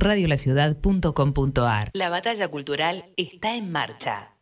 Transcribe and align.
radiolaciudad.com.ar. 0.00 1.90
La 1.92 2.08
batalla 2.08 2.48
cultural 2.48 3.04
está 3.16 3.54
en 3.54 3.70
marcha. 3.70 4.36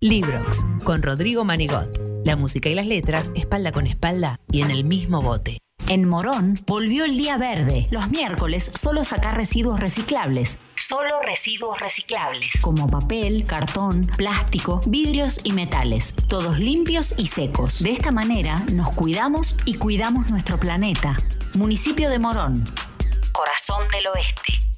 Librox, 0.00 0.64
con 0.84 1.02
Rodrigo 1.02 1.44
Manigot. 1.44 2.00
La 2.24 2.34
música 2.34 2.70
y 2.70 2.74
las 2.74 2.86
letras, 2.86 3.30
espalda 3.34 3.70
con 3.70 3.86
espalda 3.86 4.40
y 4.50 4.62
en 4.62 4.70
el 4.70 4.84
mismo 4.84 5.20
bote. 5.20 5.58
En 5.90 6.08
Morón 6.08 6.54
volvió 6.66 7.04
el 7.04 7.16
día 7.16 7.36
verde. 7.36 7.88
Los 7.90 8.10
miércoles 8.10 8.70
solo 8.80 9.02
sacar 9.02 9.36
residuos 9.36 9.80
reciclables. 9.80 10.56
Solo 10.76 11.20
residuos 11.26 11.80
reciclables. 11.80 12.62
Como 12.62 12.88
papel, 12.88 13.44
cartón, 13.44 14.06
plástico, 14.16 14.80
vidrios 14.86 15.40
y 15.42 15.52
metales. 15.52 16.14
Todos 16.28 16.60
limpios 16.60 17.12
y 17.16 17.26
secos. 17.26 17.82
De 17.82 17.90
esta 17.90 18.12
manera 18.12 18.64
nos 18.72 18.90
cuidamos 18.90 19.56
y 19.64 19.74
cuidamos 19.74 20.30
nuestro 20.30 20.60
planeta. 20.60 21.16
Municipio 21.58 22.08
de 22.08 22.20
Morón. 22.20 22.64
Corazón 23.32 23.86
del 23.88 24.06
Oeste. 24.08 24.69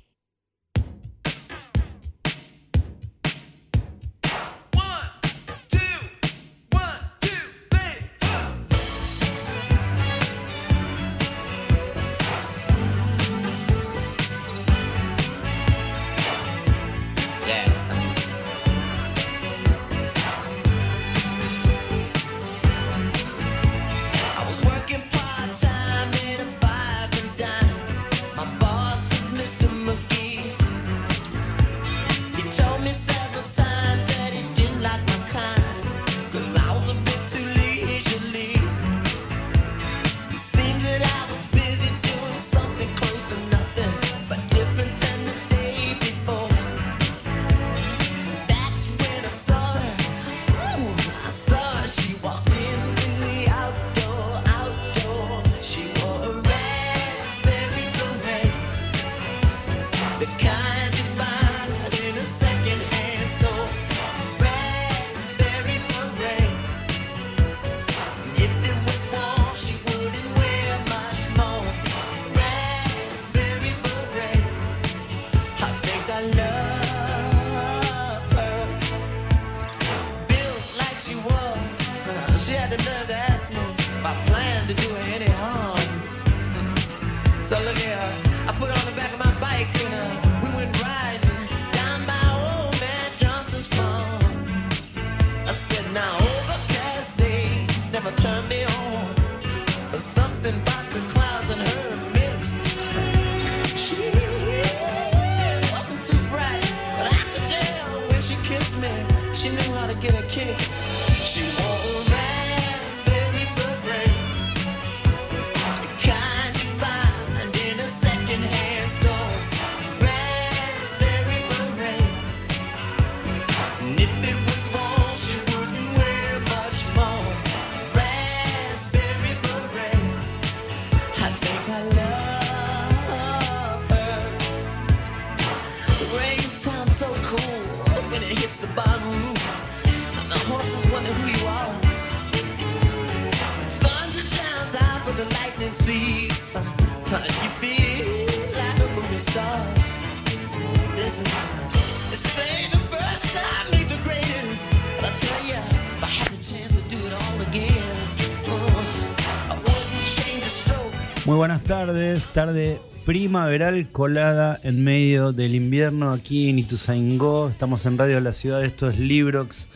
Buenas 161.43 161.65
tardes, 161.65 162.29
tarde 162.29 162.81
primaveral 163.05 163.89
colada 163.91 164.61
en 164.63 164.85
medio 164.85 165.33
del 165.33 165.57
invierno 165.57 166.13
aquí 166.13 166.49
en 166.49 166.61
Ituzaingó. 166.61 167.49
Estamos 167.49 167.85
en 167.85 167.99
Radio 167.99 168.15
de 168.15 168.21
la 168.21 168.33
Ciudad, 168.33 168.65
esto 168.65 168.89
es 168.89 169.01
Librox. 169.01 169.67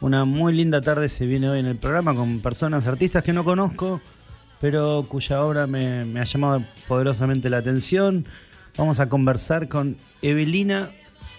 Una 0.00 0.24
muy 0.24 0.54
linda 0.54 0.80
tarde 0.80 1.08
se 1.08 1.26
viene 1.26 1.48
hoy 1.48 1.58
en 1.58 1.66
el 1.66 1.74
programa 1.74 2.14
con 2.14 2.38
personas, 2.38 2.86
artistas 2.86 3.24
que 3.24 3.32
no 3.32 3.42
conozco, 3.42 4.00
pero 4.60 5.06
cuya 5.08 5.42
obra 5.42 5.66
me, 5.66 6.20
ha 6.20 6.24
llamado 6.24 6.62
poderosamente 6.86 7.50
la 7.50 7.56
atención. 7.56 8.24
Vamos 8.76 9.00
a 9.00 9.08
conversar 9.08 9.66
con 9.66 9.96
Evelina 10.22 10.88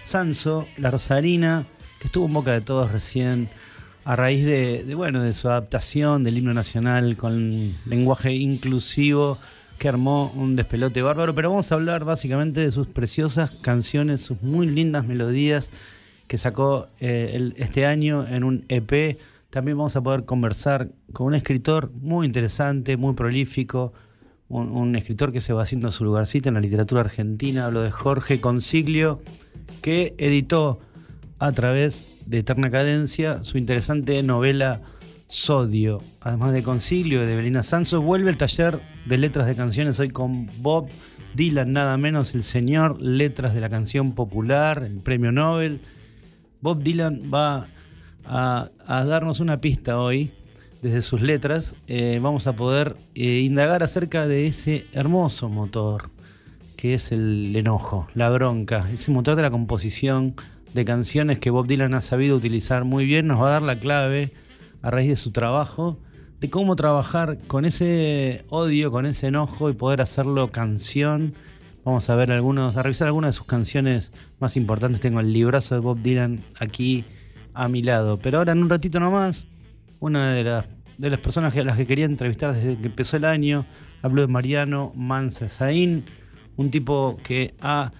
Sanso, 0.03 0.67
la 0.75 0.91
Rosarina, 0.91 1.65
que 2.01 2.07
estuvo 2.07 2.27
en 2.27 2.33
boca 2.33 2.51
de 2.51 2.59
todos 2.59 2.91
recién 2.91 3.49
a 4.03 4.17
raíz 4.17 4.43
de, 4.43 4.93
bueno, 4.93 5.21
de 5.21 5.31
su 5.31 5.47
adaptación 5.47 6.25
del 6.25 6.37
himno 6.37 6.53
nacional 6.53 7.15
con 7.15 7.73
lenguaje 7.85 8.33
inclusivo 8.33 9.37
que 9.79 9.89
armó 9.89 10.31
un 10.35 10.55
despelote 10.55 11.01
bárbaro, 11.01 11.33
pero 11.33 11.49
vamos 11.49 11.71
a 11.71 11.75
hablar 11.75 12.03
básicamente 12.03 12.61
de 12.61 12.69
sus 12.69 12.87
preciosas 12.87 13.49
canciones, 13.61 14.21
sus 14.21 14.41
muy 14.43 14.67
lindas 14.67 15.07
melodías 15.07 15.71
que 16.27 16.37
sacó 16.37 16.89
eh, 16.99 17.53
este 17.57 17.87
año 17.87 18.27
en 18.27 18.43
un 18.43 18.65
EP. 18.69 19.17
También 19.49 19.77
vamos 19.77 19.95
a 19.95 20.01
poder 20.01 20.25
conversar 20.25 20.89
con 21.11 21.27
un 21.27 21.35
escritor 21.35 21.91
muy 21.91 22.27
interesante, 22.27 22.97
muy 22.97 23.15
prolífico, 23.15 23.93
un, 24.49 24.95
escritor 24.95 25.31
que 25.31 25.41
se 25.41 25.53
va 25.53 25.63
haciendo 25.63 25.91
su 25.91 26.03
lugarcito 26.03 26.49
en 26.49 26.55
la 26.55 26.61
literatura 26.61 27.01
argentina. 27.01 27.65
Hablo 27.65 27.81
de 27.81 27.91
Jorge 27.91 28.41
Consiglio, 28.41 29.21
que 29.81 30.13
editó 30.17 30.79
a 31.39 31.51
través 31.51 32.17
de 32.25 32.39
Eterna 32.39 32.69
Cadencia 32.69 33.43
su 33.43 33.57
interesante 33.57 34.21
novela 34.23 34.81
Sodio. 35.29 36.01
Además 36.21 36.53
de 36.53 36.63
Concilio 36.63 37.25
de 37.25 37.35
Belina 37.35 37.61
Sanso, 37.61 38.01
vuelve 38.01 38.31
el 38.31 38.37
taller 38.37 38.79
de 39.05 39.17
letras 39.19 39.45
de 39.45 39.55
canciones 39.55 39.99
hoy 39.99 40.09
con 40.09 40.49
Bob 40.57 40.89
Dylan, 41.35 41.71
nada 41.71 41.97
menos 41.97 42.33
el 42.33 42.41
señor 42.41 42.99
letras 42.99 43.53
de 43.53 43.61
la 43.61 43.69
canción 43.69 44.13
popular, 44.13 44.83
el 44.83 44.97
premio 44.97 45.31
Nobel. 45.31 45.81
Bob 46.61 46.81
Dylan 46.81 47.31
va 47.31 47.67
a, 48.25 48.71
darnos 48.87 49.39
una 49.39 49.61
pista 49.61 49.99
hoy 49.99 50.31
desde 50.81 51.03
sus 51.03 51.21
letras. 51.21 51.75
Eh, 51.87 52.19
vamos 52.19 52.47
a 52.47 52.53
poder 52.53 52.97
eh, 53.13 53.41
indagar 53.41 53.83
acerca 53.83 54.27
de 54.27 54.47
ese 54.47 54.87
hermoso 54.93 55.47
motor 55.47 56.09
que 56.75 56.95
es 56.95 57.11
el 57.11 57.55
enojo, 57.55 58.07
la 58.15 58.31
bronca, 58.31 58.87
ese 58.91 59.11
motor 59.11 59.35
de 59.35 59.43
la 59.43 59.51
composición 59.51 60.33
de 60.73 60.85
canciones 60.85 61.37
que 61.37 61.51
Bob 61.51 61.67
Dylan 61.67 61.93
ha 61.93 62.01
sabido 62.01 62.35
utilizar 62.35 62.83
muy 62.83 63.05
bien. 63.05 63.27
Nos 63.27 63.41
va 63.41 63.49
a 63.49 63.51
dar 63.51 63.61
la 63.61 63.75
clave 63.75 64.31
a 64.81 64.91
raíz 64.91 65.09
de 65.09 65.15
su 65.15 65.31
trabajo, 65.31 65.99
de 66.39 66.49
cómo 66.49 66.75
trabajar 66.75 67.37
con 67.47 67.65
ese 67.65 68.45
odio, 68.49 68.91
con 68.91 69.05
ese 69.05 69.27
enojo 69.27 69.69
y 69.69 69.73
poder 69.73 70.01
hacerlo 70.01 70.49
canción. 70.49 71.33
Vamos 71.83 72.09
a 72.09 72.15
ver 72.15 72.31
algunos, 72.31 72.77
a 72.77 72.83
revisar 72.83 73.07
algunas 73.07 73.35
de 73.35 73.37
sus 73.37 73.47
canciones 73.47 74.13
más 74.39 74.55
importantes. 74.57 75.01
Tengo 75.01 75.19
el 75.19 75.33
librazo 75.33 75.75
de 75.75 75.81
Bob 75.81 76.01
Dylan 76.01 76.39
aquí 76.59 77.03
a 77.53 77.67
mi 77.67 77.81
lado. 77.81 78.17
Pero 78.17 78.37
ahora 78.37 78.53
en 78.53 78.61
un 78.61 78.69
ratito 78.69 78.99
nomás, 78.99 79.47
una 79.99 80.33
de 80.33 80.43
las, 80.43 80.67
de 80.97 81.09
las 81.09 81.19
personas 81.19 81.55
a 81.55 81.63
las 81.63 81.77
que 81.77 81.85
quería 81.85 82.05
entrevistar 82.05 82.55
desde 82.55 82.77
que 82.77 82.87
empezó 82.87 83.17
el 83.17 83.25
año, 83.25 83.65
habló 84.01 84.21
de 84.21 84.27
Mariano 84.27 84.93
Mancesaín, 84.95 86.05
un 86.55 86.71
tipo 86.71 87.17
que 87.23 87.53
ha 87.61 87.91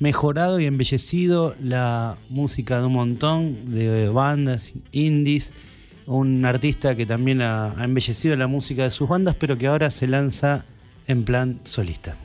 mejorado 0.00 0.60
y 0.60 0.66
embellecido 0.66 1.56
la 1.60 2.16
música 2.28 2.80
de 2.80 2.86
un 2.86 2.92
montón 2.92 3.74
de 3.74 4.08
bandas 4.08 4.74
indies, 4.92 5.54
un 6.08 6.44
artista 6.44 6.96
que 6.96 7.06
también 7.06 7.42
ha, 7.42 7.74
embellecido 7.80 8.34
la 8.36 8.46
música 8.46 8.82
de 8.82 8.90
sus 8.90 9.08
bandas, 9.08 9.36
pero 9.38 9.56
que 9.56 9.66
ahora 9.66 9.90
se 9.90 10.06
lanza 10.06 10.64
en 11.06 11.24
plan 11.24 11.60
solista. 11.64 12.16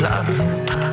la. 0.00 0.89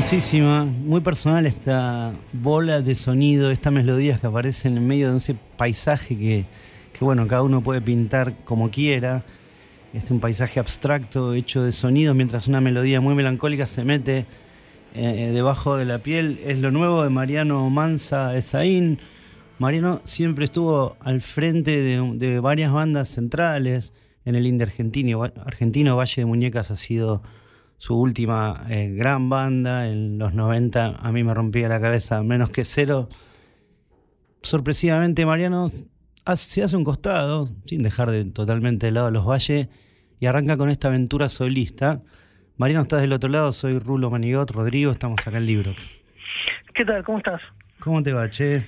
Hermosísima, 0.00 0.64
muy 0.64 1.02
personal 1.02 1.44
esta 1.44 2.14
bola 2.32 2.80
de 2.80 2.94
sonido, 2.94 3.50
estas 3.50 3.70
melodías 3.70 4.18
que 4.18 4.28
aparecen 4.28 4.78
en 4.78 4.86
medio 4.86 5.10
de 5.10 5.18
ese 5.18 5.36
paisaje 5.58 6.16
que, 6.16 6.46
que 6.98 7.04
bueno, 7.04 7.28
cada 7.28 7.42
uno 7.42 7.60
puede 7.60 7.82
pintar 7.82 8.32
como 8.44 8.70
quiera. 8.70 9.22
Este 9.92 10.14
un 10.14 10.20
paisaje 10.20 10.58
abstracto 10.58 11.34
hecho 11.34 11.62
de 11.62 11.72
sonidos 11.72 12.16
mientras 12.16 12.48
una 12.48 12.62
melodía 12.62 13.02
muy 13.02 13.14
melancólica 13.14 13.66
se 13.66 13.84
mete 13.84 14.24
eh, 14.94 15.32
debajo 15.34 15.76
de 15.76 15.84
la 15.84 15.98
piel. 15.98 16.40
Es 16.46 16.56
lo 16.56 16.70
nuevo 16.70 17.04
de 17.04 17.10
Mariano 17.10 17.68
Manza 17.68 18.34
Esaín. 18.34 19.00
Mariano 19.58 20.00
siempre 20.04 20.46
estuvo 20.46 20.96
al 21.00 21.20
frente 21.20 21.72
de, 21.82 22.12
de 22.14 22.40
varias 22.40 22.72
bandas 22.72 23.10
centrales 23.10 23.92
en 24.24 24.34
el 24.34 24.46
Indie 24.46 24.64
Argentino. 24.64 25.22
Argentino 25.22 25.94
Valle 25.94 26.22
de 26.22 26.24
Muñecas 26.24 26.70
ha 26.70 26.76
sido 26.76 27.22
su 27.80 27.98
última 27.98 28.66
eh, 28.68 28.90
gran 28.94 29.30
banda. 29.30 29.88
En 29.88 30.18
los 30.18 30.34
90 30.34 30.96
a 31.00 31.12
mí 31.12 31.24
me 31.24 31.32
rompía 31.32 31.66
la 31.66 31.80
cabeza 31.80 32.22
menos 32.22 32.50
que 32.50 32.66
cero. 32.66 33.08
Sorpresivamente 34.42 35.24
Mariano 35.24 35.68
se 35.70 36.62
hace 36.62 36.76
un 36.76 36.84
costado, 36.84 37.46
sin 37.64 37.82
dejar 37.82 38.10
de, 38.10 38.26
totalmente 38.26 38.86
de 38.86 38.92
lado 38.92 39.10
los 39.10 39.26
valles, 39.26 39.68
y 40.20 40.26
arranca 40.26 40.58
con 40.58 40.68
esta 40.68 40.88
aventura 40.88 41.30
solista. 41.30 42.02
Mariano, 42.58 42.82
estás 42.82 43.00
del 43.00 43.14
otro 43.14 43.30
lado, 43.30 43.50
soy 43.50 43.78
Rulo 43.78 44.10
Manigot, 44.10 44.50
Rodrigo, 44.50 44.92
estamos 44.92 45.26
acá 45.26 45.38
en 45.38 45.46
Librox. 45.46 45.98
¿Qué 46.74 46.84
tal? 46.84 47.02
¿Cómo 47.02 47.16
estás? 47.16 47.40
¿Cómo 47.78 48.02
te 48.02 48.12
va, 48.12 48.28
Che? 48.28 48.62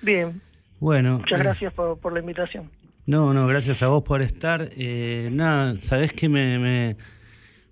Bien. 0.00 0.40
Bueno. 0.80 1.18
Muchas 1.18 1.40
eh, 1.40 1.42
gracias 1.42 1.74
por, 1.74 2.10
la 2.10 2.20
invitación. 2.20 2.70
No, 3.04 3.34
no, 3.34 3.46
gracias 3.46 3.82
a 3.82 3.88
vos 3.88 4.02
por 4.02 4.22
estar. 4.22 4.70
Eh, 4.78 5.28
nada, 5.30 5.76
sabés 5.82 6.12
que 6.12 6.30
me, 6.30 6.58
me, 6.58 6.96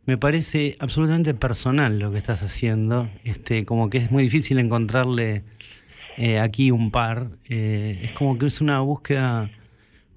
me, 0.06 0.16
parece 0.16 0.76
absolutamente 0.80 1.34
personal 1.34 1.98
lo 1.98 2.12
que 2.12 2.18
estás 2.18 2.42
haciendo. 2.42 3.08
Este, 3.24 3.64
como 3.64 3.90
que 3.90 3.98
es 3.98 4.10
muy 4.10 4.22
difícil 4.24 4.58
encontrarle 4.58 5.44
eh, 6.16 6.38
aquí 6.38 6.70
un 6.70 6.90
par. 6.90 7.28
Eh, 7.48 8.00
es 8.04 8.12
como 8.12 8.38
que 8.38 8.46
es 8.46 8.60
una 8.60 8.80
búsqueda 8.80 9.50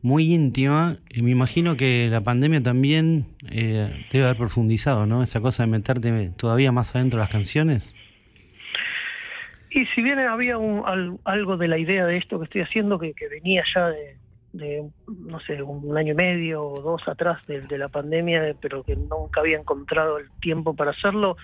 muy 0.02 0.34
íntima. 0.34 0.98
Y 1.10 1.22
me 1.22 1.32
imagino 1.32 1.78
que 1.78 2.08
la 2.10 2.22
pandemia 2.22 2.62
también 2.62 3.26
eh, 3.50 4.06
debe 4.12 4.26
haber 4.26 4.38
profundizado, 4.38 5.06
¿no? 5.06 5.24
Esa 5.24 5.42
cosa 5.42 5.64
de 5.64 5.72
meterte 5.72 6.32
todavía 6.38 6.72
más 6.72 6.96
adentro 6.96 7.20
de 7.20 7.24
las 7.24 7.32
canciones. 7.32 7.94
Y 9.70 9.86
si 9.88 10.02
bien 10.02 10.18
había 10.20 10.58
un, 10.58 11.20
algo 11.24 11.58
de 11.58 11.68
la 11.68 11.78
idea 11.78 12.06
de 12.06 12.18
esto 12.18 12.40
que 12.40 12.46
estoy 12.46 12.62
haciendo 12.62 12.98
que, 12.98 13.14
venía 13.30 13.64
ya 13.76 13.90
de, 13.90 14.17
no 14.54 15.40
sé, 15.42 15.62
un 15.62 15.98
año 15.98 16.14
y 16.14 16.16
medio 16.16 16.64
o 16.66 16.82
dos 16.82 17.08
atrás 17.08 17.46
de, 17.48 17.62
de, 17.62 17.78
la 17.78 17.90
pandemia, 17.90 18.56
pero 18.62 18.84
que 18.84 18.96
nunca 18.96 19.42
había 19.42 19.58
encontrado 19.58 20.18
el 20.18 20.30
tiempo 20.42 20.76
para 20.76 20.92
hacerlo, 20.92 21.38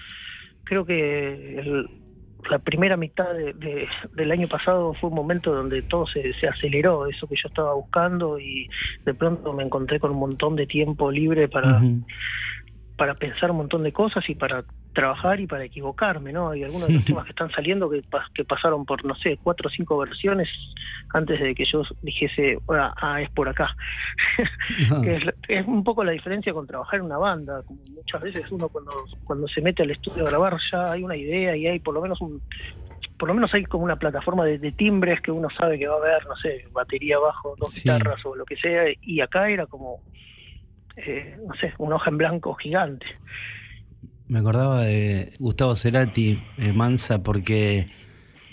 creo 0.63 0.85
que 0.85 1.85
la 2.49 2.59
primera 2.59 2.97
mitad 2.97 3.33
de, 3.33 3.87
del 4.13 4.31
año 4.31 4.47
pasado 4.47 4.93
fue 4.95 5.09
un 5.09 5.15
momento 5.15 5.53
donde 5.53 5.81
todo 5.83 6.07
se, 6.07 6.33
se, 6.33 6.47
aceleró, 6.47 7.07
eso 7.07 7.27
que 7.27 7.35
yo 7.35 7.47
estaba 7.47 7.73
buscando 7.73 8.39
y 8.39 8.67
de 9.05 9.13
pronto 9.13 9.53
me 9.53 9.63
encontré 9.63 9.99
con 9.99 10.11
un 10.11 10.19
montón 10.19 10.55
de 10.55 10.65
tiempo 10.65 11.11
libre 11.11 11.47
para, 11.47 11.81
para 12.97 13.15
pensar 13.15 13.51
un 13.51 13.57
montón 13.57 13.83
de 13.83 13.91
cosas 13.91 14.27
y 14.29 14.35
para 14.35 14.63
trabajar 14.93 15.39
y 15.39 15.47
para 15.47 15.63
equivocarme, 15.63 16.31
¿no? 16.31 16.49
Hay 16.49 16.63
algunos 16.63 16.87
de 16.87 16.95
los 16.95 17.05
temas 17.05 17.25
que 17.25 17.31
están 17.31 17.51
saliendo 17.51 17.89
que, 17.89 18.03
que 18.33 18.45
pasaron 18.45 18.85
por, 18.85 19.03
no 19.05 19.15
sé, 19.15 19.37
cuatro 19.41 19.67
o 19.67 19.71
cinco 19.71 19.97
versiones 19.97 20.47
antes 21.13 21.39
de 21.39 21.55
que 21.55 21.65
yo 21.65 21.83
dijese, 22.01 22.57
ah, 22.69 23.21
es 23.21 23.29
por 23.31 23.49
acá. 23.49 23.75
es, 25.47 25.67
un 25.67 25.83
poco 25.83 26.03
la 26.03 26.11
diferencia 26.11 26.53
con 26.53 26.67
trabajar 26.67 26.99
en 26.99 27.05
una 27.05 27.17
banda. 27.17 27.61
muchas 27.95 28.21
veces 28.21 28.51
uno 28.51 28.69
cuando, 28.69 28.91
cuando 29.23 29.47
se 29.47 29.61
mete 29.61 29.83
al 29.83 29.91
estudio 29.91 30.25
a 30.25 30.29
grabar 30.29 30.57
ya 30.71 30.91
hay 30.91 31.03
una 31.03 31.15
idea 31.15 31.55
y 31.55 31.67
hay 31.67 31.79
por 31.79 31.93
lo 31.93 32.01
menos 32.01 32.21
un 32.21 32.41
por 33.17 33.29
lo 33.29 33.35
menos 33.35 33.53
hay 33.53 33.63
como 33.63 33.85
una 33.85 33.95
plataforma 33.95 34.43
de, 34.43 34.71
timbres 34.71 35.21
que 35.21 35.31
uno 35.31 35.47
sabe 35.57 35.79
que 35.79 35.87
va 35.87 35.95
a 35.95 35.97
haber, 35.97 36.25
no 36.25 36.35
sé, 36.35 36.65
batería 36.73 37.15
abajo, 37.15 37.55
dos 37.57 37.73
guitarras 37.75 38.25
o 38.25 38.35
lo 38.35 38.43
que 38.43 38.57
sea, 38.57 38.83
y 39.01 39.21
acá 39.21 39.49
era 39.49 39.65
como, 39.65 40.01
eh, 40.97 41.37
no 41.45 41.53
sé, 41.55 41.73
una 41.77 41.95
hoja 41.95 42.09
en 42.09 42.17
blanco 42.17 42.53
gigante. 42.55 43.05
Me 44.27 44.39
acordaba 44.39 44.81
de 44.81 45.33
Gustavo 45.39 45.75
Cerati, 45.75 46.41
eh, 46.57 46.73
Mansa, 46.73 47.23
porque 47.23 47.89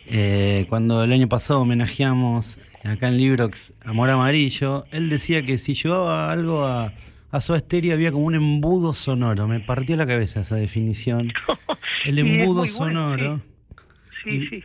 eh, 0.07 0.67
cuando 0.69 1.05
el 1.05 1.13
año 1.13 1.29
pasado 1.29 1.61
homenajeamos 1.61 2.59
acá 2.85 3.09
en 3.09 3.19
Librox 3.19 3.73
Amor 3.85 4.11
Amarillo, 4.11 4.85
él 4.91 5.09
decía 5.09 5.45
que 5.45 5.59
si 5.59 5.75
llevaba 5.75 6.33
algo 6.33 6.65
a, 6.65 6.93
a 7.31 7.41
su 7.41 7.55
estéreo 7.55 7.95
había 7.95 8.11
como 8.11 8.25
un 8.25 8.35
embudo 8.35 8.93
sonoro. 8.93 9.47
Me 9.47 9.61
partió 9.61 9.97
la 9.97 10.07
cabeza 10.07 10.41
esa 10.41 10.57
definición. 10.57 11.33
El 12.05 12.19
embudo 12.19 12.67
sonoro. 12.67 13.41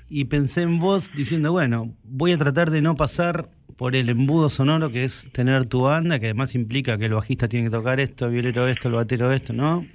y, 0.09 0.25
pensé 0.25 0.63
en 0.63 0.79
vos 0.79 1.11
diciendo, 1.13 1.51
bueno, 1.51 1.93
voy 2.03 2.31
a 2.31 2.37
tratar 2.37 2.71
de 2.71 2.81
no 2.81 2.95
pasar 2.95 3.49
por 3.77 3.95
el 3.95 4.09
embudo 4.09 4.49
sonoro 4.49 4.89
que 4.89 5.03
es 5.03 5.31
tener 5.31 5.65
tu 5.65 5.83
banda, 5.83 6.19
que 6.19 6.27
además 6.27 6.55
implica 6.55 6.97
que 6.97 7.05
el 7.05 7.13
bajista 7.13 7.47
tiene 7.47 7.67
que 7.67 7.75
tocar 7.75 7.99
esto, 7.99 8.27
el 8.27 8.31
violero 8.31 8.67
esto, 8.67 8.87
el 8.87 8.95
batero 8.95 9.31
esto, 9.31 9.53
¿no? 9.53 9.85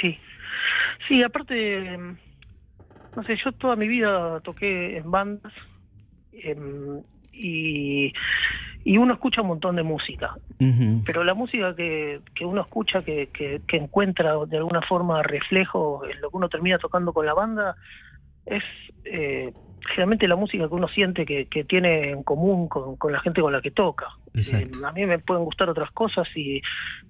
Sí. 0.00 0.18
Sí, 1.08 1.22
aparte 1.22 1.98
no 3.16 3.24
sé, 3.24 3.36
yo 3.42 3.50
toda 3.52 3.76
mi 3.76 3.88
vida 3.88 4.40
toqué 4.40 4.98
en 4.98 5.10
bandas 5.10 5.52
em, 6.32 7.02
y, 7.32 8.12
y, 8.84 8.98
uno 8.98 9.14
escucha 9.14 9.40
un 9.40 9.48
montón 9.48 9.76
de 9.76 9.82
música, 9.82 10.36
pero 11.04 11.24
la 11.24 11.34
música 11.34 11.74
que, 11.74 12.20
que 12.34 12.44
uno 12.44 12.60
escucha, 12.60 13.02
que, 13.02 13.28
que, 13.28 13.76
encuentra 13.76 14.34
de 14.46 14.58
alguna 14.58 14.82
forma 14.82 15.22
reflejo 15.22 16.02
en 16.06 16.20
lo 16.20 16.30
que 16.30 16.36
uno 16.36 16.48
termina 16.48 16.78
tocando 16.78 17.12
con 17.12 17.24
la 17.24 17.34
banda, 17.34 17.76
es 18.44 18.62
eh, 19.04 19.52
generalmente 19.84 20.26
la 20.28 20.36
música 20.36 20.68
que 20.68 20.74
uno 20.74 20.88
siente 20.88 21.24
que, 21.24 21.46
que 21.46 21.64
tiene 21.64 22.10
en 22.10 22.22
común 22.22 22.68
con, 22.68 22.96
con, 22.96 23.12
la 23.12 23.20
gente 23.20 23.40
con 23.40 23.52
la 23.52 23.60
que 23.60 23.70
toca. 23.70 24.06
Eh, 24.34 24.70
a 24.84 24.92
mí 24.92 25.06
me 25.06 25.18
pueden 25.18 25.44
gustar 25.44 25.70
otras 25.70 25.90
cosas 25.92 26.26
y, 26.34 26.60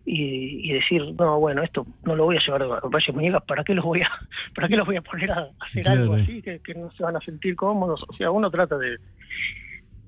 y, 0.04 0.72
decir, 0.72 1.02
no, 1.18 1.40
bueno, 1.40 1.62
esto 1.62 1.86
no 2.04 2.14
lo 2.14 2.24
voy 2.24 2.36
a 2.36 2.40
llevar 2.40 2.62
a 2.62 2.88
Valle 2.88 3.12
Muñecas, 3.12 3.42
¿para 3.44 3.64
qué 3.64 3.74
los 3.74 3.84
voy 3.84 4.02
a, 4.02 4.10
para 4.54 4.68
qué 4.68 4.76
los 4.76 4.86
voy 4.86 4.96
a 4.96 5.02
poner 5.02 5.30
a, 5.30 5.48
hacer 5.60 5.88
algo 5.88 6.14
así 6.14 6.42
que, 6.42 6.60
que, 6.60 6.74
no 6.74 6.90
se 6.92 7.02
van 7.02 7.16
a 7.16 7.20
sentir 7.20 7.56
cómodos? 7.56 8.04
O 8.08 8.12
sea, 8.14 8.30
uno 8.30 8.50
trata 8.50 8.76
de, 8.78 8.98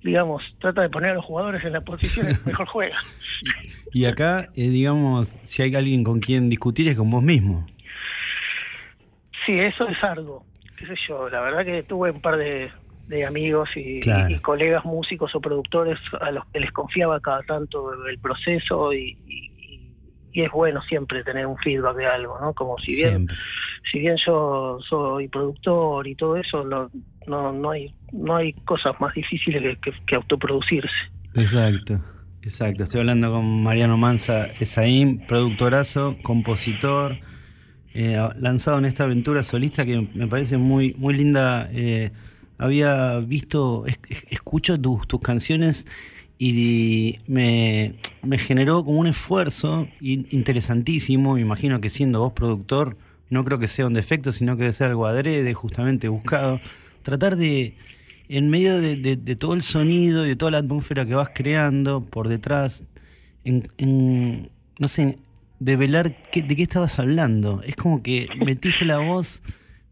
digamos, 0.03 0.43
trata 0.61 0.83
de 0.83 0.91
poner 0.91 1.11
a 1.11 1.15
los 1.15 1.25
jugadores 1.25 1.65
en 1.65 1.73
la 1.73 1.81
posición 1.81 2.27
que 2.27 2.51
mejor 2.51 2.67
juega. 2.73 2.99
Y 3.93 4.05
acá, 4.05 4.49
eh, 4.55 4.69
digamos, 4.69 5.37
si 5.45 5.63
hay 5.63 5.75
alguien 5.75 6.05
con 6.05 6.21
quien 6.21 6.49
discutir 6.49 6.89
es 6.89 6.97
con 6.97 7.11
vos 7.11 7.23
mismo. 7.23 7.67
Sí, 9.47 9.59
eso 9.59 9.89
es 9.89 10.03
algo 10.05 10.48
qué 10.79 10.87
sé 10.87 10.95
yo, 11.09 11.29
la 11.29 11.41
verdad 11.41 11.65
que 11.65 11.83
tuve 11.83 12.11
un 12.11 12.21
par 12.21 12.37
de, 12.37 12.71
amigos 13.27 13.71
y, 13.75 14.01
colegas 14.41 14.85
músicos 14.85 15.35
o 15.35 15.41
productores 15.41 15.99
a 16.21 16.31
los 16.31 16.45
que 16.47 16.61
les 16.61 16.71
confiaba 16.73 17.21
cada 17.21 17.43
tanto 17.43 17.93
el 18.07 18.19
proceso 18.19 18.93
y, 18.93 19.17
es 20.35 20.53
bueno 20.53 20.81
siempre 20.83 21.25
tener 21.25 21.47
un 21.47 21.57
feedback 21.59 21.97
de 21.97 22.07
algo, 22.07 22.39
¿no? 22.41 22.55
Como 22.55 22.79
si 22.79 22.95
bien 22.95 23.27
si 23.91 23.99
bien 23.99 24.17
yo 24.25 24.79
soy 24.89 25.27
productor 25.27 26.07
y 26.07 26.15
todo 26.15 26.37
eso, 26.37 26.63
no, 26.63 26.89
no, 27.27 27.53
no 27.53 27.71
hay 27.71 27.93
no 28.13 28.37
hay 28.37 28.53
cosas 28.53 28.95
más 29.01 29.13
difíciles 29.15 29.79
que, 29.79 29.93
que, 30.07 30.15
autoproducirse. 30.15 30.89
Exacto. 31.35 32.01
Exacto, 32.43 32.85
estoy 32.85 33.01
hablando 33.01 33.33
con 33.33 33.63
Mariano 33.65 33.97
Manza 33.97 34.47
Esaín, 34.47 35.27
productorazo, 35.27 36.17
compositor, 36.23 37.19
eh, 37.95 38.17
lanzado 38.39 38.79
en 38.79 38.85
esta 38.85 39.05
aventura 39.05 39.43
solista 39.43 39.85
que 39.85 40.09
me 40.15 40.27
parece 40.27 40.57
muy, 40.57 40.95
muy 40.99 41.15
linda. 41.15 41.69
Eh, 41.73 42.11
había 42.59 43.19
visto, 43.21 43.85
escucho 44.31 44.81
tus, 44.81 45.07
tus 45.07 45.21
canciones 45.21 45.87
y 46.39 47.17
me, 47.27 47.97
generó 48.39 48.85
como 48.85 49.01
un 49.01 49.09
esfuerzo 49.09 49.89
interesantísimo. 50.01 51.35
Me 51.35 51.41
imagino 51.41 51.81
que 51.81 51.91
siendo 51.91 52.21
vos 52.21 52.33
productor, 52.33 52.97
no 53.29 53.45
creo 53.45 53.59
que 53.59 53.67
sea 53.67 53.87
un 53.87 53.95
defecto, 53.95 54.31
sino 54.33 54.57
que 54.57 54.63
debe 54.63 54.73
ser 54.73 54.89
algo 54.89 55.07
adrede, 55.07 55.53
justamente 55.55 56.09
buscado. 56.09 56.61
Tratar 57.03 57.37
de, 57.37 57.75
en 58.29 58.51
medio 58.51 58.81
de, 58.81 59.37
todo 59.37 59.55
el 59.55 59.63
sonido 59.63 60.25
y 60.25 60.29
de 60.31 60.37
toda 60.37 60.53
la 60.53 60.59
atmósfera 60.59 61.07
que 61.07 61.15
vas 61.15 61.31
creando 61.35 62.05
por 62.05 62.29
detrás, 62.29 62.89
en, 63.45 64.51
no 64.79 64.89
sé, 64.89 65.17
de 65.61 65.77
velar 65.77 66.11
de 66.33 66.57
qué 66.57 66.63
estabas 66.63 66.99
hablando. 66.99 67.63
Es 67.63 67.77
como 67.77 68.03
que 68.03 68.29
metiste 68.45 68.85
la 68.85 68.99
voz 68.99 69.43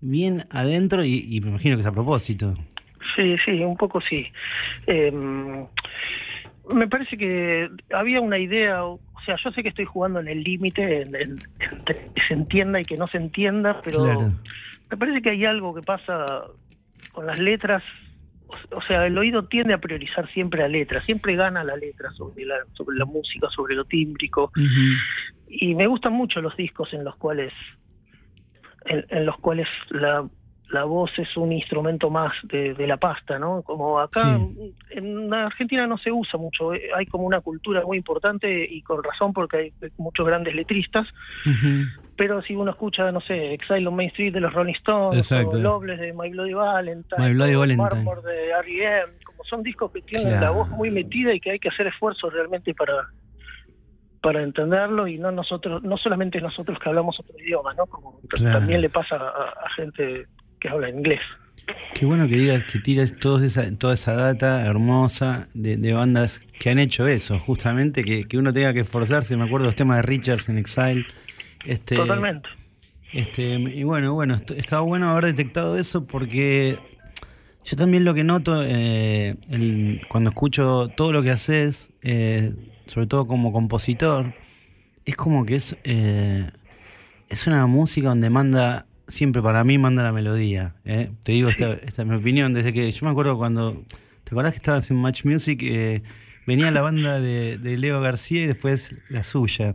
bien 0.00 0.46
adentro 0.50 1.04
y, 1.04 1.40
me 1.42 1.50
imagino 1.50 1.76
que 1.76 1.80
es 1.80 1.86
a 1.86 1.92
propósito. 1.92 2.54
Sí, 3.14 3.36
sí, 3.44 3.62
un 3.62 3.76
poco 3.76 4.00
sí. 4.00 4.26
Em, 4.86 5.66
me 6.70 6.88
parece 6.88 7.16
que 7.16 7.68
había 7.92 8.20
una 8.20 8.38
idea, 8.38 8.84
o 8.84 9.00
sea, 9.24 9.36
yo 9.42 9.50
sé 9.50 9.62
que 9.62 9.70
estoy 9.70 9.84
jugando 9.84 10.20
en 10.20 10.28
el 10.28 10.42
límite, 10.42 11.02
en, 11.02 11.36
que 11.86 12.22
se 12.26 12.34
entienda 12.34 12.80
y 12.80 12.84
que 12.84 12.96
no 12.96 13.06
se 13.08 13.18
entienda, 13.18 13.80
pero 13.82 14.32
me 14.90 14.96
parece 14.96 15.22
que 15.22 15.30
hay 15.30 15.44
algo 15.44 15.74
que 15.74 15.82
pasa 15.82 16.24
con 17.12 17.26
las 17.26 17.40
letras 17.40 17.82
o 18.72 18.82
sea, 18.82 19.06
el 19.06 19.18
oído 19.18 19.44
tiende 19.44 19.74
a 19.74 19.78
priorizar 19.78 20.30
siempre 20.32 20.60
la 20.60 20.68
letra, 20.68 21.04
siempre 21.04 21.34
gana 21.34 21.64
la 21.64 21.76
letra 21.76 22.10
sobre 22.12 22.44
la, 22.44 22.56
sobre 22.72 22.98
la 22.98 23.04
música, 23.04 23.48
sobre 23.50 23.74
lo 23.74 23.84
tímbrico. 23.84 24.52
Y 25.48 25.74
me 25.74 25.86
gustan 25.86 26.12
mucho 26.12 26.40
los 26.40 26.56
discos 26.56 26.92
en 26.92 27.04
los 27.04 27.16
cuales 27.16 27.52
en, 28.88 29.26
los 29.26 29.36
cuales 29.38 29.66
la, 29.90 30.24
la 30.70 30.84
voz 30.84 31.10
es 31.18 31.36
un 31.36 31.52
instrumento 31.52 32.10
más 32.10 32.32
de, 32.44 32.74
la 32.86 32.96
pasta, 32.96 33.38
¿no? 33.38 33.62
Como 33.62 33.98
acá 33.98 34.38
en 34.90 35.34
Argentina 35.34 35.86
no 35.86 35.98
se 35.98 36.10
usa 36.10 36.38
mucho, 36.38 36.74
eh, 36.74 36.90
hay 36.94 37.06
como 37.06 37.24
una 37.24 37.40
cultura 37.40 37.82
muy 37.84 37.98
importante 37.98 38.66
y 38.68 38.82
con 38.82 39.02
razón 39.02 39.32
porque 39.32 39.56
hay 39.56 39.72
muchos 39.98 40.26
grandes 40.26 40.54
letristas, 40.54 41.06
pero 42.16 42.42
si 42.42 42.54
uno 42.54 42.70
escucha, 42.70 43.10
no 43.12 43.20
sé, 43.20 43.52
Exile 43.54 43.86
on 43.86 43.94
Main 43.94 44.08
Street 44.08 44.32
de 44.32 44.40
los 44.40 44.52
Rolling 44.52 44.74
Stones, 44.74 45.30
o 45.32 45.56
Loveless 45.56 46.00
de 46.00 46.12
My 46.12 46.30
Bloody 46.30 46.54
Valentine, 46.54 47.28
My 47.28 47.34
Bloody 47.34 47.54
Valentine. 47.54 48.22
de 48.24 48.50
R.E.M., 48.50 49.12
como 49.24 49.44
son 49.44 49.62
discos 49.62 49.92
que 49.92 50.02
tienen 50.02 50.40
la 50.40 50.50
voz 50.50 50.70
muy 50.70 50.90
metida 50.90 51.34
y 51.34 51.40
que 51.40 51.52
hay 51.52 51.58
que 51.58 51.68
hacer 51.68 51.86
esfuerzos 51.86 52.32
realmente 52.32 52.74
para 52.74 53.08
para 54.22 54.42
entenderlo 54.42 55.06
y 55.06 55.18
no 55.18 55.30
nosotros 55.30 55.84
no 55.84 55.96
solamente 55.98 56.40
nosotros 56.40 56.78
que 56.80 56.88
hablamos 56.88 57.20
otro 57.20 57.38
idioma 57.38 57.74
no 57.74 57.86
como 57.86 58.18
también 58.40 58.80
le 58.80 58.90
pasa 58.90 59.16
a, 59.16 59.70
gente 59.76 60.26
que 60.58 60.68
habla 60.68 60.90
inglés 60.90 61.20
Qué 61.94 62.06
bueno 62.06 62.26
que 62.26 62.36
digas 62.36 62.64
que 62.64 62.80
tires 62.80 63.18
toda 63.18 63.46
esa, 63.46 63.76
toda 63.76 63.94
esa 63.94 64.14
data 64.14 64.66
hermosa 64.66 65.48
de, 65.54 65.92
bandas 65.92 66.46
que 66.60 66.70
han 66.70 66.78
hecho 66.78 67.08
eso, 67.08 67.40
justamente, 67.40 68.04
que, 68.04 68.28
que, 68.28 68.38
uno 68.38 68.52
tenga 68.52 68.72
que 68.72 68.80
esforzarse. 68.80 69.36
Me 69.36 69.44
acuerdo 69.44 69.64
de 69.64 69.68
los 69.70 69.74
temas 69.74 69.96
de 69.96 70.02
Richards 70.02 70.48
en 70.48 70.58
Exile. 70.58 71.06
Este, 71.66 71.96
Totalmente. 71.96 72.48
Este, 73.12 73.54
y 73.54 73.84
bueno, 73.84 74.14
bueno, 74.14 74.36
estaba 74.56 74.82
bueno 74.82 75.10
haber 75.10 75.26
detectado 75.26 75.76
eso 75.76 76.06
porque 76.06 76.78
yo 77.64 77.76
también 77.76 78.04
lo 78.04 78.14
que 78.14 78.24
noto 78.24 78.62
eh, 78.64 79.36
cuando 80.08 80.30
escucho 80.30 80.88
todo 80.96 81.12
lo 81.12 81.22
que 81.22 81.30
haces, 81.30 81.92
eh, 82.02 82.52
sobre 82.86 83.06
todo 83.06 83.26
como 83.26 83.52
compositor, 83.52 84.34
es 85.06 85.16
como 85.16 85.46
que 85.46 85.54
es, 85.54 85.76
eh, 85.84 86.50
es 87.28 87.46
una 87.46 87.66
música 87.66 88.08
donde 88.08 88.28
manda, 88.28 88.86
siempre 89.08 89.40
para 89.40 89.64
mí 89.64 89.78
manda 89.78 90.02
la 90.02 90.12
melodía. 90.12 90.74
¿eh? 90.84 91.10
Te 91.24 91.32
digo, 91.32 91.48
esta, 91.48 91.72
esta, 91.74 92.02
es 92.02 92.08
mi 92.08 92.16
opinión, 92.16 92.52
desde 92.52 92.72
que 92.72 92.90
yo 92.90 93.06
me 93.06 93.12
acuerdo 93.12 93.38
cuando, 93.38 93.84
¿te 94.24 94.30
acordás 94.30 94.52
que 94.52 94.58
estabas 94.58 94.90
en 94.90 94.98
Match 94.98 95.24
Music? 95.24 95.60
Eh, 95.62 96.02
venía 96.46 96.70
la 96.70 96.82
banda 96.82 97.20
de, 97.20 97.58
Leo 97.78 98.00
García 98.00 98.42
y 98.42 98.46
después 98.46 98.94
la 99.08 99.22
suya. 99.22 99.74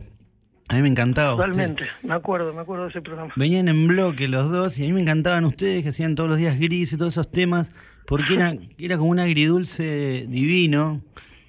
A 0.72 0.76
mí 0.76 0.82
me 0.82 0.88
encantaba. 0.88 1.36
Totalmente, 1.36 1.84
me 2.02 2.14
acuerdo, 2.14 2.54
me 2.54 2.62
acuerdo 2.62 2.84
de 2.84 2.90
ese 2.90 3.02
programa. 3.02 3.30
Venían 3.36 3.68
en 3.68 3.86
bloque 3.86 4.26
los 4.26 4.50
dos 4.50 4.78
y 4.78 4.84
a 4.84 4.86
mí 4.86 4.94
me 4.94 5.02
encantaban 5.02 5.44
ustedes 5.44 5.82
que 5.82 5.90
hacían 5.90 6.14
todos 6.14 6.30
los 6.30 6.38
días 6.38 6.58
gris 6.58 6.94
y 6.94 6.96
todos 6.96 7.12
esos 7.12 7.30
temas, 7.30 7.74
porque 8.06 8.34
era, 8.34 8.56
era 8.78 8.96
como 8.96 9.10
un 9.10 9.18
agridulce 9.18 10.26
divino. 10.28 11.02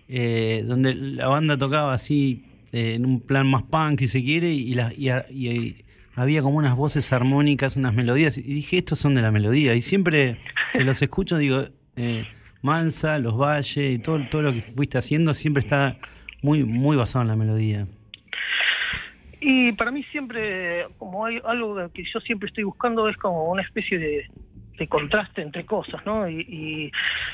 Eh, 0.09 0.65
donde 0.67 0.93
la 0.93 1.27
banda 1.27 1.57
tocaba 1.57 1.93
así 1.93 2.43
eh, 2.73 2.95
en 2.95 3.05
un 3.05 3.21
plan 3.21 3.47
más 3.47 3.63
punk, 3.63 3.99
si 3.99 4.09
se 4.09 4.21
quiere, 4.21 4.51
y, 4.51 4.77
y, 4.77 5.85
había 6.15 6.41
como 6.41 6.57
unas 6.57 6.75
voces 6.75 7.13
armónicas, 7.13 7.77
unas 7.77 7.95
melodías, 7.95 8.37
y 8.37 8.41
dije, 8.41 8.77
estos 8.77 8.99
son 8.99 9.15
de 9.15 9.21
la 9.21 9.31
melodía, 9.31 9.73
y 9.73 9.81
siempre 9.81 10.37
que 10.73 10.83
los 10.83 11.01
escucho 11.01 11.37
digo, 11.37 11.69
eh, 11.95 12.27
Mansa, 12.61 13.17
Los 13.17 13.37
Valles, 13.37 13.77
y 13.77 13.97
todo, 13.97 14.19
todo 14.29 14.41
lo 14.41 14.53
que 14.53 14.61
fuiste 14.61 14.97
haciendo 14.97 15.33
siempre 15.33 15.61
está 15.61 15.97
muy, 16.41 16.65
muy 16.65 16.97
basado 16.97 17.23
en 17.23 17.29
la 17.29 17.35
melodía. 17.37 17.87
Y 19.45 19.73
para 19.73 19.91
mí 19.91 20.03
siempre, 20.03 20.87
como 20.97 21.25
hay 21.25 21.37
algo 21.43 21.75
que 21.93 22.05
yo 22.05 22.21
siempre 22.21 22.47
estoy 22.47 22.63
buscando, 22.63 23.09
es 23.09 23.17
como 23.17 23.51
una 23.51 23.61
especie 23.61 23.99
de, 23.99 24.25
de 24.77 24.87
contraste 24.87 25.41
entre 25.41 25.65
cosas, 25.65 26.01
¿no? 26.05 26.29
Y, 26.29 26.89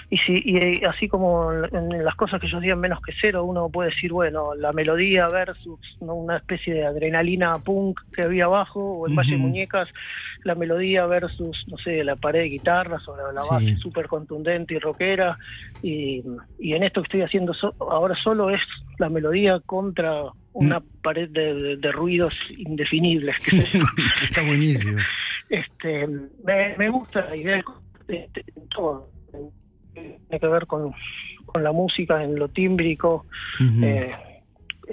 y, 0.10 0.18
si, 0.18 0.42
y 0.44 0.84
así 0.86 1.08
como 1.08 1.54
en 1.54 2.04
las 2.04 2.16
cosas 2.16 2.42
que 2.42 2.48
ellos 2.48 2.62
digan 2.62 2.80
menos 2.80 3.00
que 3.02 3.14
cero, 3.22 3.44
uno 3.44 3.70
puede 3.70 3.92
decir, 3.92 4.12
bueno, 4.12 4.56
la 4.56 4.74
melodía 4.74 5.28
versus 5.28 5.80
una 6.00 6.38
especie 6.38 6.74
de 6.74 6.84
adrenalina 6.84 7.60
punk 7.60 8.00
que 8.12 8.24
había 8.24 8.46
abajo, 8.46 8.80
o 8.80 9.08
en 9.08 9.16
Valle 9.16 9.34
de 9.34 9.38
Muñecas, 9.38 9.88
la 10.44 10.56
melodía 10.56 11.06
versus, 11.06 11.64
no 11.68 11.78
sé, 11.78 12.04
la 12.04 12.16
pared 12.16 12.40
de 12.40 12.50
guitarras 12.50 13.08
o 13.08 13.16
la, 13.16 13.44
base 13.52 13.78
súper 13.78 14.08
contundente 14.08 14.74
y 14.74 14.80
rockera. 14.80 15.38
Y, 15.84 16.24
y 16.58 16.74
en 16.74 16.82
esto 16.82 17.02
que 17.02 17.06
estoy 17.06 17.22
haciendo 17.22 17.54
ahora 17.82 18.16
solo 18.16 18.50
es 18.50 18.62
la 18.98 19.10
melodía 19.10 19.60
contra 19.64 20.24
una 20.54 20.80
mm. 20.80 20.84
pared 21.02 21.30
de, 21.30 21.92
ruidos 21.92 22.34
indefinibles. 22.58 23.36
Está 24.24 24.42
buenísimo. 24.42 25.00
Este, 25.50 26.08
me, 26.78 26.90
gusta 26.90 27.26
la 27.26 27.36
idea 27.36 27.64
de, 28.08 28.30
todo. 28.70 29.10
Tiene 29.94 30.40
que 30.40 30.48
ver 30.48 30.66
con, 30.68 30.94
con 31.46 31.64
la 31.64 31.72
música, 31.72 32.24
en 32.24 32.36
lo 32.36 32.48
tímbrico, 32.50 33.26
eh, 33.82 34.16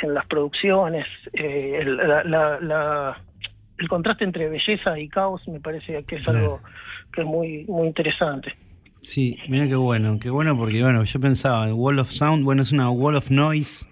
en 0.02 0.14
las 0.14 0.26
producciones, 0.26 1.06
eh, 1.32 1.78
el, 1.80 1.96
la, 1.96 3.16
el 3.78 3.88
contraste 3.88 4.24
entre 4.24 4.48
belleza 4.48 4.98
y 4.98 5.08
caos 5.08 5.46
me 5.48 5.60
parece 5.60 6.02
que 6.04 6.16
es 6.16 6.28
algo 6.28 6.60
que 7.12 7.22
es 7.22 7.26
muy 7.26 7.64
muy 7.66 7.86
interesante. 7.88 8.54
Sí, 8.96 9.38
mira 9.48 9.68
qué 9.68 9.76
bueno, 9.76 10.18
qué 10.18 10.30
bueno 10.30 10.56
porque 10.56 10.82
bueno, 10.82 11.04
yo 11.04 11.20
pensaba, 11.20 11.66
el 11.66 11.74
Wall 11.74 11.98
of 11.98 12.08
Sound, 12.08 12.44
bueno, 12.44 12.62
es 12.62 12.72
una 12.72 12.90
Wall 12.90 13.16
of 13.16 13.30
Noise 13.30 13.88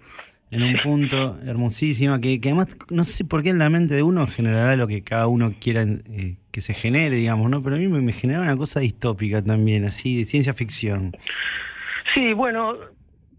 en 0.51 0.63
un 0.63 0.77
punto 0.83 1.37
hermosísima, 1.45 2.19
que, 2.21 2.39
además 2.43 2.75
no 2.89 3.03
sé 3.03 3.25
por 3.25 3.43
qué 3.43 3.49
en 3.49 3.57
la 3.57 3.69
mente 3.69 3.95
de 3.95 4.03
uno 4.03 4.27
generará 4.27 4.75
lo 4.75 4.87
que 4.87 5.03
cada 5.03 5.27
uno 5.27 5.53
quiera 5.59 5.83
eh, 5.83 6.37
que 6.51 6.61
se 6.61 6.73
genere, 6.73 7.15
digamos, 7.15 7.49
¿no? 7.49 7.61
Pero 7.63 7.75
a 7.75 7.79
mí 7.79 7.87
me, 7.87 8.13
genera 8.13 8.41
una 8.41 8.55
cosa 8.55 8.79
distópica 8.79 9.41
también, 9.41 9.85
así, 9.85 10.17
de 10.17 10.25
ciencia 10.25 10.53
ficción. 10.53 11.15
Sí, 12.13 12.33
bueno, 12.33 12.75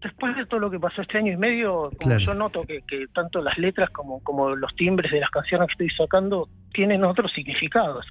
después 0.01 0.35
de 0.35 0.45
todo 0.45 0.59
lo 0.59 0.69
que 0.69 0.79
pasó 0.79 1.01
este 1.01 1.17
año 1.17 1.31
y 1.31 1.37
medio, 1.37 1.89
yo 2.19 2.33
noto 2.33 2.61
que, 2.61 2.81
que, 2.87 3.07
tanto 3.13 3.41
las 3.41 3.57
letras 3.57 3.89
como, 3.91 4.21
como 4.23 4.55
los 4.55 4.75
timbres 4.75 5.11
de 5.11 5.19
las 5.19 5.29
canciones 5.29 5.67
que 5.67 5.85
estoy 5.85 6.05
sacando 6.05 6.49
tienen 6.73 7.03
otros 7.03 7.31
significados. 7.33 8.05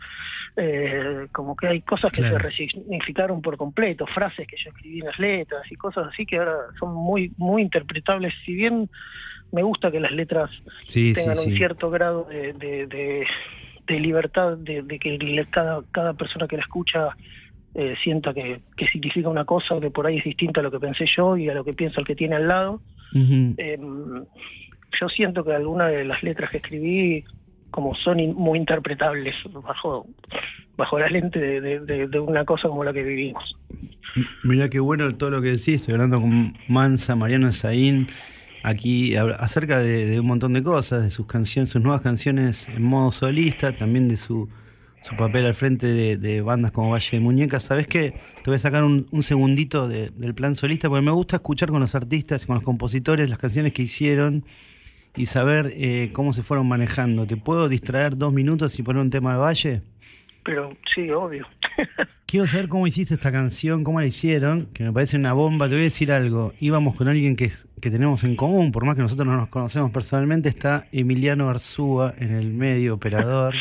Eh, 0.59 1.27
como 1.33 1.55
que 1.55 1.67
hay 1.67 1.83
cosas 1.83 2.11
que 2.11 2.23
se 2.23 2.39
resignificaron 2.39 3.43
por 3.43 3.59
completo, 3.59 4.07
frases 4.07 4.49
que 4.49 4.57
yo 4.57 4.71
escribí 4.71 5.01
en 5.01 5.07
las 5.07 5.19
letras 5.19 5.71
y 5.71 5.77
cosas 5.77 6.09
así 6.11 6.25
que 6.25 6.39
ahora 6.39 6.57
son 6.79 6.95
muy 6.95 7.31
muy 7.37 7.61
interpretables. 7.61 8.33
Si 8.45 8.55
bien 8.55 8.89
me 9.53 9.63
gusta 9.63 9.91
que 9.91 10.01
las 10.01 10.13
letras 10.13 10.51
tengan 10.93 11.39
un 11.39 11.57
cierto 11.57 11.91
grado 11.91 12.25
de, 12.25 12.55
de, 13.87 14.01
libertad, 14.01 14.57
de, 14.57 14.83
que 14.99 15.47
cada, 15.51 15.83
cada 15.93 16.15
persona 16.15 16.49
que 16.49 16.57
la 16.57 16.63
escucha 16.63 17.11
eh, 17.75 17.95
sienta 18.03 18.33
que, 18.33 18.61
que, 18.77 18.89
significa 18.89 19.29
una 19.29 19.45
cosa 19.45 19.79
que 19.81 19.91
por 19.91 20.07
ahí 20.07 20.19
es 20.19 20.25
distinta 20.25 20.61
a 20.61 20.63
lo 20.63 20.71
que 20.71 20.81
pensé 20.81 21.05
yo 21.07 21.37
y 21.37 21.49
a 21.49 21.55
lo 21.55 21.65
que 21.65 21.75
piensa 21.75 22.01
el 22.01 22.07
que 22.07 22.17
tiene 22.17 22.37
al 22.37 22.49
lado. 22.49 22.81
Em, 23.13 24.25
yo 24.99 25.09
siento 25.09 25.45
que 25.45 25.53
algunas 25.53 25.91
de 25.91 26.05
las 26.05 26.23
letras 26.23 26.51
que 26.51 26.57
escribí 26.57 27.25
como 27.71 27.95
son 27.95 28.19
muy 28.35 28.59
interpretables 28.59 29.35
bajo, 29.53 30.07
bajo 30.77 30.99
la 30.99 31.09
lente 31.09 31.39
de, 31.39 32.21
una 32.21 32.45
cosa 32.45 32.69
como 32.69 32.85
la 32.85 32.93
que 32.93 33.03
vivimos. 33.03 33.57
Mira 34.45 34.69
qué 34.69 34.81
bueno 34.81 35.15
todo 35.17 35.31
lo 35.31 35.43
que 35.43 35.49
decís, 35.49 35.69
estoy 35.69 35.95
hablando 35.95 36.21
con 36.21 36.57
Mansa, 36.69 37.17
Mariano 37.17 37.53
Zain, 37.53 38.09
aquí 38.63 39.15
acerca 39.17 39.79
de, 39.79 40.19
un 40.21 40.27
montón 40.27 40.53
de 40.55 40.63
cosas, 40.63 41.03
de 41.03 41.11
sus 41.11 41.27
canciones, 41.27 41.71
sus 41.71 41.83
nuevas 41.83 42.01
canciones 42.01 42.69
en 42.69 42.83
modo 42.83 43.13
solista, 43.13 43.73
también 43.73 44.09
de 44.09 44.17
su, 44.17 44.49
su 45.03 45.17
papel 45.17 45.45
al 45.45 45.55
frente 45.55 46.17
de, 46.17 46.41
bandas 46.41 46.73
como 46.73 46.91
Valle 46.91 47.11
de 47.13 47.21
Muñecas. 47.21 47.65
¿Sabes 47.65 47.87
qué? 47.87 48.13
Te 48.43 48.51
voy 48.51 48.55
a 48.55 48.59
sacar 48.59 48.85
un, 48.85 49.07
un 49.11 49.23
segundito 49.23 49.89
del 49.89 50.35
plan 50.35 50.57
solista, 50.57 50.89
porque 50.89 51.05
me 51.05 51.13
gusta 51.13 51.37
escuchar 51.37 51.71
con 51.71 51.81
los 51.81 51.95
artistas, 51.95 52.47
con 52.47 52.55
los 52.55 52.65
compositores, 52.65 53.29
las 53.29 53.39
canciones 53.39 53.73
que 53.73 53.83
hicieron 53.83 54.45
y 55.17 55.27
saber 55.27 55.73
eh, 55.75 56.11
cómo 56.13 56.33
se 56.33 56.43
fueron 56.43 56.69
manejando. 56.69 57.27
¿Te 57.27 57.37
puedo 57.37 57.69
distraer 57.69 58.17
dos 58.17 58.33
minutos 58.33 58.79
y 58.79 58.83
poner 58.83 59.03
un 59.03 59.11
tema 59.11 59.33
de 59.33 59.39
Valle? 59.39 59.83
Pero 60.45 60.77
sí, 60.95 61.11
obvio. 61.11 61.47
Quiero 62.27 62.47
saber 62.47 62.69
cómo 62.69 62.87
hiciste 62.87 63.15
esta 63.15 63.33
canción, 63.33 63.85
cómo 63.85 64.01
la 64.01 64.07
hicieron, 64.07 64.67
que 64.73 64.85
me 64.85 64.93
parece 64.93 65.17
una 65.17 65.33
bomba. 65.33 65.67
Te 65.67 65.75
voy 65.75 65.83
a 65.83 65.85
decir 65.85 66.13
algo. 66.13 66.53
Íbamos 66.61 66.97
con 66.97 67.09
alguien 67.09 67.37
que, 67.37 67.53
que 67.81 67.91
tenemos 67.91 68.25
en 68.25 68.37
común, 68.37 68.73
por 68.73 68.85
más 68.85 68.97
que 68.97 69.03
nosotros 69.03 69.27
no 69.27 69.37
nos 69.37 69.49
conocemos 69.49 69.91
personalmente, 69.91 70.49
está 70.49 70.87
Emiliano 70.93 71.49
Arzúa 71.49 72.15
en 72.19 72.33
el 72.33 72.53
medio 72.53 72.95
operador. 72.95 73.55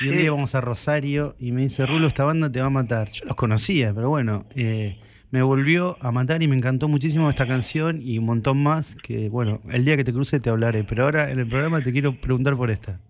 Y 0.00 0.08
un 0.08 0.16
día 0.16 0.26
íbamos 0.26 0.54
a 0.54 0.60
Rosario 0.60 1.34
y 1.40 1.50
me 1.50 1.62
dice, 1.62 1.84
Rulo, 1.84 2.06
esta 2.06 2.24
banda 2.24 2.50
te 2.50 2.60
va 2.60 2.66
a 2.66 2.70
matar. 2.70 3.10
Yo 3.10 3.24
los 3.26 3.34
conocía, 3.34 3.92
pero 3.92 4.08
bueno, 4.08 4.46
eh, 4.54 4.96
me 5.30 5.42
volvió 5.42 5.96
a 6.00 6.10
matar 6.10 6.42
y 6.42 6.48
me 6.48 6.56
encantó 6.56 6.88
muchísimo 6.88 7.28
esta 7.28 7.46
canción 7.46 8.00
y 8.02 8.18
un 8.18 8.26
montón 8.26 8.62
más 8.62 8.94
que, 9.02 9.28
bueno, 9.28 9.60
el 9.70 9.84
día 9.84 9.96
que 9.96 10.04
te 10.04 10.12
cruce 10.12 10.40
te 10.40 10.50
hablaré, 10.50 10.84
pero 10.84 11.04
ahora 11.04 11.30
en 11.30 11.38
el 11.38 11.46
programa 11.46 11.82
te 11.82 11.92
quiero 11.92 12.18
preguntar 12.18 12.56
por 12.56 12.70
esta. 12.70 13.00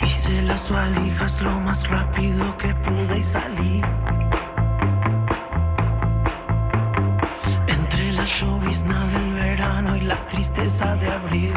Hice 0.00 0.42
las 0.42 0.70
valijas 0.70 1.40
lo 1.40 1.60
más 1.60 1.88
rápido 1.88 2.56
que 2.58 2.74
pude 2.76 3.18
y 3.18 3.22
salí. 3.22 3.80
Entre 7.68 8.12
la 8.12 8.24
llovizna 8.24 9.06
del 9.08 9.32
verano 9.32 9.96
y 9.96 10.00
la 10.00 10.28
tristeza 10.28 10.96
de 10.96 11.06
abril. 11.06 11.52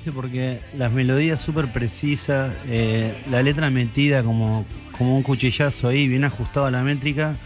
¿Viste? 0.00 0.12
Porque 0.12 0.60
las 0.78 0.90
melodías 0.90 1.38
súper 1.42 1.70
precisas, 1.72 2.54
eh, 2.66 3.12
la 3.30 3.42
letra 3.42 3.68
metida 3.68 4.22
como, 4.22 4.64
como 4.96 5.14
un 5.14 5.22
cuchillazo 5.22 5.88
ahí, 5.88 6.08
bien 6.08 6.24
ajustado 6.24 6.64
a 6.64 6.70
la 6.70 6.82
métrica, 6.82 7.36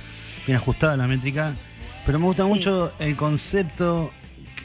bien 0.47 0.57
ajustada 0.57 0.93
a 0.93 0.97
la 0.97 1.09
métrica. 1.09 1.55
Pero 2.07 2.21
me 2.21 2.27
gusta 2.27 2.47
mucho 2.47 2.93
el 3.01 3.17
concepto 3.17 4.12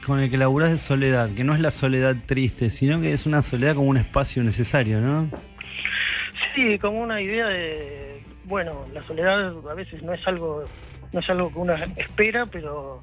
con 0.05 0.19
el 0.19 0.29
que 0.29 0.37
laburás 0.37 0.69
de 0.69 0.77
soledad, 0.77 1.31
que 1.31 1.43
no 1.43 1.55
es 1.55 1.61
la 1.61 1.71
soledad 1.71 2.15
triste, 2.27 2.69
sino 2.69 3.01
que 3.01 3.11
es 3.11 3.25
una 3.25 3.41
soledad 3.41 3.73
como 3.73 3.87
un 3.87 3.97
espacio 3.97 4.43
necesario, 4.43 5.01
¿no? 5.01 5.27
sí, 6.53 6.77
como 6.77 7.01
una 7.01 7.21
idea 7.21 7.47
de, 7.47 8.21
bueno, 8.45 8.85
la 8.93 9.01
soledad 9.07 9.51
a 9.67 9.73
veces 9.73 10.03
no 10.03 10.13
es 10.13 10.27
algo, 10.27 10.63
no 11.11 11.19
es 11.19 11.29
algo 11.29 11.51
que 11.51 11.57
uno 11.57 11.73
espera, 11.97 12.45
pero, 12.45 13.01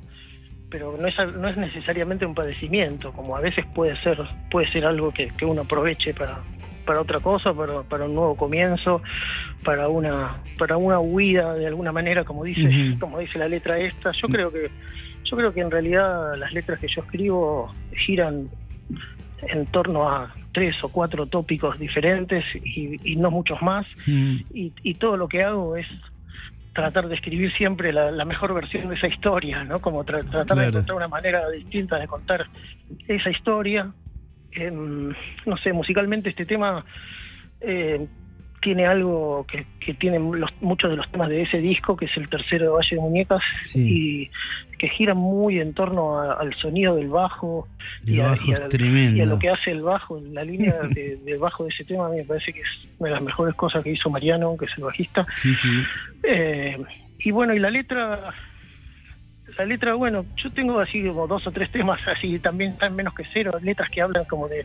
pero 0.70 0.96
no 0.98 1.06
es, 1.06 1.14
no 1.38 1.48
es 1.48 1.56
necesariamente 1.56 2.26
un 2.26 2.34
padecimiento, 2.34 3.12
como 3.12 3.36
a 3.36 3.40
veces 3.40 3.64
puede 3.74 3.96
ser, 3.96 4.18
puede 4.50 4.70
ser 4.70 4.86
algo 4.86 5.12
que, 5.12 5.28
que 5.28 5.44
uno 5.44 5.62
aproveche 5.62 6.12
para, 6.12 6.40
para 6.84 7.00
otra 7.00 7.20
cosa, 7.20 7.52
para, 7.52 7.82
para 7.82 8.06
un 8.06 8.14
nuevo 8.14 8.36
comienzo, 8.36 9.02
para 9.64 9.88
una, 9.88 10.42
para 10.58 10.76
una 10.76 10.98
huida 10.98 11.54
de 11.54 11.66
alguna 11.66 11.92
manera, 11.92 12.24
como 12.24 12.44
dice, 12.44 12.94
como 12.98 13.18
dice 13.18 13.38
la 13.38 13.48
letra 13.48 13.78
esta. 13.78 14.12
Yo 14.12 14.28
creo 14.28 14.50
que, 14.50 14.70
yo 15.24 15.36
creo 15.36 15.52
que 15.52 15.60
en 15.60 15.70
realidad 15.70 16.36
las 16.36 16.52
letras 16.52 16.78
que 16.78 16.88
yo 16.88 17.02
escribo 17.02 17.74
giran 18.06 18.48
en 19.42 19.66
torno 19.66 20.08
a 20.08 20.34
tres 20.52 20.82
o 20.82 20.88
cuatro 20.88 21.26
tópicos 21.26 21.78
diferentes 21.78 22.44
y, 22.54 22.98
y 23.04 23.16
no 23.16 23.30
muchos 23.30 23.60
más. 23.60 23.86
Mm, 24.06 24.36
Y, 24.54 24.72
y 24.82 24.94
todo 24.94 25.16
lo 25.16 25.28
que 25.28 25.42
hago 25.42 25.76
es 25.76 25.86
tratar 26.76 27.08
de 27.08 27.14
escribir 27.16 27.52
siempre 27.54 27.92
la, 27.92 28.10
la 28.12 28.24
mejor 28.24 28.54
versión 28.54 28.88
de 28.88 28.94
esa 28.94 29.08
historia, 29.08 29.64
¿no? 29.64 29.80
Como 29.80 30.04
tra- 30.04 30.22
tratar 30.30 30.46
Claro. 30.46 30.60
de 30.62 30.68
encontrar 30.68 30.96
una 30.96 31.08
manera 31.08 31.48
distinta 31.50 31.98
de 31.98 32.06
contar 32.06 32.46
esa 33.08 33.30
historia. 33.30 33.90
Em, 34.52 35.12
no 35.44 35.56
sé, 35.56 35.72
musicalmente 35.72 36.28
este 36.30 36.46
tema 36.46 36.84
eh, 37.60 38.06
tiene 38.62 38.86
algo 38.86 39.44
que, 39.46 39.66
que 39.80 39.94
tienen 39.94 40.30
los, 40.40 40.50
muchos 40.60 40.90
de 40.90 40.96
los 40.96 41.10
temas 41.10 41.28
de 41.28 41.42
ese 41.42 41.58
disco, 41.58 41.96
que 41.96 42.06
es 42.06 42.16
el 42.16 42.28
tercero 42.28 42.64
de 42.64 42.70
Valle 42.70 42.96
de 42.96 43.00
Muñecas, 43.02 43.42
Sí. 43.60 43.80
y 43.80 44.30
que 44.78 44.88
gira 44.88 45.14
muy 45.14 45.58
en 45.60 45.72
torno 45.74 46.18
a- 46.20 46.34
al 46.34 46.54
sonido 46.54 46.96
del 46.96 47.08
bajo 47.08 47.66
El 48.06 48.14
y 48.16 48.20
a, 48.20 48.24
bajo 48.28 48.44
y 48.50 48.52
a- 48.52 48.68
tremendo. 48.68 49.16
y 49.16 49.20
a 49.22 49.26
lo 49.26 49.38
que 49.38 49.48
hace 49.48 49.70
el 49.70 49.82
bajo, 49.82 50.20
la 50.32 50.44
línea 50.44 50.74
de, 50.94 51.16
del 51.24 51.38
bajo 51.38 51.64
de 51.64 51.70
ese 51.70 51.84
tema 51.84 52.06
a 52.06 52.10
mí 52.10 52.16
me 52.18 52.24
parece 52.24 52.52
que 52.52 52.60
es 52.60 52.68
una 52.98 53.08
de 53.10 53.14
las 53.16 53.22
mejores 53.24 53.54
cosas 53.54 53.82
que 53.82 53.90
hizo 53.92 54.10
Mariano, 54.10 54.56
que 54.58 54.66
es 54.66 54.72
el 54.76 54.84
bajista. 54.84 55.26
Sí, 55.36 55.54
sí. 55.54 55.68
Eh, 56.24 56.76
y 57.20 57.30
bueno, 57.30 57.54
y 57.54 57.58
la 57.58 57.70
letra, 57.70 58.32
la 59.58 59.64
letra, 59.64 59.94
bueno, 59.94 60.24
yo 60.36 60.50
tengo 60.50 60.78
así 60.80 61.02
como 61.02 61.26
dos 61.26 61.46
o 61.46 61.50
tres 61.50 61.70
temas 61.70 61.98
así 62.06 62.38
también 62.38 62.76
tan 62.76 62.94
menos 62.94 63.14
que 63.14 63.24
cero, 63.32 63.58
letras 63.62 63.88
que 63.90 64.02
hablan 64.02 64.24
como 64.26 64.48
de, 64.48 64.64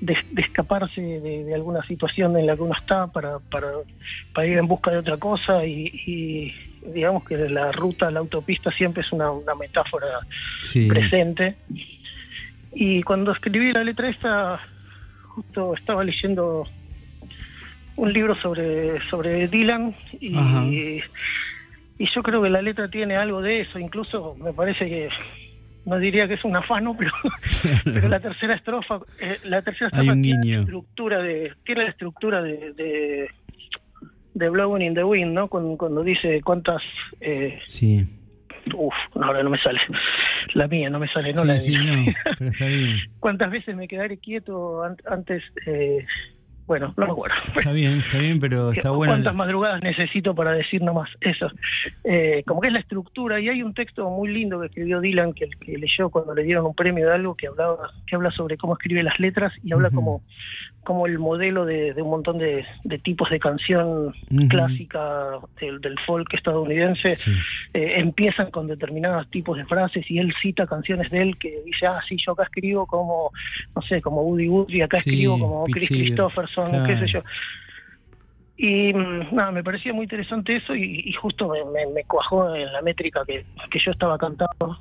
de, 0.00 0.16
de 0.32 0.42
escaparse 0.42 1.00
de, 1.00 1.44
de 1.44 1.54
alguna 1.54 1.82
situación 1.84 2.36
en 2.36 2.46
la 2.46 2.56
que 2.56 2.62
uno 2.62 2.74
está 2.74 3.06
para, 3.06 3.38
para, 3.50 3.68
para 4.32 4.46
ir 4.46 4.58
en 4.58 4.66
busca 4.66 4.90
de 4.90 4.98
otra 4.98 5.16
cosa 5.18 5.64
y, 5.64 5.86
y 6.06 6.54
digamos 6.92 7.24
que 7.24 7.36
la 7.36 7.70
ruta, 7.72 8.10
la 8.10 8.20
autopista 8.20 8.70
siempre 8.72 9.02
es 9.02 9.12
una, 9.12 9.30
una 9.30 9.54
metáfora 9.54 10.06
Sí. 10.62 10.88
presente. 10.88 11.56
Y 12.74 13.02
cuando 13.02 13.30
escribí 13.32 13.72
la 13.72 13.84
letra 13.84 14.08
esta, 14.08 14.60
justo 15.28 15.74
estaba 15.74 16.02
leyendo 16.02 16.66
un 17.96 18.12
libro 18.12 18.34
sobre, 18.34 19.00
sobre 19.08 19.46
Dylan 19.46 19.94
y, 20.20 20.36
Ajá. 20.36 20.64
Y 21.98 22.06
yo 22.06 22.22
creo 22.22 22.42
que 22.42 22.50
la 22.50 22.62
letra 22.62 22.88
tiene 22.88 23.16
algo 23.16 23.40
de 23.42 23.60
eso, 23.60 23.78
incluso 23.78 24.34
me 24.36 24.52
parece 24.52 24.86
que 24.88 25.08
no 25.86 25.98
diría 25.98 26.26
que 26.26 26.34
es 26.34 26.44
un 26.44 26.56
afano, 26.56 26.96
pero, 26.96 27.12
pero 27.84 28.08
la 28.08 28.20
tercera 28.20 28.54
estrofa, 28.54 29.00
eh, 29.20 29.38
la 29.44 29.62
tercera 29.62 29.88
estrofa 29.88 30.12
tiene 30.14 30.22
guiño. 30.42 30.56
la 30.56 30.60
estructura 30.62 31.18
de, 31.22 31.52
tiene 31.64 31.82
la 31.84 31.90
estructura 31.90 32.42
de, 32.42 32.72
de, 32.72 33.28
de 34.34 34.48
Blowing 34.48 34.82
in 34.82 34.94
the 34.94 35.04
Wind, 35.04 35.32
¿no? 35.32 35.48
Cuando, 35.48 35.76
cuando 35.76 36.02
dice 36.02 36.40
cuántas 36.42 36.82
eh, 37.20 37.58
Sí. 37.68 38.06
Uf, 38.74 38.94
ahora 39.20 39.42
no 39.42 39.50
me 39.50 39.58
sale. 39.58 39.78
La 40.54 40.66
mía 40.68 40.88
no 40.88 40.98
me 40.98 41.06
sale, 41.08 41.34
no 41.34 41.42
sí, 41.42 41.46
la 41.46 41.60
sí, 41.60 41.74
no, 41.74 42.12
pero 42.38 42.50
está 42.50 42.66
bien. 42.66 42.96
¿Cuántas 43.20 43.50
veces 43.50 43.76
me 43.76 43.86
quedaré 43.86 44.16
quieto 44.16 44.82
an- 44.82 44.96
antes? 45.06 45.42
eh, 45.66 46.06
bueno, 46.66 46.94
no 46.96 47.06
me 47.06 47.12
acuerdo. 47.12 47.36
Está 47.56 47.72
bien, 47.72 47.98
está 48.00 48.18
bien, 48.18 48.40
pero 48.40 48.72
está 48.72 48.90
bueno. 48.90 49.12
¿Cuántas 49.12 49.34
madrugadas 49.34 49.82
necesito 49.82 50.34
para 50.34 50.52
decir 50.52 50.82
nomás 50.82 51.10
eso? 51.20 51.50
Eh, 52.04 52.42
como 52.46 52.60
que 52.60 52.68
es 52.68 52.72
la 52.72 52.80
estructura, 52.80 53.40
y 53.40 53.48
hay 53.48 53.62
un 53.62 53.74
texto 53.74 54.08
muy 54.10 54.28
lindo 54.28 54.60
que 54.60 54.66
escribió 54.66 55.00
Dylan, 55.00 55.32
que, 55.32 55.48
que 55.60 55.78
leyó 55.78 56.10
cuando 56.10 56.34
le 56.34 56.42
dieron 56.42 56.64
un 56.66 56.74
premio 56.74 57.06
de 57.06 57.14
algo, 57.14 57.34
que 57.34 57.46
hablaba 57.48 57.90
que 58.06 58.16
habla 58.16 58.30
sobre 58.30 58.56
cómo 58.56 58.74
escribe 58.74 59.02
las 59.02 59.18
letras 59.20 59.52
y 59.62 59.72
habla 59.72 59.90
como, 59.90 60.22
como 60.82 61.06
el 61.06 61.18
modelo 61.18 61.64
de, 61.64 61.94
de 61.94 62.02
un 62.02 62.10
montón 62.10 62.38
de, 62.38 62.64
de 62.84 62.98
tipos 62.98 63.30
de 63.30 63.38
canción 63.38 64.12
clásica 64.48 65.38
del, 65.60 65.80
del 65.80 65.98
folk 66.06 66.32
estadounidense 66.34 67.14
Sí. 67.16 67.30
eh, 67.74 67.94
empiezan 67.98 68.50
con 68.50 68.66
determinados 68.66 69.28
tipos 69.30 69.56
de 69.56 69.64
frases 69.66 70.04
y 70.10 70.18
él 70.18 70.32
cita 70.42 70.66
canciones 70.66 71.10
de 71.10 71.22
él 71.22 71.36
que 71.38 71.62
dice, 71.64 71.86
ah, 71.86 72.00
sí, 72.08 72.16
yo 72.24 72.32
acá 72.32 72.44
escribo 72.44 72.86
como, 72.86 73.30
no 73.74 73.82
sé, 73.82 74.00
como 74.02 74.22
Woody 74.22 74.48
Woody, 74.48 74.82
acá 74.82 75.00
Sí, 75.00 75.10
escribo 75.10 75.38
como 75.38 75.64
Pete 75.64 75.78
Chris 75.78 75.88
Seeger, 75.88 76.08
Claro. 76.54 76.84
qué 76.86 76.96
sé 76.98 77.06
yo. 77.06 77.20
Y 78.56 78.92
mm, 78.94 79.34
nada, 79.34 79.50
me 79.50 79.64
parecía 79.64 79.92
muy 79.92 80.04
interesante 80.04 80.56
eso 80.56 80.74
y, 80.76 81.02
y 81.06 81.12
justo 81.14 81.48
me, 81.48 81.64
me- 81.64 81.86
me 81.92 82.04
cuajó 82.04 82.54
en 82.54 82.72
la 82.72 82.82
métrica 82.82 83.24
que, 83.26 83.46
que 83.70 83.78
yo 83.78 83.90
estaba 83.90 84.16
cantando, 84.16 84.78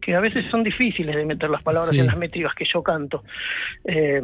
que 0.00 0.14
a 0.14 0.20
veces 0.20 0.44
son 0.50 0.62
difíciles 0.62 1.14
de 1.16 1.24
meter 1.24 1.50
las 1.50 1.62
palabras 1.62 1.90
Sí. 1.90 1.98
en 1.98 2.06
las 2.06 2.16
métricas 2.16 2.54
que 2.54 2.64
yo 2.64 2.82
canto. 2.82 3.22
Eh, 3.84 4.20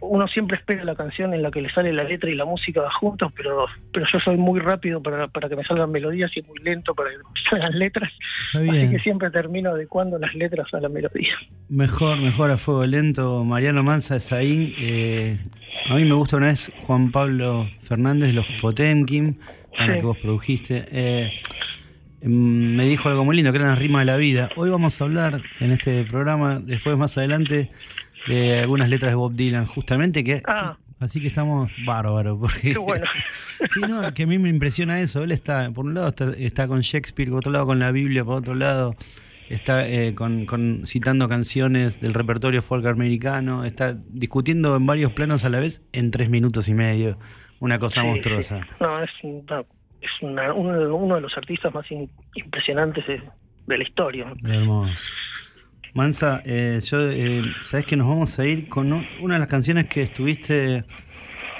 uno 0.00 0.28
siempre 0.28 0.56
espera 0.56 0.84
la 0.84 0.94
canción 0.94 1.34
en 1.34 1.42
la 1.42 1.50
que 1.50 1.60
le 1.60 1.70
sale 1.70 1.92
la 1.92 2.04
letra 2.04 2.30
y 2.30 2.34
la 2.34 2.44
música 2.44 2.82
juntos, 3.00 3.32
pero 3.36 3.66
pero 3.92 4.06
yo 4.10 4.18
soy 4.20 4.36
muy 4.36 4.60
rápido 4.60 5.02
para, 5.02 5.28
para 5.28 5.48
que 5.48 5.56
me 5.56 5.64
salgan 5.64 5.90
melodías 5.90 6.30
y 6.36 6.42
muy 6.42 6.58
lento 6.62 6.94
para 6.94 7.10
que 7.10 7.18
me 7.18 7.22
salgan 7.50 7.78
letras, 7.78 8.10
así 8.54 8.90
que 8.90 8.98
siempre 9.00 9.30
termino 9.30 9.70
adecuando 9.70 10.18
las 10.18 10.34
letras 10.34 10.72
a 10.72 10.80
la 10.80 10.88
melodía. 10.88 11.34
Mejor, 11.68 12.18
mejor 12.20 12.50
a 12.50 12.56
fuego 12.58 12.84
lento. 12.86 13.44
Mariano 13.44 13.82
Manza 13.82 14.16
es 14.16 14.32
ahí. 14.32 14.74
Eh, 14.78 15.38
a 15.88 15.94
mí 15.96 16.04
me 16.04 16.14
gusta 16.14 16.36
una 16.36 16.48
vez 16.48 16.70
Juan 16.82 17.10
Pablo 17.10 17.68
Fernández 17.80 18.28
de 18.28 18.34
los 18.34 18.46
Potemkin, 18.60 19.38
a 19.78 19.86
la 19.86 19.94
Sí. 19.94 20.00
que 20.00 20.06
vos 20.06 20.18
produjiste. 20.18 20.84
Eh, 20.92 21.30
me 22.22 22.86
dijo 22.86 23.08
algo 23.08 23.24
muy 23.24 23.36
lindo, 23.36 23.52
que 23.52 23.58
eran 23.58 23.70
las 23.70 23.78
rimas 23.78 24.02
de 24.02 24.06
la 24.12 24.16
vida. 24.16 24.48
Hoy 24.56 24.70
vamos 24.70 25.00
a 25.00 25.04
hablar 25.04 25.42
en 25.60 25.72
este 25.72 26.04
programa, 26.04 26.60
después 26.60 26.96
más 26.96 27.16
adelante, 27.18 27.70
de 28.28 28.60
algunas 28.60 28.88
letras 28.88 29.12
de 29.12 29.16
Bob 29.16 29.32
Dylan, 29.34 29.66
justamente 29.66 30.22
que... 30.24 30.42
Ah. 30.46 30.76
Así 31.00 31.20
que 31.20 31.26
estamos 31.26 31.72
bárbaros, 31.84 32.38
porque... 32.38 32.72
Qué 32.72 32.78
bueno. 32.78 33.04
Sí, 33.74 33.80
no, 33.80 34.14
que 34.14 34.22
a 34.22 34.26
mí 34.26 34.38
me 34.38 34.48
impresiona 34.48 35.00
eso. 35.00 35.24
Él 35.24 35.32
está, 35.32 35.68
por 35.72 35.84
un 35.86 35.94
lado, 35.94 36.08
está, 36.08 36.30
está 36.38 36.68
con 36.68 36.80
Shakespeare, 36.82 37.28
por 37.28 37.38
otro 37.38 37.50
lado, 37.50 37.66
con 37.66 37.80
la 37.80 37.90
Biblia, 37.90 38.24
por 38.24 38.34
otro 38.38 38.54
lado, 38.54 38.94
está 39.48 39.88
eh, 39.88 40.14
con, 40.14 40.46
con- 40.46 40.82
citando 40.86 41.28
canciones 41.28 42.00
del 42.00 42.14
repertorio 42.14 42.62
folk 42.62 42.86
americano, 42.86 43.64
está 43.64 43.96
discutiendo 44.10 44.76
en 44.76 44.86
varios 44.86 45.10
planos 45.12 45.44
a 45.44 45.48
la 45.48 45.58
vez 45.58 45.82
en 45.92 46.12
tres 46.12 46.30
minutos 46.30 46.68
y 46.68 46.74
medio. 46.74 47.18
Una 47.58 47.80
cosa 47.80 48.02
Sí, 48.02 48.06
monstruosa. 48.06 48.60
sí. 48.62 48.68
No, 48.80 49.02
es, 49.02 49.10
una- 49.24 49.64
es 50.02 50.10
una- 50.20 50.52
uno, 50.52 50.94
uno 50.96 51.14
de 51.14 51.20
los 51.22 51.36
artistas 51.36 51.72
más 51.72 51.86
impresionantes 52.34 53.06
de, 53.06 53.22
la 53.78 53.82
historia. 53.82 54.32
Hermoso. 54.44 54.92
Mansa, 55.94 56.42
eh, 56.44 56.78
yo, 56.82 57.10
eh, 57.10 57.42
sabes 57.62 57.86
que 57.86 57.96
nos 57.96 58.08
vamos 58.08 58.38
a 58.38 58.46
ir 58.46 58.68
con 58.68 58.92
un- 58.92 59.06
una 59.20 59.34
de 59.34 59.40
las 59.40 59.48
canciones 59.48 59.88
que 59.88 60.02
estuviste 60.02 60.84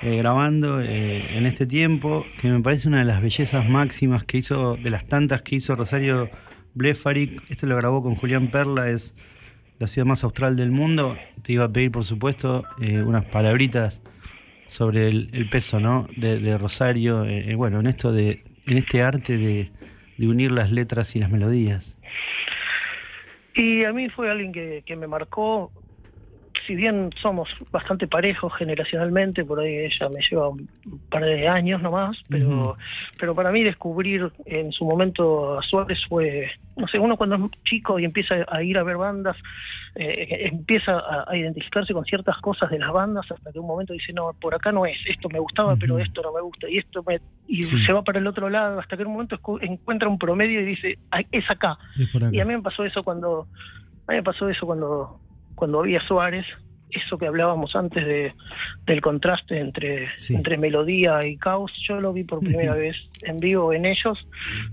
eh, 0.04 0.16
grabando 0.16 0.80
eh, 0.80 1.36
en 1.38 1.46
este 1.46 1.64
tiempo, 1.64 2.26
que 2.40 2.50
me 2.50 2.60
parece 2.60 2.88
una 2.88 2.98
de 2.98 3.04
las 3.04 3.22
bellezas 3.22 3.68
máximas 3.68 4.24
que 4.24 4.38
hizo, 4.38 4.76
de 4.76 4.90
las 4.90 5.06
tantas 5.06 5.42
que 5.42 5.54
hizo 5.56 5.76
Rosario 5.76 6.28
Blefaric. 6.74 7.40
Este 7.48 7.66
lo 7.68 7.76
grabó 7.76 8.02
con 8.02 8.16
Julián 8.16 8.48
Perla, 8.48 8.88
es 8.90 9.14
la 9.78 9.86
ciudad 9.86 10.06
más 10.06 10.24
austral 10.24 10.56
del 10.56 10.72
mundo. 10.72 11.16
Te 11.42 11.52
iba 11.52 11.66
a 11.66 11.68
pedir, 11.72 11.92
por 11.92 12.02
supuesto, 12.04 12.64
eh, 12.80 13.00
unas 13.02 13.26
palabritas 13.26 14.02
sobre 14.72 15.08
el, 15.08 15.48
peso, 15.50 15.80
¿no? 15.80 16.08
De, 16.16 16.56
Rosario, 16.56 17.24
eh, 17.24 17.54
bueno, 17.54 17.80
en 17.80 17.86
esto 17.86 18.10
de, 18.10 18.42
en 18.66 18.78
este 18.78 19.02
arte 19.02 19.36
de, 19.36 19.70
de 20.16 20.28
unir 20.28 20.50
las 20.50 20.72
letras 20.72 21.14
y 21.14 21.18
las 21.18 21.30
melodías. 21.30 21.98
Y 23.54 23.84
a 23.84 23.92
mí 23.92 24.08
fue 24.08 24.30
alguien 24.30 24.50
que, 24.50 24.82
que 24.86 24.96
me 24.96 25.06
marcó, 25.06 25.70
si 26.66 26.74
bien 26.74 27.10
somos 27.20 27.50
bastante 27.70 28.06
parejos 28.06 28.50
generacionalmente, 28.56 29.44
por 29.44 29.60
ahí 29.60 29.76
ella 29.76 30.08
me 30.08 30.20
lleva 30.30 30.48
un 30.48 30.68
par 31.10 31.24
de 31.24 31.46
años 31.48 31.82
nomás, 31.82 32.16
pero, 32.30 32.78
pero 33.18 33.34
para 33.34 33.52
mí 33.52 33.62
descubrir 33.62 34.32
en 34.46 34.72
su 34.72 34.86
momento 34.86 35.58
a 35.58 35.62
Suárez 35.62 35.98
fue, 36.08 36.50
no 36.76 36.88
sé, 36.88 36.98
uno 36.98 37.18
cuando 37.18 37.36
es 37.36 37.42
chico 37.64 37.98
y 37.98 38.06
empieza 38.06 38.46
a 38.48 38.62
ir 38.62 38.78
a 38.78 38.84
ver 38.84 38.96
bandas, 38.96 39.36
eh, 39.94 40.48
empieza 40.50 41.02
a, 41.26 41.36
identificarse 41.36 41.92
con 41.92 42.04
ciertas 42.04 42.36
cosas 42.38 42.70
de 42.70 42.78
las 42.78 42.92
bandas 42.92 43.30
hasta 43.30 43.52
que 43.52 43.58
un 43.58 43.66
momento 43.66 43.92
dice, 43.92 44.12
no, 44.12 44.32
por 44.40 44.54
acá 44.54 44.72
no 44.72 44.86
es, 44.86 44.96
esto 45.06 45.28
me 45.28 45.38
gustaba, 45.38 45.76
pero 45.76 45.98
esto 45.98 46.22
no 46.22 46.32
me 46.32 46.40
gusta, 46.40 46.68
y 46.68 46.78
esto 46.78 47.02
me... 47.06 47.20
Y 47.46 47.62
se 47.62 47.92
va 47.92 48.02
para 48.02 48.18
el 48.18 48.26
otro 48.26 48.48
lado 48.48 48.80
hasta 48.80 48.96
que 48.96 49.02
en 49.02 49.08
un 49.08 49.14
momento 49.14 49.38
encuentra 49.60 50.08
un 50.08 50.18
promedio 50.18 50.60
y 50.60 50.64
dice, 50.64 50.98
es 51.30 51.50
acá. 51.50 51.76
Y 52.30 52.40
a 52.40 52.44
mí 52.44 52.54
me 52.54 52.62
pasó 52.62 52.84
eso 52.84 53.02
cuando... 53.02 53.46
A 54.06 54.12
mí 54.12 54.16
me 54.16 54.22
pasó 54.22 54.48
eso 54.48 54.66
cuando 54.66 55.20
cuando 55.54 55.80
había 55.80 56.00
Suárez, 56.06 56.44
eso 56.92 57.18
que 57.18 57.26
hablábamos 57.26 57.74
antes 57.74 58.04
de, 58.04 58.34
del 58.86 59.00
contraste 59.00 59.58
entre, 59.58 60.08
entre 60.28 60.56
melodía 60.56 61.24
y 61.26 61.36
caos, 61.36 61.72
yo 61.86 62.00
lo 62.00 62.12
vi 62.12 62.24
por 62.24 62.40
primera 62.40 62.74
vez 62.74 62.96
en 63.22 63.38
vivo 63.38 63.72
en 63.72 63.86
ellos. 63.86 64.18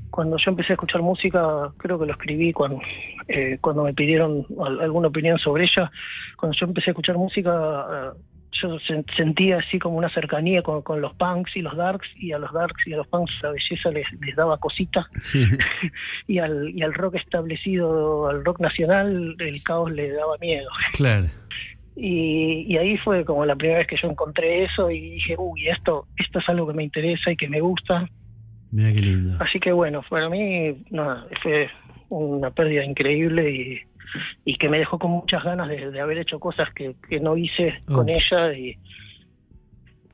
Cuando 0.09 0.37
yo 0.37 0.51
empecé 0.51 0.73
a 0.73 0.75
escuchar 0.75 1.01
música, 1.01 1.71
creo 1.77 1.99
que 1.99 2.05
lo 2.05 2.13
escribí 2.13 2.51
cuando, 2.53 2.81
eh, 3.27 3.57
cuando 3.61 3.83
me 3.83 3.93
pidieron 3.93 4.45
alguna 4.81 5.07
opinión 5.07 5.37
sobre 5.39 5.63
ella. 5.63 5.91
Cuando 6.37 6.57
yo 6.57 6.65
empecé 6.65 6.89
a 6.89 6.91
escuchar 6.91 7.17
música, 7.17 8.13
yo 8.61 8.77
sentía 9.15 9.57
así 9.57 9.79
como 9.79 9.97
una 9.97 10.09
cercanía 10.09 10.61
con, 10.61 10.81
con, 10.81 11.01
los 11.01 11.13
punks 11.15 11.55
y 11.55 11.61
los 11.61 11.75
darks, 11.75 12.07
y 12.17 12.31
a 12.31 12.39
los 12.39 12.51
darks 12.51 12.87
y 12.87 12.93
a 12.93 12.97
los 12.97 13.07
punks 13.07 13.31
la 13.41 13.51
belleza 13.51 13.91
les, 13.91 14.05
les 14.21 14.35
daba 14.35 14.57
cosita, 14.57 15.07
y, 16.27 16.39
al, 16.39 16.69
y 16.69 16.81
al 16.81 16.93
rock 16.93 17.15
establecido, 17.15 18.27
al 18.27 18.43
rock 18.43 18.59
nacional, 18.59 19.35
el 19.39 19.63
caos 19.63 19.91
le 19.91 20.11
daba 20.11 20.37
miedo. 20.39 20.69
Claro. 20.93 21.27
Y, 22.01 22.65
y, 22.67 22.77
ahí 22.77 22.97
fue 22.97 23.25
como 23.25 23.45
la 23.45 23.55
primera 23.55 23.79
vez 23.79 23.87
que 23.87 23.97
yo 23.97 24.09
encontré 24.09 24.63
eso 24.63 24.89
y 24.89 25.11
dije, 25.11 25.35
uy, 25.37 25.67
esto, 25.67 26.07
esto 26.15 26.39
es 26.39 26.47
algo 26.47 26.67
que 26.67 26.73
me 26.73 26.83
interesa 26.83 27.31
y 27.31 27.35
que 27.35 27.49
me 27.49 27.59
gusta. 27.59 28.07
Mira 28.71 28.93
qué 28.93 29.01
lindo. 29.01 29.37
Así 29.39 29.59
que 29.59 29.71
bueno, 29.71 30.01
para 30.09 30.29
mí 30.29 30.77
no, 30.91 31.25
fue 31.43 31.69
una 32.09 32.51
pérdida 32.51 32.85
increíble 32.85 33.51
y 33.51 33.81
y 34.45 34.55
que 34.55 34.69
me 34.69 34.79
dejó 34.79 34.97
con 34.99 35.11
muchas 35.11 35.43
ganas 35.43 35.67
de, 35.67 35.99
haber 35.99 36.17
hecho 36.19 36.39
cosas 36.39 36.69
que, 36.73 36.95
no 37.19 37.37
hice 37.37 37.81
con 37.85 38.09
ella 38.09 38.53
y, 38.53 38.77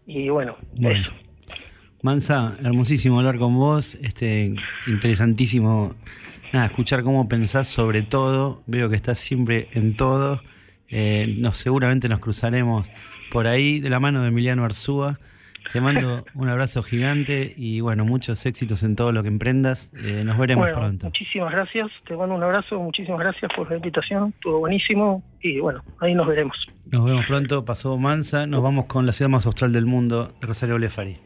y 0.06 0.30
bueno, 0.30 0.58
eso. 0.80 1.14
Mansa, 2.02 2.56
hermosísimo 2.64 3.20
hablar 3.20 3.38
con 3.38 3.56
vos, 3.56 3.96
este 3.96 4.54
interesantísimo 4.86 5.96
nada, 6.54 6.68
escuchar 6.68 7.04
cómo 7.04 7.28
pensás 7.28 7.68
sobre 7.68 8.04
todo, 8.04 8.62
veo 8.68 8.90
que 8.90 8.96
estás 8.96 9.18
siempre 9.18 9.70
en 9.74 9.96
todo, 9.96 10.42
eh, 10.90 11.36
nos, 11.38 11.58
seguramente 11.58 12.10
nos 12.10 12.20
cruzaremos 12.20 12.90
por 13.32 13.48
ahí 13.48 13.80
de 13.80 13.90
la 13.90 14.00
mano 14.00 14.22
de 14.22 14.30
Emiliano 14.30 14.64
Arzúa. 14.64 15.20
Te 15.74 15.82
mando 15.82 16.26
un 16.36 16.48
abrazo 16.48 16.84
gigante 16.84 17.54
y 17.58 17.82
bueno, 17.82 18.06
muchos 18.06 18.46
éxitos 18.46 18.84
en 18.84 18.96
todo 18.96 19.12
lo 19.12 19.24
que 19.24 19.30
emprendas. 19.30 19.92
Eh, 19.96 20.24
nos 20.24 20.38
veremos 20.38 20.70
pronto. 20.72 21.08
Muchísimas 21.08 21.52
gracias, 21.52 21.90
te 22.08 22.16
mando 22.16 22.36
un 22.36 22.44
abrazo, 22.44 22.80
muchísimas 22.80 23.20
gracias 23.20 23.52
por 23.56 23.70
la 23.70 23.78
invitación, 23.78 24.30
estuvo 24.36 24.60
buenísimo 24.60 25.24
y 25.42 25.60
bueno, 25.60 25.84
ahí 26.00 26.14
nos 26.14 26.28
veremos. 26.28 26.56
Nos 26.92 27.04
vemos 27.04 27.26
pronto, 27.26 27.66
pasó 27.66 27.98
Mansa, 27.98 28.46
nos 28.46 28.62
vamos 28.62 28.86
con 28.86 29.06
la 29.06 29.12
ciudad 29.12 29.30
más 29.30 29.46
austral 29.46 29.74
del 29.74 29.86
mundo, 29.86 30.34
Rosario 30.42 30.76
Blefari. 30.76 31.18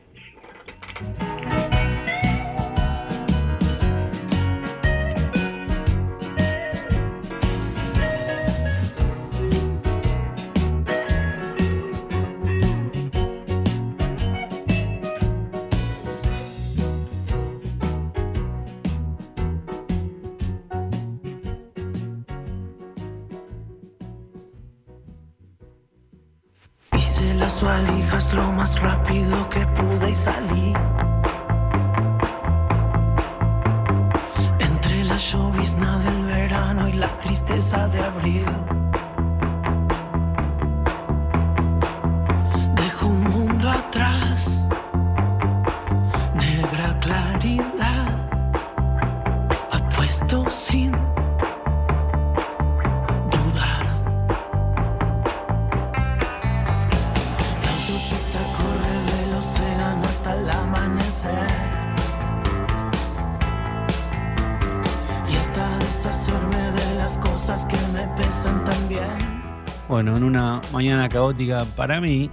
Caótica 71.07 71.63
para 71.77 72.01
mí 72.01 72.29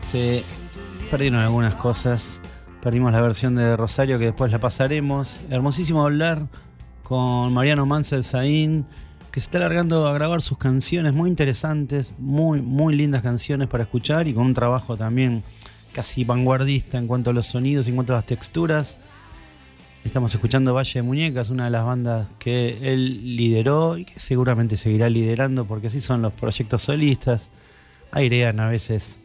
se 0.00 0.44
perdieron 1.10 1.40
algunas 1.40 1.74
cosas. 1.74 2.40
Perdimos 2.82 3.12
la 3.12 3.20
versión 3.20 3.56
de 3.56 3.76
Rosario 3.76 4.18
que 4.18 4.26
después 4.26 4.52
la 4.52 4.58
pasaremos. 4.58 5.40
Hermosísimo 5.50 6.02
hablar 6.02 6.46
con 7.02 7.52
Mariano 7.52 7.86
Mansell 7.86 8.22
Zain, 8.22 8.86
que 9.32 9.40
se 9.40 9.46
está 9.46 9.58
largando 9.58 10.06
a 10.06 10.12
grabar 10.12 10.42
sus 10.42 10.58
canciones 10.58 11.14
muy 11.14 11.30
interesantes, 11.30 12.14
muy, 12.18 12.60
muy 12.60 12.94
lindas 12.94 13.22
canciones 13.22 13.68
para 13.68 13.84
escuchar 13.84 14.28
y 14.28 14.34
con 14.34 14.46
un 14.46 14.54
trabajo 14.54 14.96
también 14.96 15.42
casi 15.92 16.24
vanguardista 16.24 16.98
en 16.98 17.06
cuanto 17.06 17.30
a 17.30 17.32
los 17.32 17.46
sonidos 17.46 17.86
y 17.86 17.90
en 17.90 17.96
cuanto 17.96 18.12
a 18.12 18.16
las 18.16 18.26
texturas. 18.26 18.98
Estamos 20.04 20.34
escuchando 20.34 20.72
Valle 20.72 20.92
de 20.94 21.02
Muñecas, 21.02 21.50
una 21.50 21.64
de 21.64 21.70
las 21.70 21.84
bandas 21.84 22.28
que 22.38 22.78
él 22.92 23.36
lideró 23.36 23.98
y 23.98 24.04
que 24.04 24.18
seguramente 24.18 24.76
seguirá 24.76 25.10
liderando 25.10 25.64
porque 25.64 25.88
así 25.88 26.00
son 26.00 26.22
los 26.22 26.32
proyectos 26.32 26.82
solistas. 26.82 27.50
Airean 28.12 28.60
a 28.60 28.68
veces 28.68 29.20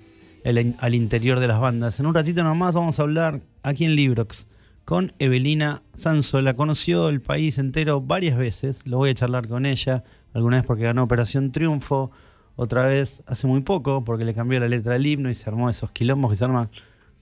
al 0.80 0.96
interior 0.96 1.39
de 1.39 1.48
las 1.48 1.60
bandas. 1.60 2.00
En 2.00 2.06
un 2.06 2.13
ratito 2.13 2.43
nomás 2.43 2.74
vamos 2.74 3.00
a 3.00 3.04
hablar 3.04 3.41
aquí 3.62 3.86
en 3.86 3.96
Librox 3.96 4.48
con 4.86 5.13
Evelina 5.19 5.84
Sanso. 5.93 6.41
La 6.41 6.56
conoció 6.56 7.10
el 7.10 7.22
país 7.22 7.58
entero 7.58 8.02
varias 8.02 8.38
veces. 8.38 8.86
Lo 8.86 8.98
voy 8.98 9.12
a 9.12 9.13
charlar 9.13 9.48
con 9.48 9.65
ella. 9.65 10.04
Alguna 10.34 10.58
vez 10.58 10.65
porque 10.65 10.84
ganó 10.84 11.04
Operación 11.04 11.52
Triunfo. 11.52 12.12
Otra 12.56 12.86
vez 12.86 13.24
hace 13.26 13.48
muy 13.48 13.62
poco 13.62 14.04
porque 14.04 14.26
le 14.26 14.34
cambió 14.34 14.60
la 14.60 14.67
letra 14.67 14.93
del 14.93 15.06
himno 15.06 15.30
y 15.30 15.34
se 15.34 15.50
armó 15.50 15.69
esos 15.69 15.91
quilombos 15.91 16.32
que 16.32 16.36
se 16.36 16.46
arman 16.46 16.69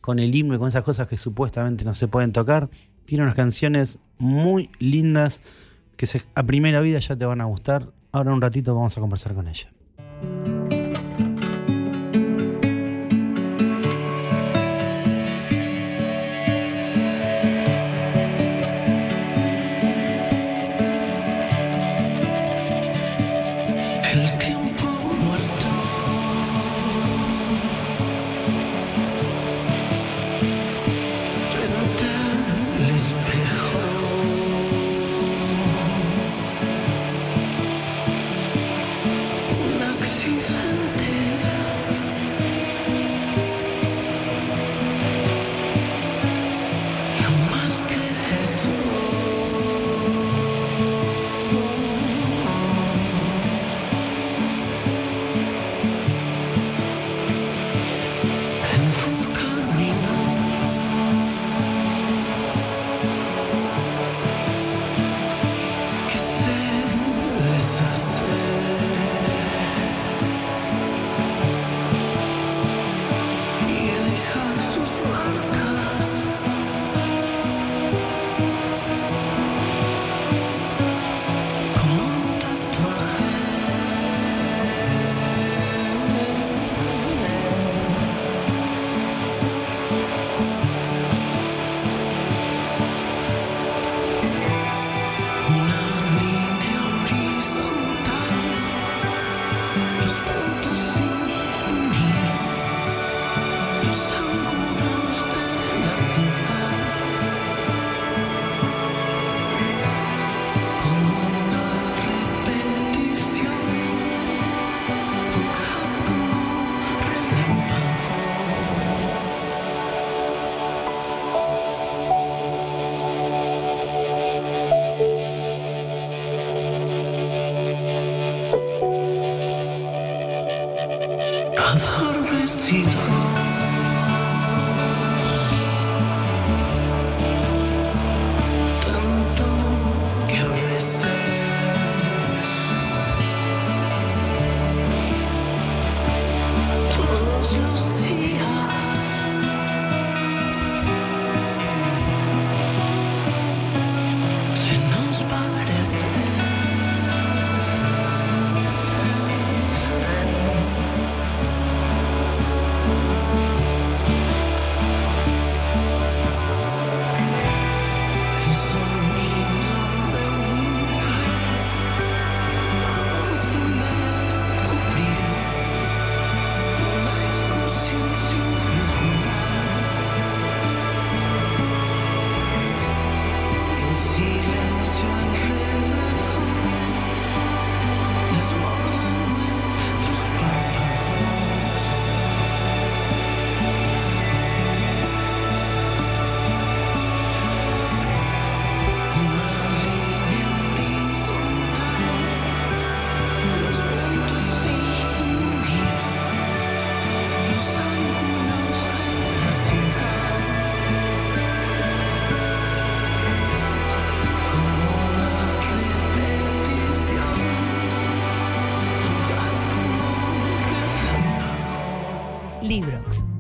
con 0.01 0.19
el 0.19 0.33
himno 0.33 0.55
y 0.55 0.57
con 0.57 0.67
esas 0.67 0.83
cosas 0.83 1.07
que 1.07 1.17
supuestamente 1.17 1.85
no 1.85 1.93
se 1.93 2.07
pueden 2.07 2.33
tocar. 2.33 2.69
Tiene 3.05 3.23
unas 3.23 3.35
canciones 3.35 3.99
muy 4.17 4.69
lindas 4.79 5.41
que 5.95 6.07
a 6.33 6.43
primera 6.43 6.81
vida 6.81 6.99
ya 6.99 7.15
te 7.15 7.25
van 7.25 7.41
a 7.41 7.45
gustar. 7.45 7.93
Ahora 8.11 8.33
un 8.33 8.41
ratito 8.41 8.73
vamos 8.73 8.97
a 8.97 9.01
conversar 9.01 9.35
con 9.35 9.47
ella. 9.47 9.71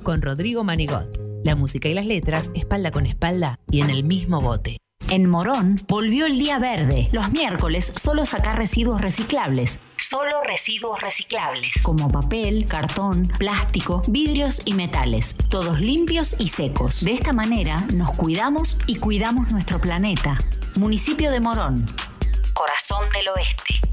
Con 0.03 0.21
Rodrigo 0.21 0.63
Manigot. 0.63 1.19
La 1.43 1.55
música 1.55 1.89
y 1.89 1.93
las 1.93 2.05
letras, 2.05 2.51
espalda 2.53 2.91
con 2.91 3.05
espalda 3.05 3.59
y 3.69 3.81
en 3.81 3.89
el 3.89 4.03
mismo 4.03 4.41
bote. 4.41 4.77
En 5.09 5.29
Morón 5.29 5.75
volvió 5.87 6.25
el 6.25 6.37
día 6.37 6.57
verde. 6.57 7.09
Los 7.11 7.31
miércoles 7.31 7.91
solo 8.01 8.25
sacar 8.25 8.57
residuos 8.57 9.01
reciclables. 9.01 9.79
Solo 9.97 10.41
residuos 10.45 11.01
reciclables. 11.01 11.83
Como 11.83 12.09
papel, 12.09 12.65
cartón, 12.65 13.27
plástico, 13.37 14.01
vidrios 14.07 14.61
y 14.63 14.73
metales. 14.73 15.35
Todos 15.49 15.81
limpios 15.81 16.35
y 16.39 16.47
secos. 16.47 17.03
De 17.03 17.11
esta 17.11 17.33
manera 17.33 17.85
nos 17.93 18.11
cuidamos 18.11 18.77
y 18.87 18.95
cuidamos 18.95 19.51
nuestro 19.51 19.81
planeta. 19.81 20.37
Municipio 20.79 21.29
de 21.29 21.41
Morón. 21.41 21.85
Corazón 22.53 23.03
del 23.13 23.27
Oeste. 23.29 23.90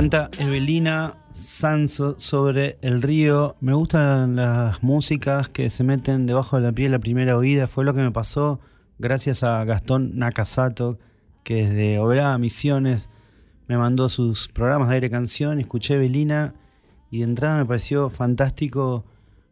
Canta 0.00 0.30
Evelina 0.38 1.12
Sanso 1.30 2.18
sobre 2.18 2.78
el 2.80 3.02
río. 3.02 3.56
Me 3.60 3.74
gustan 3.74 4.34
las 4.34 4.82
músicas 4.82 5.50
que 5.50 5.68
se 5.68 5.84
meten 5.84 6.24
debajo 6.24 6.56
de 6.56 6.62
la 6.62 6.72
piel 6.72 6.92
la 6.92 7.00
primera 7.00 7.36
oída. 7.36 7.66
Fue 7.66 7.84
lo 7.84 7.92
que 7.92 8.00
me 8.00 8.10
pasó 8.10 8.60
gracias 8.98 9.42
a 9.42 9.62
Gastón 9.66 10.12
Nakasato, 10.16 10.98
que 11.44 11.66
desde 11.66 11.98
Oberá 11.98 12.38
Misiones 12.38 13.10
me 13.68 13.76
mandó 13.76 14.08
sus 14.08 14.48
programas 14.48 14.88
de 14.88 14.94
aire 14.94 15.10
canción. 15.10 15.60
Escuché 15.60 15.96
Evelina 15.96 16.54
y 17.10 17.18
de 17.18 17.24
entrada 17.24 17.58
me 17.58 17.66
pareció 17.66 18.08
fantástico 18.08 19.04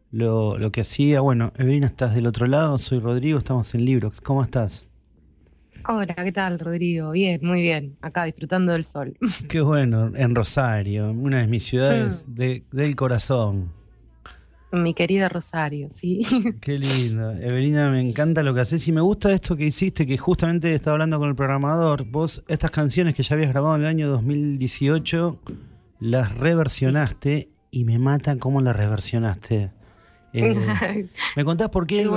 lo, 0.09 0.57
lo 0.57 0.71
que 0.71 0.81
hacía. 0.81 1.21
Bueno, 1.21 1.53
Evelina, 1.57 1.85
estás 1.85 2.15
del 2.15 2.25
otro 2.25 2.47
lado. 2.47 2.79
Soy 2.79 2.97
Rodrigo, 2.97 3.37
estamos 3.37 3.75
en 3.75 3.85
Librox. 3.85 4.19
¿Cómo 4.19 4.41
estás? 4.41 4.88
Hola, 5.87 6.13
¿qué 6.13 6.31
tal, 6.31 6.59
Rodrigo? 6.59 7.11
Bien, 7.11 7.39
muy 7.41 7.61
bien. 7.61 7.95
Acá 8.01 8.25
disfrutando 8.25 8.73
del 8.73 8.83
sol. 8.83 9.17
Qué 9.49 9.61
bueno, 9.61 10.11
en 10.15 10.35
Rosario, 10.35 11.11
una 11.11 11.39
de 11.39 11.47
mis 11.47 11.63
ciudades 11.63 12.27
mm. 12.27 12.33
del 12.71 12.95
corazón. 12.95 13.71
Mi 14.71 14.93
querida 14.93 15.29
Rosario, 15.29 15.87
sí. 15.89 16.21
Qué 16.61 16.77
lindo. 16.77 17.31
Evelina, 17.31 17.89
me 17.89 18.01
encanta 18.01 18.43
lo 18.43 18.53
que 18.53 18.61
haces 18.61 18.87
y 18.87 18.91
me 18.91 19.01
gusta 19.01 19.31
esto 19.31 19.55
que 19.55 19.65
hiciste, 19.65 20.05
que 20.05 20.17
justamente 20.17 20.73
estaba 20.75 20.95
hablando 20.95 21.17
con 21.17 21.29
el 21.29 21.35
programador. 21.35 22.05
Vos, 22.05 22.43
estas 22.47 22.69
canciones 22.69 23.15
que 23.15 23.23
ya 23.23 23.35
habías 23.35 23.49
grabado 23.49 23.75
en 23.75 23.81
el 23.81 23.87
año 23.87 24.09
2018, 24.09 25.39
las 26.01 26.35
reversionaste 26.35 27.49
y 27.71 27.85
me 27.85 27.97
mata 27.97 28.37
cómo 28.37 28.61
las 28.61 28.75
reversionaste. 28.75 29.71
Eh, 30.33 30.55
¿Me 31.35 31.43
contás 31.43 31.69
por 31.69 31.87
qué, 31.87 32.07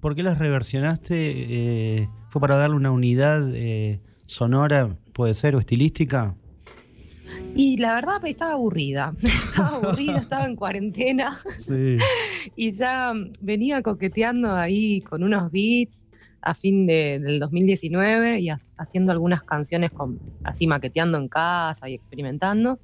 por, 0.00 0.14
qué 0.14 0.22
las 0.22 0.38
reversionaste? 0.38 1.16
Eh, 1.16 2.08
¿Fue 2.28 2.40
para 2.40 2.56
darle 2.56 2.76
una 2.76 2.90
unidad 2.90 3.48
eh, 3.54 4.00
sonora, 4.26 4.96
puede 5.12 5.34
ser, 5.34 5.56
o 5.56 5.58
estilística? 5.58 6.34
Y 7.54 7.78
la 7.78 7.94
verdad 7.94 8.24
estaba 8.24 8.52
aburrida, 8.52 9.14
estaba 9.22 9.76
aburrida, 9.76 10.18
estaba 10.18 10.44
en 10.44 10.54
cuarentena 10.54 11.36
y 12.56 12.70
ya 12.70 13.12
venía 13.40 13.82
coqueteando 13.82 14.54
ahí 14.54 15.00
con 15.00 15.22
unos 15.22 15.50
beats 15.50 16.06
a 16.42 16.54
fin 16.54 16.86
de, 16.86 17.18
del 17.18 17.40
2019 17.40 18.40
y 18.40 18.50
haciendo 18.50 19.12
algunas 19.12 19.42
canciones 19.42 19.90
con, 19.90 20.20
así 20.44 20.66
maqueteando 20.66 21.18
en 21.18 21.28
casa 21.28 21.88
y 21.88 21.94
experimentando. 21.94 22.78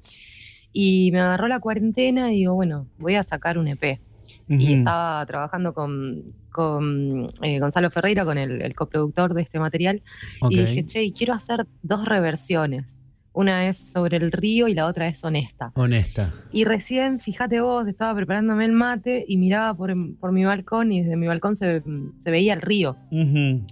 Y 0.73 1.09
me 1.13 1.21
agarró 1.21 1.47
la 1.47 1.61
cuarentena 1.61 2.33
y 2.33 2.39
digo, 2.39 2.53
bueno, 2.55 2.87
voy 2.97 3.15
a 3.15 3.23
sacar 3.23 3.57
un 3.57 3.67
EP 3.69 4.01
y 4.47 4.73
estaba 4.73 5.25
trabajando 5.25 5.73
con, 5.73 6.33
con 6.51 7.31
eh, 7.41 7.59
Gonzalo 7.59 7.89
Ferreira, 7.91 8.25
con 8.25 8.37
el, 8.37 8.73
coproductor 8.75 9.33
de 9.33 9.41
este 9.41 9.59
material, 9.59 10.01
y 10.49 10.59
dije, 10.59 10.85
che, 10.85 11.13
quiero 11.13 11.33
hacer 11.33 11.67
dos 11.81 12.05
reversiones. 12.05 12.99
Una 13.33 13.67
es 13.67 13.75
sobre 13.77 14.15
el 14.15 14.31
río 14.31 14.69
y 14.69 14.73
la 14.73 14.85
otra 14.85 15.09
es 15.09 15.21
honesta. 15.25 15.73
Honesta. 15.75 16.31
Y 16.53 16.63
recién, 16.63 17.19
fíjate 17.19 17.59
vos, 17.59 17.85
estaba 17.85 18.15
preparándome 18.15 18.63
el 18.63 18.71
mate 18.71 19.25
y 19.27 19.35
miraba 19.35 19.73
por, 19.73 19.93
por 20.19 20.31
mi 20.31 20.45
balcón 20.45 20.93
y 20.93 21.01
desde 21.01 21.17
mi 21.17 21.27
balcón 21.27 21.57
se, 21.57 21.83
se 22.17 22.31
veía 22.31 22.53
el 22.53 22.61
río. 22.61 22.95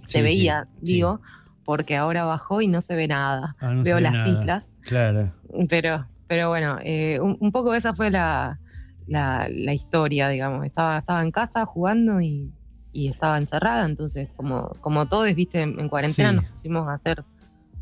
Se 0.04 0.20
veía, 0.20 0.68
digo, 0.82 1.22
porque 1.64 1.96
ahora 1.96 2.24
bajó 2.24 2.60
y 2.60 2.68
no 2.68 2.80
se 2.80 2.94
ve 2.94 3.08
nada. 3.08 3.56
Ah, 3.58 3.74
Veo 3.82 4.00
las 4.00 4.28
islas. 4.28 4.72
Claro. 4.82 5.32
Pero, 5.68 6.06
pero 6.26 6.48
bueno, 6.48 6.78
eh, 6.84 7.18
un, 7.20 7.50
poco 7.50 7.74
esa 7.74 7.94
fue 7.94 8.10
la, 8.10 8.60
la, 9.06 9.48
historia, 9.74 10.28
digamos. 10.28 10.64
Estaba, 10.64 10.98
estaba 10.98 11.22
en 11.22 11.30
casa 11.30 11.64
jugando 11.66 12.20
y, 12.20 12.52
estaba 12.92 13.38
encerrada, 13.38 13.86
entonces 13.86 14.28
como, 14.36 14.68
como 14.80 15.08
todos, 15.08 15.32
viste, 15.34 15.62
en, 15.62 15.88
cuarentena 15.88 16.32
nos 16.32 16.44
pusimos 16.44 16.88
a 16.88 16.94
hacer 16.94 17.24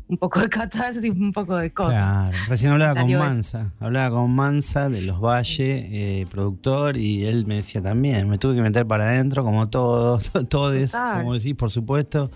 un 0.07 0.17
poco 0.17 0.39
de 0.39 0.49
catarsis 0.49 1.03
y 1.03 1.09
un 1.11 1.31
poco 1.31 1.55
de 1.57 1.71
cosas. 1.71 1.93
Claro, 1.93 2.37
recién 2.49 2.71
hablaba 2.71 3.01
con 3.01 3.11
Mansa, 3.13 3.73
hablaba 3.79 4.15
con 4.15 4.35
Mansa 4.35 4.89
de 4.89 5.03
Los 5.03 5.19
Valles, 5.19 5.59
eh, 5.59 6.25
productor, 6.31 6.97
y 6.97 7.25
él 7.25 7.45
me 7.45 7.55
decía 7.57 7.81
también, 7.81 8.27
me 8.27 8.37
tuve 8.39 8.55
que 8.55 8.61
meter 8.61 8.87
para 8.87 9.09
adentro, 9.09 9.43
como 9.43 9.69
todos, 9.69 10.31
todos, 10.49 10.91
como 10.91 11.35
decís, 11.35 11.55
por 11.55 11.69
supuesto. 11.69 12.31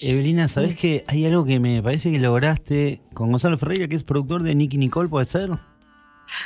Evelina, 0.00 0.48
¿sabés 0.48 0.74
que 0.74 1.04
hay 1.06 1.26
algo 1.26 1.44
que 1.44 1.60
me 1.60 1.82
parece 1.82 2.10
que 2.10 2.18
lograste 2.18 3.00
con 3.14 3.30
Gonzalo 3.30 3.56
Ferreira, 3.58 3.86
que 3.86 3.94
es 3.94 4.02
productor 4.02 4.42
de 4.42 4.54
Nicky 4.54 4.78
Nicole, 4.78 5.08
puede 5.08 5.26
ser? 5.26 5.50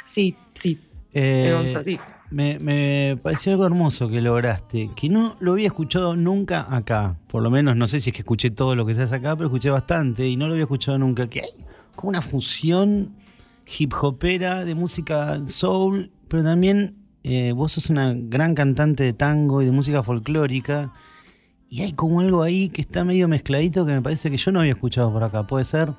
Sí, 0.04 0.36
sí, 0.59 0.78
eh, 1.18 1.98
me, 2.30 3.18
pareció 3.22 3.52
algo 3.52 3.64
hermoso 3.64 4.06
que 4.10 4.20
lograste, 4.20 4.90
que 4.94 5.08
no 5.08 5.34
lo 5.40 5.52
había 5.52 5.68
escuchado 5.68 6.14
nunca 6.14 6.66
acá. 6.68 7.16
Por 7.28 7.42
lo 7.42 7.50
menos, 7.50 7.74
no 7.74 7.88
sé 7.88 8.00
si 8.00 8.10
es 8.10 8.14
que 8.14 8.20
escuché 8.20 8.50
todo 8.50 8.76
lo 8.76 8.84
que 8.84 8.92
se 8.92 9.04
hace 9.04 9.14
acá, 9.14 9.34
pero 9.34 9.46
escuché 9.46 9.70
bastante 9.70 10.28
y 10.28 10.36
no 10.36 10.46
lo 10.46 10.52
había 10.52 10.64
escuchado 10.64 10.98
nunca. 10.98 11.26
Que 11.26 11.40
hay 11.40 11.64
como 11.94 12.10
una 12.10 12.20
fusión 12.20 13.14
hip 13.78 13.94
hopera 13.98 14.66
de 14.66 14.74
música 14.74 15.40
soul, 15.46 16.10
pero 16.28 16.42
también 16.42 16.96
eh, 17.22 17.52
vos 17.52 17.72
sos 17.72 17.88
una 17.88 18.12
gran 18.14 18.54
cantante 18.54 19.02
de 19.02 19.14
tango 19.14 19.62
y 19.62 19.64
de 19.64 19.72
música 19.72 20.02
folclórica. 20.02 20.92
Y 21.70 21.80
hay 21.80 21.92
como 21.94 22.20
algo 22.20 22.42
ahí 22.42 22.68
que 22.68 22.82
está 22.82 23.04
medio 23.04 23.26
mezcladito 23.26 23.86
que 23.86 23.92
me 23.92 24.02
parece 24.02 24.30
que 24.30 24.36
yo 24.36 24.52
no 24.52 24.60
había 24.60 24.72
escuchado 24.72 25.10
por 25.10 25.24
acá. 25.24 25.46
¿Puede 25.46 25.64
ser? 25.64 25.94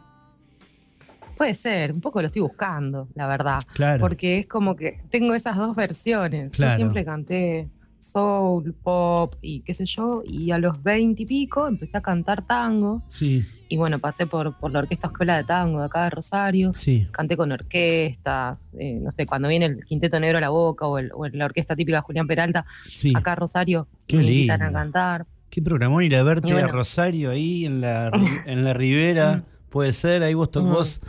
Puede 1.37 1.53
ser, 1.53 1.93
un 1.93 2.01
poco 2.01 2.19
lo 2.21 2.27
estoy 2.27 2.41
buscando, 2.41 3.07
la 3.13 3.27
verdad. 3.27 3.59
Claro. 3.73 3.99
Porque 3.99 4.39
es 4.39 4.47
como 4.47 4.75
que 4.75 4.99
tengo 5.11 5.33
esas 5.35 5.55
dos 5.55 5.75
versiones. 5.75 6.57
Yo 6.57 6.73
siempre 6.73 7.05
canté 7.05 7.69
soul, 7.99 8.73
pop 8.83 9.35
y 9.41 9.61
qué 9.61 9.73
sé 9.73 9.85
yo, 9.85 10.21
y 10.25 10.51
a 10.51 10.59
los 10.59 10.81
veinte 10.83 11.23
y 11.23 11.25
pico 11.25 11.67
empecé 11.67 11.97
a 11.97 12.01
cantar 12.01 12.41
tango. 12.45 13.01
Sí. 13.07 13.45
Y 13.69 13.75
bueno, 13.77 13.99
pasé 13.99 14.25
por, 14.27 14.57
por 14.57 14.71
la 14.71 14.79
Orquesta 14.79 15.07
Escuela 15.07 15.35
de 15.35 15.43
Tango 15.43 15.79
de 15.79 15.85
acá 15.87 16.03
de 16.05 16.09
Rosario. 16.11 16.73
Sí. 16.73 17.07
Canté 17.11 17.35
con 17.35 17.51
orquestas, 17.51 18.69
eh, 18.79 18.99
no 19.01 19.11
sé, 19.11 19.25
cuando 19.25 19.49
viene 19.49 19.65
el 19.65 19.83
Quinteto 19.85 20.19
Negro 20.19 20.37
a 20.37 20.41
la 20.41 20.49
Boca 20.49 20.87
o, 20.87 20.97
el, 20.99 21.11
o 21.13 21.27
la 21.27 21.45
orquesta 21.45 21.75
típica 21.75 21.97
de 21.97 22.01
Julián 22.01 22.27
Peralta, 22.27 22.65
Sí. 22.83 23.13
acá 23.15 23.33
a 23.33 23.35
Rosario, 23.35 23.87
Qué 24.07 24.17
me 24.17 24.23
invitan 24.23 24.61
a 24.61 24.65
lindo. 24.65 24.79
cantar. 24.79 25.25
Qué 25.49 25.61
programón 25.61 26.03
ir 26.03 26.15
a 26.15 26.23
verte 26.23 26.53
bueno. 26.53 26.67
a 26.67 26.71
Rosario 26.71 27.31
ahí 27.31 27.65
en 27.65 27.81
la, 27.81 28.09
en 28.45 28.63
la 28.63 28.73
ribera. 28.73 29.43
Puede 29.69 29.91
ser, 29.91 30.23
ahí 30.23 30.33
vos, 30.33 30.49
to- 30.51 30.63
Mm. 30.63 30.71
vos 30.71 31.01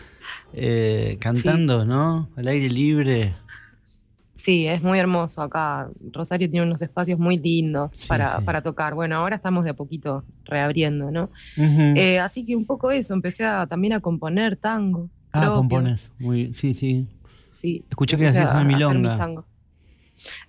eh, 0.52 1.16
cantando, 1.20 1.84
¿no? 1.84 2.28
Al 2.36 2.48
aire 2.48 2.68
libre. 2.68 3.32
Sí, 4.34 4.66
es 4.68 4.80
muy 4.82 4.98
hermoso 5.00 5.42
acá. 5.42 5.90
Rosario 6.12 6.48
tiene 6.48 6.64
unos 6.66 6.80
espacios 6.80 7.18
muy 7.18 7.38
lindos 7.38 7.90
Sí, 7.94 8.06
para, 8.08 8.38
sí. 8.38 8.44
para 8.44 8.62
tocar. 8.62 8.94
Bueno, 8.94 9.16
ahora 9.16 9.34
estamos 9.34 9.64
de 9.64 9.70
a 9.70 9.74
poquito 9.74 10.24
reabriendo, 10.44 11.10
¿no? 11.10 11.30
Eh, 11.56 12.20
así 12.20 12.46
que 12.46 12.54
un 12.54 12.64
poco 12.64 12.90
eso, 12.92 13.14
empecé 13.14 13.44
a- 13.44 13.66
también 13.66 13.94
a 13.94 14.00
componer 14.00 14.54
tangos. 14.56 15.10
ah, 15.32 15.40
propios. 15.40 15.54
compones. 15.56 16.12
Muy, 16.20 16.54
sí, 16.54 16.72
sí. 16.72 17.06
Sí. 17.50 17.84
Escuché 17.90 18.16
que 18.16 18.28
hacías 18.28 18.52
una 18.52 18.64
milonga. 18.64 19.44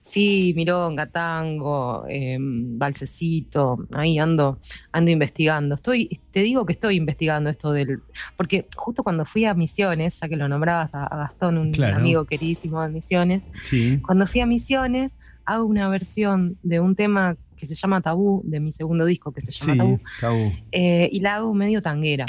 Sí, 0.02 0.54
milonga, 0.56 1.06
tango, 1.08 2.06
eh, 2.10 2.38
balsecito, 2.40 3.78
ahí 3.96 4.18
ando, 4.20 4.60
ando 4.92 5.12
investigando. 5.12 5.76
Estoy, 5.76 6.20
te 6.32 6.42
digo 6.42 6.66
que 6.66 6.74
estoy 6.74 6.96
investigando 6.96 7.50
esto 7.50 7.72
del, 7.72 8.02
porque 8.36 8.68
justo 8.76 9.04
cuando 9.04 9.26
fui 9.26 9.46
a 9.46 9.54
Misiones, 9.54 10.20
ya 10.20 10.28
que 10.28 10.36
lo 10.38 10.48
nombrabas 10.48 10.94
a, 10.96 11.04
a 11.06 11.18
Gastón, 11.18 11.58
un 11.58 11.72
Claro. 11.72 11.98
amigo 11.98 12.26
queridísimo 12.26 12.82
de 12.82 12.90
Misiones, 12.90 13.50
Sí. 13.54 14.00
cuando 14.06 14.26
fui 14.28 14.42
a 14.42 14.46
Misiones 14.46 15.18
hago 15.46 15.66
una 15.66 15.88
versión 15.90 16.58
de 16.64 16.80
un 16.80 16.96
tema 16.96 17.36
que 17.56 17.66
se 17.66 17.76
llama 17.76 18.02
Tabú, 18.02 18.42
de 18.46 18.60
mi 18.60 18.72
segundo 18.72 19.06
disco 19.06 19.32
que 19.32 19.42
se 19.42 19.52
llama 19.52 19.74
Sí, 19.74 19.78
Tabú, 19.80 20.00
tabú. 20.22 20.52
eh, 20.72 21.10
y 21.12 21.20
la 21.22 21.36
hago 21.36 21.54
medio 21.54 21.82
tanguera. 21.82 22.26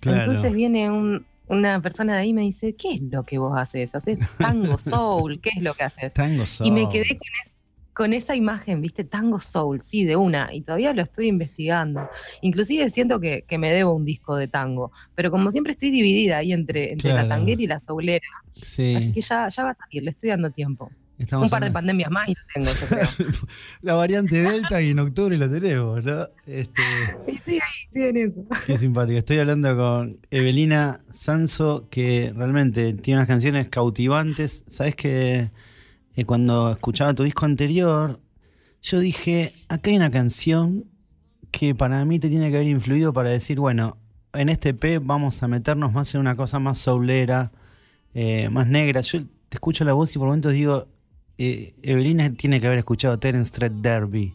Claro. 0.00 0.18
Entonces 0.20 0.52
viene 0.52 0.90
un- 0.90 1.24
una 1.48 1.80
persona 1.82 2.14
de 2.14 2.20
ahí 2.20 2.32
me 2.32 2.42
dice, 2.42 2.74
¿qué 2.76 2.92
es 2.94 3.02
lo 3.02 3.24
que 3.24 3.38
vos 3.38 3.52
haces? 3.56 3.94
¿Haces 3.94 4.18
tango 4.38 4.78
soul? 4.78 5.40
¿Qué 5.40 5.50
es 5.56 5.62
lo 5.62 5.74
que 5.74 5.84
haces? 5.84 6.12
Tango 6.14 6.44
Y 6.64 6.70
me 6.70 6.82
soul. 6.82 6.88
quedé 6.92 7.08
con, 7.08 7.28
es- 7.44 7.58
con 7.94 8.12
esa 8.12 8.36
imagen, 8.36 8.80
¿viste? 8.80 9.02
Tango 9.02 9.40
soul, 9.40 9.80
sí, 9.80 10.04
de 10.04 10.14
una. 10.14 10.54
Y 10.54 10.60
todavía 10.60 10.92
lo 10.92 11.02
estoy 11.02 11.26
investigando. 11.26 12.08
Inclusive 12.42 12.90
siento 12.90 13.18
que, 13.18 13.42
que 13.42 13.58
me 13.58 13.72
debo 13.72 13.92
un 13.92 14.04
disco 14.04 14.36
de 14.36 14.46
tango. 14.46 14.92
Pero 15.16 15.32
como 15.32 15.50
siempre 15.50 15.72
estoy 15.72 15.90
dividida 15.90 16.36
ahí 16.38 16.52
entre, 16.52 16.92
entre 16.92 17.10
Claro. 17.10 17.26
la 17.26 17.34
tanguera 17.34 17.60
y 17.60 17.66
la 17.66 17.80
soulera. 17.80 18.26
Sí. 18.50 18.94
Así 18.94 19.12
que 19.12 19.20
ya, 19.20 19.48
ya 19.48 19.64
va 19.64 19.70
a 19.70 19.74
salir, 19.74 20.04
le 20.04 20.10
estoy 20.10 20.28
dando 20.30 20.50
tiempo. 20.50 20.92
Estamos 21.18 21.46
un 21.46 21.50
par 21.50 21.64
de 21.64 21.72
pandemias 21.72 22.10
más 22.10 22.28
y 22.28 22.34
tengo, 22.54 22.68
yo 22.70 22.86
creo. 22.86 23.28
La 23.82 23.94
variante 23.94 24.40
Delta 24.40 24.80
y 24.80 24.90
en 24.90 25.00
octubre 25.00 25.36
la 25.36 25.50
tenemos, 25.50 26.04
¿no? 26.04 26.26
Este, 26.46 26.82
ahí, 27.26 27.34
estoy 27.36 28.02
en 28.02 28.16
eso. 28.16 28.44
qué 28.66 28.78
simpático. 28.78 29.18
Estoy 29.18 29.38
hablando 29.38 29.76
con 29.76 30.18
Evelina 30.30 31.00
Sanso, 31.10 31.88
que 31.90 32.32
realmente 32.36 32.94
tiene 32.94 33.18
unas 33.18 33.26
canciones 33.26 33.68
cautivantes. 33.68 34.64
Sabes 34.68 34.94
que 34.94 35.50
eh, 36.14 36.24
cuando 36.24 36.70
escuchaba 36.70 37.14
tu 37.14 37.24
disco 37.24 37.46
anterior, 37.46 38.20
yo 38.80 39.00
dije, 39.00 39.50
acá 39.68 39.90
hay 39.90 39.96
una 39.96 40.12
canción 40.12 40.84
que 41.50 41.74
para 41.74 42.04
mí 42.04 42.20
te 42.20 42.28
tiene 42.28 42.50
que 42.50 42.56
haber 42.56 42.68
influido 42.68 43.12
para 43.12 43.30
decir, 43.30 43.58
bueno, 43.58 43.98
en 44.34 44.48
este 44.50 44.68
EP 44.68 45.00
vamos 45.02 45.42
a 45.42 45.48
meternos 45.48 45.92
más 45.92 46.14
en 46.14 46.20
una 46.20 46.36
cosa 46.36 46.60
más 46.60 46.78
soulera, 46.78 47.50
eh, 48.14 48.48
más 48.50 48.68
negra. 48.68 49.00
Yo 49.00 49.24
te 49.48 49.56
escucho 49.56 49.84
la 49.84 49.94
voz 49.94 50.14
y 50.14 50.18
por 50.18 50.28
momentos 50.28 50.52
digo, 50.52 50.86
eh, 51.38 51.74
Evelina 51.82 52.30
tiene 52.32 52.60
que 52.60 52.66
haber 52.66 52.80
escuchado 52.80 53.18
Terence 53.18 53.50
Street 53.52 53.72
Derby. 53.72 54.34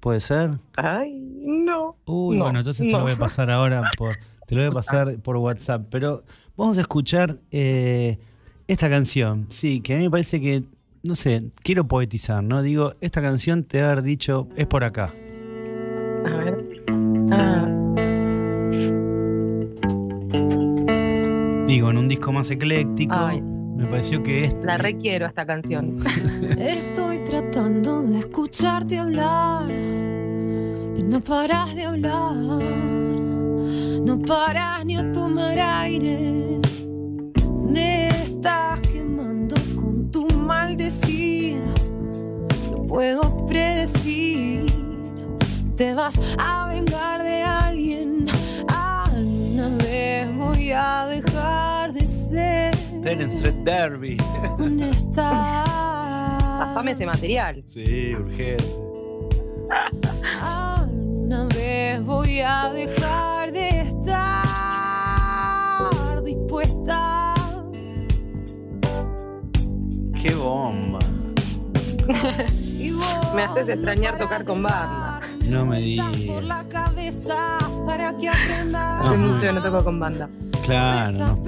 ¿Puede 0.00 0.20
ser? 0.20 0.58
Ay, 0.76 1.12
no. 1.40 1.96
Uy, 2.06 2.36
No, 2.38 2.44
bueno, 2.44 2.58
entonces 2.60 2.86
te 2.86 2.92
no. 2.92 2.98
lo 2.98 3.04
voy 3.04 3.12
a 3.12 3.16
pasar 3.16 3.50
ahora 3.50 3.82
por, 3.96 4.16
te 4.46 4.54
lo 4.54 4.62
voy 4.62 4.70
a 4.70 4.72
pasar 4.74 5.18
por 5.20 5.36
WhatsApp. 5.36 5.86
Pero 5.90 6.24
vamos 6.56 6.76
a 6.78 6.80
escuchar 6.82 7.38
eh, 7.50 8.18
esta 8.66 8.88
canción. 8.90 9.46
Sí, 9.50 9.80
que 9.80 9.94
a 9.94 9.98
mí 9.98 10.04
me 10.04 10.10
parece 10.10 10.40
que, 10.40 10.64
no 11.04 11.14
sé, 11.14 11.44
quiero 11.62 11.86
poetizar, 11.86 12.42
¿no? 12.42 12.62
Digo, 12.62 12.94
esta 13.00 13.22
canción 13.22 13.62
te 13.64 13.80
va 13.80 13.88
a 13.88 13.92
haber 13.92 14.02
dicho, 14.04 14.48
es 14.56 14.66
por 14.66 14.82
acá. 14.84 15.14
A 16.26 16.30
ver. 16.36 16.84
Ah, 17.30 17.68
Digo, 21.66 21.90
en 21.90 21.96
un 21.96 22.08
disco 22.08 22.32
más 22.32 22.50
ecléctico, 22.50 23.14
Ay. 23.16 23.42
Me 23.82 23.88
pareció 23.88 24.22
que 24.22 24.44
este. 24.44 24.64
la 24.66 24.78
requiero 24.78 25.26
esta 25.26 25.44
canción. 25.44 25.98
Estoy 26.58 27.18
tratando 27.24 28.02
de 28.02 28.20
escucharte 28.20 28.98
hablar 28.98 29.70
y 29.70 31.04
no 31.04 31.20
paras 31.20 31.74
de 31.74 31.84
hablar, 31.84 32.36
no 34.04 34.20
paras 34.20 34.84
ni 34.84 34.96
a 34.96 35.10
tomar 35.12 35.58
aire. 35.58 36.60
Me 37.68 38.08
estás 38.08 38.80
quemando 38.82 39.56
con 39.74 40.10
tu 40.10 40.28
maldecir, 40.30 41.62
no 42.70 42.86
puedo 42.86 43.46
predecir. 43.46 44.66
Te 45.76 45.94
vas 45.94 46.14
a 46.38 46.68
vengar 46.68 47.22
de 47.22 47.42
alguien, 47.42 47.61
Terence 53.02 53.34
Street 53.36 53.64
Derby. 53.64 54.16
honesta. 54.58 55.64
Pasame 56.60 56.92
ese 56.92 57.04
material. 57.04 57.62
Sí, 57.66 58.14
urgente. 58.14 58.64
Alguna 60.40 61.44
vez 61.46 62.00
voy 62.04 62.38
a 62.40 62.70
dejar 62.72 63.50
de 63.52 63.80
estar 63.80 64.22
dispuesta. 66.22 67.34
Qué 70.22 70.32
bomba. 70.34 71.00
Y 72.78 72.92
vos 72.92 73.18
Me 73.34 73.42
haces 73.42 73.68
extrañar 73.68 74.16
tocar 74.18 74.44
con 74.44 74.62
banda. 74.62 75.20
No 75.46 75.66
me 75.66 75.80
digas. 75.80 76.06
Hace 76.06 76.30
mucho 79.16 79.46
que 79.46 79.52
no 79.52 79.60
toco 79.62 79.82
con 79.82 79.98
banda. 79.98 80.28
Claro. 80.64 81.18
¿no? 81.18 81.42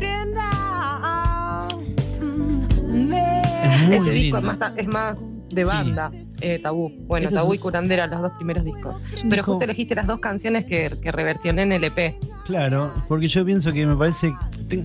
Es 3.14 3.82
muy 3.86 3.96
Ese 3.96 4.10
disco 4.10 4.38
es 4.38 4.44
más, 4.44 4.58
es 4.76 4.86
más 4.86 5.18
de 5.50 5.64
Sí. 5.64 5.70
banda, 5.70 6.10
eh, 6.40 6.58
Tabú. 6.62 6.90
Bueno, 7.06 7.28
Tabú 7.28 7.54
y 7.54 7.58
Curandera, 7.58 8.06
los 8.06 8.20
dos 8.20 8.32
primeros 8.36 8.64
discos. 8.64 8.96
Pero 9.10 9.22
disco- 9.36 9.52
justo 9.52 9.64
elegiste 9.64 9.94
las 9.94 10.06
dos 10.06 10.18
canciones 10.20 10.64
que, 10.64 10.90
que 11.00 11.12
reversioné 11.12 11.62
en 11.62 11.72
el 11.72 11.84
EP. 11.84 12.14
Claro, 12.44 12.92
porque 13.08 13.28
yo 13.28 13.44
pienso 13.44 13.72
que 13.72 13.86
me 13.86 13.96
parece, 13.96 14.32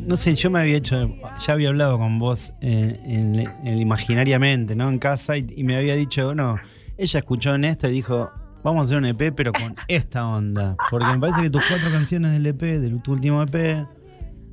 no 0.06 0.16
sé, 0.16 0.36
yo 0.36 0.50
me 0.50 0.60
había 0.60 0.78
hecho, 0.78 1.10
ya 1.46 1.54
había 1.54 1.70
hablado 1.70 1.98
con 1.98 2.20
vos 2.20 2.54
eh, 2.62 3.00
en, 3.04 3.40
en 3.68 3.78
imaginariamente, 3.80 4.76
¿no? 4.76 4.90
En 4.90 5.00
casa 5.00 5.38
y, 5.38 5.46
y 5.56 5.64
me 5.64 5.76
había 5.76 5.96
dicho, 5.96 6.36
no, 6.36 6.58
ella 6.98 7.20
escuchó 7.20 7.56
en 7.56 7.66
esta 7.66 7.90
y 7.90 7.94
dijo, 7.94 8.30
vamos 8.64 8.82
a 8.82 8.86
hacer 8.86 8.98
un 8.98 9.06
EP 9.06 9.34
pero 9.36 9.52
con 9.54 9.74
esta 9.88 10.28
onda, 10.28 10.76
porque 10.92 11.08
me 11.08 11.20
parece 11.20 11.42
que 11.42 11.50
tus 11.50 11.64
cuatro 11.68 11.90
canciones 11.92 12.32
del 12.34 12.46
EP, 12.46 12.62
del 12.62 13.02
tu 13.02 13.14
último 13.14 13.42
EP, 13.44 13.86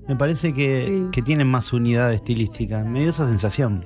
me 0.08 0.16
parece 0.16 0.52
que, 0.54 0.84
Sí. 0.86 1.10
que 1.12 1.22
tienen 1.22 1.46
más 1.48 1.72
unidad 1.72 2.12
estilística, 2.12 2.82
me 2.84 3.00
dio 3.00 3.10
esa 3.10 3.28
sensación. 3.28 3.84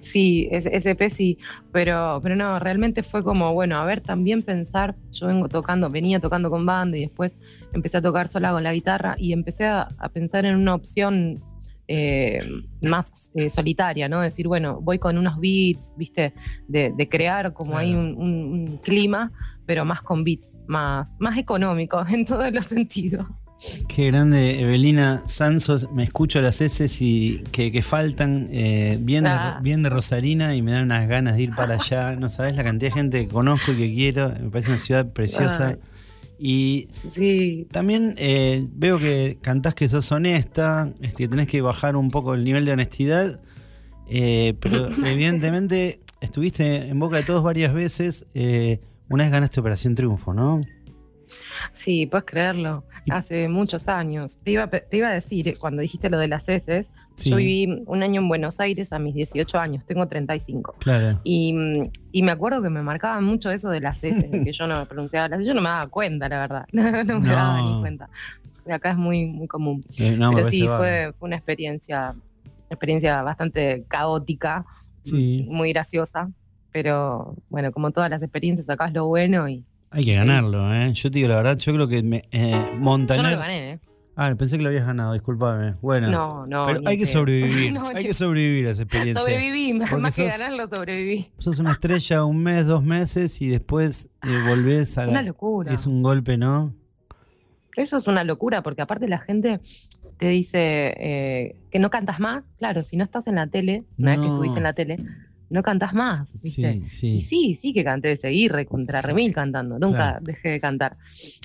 Sí, 0.00 0.48
EP 0.50 1.10
sí, 1.10 1.38
pero, 1.70 2.18
pero 2.22 2.34
no, 2.34 2.58
realmente 2.58 3.04
fue 3.04 3.22
como, 3.22 3.54
bueno, 3.54 3.76
a 3.76 3.84
ver, 3.84 4.00
también 4.00 4.42
pensar, 4.42 4.96
yo 5.12 5.28
vengo 5.28 5.48
tocando, 5.48 5.88
venía 5.90 6.18
tocando 6.18 6.50
con 6.50 6.66
banda 6.66 6.96
y 6.98 7.02
después 7.02 7.36
empecé 7.72 7.98
a 7.98 8.02
tocar 8.02 8.26
sola 8.26 8.50
con 8.50 8.64
la 8.64 8.72
guitarra 8.72 9.14
y 9.16 9.32
empecé 9.32 9.66
a, 9.66 9.88
a 9.98 10.08
pensar 10.08 10.44
en 10.44 10.56
una 10.56 10.74
opción 10.74 11.34
eh, 11.86 12.40
más 12.80 13.30
eh, 13.36 13.48
solitaria, 13.48 14.08
¿no? 14.08 14.20
Decir, 14.20 14.48
bueno, 14.48 14.80
voy 14.80 14.98
con 14.98 15.18
unos 15.18 15.38
beats, 15.38 15.92
¿viste? 15.96 16.32
De, 16.66 16.92
de 16.96 17.08
crear 17.08 17.52
como 17.52 17.72
Claro. 17.72 17.86
ahí 17.86 17.94
un, 17.94 18.16
un- 18.16 18.68
un 18.70 18.76
clima, 18.78 19.30
pero 19.66 19.84
más 19.84 20.02
con 20.02 20.24
beats, 20.24 20.56
más, 20.66 21.16
más 21.20 21.38
económicos 21.38 22.10
en 22.12 22.24
todos 22.24 22.50
los 22.52 22.64
sentidos. 22.66 23.26
Qué 23.88 24.06
grande, 24.08 24.60
Evelina 24.60 25.22
Sansos. 25.26 25.88
Me 25.92 26.02
escucho 26.02 26.40
las 26.40 26.60
heces 26.60 27.00
y 27.00 27.42
que, 27.52 27.70
que 27.70 27.80
faltan 27.82 28.48
eh, 28.50 28.98
bien, 29.00 29.24
de, 29.24 29.30
Ah. 29.30 29.60
bien 29.62 29.82
de 29.84 29.88
Rosarina 29.90 30.56
y 30.56 30.62
me 30.62 30.72
dan 30.72 30.84
unas 30.84 31.06
ganas 31.08 31.36
de 31.36 31.42
ir 31.44 31.54
para 31.54 31.74
allá. 31.74 32.16
No 32.18 32.28
sabes 32.28 32.56
la 32.56 32.64
cantidad 32.64 32.90
de 32.90 32.94
gente 32.94 33.26
que 33.26 33.32
conozco 33.32 33.72
y 33.72 33.76
que 33.76 33.94
quiero. 33.94 34.30
Me 34.30 34.50
parece 34.50 34.70
una 34.70 34.78
ciudad 34.78 35.12
preciosa. 35.12 35.78
Y 36.40 36.88
Sí, 37.08 37.68
también 37.70 38.14
eh, 38.18 38.66
veo 38.72 38.98
que 38.98 39.38
cantás 39.40 39.76
que 39.76 39.88
sos 39.88 40.10
honesta, 40.10 40.92
este, 41.00 41.24
que 41.24 41.28
tenés 41.28 41.46
que 41.48 41.60
bajar 41.60 41.94
un 41.94 42.10
poco 42.10 42.34
el 42.34 42.42
nivel 42.42 42.64
de 42.64 42.72
honestidad. 42.72 43.40
eh, 44.08 44.54
pero 44.60 44.88
evidentemente 45.06 46.00
estuviste 46.20 46.88
en 46.88 46.98
boca 46.98 47.18
de 47.18 47.22
todos 47.22 47.44
varias 47.44 47.72
veces. 47.72 48.24
una 49.08 49.22
vez 49.24 49.30
ganaste 49.30 49.60
Operación 49.60 49.94
Triunfo, 49.94 50.34
¿no? 50.34 50.62
Sí, 51.72 52.06
puedes 52.06 52.24
creerlo. 52.24 52.84
Hace 53.10 53.48
muchos 53.48 53.88
años. 53.88 54.38
Te 54.38 54.52
iba, 54.52 54.66
te 54.68 54.96
iba 54.96 55.08
a 55.08 55.12
decir, 55.12 55.48
eh, 55.48 55.56
cuando 55.58 55.82
dijiste 55.82 56.10
lo 56.10 56.18
de 56.18 56.28
las 56.28 56.48
heces, 56.48 56.90
Yo 57.18 57.36
viví 57.36 57.84
un 57.86 58.02
año 58.02 58.20
en 58.22 58.28
Buenos 58.28 58.58
Aires 58.58 58.92
a 58.92 58.98
mis 58.98 59.14
18 59.14 59.58
años, 59.58 59.84
tengo 59.84 60.08
35. 60.08 60.76
Claro. 60.78 61.20
Y, 61.24 61.54
y 62.10 62.22
me 62.22 62.32
acuerdo 62.32 62.62
que 62.62 62.70
me 62.70 62.82
marcaban 62.82 63.22
mucho 63.24 63.50
eso 63.50 63.68
de 63.70 63.80
las 63.80 64.02
S, 64.02 64.30
que 64.30 64.52
yo 64.52 64.66
no 64.66 64.86
pronunciaba 64.86 65.28
las 65.28 65.44
yo 65.44 65.52
no 65.54 65.60
me 65.60 65.68
daba 65.68 65.86
cuenta, 65.88 66.28
la 66.28 66.38
verdad. 66.38 66.66
no 66.72 67.20
me 67.20 67.28
daba 67.28 67.60
ni 67.60 67.80
cuenta. 67.80 68.08
Acá 68.70 68.92
es 68.92 68.96
muy, 68.96 69.26
muy 69.26 69.46
común. 69.46 69.82
Eh, 69.98 70.16
no, 70.16 70.30
me 70.30 70.36
Pero 70.36 70.48
sí, 70.48 70.66
fue, 70.66 71.12
fue 71.12 71.26
una 71.26 71.36
experiencia, 71.36 72.14
experiencia 72.70 73.22
bastante 73.22 73.84
caótica, 73.88 74.64
Sí. 75.02 75.46
muy 75.50 75.72
graciosa. 75.72 76.30
Pero 76.70 77.36
bueno, 77.50 77.72
como 77.72 77.90
todas 77.90 78.08
las 78.08 78.22
experiencias, 78.22 78.66
sacás 78.66 78.94
lo 78.94 79.06
bueno 79.06 79.48
y. 79.48 79.64
Hay 79.92 80.04
que 80.04 80.14
ganarlo, 80.14 80.72
¿eh? 80.74 80.92
Yo 80.94 81.10
te 81.10 81.18
digo 81.18 81.28
la 81.28 81.36
verdad, 81.36 81.56
yo 81.58 81.72
creo 81.74 81.86
que 81.88 82.02
me, 82.02 82.22
eh, 82.30 82.50
Yo 82.50 83.22
no 83.22 83.30
lo 83.30 83.38
gané, 83.38 83.70
¿eh? 83.70 83.80
Ah, 84.14 84.34
pensé 84.36 84.56
que 84.58 84.62
lo 84.62 84.68
habías 84.68 84.86
ganado, 84.86 85.14
discúlpame. 85.14 85.74
Bueno. 85.80 86.10
No, 86.10 86.46
no. 86.46 86.66
Pero 86.66 86.80
hay 86.86 86.98
que 86.98 87.06
sobrevivir. 87.06 87.72
No, 87.74 87.88
hay 87.88 88.04
que 88.04 88.12
sobrevivir 88.12 88.66
a 88.66 88.70
esa 88.72 88.82
experiencia. 88.82 89.22
Sobreviví, 89.22 89.72
más 89.72 89.90
que 90.14 90.28
sos- 90.28 90.38
ganarlo, 90.38 90.66
sobreviví. 90.68 91.28
Sos 91.38 91.58
una 91.58 91.72
estrella 91.72 92.24
un 92.24 92.42
mes, 92.42 92.66
dos 92.66 92.84
meses 92.84 93.40
y 93.40 93.48
después 93.48 94.10
eh, 94.22 94.38
volvés 94.46 94.98
a. 94.98 95.08
Una 95.08 95.22
locura. 95.22 95.72
Es 95.72 95.86
un 95.86 96.02
golpe, 96.02 96.36
¿no? 96.36 96.74
Eso 97.74 97.96
es 97.96 98.06
una 98.06 98.22
locura, 98.22 98.62
porque 98.62 98.82
aparte 98.82 99.08
la 99.08 99.18
gente 99.18 99.58
te 100.18 100.28
dice 100.28 100.92
eh, 100.98 101.56
que 101.70 101.78
no 101.78 101.88
cantas 101.88 102.20
más. 102.20 102.50
Claro, 102.58 102.82
si 102.82 102.98
no 102.98 103.04
estás 103.04 103.26
en 103.28 103.36
la 103.36 103.46
tele, 103.46 103.84
una 103.98 104.10
vez 104.10 104.20
que 104.20 104.26
No. 104.26 104.32
estuviste 104.34 104.58
en 104.58 104.64
la 104.64 104.72
tele, 104.74 104.96
no 105.52 105.62
cantas 105.62 105.92
más, 105.94 106.40
¿viste? 106.40 106.72
Sí, 106.72 106.90
sí. 106.90 107.08
Y 107.14 107.20
sí, 107.20 107.54
sí 107.54 107.72
que 107.72 107.84
canté, 107.84 108.16
seguí 108.16 108.48
re 108.48 108.66
contra 108.66 109.00
remil 109.02 109.32
cantando, 109.34 109.78
nunca 109.78 109.96
Claro. 110.12 110.18
dejé 110.22 110.48
de 110.50 110.60
cantar. 110.60 110.96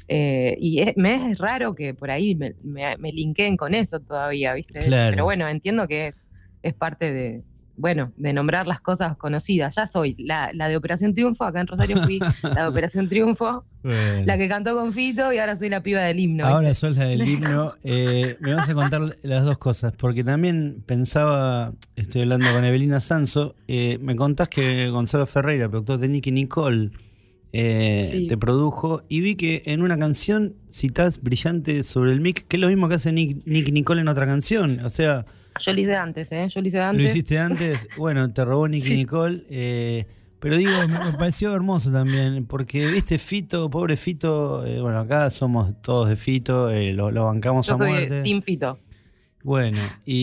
Eh, 0.07 0.55
y 0.59 0.79
es- 0.79 0.93
me 0.95 1.31
es 1.31 1.37
raro 1.37 1.75
que 1.75 1.93
por 1.93 2.09
ahí 2.09 2.33
me, 2.35 2.55
me, 2.63 2.95
me 2.97 3.11
linkeen 3.11 3.57
con 3.57 3.75
eso 3.75 3.99
todavía, 3.99 4.53
¿viste? 4.53 4.85
Claro. 4.85 5.11
Pero 5.11 5.23
bueno, 5.25 5.47
entiendo 5.47 5.87
que 5.87 6.13
es 6.63 6.73
parte 6.73 7.11
de, 7.13 7.43
bueno, 7.77 8.11
de 8.17 8.33
nombrar 8.33 8.67
las 8.67 8.81
cosas 8.81 9.15
conocidas. 9.17 9.75
Ya 9.75 9.87
soy 9.87 10.15
la, 10.19 10.49
la 10.53 10.67
de 10.67 10.75
Operación 10.77 11.13
Triunfo, 11.13 11.43
acá 11.45 11.61
en 11.61 11.67
Rosario 11.67 12.01
fui 12.03 12.19
la 12.43 12.63
de 12.63 12.67
Operación 12.67 13.07
Triunfo, 13.07 13.63
Bueno. 13.83 14.23
la 14.25 14.37
que 14.37 14.49
cantó 14.49 14.75
con 14.75 14.91
Fito 14.93 15.31
y 15.31 15.37
ahora 15.37 15.55
soy 15.55 15.69
la 15.69 15.81
piba 15.83 16.01
del 16.01 16.19
himno. 16.19 16.45
Ahora 16.45 16.69
¿viste? 16.69 16.87
sos 16.87 16.97
la 16.97 17.05
del 17.05 17.21
himno. 17.21 17.71
Eh, 17.83 18.35
me 18.39 18.53
vas 18.55 18.67
a 18.67 18.73
contar 18.73 19.01
las 19.23 19.45
dos 19.45 19.57
cosas, 19.59 19.93
porque 19.95 20.23
también 20.23 20.83
pensaba, 20.85 21.73
estoy 21.95 22.21
hablando 22.23 22.51
con 22.51 22.65
Evelina 22.65 22.99
Sanso, 22.99 23.55
eh, 23.67 23.97
me 24.01 24.15
contás 24.15 24.49
que 24.49 24.89
Gonzalo 24.89 25.25
Ferreira, 25.27 25.69
productor 25.69 25.99
de 25.99 26.07
Nicky 26.09 26.31
Nicole, 26.31 26.91
eh, 27.53 28.03
Sí. 28.09 28.27
te 28.27 28.37
produjo 28.37 29.01
y 29.07 29.21
vi 29.21 29.35
que 29.35 29.63
en 29.65 29.81
una 29.81 29.97
canción 29.97 30.55
citás 30.69 31.21
brillante 31.21 31.81
sobre 31.83 32.11
el 32.11 32.19
mic, 32.21 32.45
que 32.47 32.57
es 32.57 32.61
lo 32.61 32.67
mismo 32.67 32.89
que 32.89 32.95
hace 32.95 33.11
Nick, 33.11 33.45
Nicky 33.45 33.71
Nicole 33.71 34.01
en 34.01 34.07
otra 34.09 34.25
canción. 34.25 34.79
O 34.83 34.89
sea, 34.89 35.25
Yo 35.59 35.73
lo 35.73 35.81
hice 35.81 35.95
antes, 35.95 36.31
¿eh? 36.31 36.47
Yo 36.49 36.61
lo 36.61 36.67
hice 36.67 36.79
antes. 36.81 37.01
lo 37.03 37.07
hiciste 37.09 37.37
antes, 37.39 37.87
bueno, 37.97 38.31
te 38.33 38.43
robó 38.45 38.67
Nicky 38.67 38.85
Sí. 38.87 38.95
Nicole. 38.97 39.43
eh, 39.49 40.05
pero 40.39 40.55
digo, 40.55 40.71
me, 40.87 41.17
pareció 41.17 41.53
hermoso 41.55 41.91
también, 41.91 42.45
porque 42.45 42.85
viste 42.91 43.17
Fito, 43.17 43.69
pobre 43.71 43.97
Fito, 43.97 44.63
eh, 44.65 44.79
bueno, 44.81 44.99
acá 44.99 45.29
somos 45.31 45.81
todos 45.81 46.09
de 46.09 46.15
Fito, 46.15 46.69
eh, 46.69 46.93
lo, 46.93 47.09
lo 47.09 47.25
bancamos 47.25 47.65
Yo 47.67 47.73
a 47.73 47.77
soy 47.77 47.89
muerte. 47.89 48.21
Team 48.21 48.41
Fito. 48.43 48.77
Bueno, 49.43 49.77
y, 50.05 50.15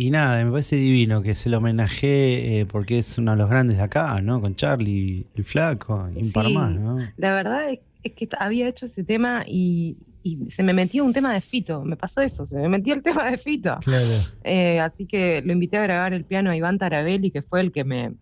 y- 0.00 0.06
y 0.06 0.10
nada, 0.10 0.42
me 0.44 0.50
parece 0.50 0.76
divino 0.76 1.22
que 1.22 1.34
se 1.34 1.48
lo 1.50 1.58
homenaje 1.58 2.66
porque 2.72 2.98
es 2.98 3.18
uno 3.18 3.32
de 3.32 3.36
los 3.36 3.50
grandes 3.50 3.76
de 3.76 3.82
acá, 3.82 4.20
¿no? 4.20 4.40
Con 4.40 4.56
Charlie, 4.56 5.26
el 5.34 5.44
flaco, 5.44 6.08
y 6.16 6.24
un 6.24 6.32
par 6.32 6.46
Sí. 6.46 6.54
más, 6.54 6.72
¿no? 6.78 6.98
La 7.16 7.32
verdad 7.34 7.70
es 7.70 8.12
que 8.12 8.28
había 8.38 8.66
hecho 8.68 8.86
ese 8.86 9.04
tema 9.04 9.42
y, 9.46 9.96
y 10.22 10.50
se 10.50 10.62
me 10.62 10.72
metió 10.72 11.04
un 11.04 11.12
tema 11.12 11.32
de 11.32 11.40
Fito. 11.40 11.82
Me 11.84 11.96
pasó 11.96 12.20
eso, 12.20 12.44
se 12.46 12.58
me 12.58 12.68
metió 12.68 12.94
el 12.94 13.02
tema 13.04 13.30
de 13.30 13.38
Fito. 13.38 13.78
Claro. 13.84 14.04
Eh, 14.44 14.80
así 14.80 15.06
que 15.06 15.42
lo 15.44 15.52
invité 15.52 15.78
a 15.78 15.82
grabar 15.82 16.12
el 16.14 16.24
piano 16.24 16.50
a 16.50 16.56
Iván 16.56 16.78
Tarabelli, 16.78 17.30
que 17.30 17.42
fue 17.42 17.60
el 17.60 17.72
que 17.72 17.84
me, 17.84 18.14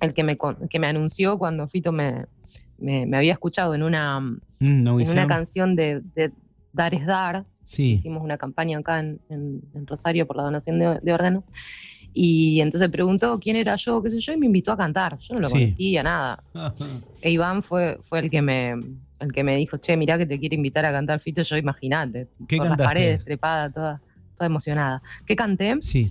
el 0.00 0.14
que 0.14 0.24
me, 0.24 0.36
que 0.70 0.78
me 0.78 0.86
anunció 0.86 1.38
cuando 1.38 1.66
Fito 1.68 1.92
me, 1.92 2.26
me, 2.78 3.06
me 3.06 3.16
había 3.16 3.32
escuchado 3.32 3.74
en 3.74 3.82
una, 3.82 4.20
Mm, 4.20 4.86
en 5.00 5.10
una 5.10 5.26
canción 5.26 5.74
de, 5.76 6.00
de 6.14 6.30
Dar 6.72 6.94
es 6.94 7.04
Dar. 7.06 7.44
Sí, 7.64 7.92
Hicimos 7.94 8.22
una 8.22 8.38
campaña 8.38 8.78
acá 8.78 9.00
en, 9.00 9.20
en- 9.28 9.62
en 9.74 9.86
Rosario 9.86 10.26
por 10.26 10.36
la 10.36 10.42
donación 10.44 10.78
de, 10.78 10.98
de 11.00 11.12
órganos. 11.12 11.44
Y 12.14 12.60
entonces 12.60 12.88
preguntó 12.90 13.38
quién 13.40 13.56
era 13.56 13.76
yo, 13.76 14.02
qué 14.02 14.10
sé 14.10 14.18
yo, 14.20 14.32
y 14.34 14.36
me 14.36 14.46
invitó 14.46 14.72
a 14.72 14.76
cantar. 14.76 15.16
Yo 15.18 15.34
no 15.34 15.40
lo 15.40 15.48
Sí. 15.48 15.54
conocía, 15.54 16.02
nada. 16.02 16.42
E 17.22 17.30
Iván 17.30 17.62
fue, 17.62 17.98
fue 18.02 18.18
el 18.20 18.30
que 18.30 18.42
me 18.42 18.74
el 19.22 19.32
que 19.32 19.44
me 19.44 19.56
dijo, 19.56 19.76
che, 19.78 19.96
mirá 19.96 20.18
que 20.18 20.26
te 20.26 20.38
quiere 20.38 20.56
invitar 20.56 20.84
a 20.84 20.92
cantar 20.92 21.20
Fito, 21.20 21.42
yo 21.42 21.56
imagínate, 21.56 22.28
¿Qué 22.48 22.56
por 22.56 22.66
las 22.66 22.70
cantaste? 22.76 22.88
paredes, 22.88 23.24
trepada, 23.24 23.70
toda, 23.70 24.02
toda 24.36 24.46
emocionada. 24.46 25.02
¿Qué 25.26 25.36
canté? 25.36 25.76
sí. 25.82 26.08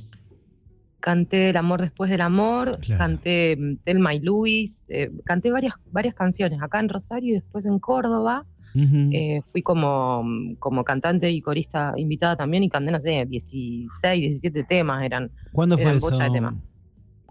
Canté 0.99 1.49
El 1.49 1.57
amor 1.57 1.81
después 1.81 2.11
del 2.11 2.21
amor, 2.21 2.77
Claro. 2.79 2.99
canté 2.99 3.57
mm, 3.59 3.77
Telma 3.77 4.13
y 4.13 4.21
Luis, 4.21 4.85
eh, 4.89 5.09
canté 5.25 5.51
varias, 5.51 5.73
varias 5.91 6.13
canciones 6.13 6.59
acá 6.61 6.79
en 6.79 6.89
Rosario 6.89 7.31
y 7.31 7.33
después 7.33 7.65
en 7.65 7.79
Córdoba. 7.79 8.45
Eh, 8.75 9.41
fui 9.43 9.63
como, 9.63 10.23
como 10.59 10.83
cantante 10.85 11.29
y 11.31 11.41
corista 11.41 11.93
invitada 11.97 12.35
también 12.37 12.61
y 12.63 12.69
canté, 12.69 12.91
no 12.91 12.99
sé, 12.99 13.25
16, 13.25 13.89
17 14.21 14.63
temas 14.63 15.03
eran. 15.03 15.31
¿Cuándo 15.51 15.75
fue 15.75 15.85
eran 15.85 15.97
eso? 15.97 16.07
bocha 16.09 16.25
de 16.25 16.29
tema. 16.29 16.55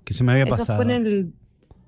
Que 0.04 0.14
se 0.14 0.24
me 0.24 0.32
había 0.32 0.44
Eso 0.44 0.56
pasado. 0.56 0.82
fue 0.82 0.92
en 0.92 1.06
el 1.06 1.32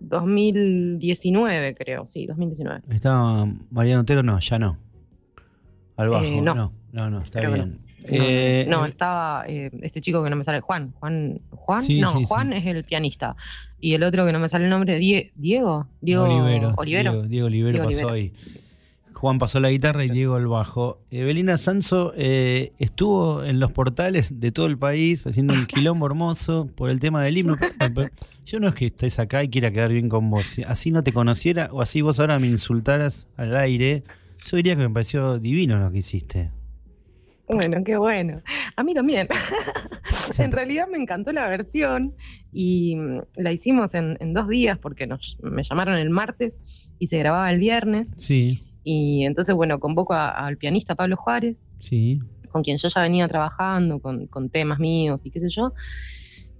2019, 0.08 1.74
creo, 1.74 2.06
sí, 2.06 2.26
2019. 2.26 2.82
¿Estaba 2.90 3.46
Mariano 3.70 4.02
Otero? 4.02 4.22
No, 4.22 4.38
ya 4.40 4.58
no. 4.58 4.78
Al 5.96 6.08
bajo. 6.08 6.24
Eh, 6.24 6.40
no. 6.40 6.54
no, 6.54 6.72
no, 6.92 7.10
no, 7.10 7.20
está 7.22 7.40
Creo 7.40 7.52
bien. 7.52 7.78
No, 8.02 8.08
Eh, 8.08 8.66
no, 8.68 8.84
eh, 8.84 8.88
estaba 8.88 9.44
eh, 9.46 9.70
este 9.82 10.00
chico 10.00 10.24
que 10.24 10.30
no 10.30 10.36
me 10.36 10.42
sale, 10.44 10.60
Juan. 10.60 10.92
Juan, 10.98 11.40
Juan, 11.50 11.82
Sí, 11.82 12.00
no, 12.00 12.12
sí, 12.12 12.24
Juan 12.24 12.50
sí. 12.52 12.58
es 12.58 12.66
el 12.66 12.84
pianista. 12.84 13.36
Y 13.80 13.94
el 13.94 14.02
otro 14.02 14.26
que 14.26 14.32
no 14.32 14.40
me 14.40 14.48
sale 14.48 14.64
el 14.64 14.70
nombre, 14.70 14.98
Die- 14.98 15.30
Diego, 15.36 15.86
Diego 16.00 16.24
Olivero. 16.24 16.74
Olivero. 16.76 17.12
Diego, 17.12 17.26
Diego 17.28 17.46
Olivero 17.46 17.72
Diego 17.78 17.88
pasó 17.88 18.06
Olivero. 18.08 18.14
ahí. 18.14 18.32
Juan 19.22 19.38
pasó 19.38 19.60
la 19.60 19.70
guitarra 19.70 20.04
y 20.04 20.08
Diego 20.08 20.36
el 20.36 20.48
bajo. 20.48 20.98
Evelina 21.12 21.56
Sanso 21.56 22.12
eh, 22.16 22.72
estuvo 22.80 23.44
en 23.44 23.60
los 23.60 23.72
portales 23.72 24.40
de 24.40 24.50
todo 24.50 24.66
el 24.66 24.76
país 24.76 25.24
haciendo 25.28 25.54
un 25.54 25.64
quilombo 25.66 26.06
hermoso 26.06 26.66
por 26.74 26.90
el 26.90 26.98
tema 26.98 27.24
del 27.24 27.38
himno. 27.38 27.54
Yo 28.46 28.58
no 28.58 28.66
es 28.66 28.74
que 28.74 28.86
estés 28.86 29.20
acá 29.20 29.44
y 29.44 29.48
quiera 29.48 29.70
quedar 29.70 29.92
bien 29.92 30.08
con 30.08 30.28
vos. 30.28 30.56
Así 30.66 30.90
no 30.90 31.04
te 31.04 31.12
conociera 31.12 31.68
o 31.70 31.82
así 31.82 32.00
vos 32.00 32.18
ahora 32.18 32.40
me 32.40 32.48
insultaras 32.48 33.28
al 33.36 33.56
aire. 33.56 34.02
Yo 34.44 34.56
diría 34.56 34.74
que 34.74 34.82
me 34.82 34.90
pareció 34.90 35.38
divino 35.38 35.78
lo 35.78 35.92
que 35.92 35.98
hiciste. 35.98 36.50
Bueno, 37.46 37.84
qué 37.84 37.96
bueno. 37.98 38.42
A 38.74 38.82
mí 38.82 38.92
también. 38.92 39.28
en 40.38 40.50
realidad 40.50 40.88
me 40.90 40.98
encantó 40.98 41.30
la 41.30 41.48
versión 41.48 42.16
y 42.50 42.96
mm, 42.96 43.20
la 43.36 43.52
hicimos 43.52 43.94
en, 43.94 44.16
en 44.18 44.32
dos 44.32 44.48
días 44.48 44.78
porque 44.78 45.06
nos, 45.06 45.38
me 45.44 45.62
llamaron 45.62 45.96
el 45.96 46.10
martes 46.10 46.92
y 46.98 47.06
se 47.06 47.18
grababa 47.18 47.52
el 47.52 47.60
viernes. 47.60 48.14
Sí, 48.16 48.71
Y 48.84 49.24
entonces, 49.24 49.54
bueno, 49.54 49.78
convoco 49.78 50.14
al 50.14 50.56
pianista 50.56 50.94
Pablo 50.94 51.16
Juárez, 51.16 51.64
sí. 51.78 52.20
con 52.50 52.62
quien 52.62 52.76
yo 52.78 52.88
ya 52.88 53.02
venía 53.02 53.28
trabajando, 53.28 54.00
con, 54.00 54.26
con 54.26 54.50
temas 54.50 54.78
míos 54.78 55.20
y 55.24 55.30
qué 55.30 55.40
sé 55.40 55.48
yo. 55.48 55.72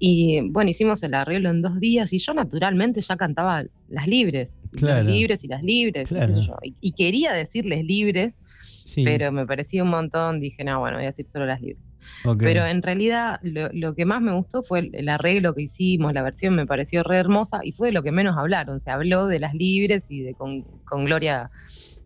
Y 0.05 0.41
bueno, 0.51 0.69
hicimos 0.71 1.01
el 1.05 1.15
arreglo 1.15 1.51
en 1.51 1.63
dos 1.63 1.79
días 1.79 2.13
y 2.13 2.19
yo 2.19 2.35
naturalmente 2.35 3.01
ya 3.01 3.15
cantaba 3.17 3.65
las 3.89 4.09
libres, 4.09 4.59
Claro. 4.73 5.05
las 5.05 5.13
libres 5.15 5.45
y 5.45 5.49
las 5.49 5.63
libres, 5.63 6.07
y, 6.11 6.15
qué 6.15 6.15
Claro. 6.17 6.35
sé 6.35 6.41
yo. 6.43 6.57
Y- 6.63 6.75
y 6.81 6.93
quería 6.93 7.33
decirles 7.33 7.85
libres, 7.85 8.41
sí. 8.61 9.05
pero 9.05 9.31
me 9.31 9.47
parecía 9.47 9.85
un 9.85 9.91
montón, 9.91 10.41
dije, 10.41 10.65
no, 10.65 10.81
bueno, 10.81 10.97
voy 10.97 11.05
a 11.05 11.09
decir 11.11 11.29
solo 11.29 11.47
las 11.47 11.61
libres. 11.61 11.85
Pero 12.39 12.67
en 12.67 12.83
realidad 12.83 13.39
lo, 13.43 13.69
lo 13.73 13.95
que 13.95 14.05
más 14.05 14.21
me 14.21 14.33
gustó 14.35 14.65
fue 14.65 14.81
el, 14.81 14.91
el 14.95 15.09
arreglo 15.09 15.55
que 15.55 15.63
hicimos, 15.63 16.13
la 16.13 16.23
versión 16.23 16.57
me 16.57 16.67
pareció 16.67 17.05
re 17.05 17.19
hermosa 17.19 17.61
y 17.63 17.71
fue 17.71 17.89
de 17.89 17.93
lo 17.93 18.03
que 18.03 18.11
menos 18.11 18.37
hablaron. 18.37 18.81
Se 18.81 18.91
habló 18.91 19.29
de 19.29 19.39
las 19.39 19.55
libres 19.55 20.11
y 20.11 20.23
de 20.23 20.35
con, 20.35 20.63
con 20.85 21.05
Gloria 21.05 21.53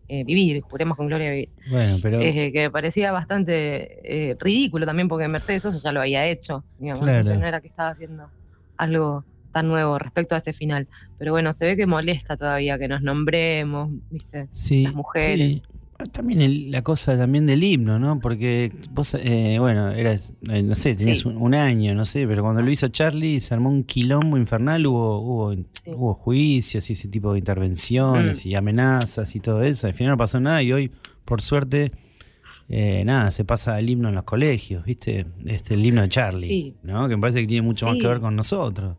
eh, 0.09 0.23
vivir, 0.23 0.61
juremos 0.61 0.95
con 0.97 1.07
Gloria 1.07 1.29
vivir. 1.31 1.49
bueno, 1.69 1.95
pero 2.01 2.21
Eh, 2.21 2.51
que 2.51 2.59
me 2.63 2.71
parecía 2.71 3.11
bastante 3.11 3.99
eh, 4.31 4.35
ridículo 4.39 4.85
también 4.85 5.07
porque 5.07 5.27
Mercedes 5.27 5.63
Sosa 5.63 5.79
ya 5.83 5.91
lo 5.91 6.01
había 6.01 6.25
hecho. 6.25 6.63
Digamos, 6.77 7.03
Claro. 7.03 7.17
entonces 7.19 7.39
no 7.41 7.47
era 7.47 7.59
que 7.61 7.67
estaba 7.67 7.89
haciendo 7.89 8.29
algo 8.77 9.25
tan 9.51 9.67
nuevo 9.67 9.97
respecto 9.97 10.35
a 10.35 10.37
ese 10.37 10.53
final. 10.53 10.87
Pero 11.17 11.31
bueno, 11.31 11.51
se 11.53 11.65
ve 11.65 11.75
que 11.75 11.87
molesta 11.87 12.37
todavía 12.37 12.77
que 12.77 12.87
nos 12.87 13.01
nombremos, 13.01 13.89
¿viste? 14.09 14.47
sí, 14.51 14.83
las 14.83 14.93
mujeres. 14.93 15.55
sí. 15.55 15.61
También 16.11 16.41
el- 16.41 16.69
la 16.71 16.83
cosa 16.83 17.17
también 17.17 17.47
del 17.47 17.63
himno, 17.63 17.97
¿no? 17.97 18.19
Porque 18.19 18.71
vos, 18.91 19.15
eh, 19.19 19.57
bueno, 19.59 19.89
eras, 19.91 20.33
eh, 20.47 20.61
no 20.61 20.75
sé, 20.75 20.93
tenías 20.93 21.19
Sí. 21.19 21.27
un, 21.27 21.37
un 21.37 21.55
año, 21.55 21.95
no 21.95 22.05
sé, 22.05 22.27
pero 22.27 22.43
cuando 22.43 22.61
lo 22.61 22.69
hizo 22.69 22.87
Charlie 22.89 23.39
se 23.39 23.53
armó 23.55 23.69
un 23.69 23.83
quilombo 23.83 24.37
infernal, 24.37 24.85
hubo, 24.85 25.19
hubo, 25.19 25.55
hubo 25.87 26.13
juicios 26.13 26.87
y 26.89 26.93
ese 26.93 27.07
tipo 27.07 27.33
de 27.33 27.39
intervenciones 27.39 28.45
Mm. 28.45 28.49
y 28.49 28.55
amenazas 28.55 29.35
y 29.35 29.39
todo 29.39 29.63
eso. 29.63 29.87
Al 29.87 29.93
final 29.95 30.11
no 30.13 30.17
pasó 30.17 30.39
nada 30.39 30.61
y 30.61 30.71
hoy, 30.71 30.91
por 31.25 31.41
suerte, 31.41 31.91
eh, 32.69 33.03
nada, 33.05 33.31
se 33.31 33.43
pasa 33.43 33.79
el 33.79 33.89
himno 33.89 34.09
en 34.09 34.15
los 34.15 34.23
colegios, 34.23 34.85
¿viste? 34.85 35.25
Este, 35.45 35.73
el 35.73 35.83
himno 35.85 36.01
de 36.03 36.09
Charlie. 36.09 36.75
¿no? 36.83 37.07
Que 37.09 37.15
me 37.15 37.21
parece 37.21 37.41
que 37.41 37.47
tiene 37.47 37.65
mucho 37.65 37.87
más 37.87 37.97
que 37.99 38.07
ver 38.07 38.19
con 38.19 38.35
nosotros. 38.35 38.97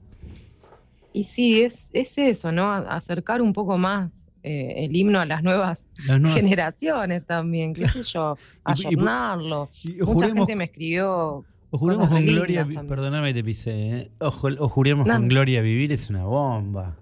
Y 1.12 1.24
sí, 1.24 1.62
es, 1.62 1.90
es 1.94 2.18
eso, 2.18 2.50
¿no? 2.52 2.70
Acercar 2.72 3.40
un 3.42 3.52
poco 3.52 3.78
más 3.78 4.27
eh, 4.48 4.84
el 4.84 4.96
himno 4.96 5.20
a 5.20 5.26
las 5.26 5.42
nuevas 5.42 5.86
Las 6.06 6.20
nuevas- 6.20 6.38
generaciones 6.40 7.24
también, 7.26 7.74
qué 7.74 7.86
sé 7.88 8.02
yo, 8.02 8.36
y- 8.40 8.60
ayornarlo. 8.64 9.68
y 9.84 9.92
Mucha 9.92 10.04
juremos- 10.06 10.36
gente 10.38 10.56
me 10.56 10.64
escribió 10.64 11.44
O 11.70 11.78
juremos 11.78 12.08
con 12.08 12.24
Gloria, 12.24 12.60
también. 12.60 12.86
perdóname, 12.86 13.34
te 13.34 13.44
pisé. 13.44 13.70
¿eh? 13.98 14.10
O 14.20 14.30
juremos 14.30 15.06
No. 15.06 15.14
con 15.14 15.28
Gloria 15.28 15.60
vivir 15.60 15.92
es 15.92 16.08
una 16.10 16.24
bomba. 16.24 16.96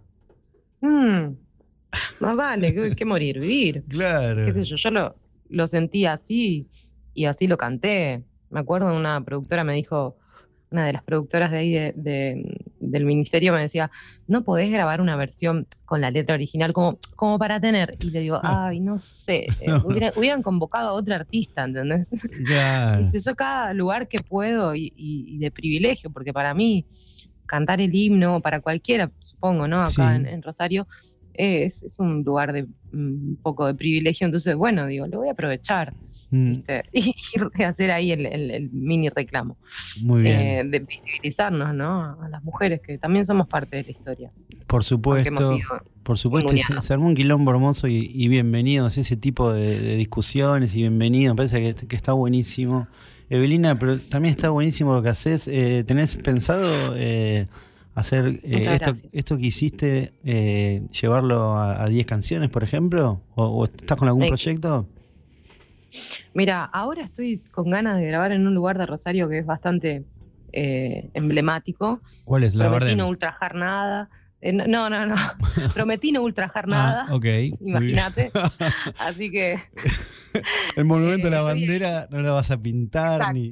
Mm, 0.80 1.36
más 2.20 2.36
vale 2.36 2.74
que, 2.74 2.94
que 2.96 3.04
morir, 3.04 3.38
vivir. 3.40 3.84
Claro. 3.88 4.44
qué 4.44 4.50
sé 4.52 4.64
yo, 4.64 4.76
yo 4.76 4.90
lo, 4.90 5.14
lo 5.48 5.66
sentí 5.66 6.04
así 6.06 6.66
y 7.14 7.24
así 7.26 7.46
lo 7.46 7.56
canté. 7.56 8.22
Me 8.50 8.60
acuerdo 8.60 8.94
una 8.94 9.20
productora 9.24 9.64
me 9.64 9.74
dijo, 9.74 10.16
una 10.70 10.84
de 10.84 10.92
las 10.92 11.02
productoras 11.02 11.50
de 11.52 11.58
ahí 11.58 11.72
de- 11.72 11.92
de- 11.96 12.65
del 12.90 13.04
ministerio 13.06 13.52
me 13.52 13.60
decía, 13.60 13.90
no 14.26 14.42
podés 14.44 14.70
grabar 14.70 15.00
una 15.00 15.16
versión 15.16 15.66
con 15.84 16.00
la 16.00 16.10
letra 16.10 16.34
original 16.34 16.72
como, 16.72 16.98
como 17.16 17.38
para 17.38 17.60
tener. 17.60 17.94
Y 18.00 18.10
le 18.10 18.20
digo, 18.20 18.40
ay, 18.42 18.80
no 18.80 18.98
sé, 18.98 19.46
eh, 19.60 19.66
hubiera- 19.84 20.12
hubieran 20.16 20.42
convocado 20.42 20.90
a 20.90 20.92
otra 20.92 21.16
artista, 21.16 21.64
¿entendés? 21.64 22.06
Viste, 22.98 23.20
Yo 23.20 23.34
cada 23.34 23.72
lugar 23.74 24.08
que 24.08 24.18
puedo 24.18 24.74
y, 24.74 24.92
y- 24.96 25.36
y 25.36 25.38
de 25.38 25.50
privilegio, 25.50 26.10
porque 26.10 26.32
para 26.32 26.54
mí 26.54 26.86
cantar 27.46 27.80
el 27.80 27.94
himno, 27.94 28.40
para 28.40 28.60
cualquiera, 28.60 29.10
supongo, 29.20 29.68
¿no? 29.68 29.80
Acá 29.82 29.90
Sí. 29.90 30.16
en, 30.16 30.26
en 30.26 30.42
Rosario, 30.42 30.88
es, 31.34 31.82
es 31.82 32.00
un 32.00 32.22
lugar 32.24 32.52
de 32.52 32.66
un 32.96 33.38
poco 33.42 33.66
de 33.66 33.74
privilegio. 33.74 34.24
Entonces, 34.24 34.54
bueno, 34.56 34.86
digo, 34.86 35.06
lo 35.06 35.18
voy 35.18 35.28
a 35.28 35.32
aprovechar, 35.32 35.92
Mm, 36.30 36.48
¿viste? 36.50 36.82
Y, 36.92 37.14
y 37.58 37.62
hacer 37.62 37.90
ahí 37.92 38.10
el, 38.12 38.26
el- 38.26 38.50
el 38.50 38.70
mini 38.70 39.08
reclamo. 39.10 39.56
Muy 40.04 40.22
bien. 40.22 40.36
eh, 40.40 40.62
de 40.66 40.78
visibilizarnos, 40.80 41.72
¿no? 41.74 42.16
A 42.22 42.28
las 42.28 42.42
mujeres 42.42 42.80
que 42.82 42.98
también 42.98 43.24
somos 43.24 43.46
parte 43.46 43.76
de 43.76 43.84
la 43.84 43.90
historia. 43.90 44.30
por 44.66 44.82
supuesto. 44.82 45.58
Por 46.02 46.18
supuesto, 46.18 46.50
se, 46.56 46.82
se 46.82 46.92
armó 46.92 47.06
un 47.06 47.14
quilombo 47.16 47.50
hermoso 47.50 47.88
y, 47.88 48.10
y 48.14 48.28
bienvenidos 48.28 48.96
a 48.96 49.00
ese 49.00 49.16
tipo 49.16 49.52
de, 49.52 49.80
de 49.80 49.96
discusiones 49.96 50.72
y 50.74 50.78
bienvenidos. 50.82 51.34
Me 51.34 51.36
parece 51.38 51.74
que, 51.74 51.86
que 51.86 51.96
está 51.96 52.12
buenísimo. 52.12 52.86
Evelina, 53.28 53.76
pero 53.78 53.96
también 54.10 54.32
está 54.34 54.50
buenísimo 54.50 54.94
lo 54.94 55.02
que 55.02 55.08
haces. 55.08 55.48
Eh, 55.48 55.82
¿Tenés 55.84 56.14
pensado 56.16 56.94
eh, 56.96 57.48
hacer 57.96 58.40
eh, 58.44 58.78
esto, 58.80 58.92
esto 59.12 59.36
que 59.36 59.46
hiciste, 59.46 60.12
eh, 60.24 60.82
llevarlo 61.00 61.56
a 61.56 61.82
a 61.82 61.88
10 61.88 62.06
canciones, 62.06 62.50
por 62.50 62.62
ejemplo? 62.62 63.20
¿O, 63.34 63.44
o 63.46 63.64
estás 63.64 63.98
con 63.98 64.06
algún 64.06 64.28
proyecto? 64.28 64.86
Mira, 66.34 66.64
ahora 66.64 67.02
estoy 67.02 67.42
con 67.52 67.70
ganas 67.70 67.98
de 67.98 68.06
grabar 68.06 68.32
en 68.32 68.46
un 68.46 68.54
lugar 68.54 68.78
de 68.78 68.86
Rosario 68.86 69.28
que 69.28 69.38
es 69.38 69.46
bastante 69.46 70.04
eh, 70.52 71.10
emblemático. 71.14 72.00
¿Cuál 72.24 72.44
es 72.44 72.54
la 72.54 72.64
Prometí 72.64 72.84
verdad? 72.84 72.96
no 72.98 73.08
ultrajar 73.08 73.54
nada. 73.54 74.10
Eh, 74.40 74.52
no, 74.52 74.90
no, 74.90 75.06
no. 75.06 75.14
Prometí 75.74 76.12
no 76.12 76.22
ultrajar 76.22 76.68
nada. 76.68 77.06
Ah, 77.08 77.14
ok. 77.14 77.24
muy 77.24 77.30
bien. 77.30 77.54
Imagínate. 77.60 78.30
Así 78.98 79.30
que. 79.30 79.58
El 80.76 80.84
monumento 80.84 81.28
a 81.28 81.30
la 81.30 81.42
bandera 81.42 82.06
no 82.10 82.20
lo 82.20 82.34
vas 82.34 82.50
a 82.50 82.58
pintar 82.58 83.32
ni. 83.32 83.50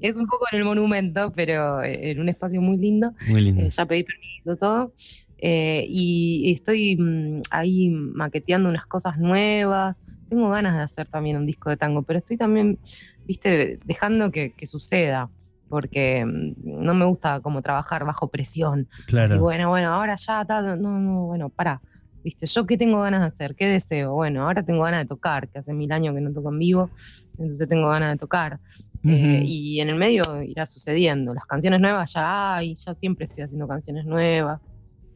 Es 0.00 0.16
un 0.16 0.26
poco 0.26 0.46
en 0.50 0.58
el 0.58 0.64
monumento, 0.64 1.32
pero 1.34 1.82
eh, 1.82 2.10
en 2.10 2.20
un 2.20 2.28
espacio 2.28 2.60
muy 2.60 2.78
lindo. 2.78 3.12
Muy 3.28 3.40
lindo. 3.42 3.62
Eh, 3.62 3.70
ya 3.70 3.86
pedí 3.86 4.04
permiso, 4.04 4.56
todo. 4.58 4.92
Eh, 5.38 5.84
y 5.88 6.52
estoy 6.52 6.96
mm, 6.96 7.42
ahí 7.50 7.90
maqueteando 7.90 8.68
unas 8.68 8.86
cosas 8.86 9.18
nuevas. 9.18 10.02
Tengo 10.28 10.50
ganas 10.50 10.76
de 10.76 10.82
hacer 10.82 11.08
también 11.08 11.36
un 11.36 11.46
disco 11.46 11.70
de 11.70 11.76
tango, 11.76 12.02
pero 12.02 12.18
estoy 12.18 12.36
también, 12.36 12.78
viste, 13.26 13.80
dejando 13.84 14.30
que, 14.30 14.52
que 14.52 14.66
suceda, 14.66 15.30
porque 15.68 16.24
mm, 16.24 16.84
no 16.84 16.94
me 16.94 17.04
gusta 17.04 17.40
como 17.40 17.62
trabajar 17.62 18.04
bajo 18.04 18.28
presión. 18.30 18.88
claro. 19.06 19.26
Así, 19.26 19.38
bueno, 19.38 19.68
bueno, 19.68 19.92
ahora 19.92 20.16
ya, 20.16 20.44
tal, 20.44 20.80
no, 20.80 20.98
no, 20.98 21.26
bueno, 21.26 21.50
pará. 21.50 21.82
Viste, 22.22 22.46
yo 22.46 22.66
qué 22.66 22.76
tengo 22.76 23.00
ganas 23.00 23.20
de 23.20 23.26
hacer, 23.26 23.54
qué 23.54 23.66
deseo. 23.66 24.12
Bueno, 24.12 24.46
ahora 24.46 24.62
tengo 24.62 24.82
ganas 24.84 25.00
de 25.00 25.06
tocar, 25.06 25.48
que 25.48 25.58
hace 25.58 25.72
mil 25.72 25.90
años 25.92 26.14
que 26.14 26.20
no 26.20 26.32
toco 26.32 26.50
en 26.50 26.58
vivo, 26.58 26.90
entonces 27.38 27.66
tengo 27.66 27.88
ganas 27.88 28.12
de 28.12 28.18
tocar. 28.18 28.60
Eh, 29.04 29.42
y 29.46 29.80
en 29.80 29.88
el 29.88 29.96
medio 29.96 30.42
irá 30.42 30.66
sucediendo. 30.66 31.32
Las 31.32 31.46
canciones 31.46 31.80
nuevas 31.80 32.12
ya 32.12 32.56
hay, 32.56 32.74
ya 32.74 32.94
siempre 32.94 33.26
estoy 33.26 33.44
haciendo 33.44 33.66
canciones 33.66 34.04
nuevas. 34.04 34.60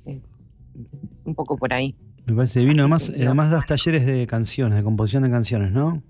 Es, 0.07 0.41
es 1.13 1.27
un 1.27 1.35
poco 1.35 1.57
por 1.59 1.75
ahí. 1.75 1.95
Me 2.27 2.35
parece 2.35 2.61
divino. 2.61 2.83
Además, 2.83 3.13
además 3.15 3.51
das 3.51 3.67
talleres 3.67 4.07
de 4.07 4.27
canciones, 4.27 4.79
de 4.79 4.83
composición 4.83 5.25
de 5.25 5.31
canciones, 5.31 5.73
¿no? 5.73 6.03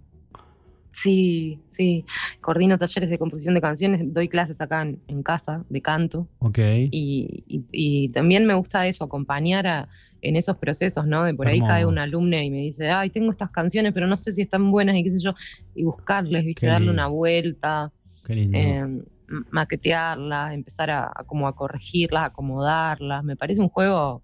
Sí, 0.95 1.61
sí. 1.67 2.05
Coordino 2.41 2.79
talleres 2.79 3.11
de 3.11 3.19
composición 3.19 3.55
de 3.55 3.61
canciones, 3.61 4.01
doy 4.13 4.29
clases 4.29 4.61
acá 4.61 4.83
en, 4.83 5.03
en 5.09 5.23
casa 5.25 5.65
de 5.69 5.83
canto. 5.83 6.29
Ok. 6.39 6.59
Y, 6.59 7.45
y- 7.49 7.65
y 7.73 8.09
también 8.11 8.47
me 8.47 8.55
gusta 8.55 8.87
eso, 8.87 9.05
acompañar 9.05 9.67
a- 9.67 9.89
en 10.23 10.37
esos 10.37 10.57
procesos, 10.57 11.07
¿no? 11.07 11.25
De 11.25 11.35
por 11.35 11.49
ahí 11.49 11.59
cae 11.61 11.85
un 11.85 11.99
alumno 11.99 12.39
y 12.41 12.49
me 12.51 12.59
dice, 12.59 12.91
ay, 12.91 13.11
tengo 13.11 13.31
estas 13.31 13.51
canciones, 13.51 13.93
pero 13.93 14.07
no 14.07 14.17
sé 14.17 14.31
si 14.33 14.41
están 14.43 14.71
buenas 14.71 14.97
y 14.97 15.03
qué 15.03 15.11
sé 15.11 15.19
yo. 15.21 15.35
Y 15.75 15.83
buscarles, 15.83 16.45
¿viste? 16.45 16.61
Qué 16.61 16.67
Darle 16.69 16.87
lindo. 16.87 16.93
una 16.93 17.07
vuelta. 17.09 17.93
Qué 18.27 18.35
lindo. 18.37 18.57
eh, 18.59 19.03
maquetearlas, 19.51 20.55
empezar 20.55 20.91
a, 20.91 21.07
a 21.15 21.25
como 21.25 21.49
a 21.49 21.55
corregirlas, 21.55 22.25
acomodarlas. 22.27 23.25
Me 23.25 23.37
parece 23.37 23.61
un 23.61 23.69
juego 23.69 24.23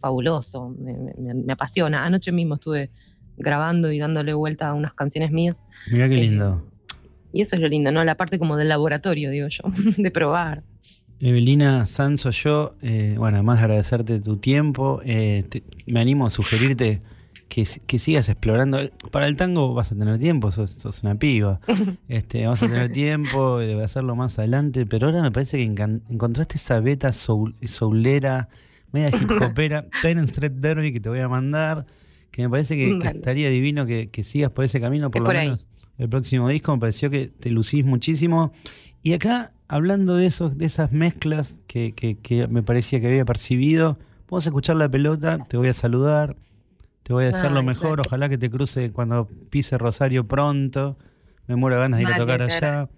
fabuloso, 0.00 0.70
me, 0.78 0.92
me- 1.18 1.34
me 1.34 1.52
apasiona. 1.52 2.04
Anoche 2.04 2.30
mismo 2.32 2.54
estuve 2.54 2.90
grabando 3.38 3.90
y 3.92 3.98
dándole 3.98 4.34
vuelta 4.34 4.68
a 4.68 4.74
unas 4.74 4.94
canciones 4.94 5.30
mías. 5.30 5.62
Mirá 5.90 6.08
qué 6.08 6.16
eh, 6.16 6.22
lindo. 6.22 6.64
Y 7.32 7.42
eso 7.42 7.56
es 7.56 7.62
lo 7.62 7.68
lindo, 7.68 7.92
¿no? 7.92 8.04
La 8.04 8.16
parte 8.16 8.38
como 8.38 8.56
del 8.56 8.68
laboratorio, 8.68 9.30
digo 9.30 9.48
yo, 9.48 9.62
de 9.96 10.10
probar. 10.10 10.62
Evelina 11.20 11.86
Sanso, 11.86 12.30
yo, 12.30 12.74
eh, 12.80 13.14
bueno, 13.18 13.38
además 13.38 13.58
de 13.58 13.64
agradecerte 13.64 14.20
tu 14.20 14.36
tiempo, 14.36 15.00
eh, 15.04 15.44
te- 15.48 15.64
me 15.92 16.00
animo 16.00 16.26
a 16.26 16.30
sugerirte 16.30 17.02
que, 17.48 17.64
sigas 17.98 18.28
explorando. 18.28 18.78
Para 19.10 19.26
el 19.26 19.34
tango 19.36 19.74
vas 19.74 19.90
a 19.90 19.96
tener 19.96 20.18
tiempo, 20.18 20.50
sos, 20.50 20.70
sos 20.70 21.02
una 21.02 21.16
piba. 21.16 21.60
Este, 22.08 22.46
vas 22.46 22.62
a 22.62 22.66
tener 22.68 22.92
tiempo 22.92 23.58
de 23.58 23.82
hacerlo 23.82 24.14
más 24.16 24.38
adelante, 24.38 24.86
pero 24.86 25.06
ahora 25.08 25.22
me 25.22 25.32
parece 25.32 25.58
que 25.58 25.64
encan- 25.68 26.02
encontraste 26.08 26.56
esa 26.56 26.78
beta 26.80 27.12
soul, 27.12 27.54
soulera, 27.64 28.48
media 28.92 29.08
hip 29.20 29.30
hopera, 29.40 29.86
Ten 30.02 30.18
Street 30.18 30.52
Derby 30.52 30.92
que 30.92 31.00
te 31.00 31.08
voy 31.08 31.20
a 31.20 31.28
mandar, 31.28 31.84
que 32.30 32.42
me 32.42 32.50
parece 32.50 32.76
que, 32.76 32.98
estaría 33.08 33.48
divino 33.50 33.86
que, 33.86 34.10
que 34.10 34.22
sigas 34.22 34.52
por 34.52 34.64
ese 34.64 34.80
camino, 34.80 35.10
por 35.10 35.16
Es 35.18 35.20
lo 35.22 35.26
por 35.26 35.36
ahí. 35.36 35.46
menos 35.48 35.68
el 35.98 36.08
próximo 36.08 36.48
disco, 36.48 36.72
me 36.74 36.80
pareció 36.80 37.10
que 37.10 37.26
te 37.28 37.50
lucís 37.50 37.84
muchísimo. 37.84 38.52
Y 39.02 39.14
acá, 39.14 39.50
hablando 39.66 40.14
de 40.14 40.26
esos, 40.26 40.56
de 40.56 40.66
esas 40.66 40.92
mezclas 40.92 41.64
que, 41.66 41.92
que- 41.92 42.46
me 42.48 42.62
parecía 42.62 43.00
que 43.00 43.08
había 43.08 43.24
percibido, 43.24 43.98
vamos 44.30 44.46
a 44.46 44.50
escuchar 44.50 44.76
la 44.76 44.88
pelota, 44.88 45.38
te 45.48 45.56
voy 45.56 45.68
a 45.68 45.72
saludar, 45.72 46.36
te 47.02 47.12
voy 47.12 47.24
a 47.24 47.30
hacer 47.30 47.50
lo 47.50 47.62
mejor, 47.62 48.00
ojalá 48.00 48.28
que 48.28 48.38
te 48.38 48.48
cruce 48.50 48.90
cuando 48.90 49.26
pise 49.50 49.76
Rosario 49.78 50.24
pronto. 50.24 50.96
Me 51.46 51.56
muero 51.56 51.76
de 51.76 51.82
ganas 51.82 51.98
de 51.98 52.04
ir 52.04 52.12
a 52.12 52.16
tocar 52.16 52.42
allá. 52.42 52.88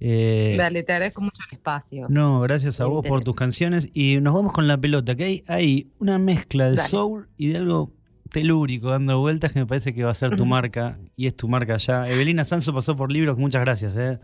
Eh, 0.00 0.56
Dale, 0.58 0.82
te 0.82 0.92
agradezco 0.92 1.22
mucho 1.22 1.42
el 1.48 1.54
espacio. 1.56 2.08
no, 2.10 2.40
gracias 2.40 2.80
a 2.80 2.86
vos 2.86 3.06
por 3.06 3.22
tus 3.22 3.36
canciones. 3.36 3.88
Y 3.94 4.20
nos 4.20 4.34
vamos 4.34 4.52
con 4.52 4.66
la 4.66 4.76
pelota, 4.76 5.14
que 5.14 5.24
hay, 5.24 5.44
hay 5.46 5.92
una 5.98 6.18
mezcla 6.18 6.68
de 6.68 6.76
Dale. 6.76 6.88
soul 6.88 7.28
y 7.38 7.48
de 7.48 7.58
algo 7.58 7.92
telúrico 8.34 8.90
dando 8.90 9.20
vueltas 9.20 9.52
que 9.52 9.60
me 9.60 9.66
parece 9.66 9.94
que 9.94 10.02
va 10.02 10.10
a 10.10 10.14
ser 10.14 10.36
tu 10.36 10.44
marca 10.56 10.98
y 11.16 11.28
es 11.28 11.36
tu 11.36 11.48
marca 11.48 11.76
ya. 11.76 12.08
Evelina 12.08 12.44
Sanso 12.44 12.74
pasó 12.74 12.96
por 12.96 13.10
libros, 13.10 13.38
muchas 13.38 13.60
gracias. 13.62 13.96
¿eh? 13.96 14.18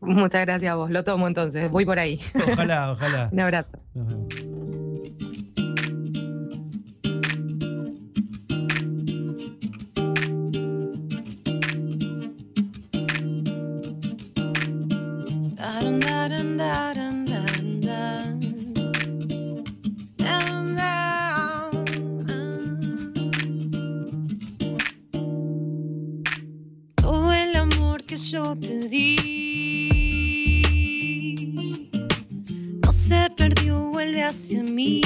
Muchas 0.00 0.40
gracias 0.46 0.72
a 0.72 0.76
vos, 0.76 0.90
lo 0.90 1.04
tomo 1.04 1.28
entonces, 1.28 1.70
voy 1.70 1.84
por 1.84 1.98
ahí. 1.98 2.18
Ojalá, 2.52 2.92
ojalá. 2.92 3.28
Un 3.32 3.40
abrazo. 3.40 3.78
Nos 3.94 4.08
vemos. 4.08 4.56
Dun, 15.82 16.00
dun, 16.00 16.56
dun, 16.58 17.15
yo 28.30 28.56
te 28.56 28.88
di 28.88 30.26
no 32.82 32.90
se 32.90 33.30
perdió, 33.36 33.90
vuelve 33.92 34.24
hacia 34.24 34.62
mí. 34.64 35.00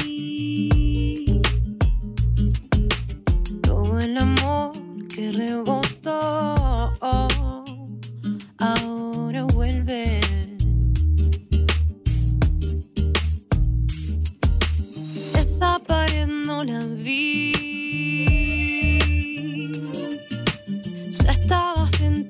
Todo 3.61 3.99
el 3.99 4.17
amor 4.17 4.71
que 5.13 5.31
rebotó 5.31 6.55
ahora 8.57 9.43
vuelve. 9.53 10.20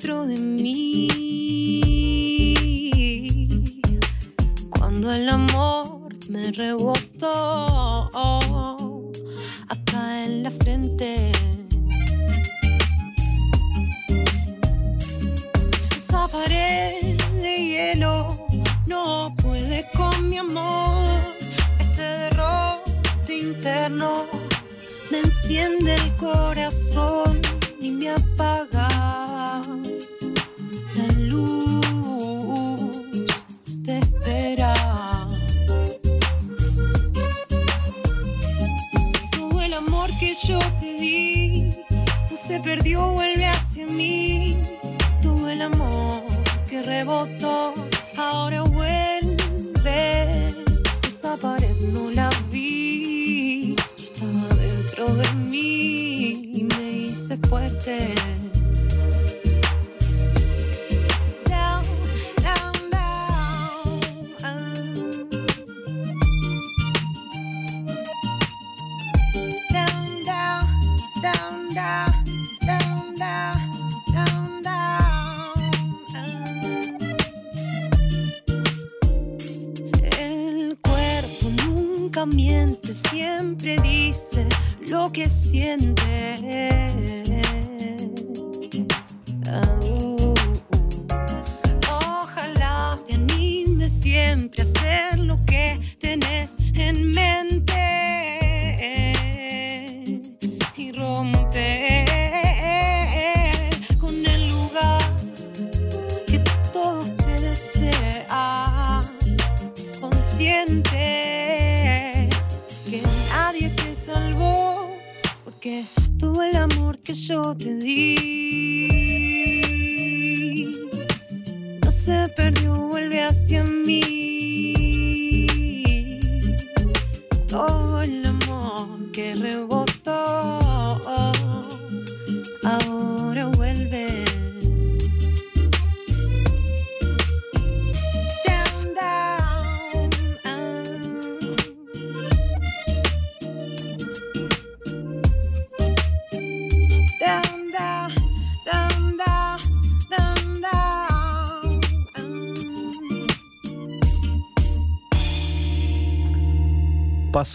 Dentro 0.02 0.26
de 0.26 0.36
mí. 0.38 0.91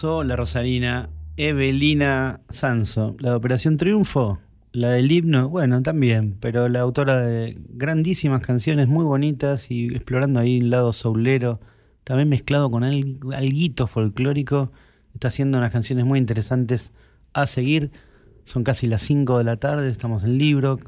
La 0.03 0.35
Rosarina 0.35 1.09
Evelina 1.37 2.41
Sanso. 2.49 3.15
La 3.17 3.31
de 3.31 3.35
Operación 3.35 3.77
Triunfo, 3.77 4.37
la 4.71 4.91
del 4.91 5.11
himno, 5.11 5.49
bueno, 5.49 5.81
también, 5.81 6.37
pero 6.39 6.69
la 6.69 6.81
autora 6.81 7.19
de 7.19 7.57
grandísimas 7.69 8.45
canciones 8.45 8.87
muy 8.87 9.03
bonitas 9.05 9.71
y 9.71 9.87
explorando 9.87 10.39
ahí 10.39 10.61
un 10.61 10.69
lado 10.69 10.93
soulero, 10.93 11.59
también 12.03 12.29
mezclado 12.29 12.69
con 12.69 12.83
al- 12.83 13.17
alguito 13.33 13.87
folclórico. 13.87 14.71
Está 15.15 15.29
haciendo 15.29 15.57
unas 15.57 15.71
canciones 15.71 16.05
muy 16.05 16.19
interesantes 16.19 16.93
a 17.33 17.47
seguir. 17.47 17.89
Son 18.43 18.63
casi 18.63 18.85
las 18.85 19.01
5 19.01 19.39
de 19.39 19.45
la 19.45 19.57
tarde, 19.57 19.89
estamos 19.89 20.23
en 20.23 20.37
Librox, 20.37 20.85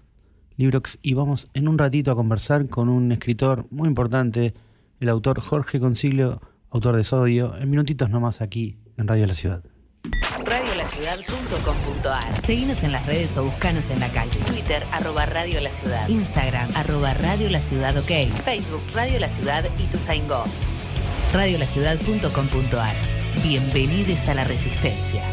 Librox 0.55 0.99
y 1.01 1.15
vamos 1.15 1.49
en 1.55 1.67
un 1.67 1.79
ratito 1.79 2.11
a 2.11 2.15
conversar 2.15 2.69
con 2.69 2.89
un 2.89 3.11
escritor 3.11 3.65
muy 3.71 3.87
importante, 3.87 4.53
el 4.99 5.09
autor 5.09 5.39
Jorge 5.41 5.79
Consiglio, 5.79 6.41
autor 6.69 6.95
de 6.95 7.03
Sodio, 7.03 7.57
en 7.57 7.71
minutitos 7.71 8.11
nomás 8.11 8.41
aquí 8.41 8.77
en 8.99 9.07
Radio 9.07 9.25
La 9.25 9.33
Ciudad. 9.33 9.63
Radiolaciudad.com.ar 10.45 12.41
Seguinos 12.41 12.83
en 12.83 12.91
las 12.91 13.05
redes 13.05 13.35
o 13.37 13.43
buscanos 13.43 13.89
en 13.89 13.99
la 13.99 14.09
calle. 14.09 14.39
Twitter, 14.47 14.83
arroba 14.91 15.25
Radio 15.25 15.59
La 15.61 15.71
Ciudad. 15.71 16.07
Instagram, 16.07 16.69
arroba 16.75 17.13
Radio 17.13 17.49
La 17.49 17.61
Ciudad 17.61 17.97
OK. 17.97 18.11
Facebook, 18.43 18.81
Radio 18.93 19.19
La 19.19 19.29
Ciudad 19.29 19.65
y 19.77 19.83
Tuzaingó. 19.83 20.43
Radiolaciudad.com.ar 21.33 22.95
Bienvenidos 23.43 24.27
a 24.27 24.33
la 24.33 24.43
Resistencia. 24.43 25.23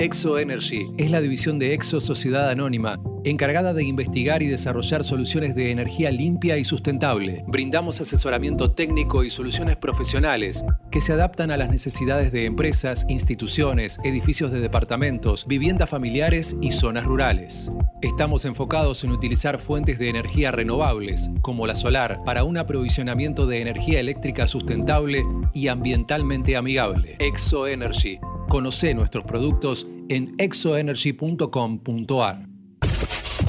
Exo 0.00 0.38
Energy 0.38 0.92
es 0.96 1.10
la 1.10 1.20
división 1.20 1.58
de 1.58 1.74
Exo 1.74 2.00
Sociedad 2.00 2.48
Anónima, 2.50 3.00
encargada 3.24 3.74
de 3.74 3.82
investigar 3.82 4.44
y 4.44 4.46
desarrollar 4.46 5.02
soluciones 5.02 5.56
de 5.56 5.72
energía 5.72 6.12
limpia 6.12 6.56
y 6.56 6.62
sustentable. 6.62 7.42
Brindamos 7.48 8.00
asesoramiento 8.00 8.70
técnico 8.70 9.24
y 9.24 9.30
soluciones 9.30 9.76
profesionales 9.76 10.64
que 10.92 11.00
se 11.00 11.14
adaptan 11.14 11.50
a 11.50 11.56
las 11.56 11.70
necesidades 11.70 12.30
de 12.30 12.44
empresas, 12.44 13.06
instituciones, 13.08 13.98
edificios 14.04 14.52
de 14.52 14.60
departamentos, 14.60 15.48
viviendas 15.48 15.90
familiares 15.90 16.56
y 16.62 16.70
zonas 16.70 17.04
rurales. 17.04 17.68
Estamos 18.00 18.44
enfocados 18.44 19.02
en 19.02 19.10
utilizar 19.10 19.58
fuentes 19.58 19.98
de 19.98 20.10
energía 20.10 20.52
renovables, 20.52 21.28
como 21.42 21.66
la 21.66 21.74
solar, 21.74 22.20
para 22.24 22.44
un 22.44 22.56
aprovisionamiento 22.56 23.48
de 23.48 23.62
energía 23.62 23.98
eléctrica 23.98 24.46
sustentable 24.46 25.24
y 25.52 25.66
ambientalmente 25.66 26.56
amigable. 26.56 27.16
Exo 27.18 27.66
Energy. 27.66 28.20
Conoce 28.48 28.94
nuestros 28.94 29.24
productos 29.24 29.86
en 30.08 30.34
exoenergy.com.ar. 30.38 32.48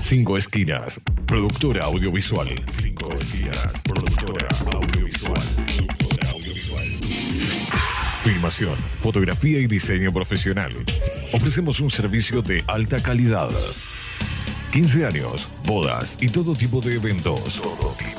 Cinco 0.02 0.38
Esquinas, 0.38 1.00
productora 1.26 1.86
audiovisual. 1.86 2.50
Cinco 2.82 3.10
Esquinas, 3.14 3.74
productora 3.84 4.48
audiovisual. 4.74 5.42
Filmación, 8.22 8.76
fotografía 9.00 9.60
y 9.60 9.68
diseño 9.68 10.12
profesional. 10.12 10.76
Ofrecemos 11.32 11.80
un 11.80 11.90
servicio 11.90 12.42
de 12.42 12.62
alta 12.68 13.02
calidad. 13.02 13.50
15 14.72 15.06
años, 15.06 15.48
bodas 15.66 16.18
y 16.20 16.28
todo 16.28 16.54
tipo 16.54 16.82
de 16.82 16.96
eventos. 16.96 17.62
Todo 17.62 17.74
tipo 17.74 17.88
de 17.88 18.04
eventos. 18.04 18.19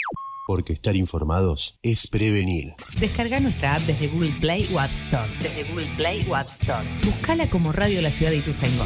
porque 0.51 0.73
estar 0.73 0.97
informados 0.97 1.79
es 1.81 2.09
prevenir. 2.09 2.73
Descarga 2.99 3.39
nuestra 3.39 3.75
app 3.75 3.81
desde 3.83 4.09
Google 4.09 4.33
Play 4.41 4.67
o 4.73 4.81
App 4.81 4.91
Store. 4.91 5.31
Desde 5.41 5.63
Google 5.63 5.87
Play 5.95 6.27
o 6.29 6.35
App 6.35 6.49
Store. 6.49 6.85
Buscala 7.05 7.49
como 7.49 7.71
Radio 7.71 8.01
La 8.01 8.11
Ciudad 8.11 8.31
de 8.31 8.39
Ituzaingó. 8.39 8.83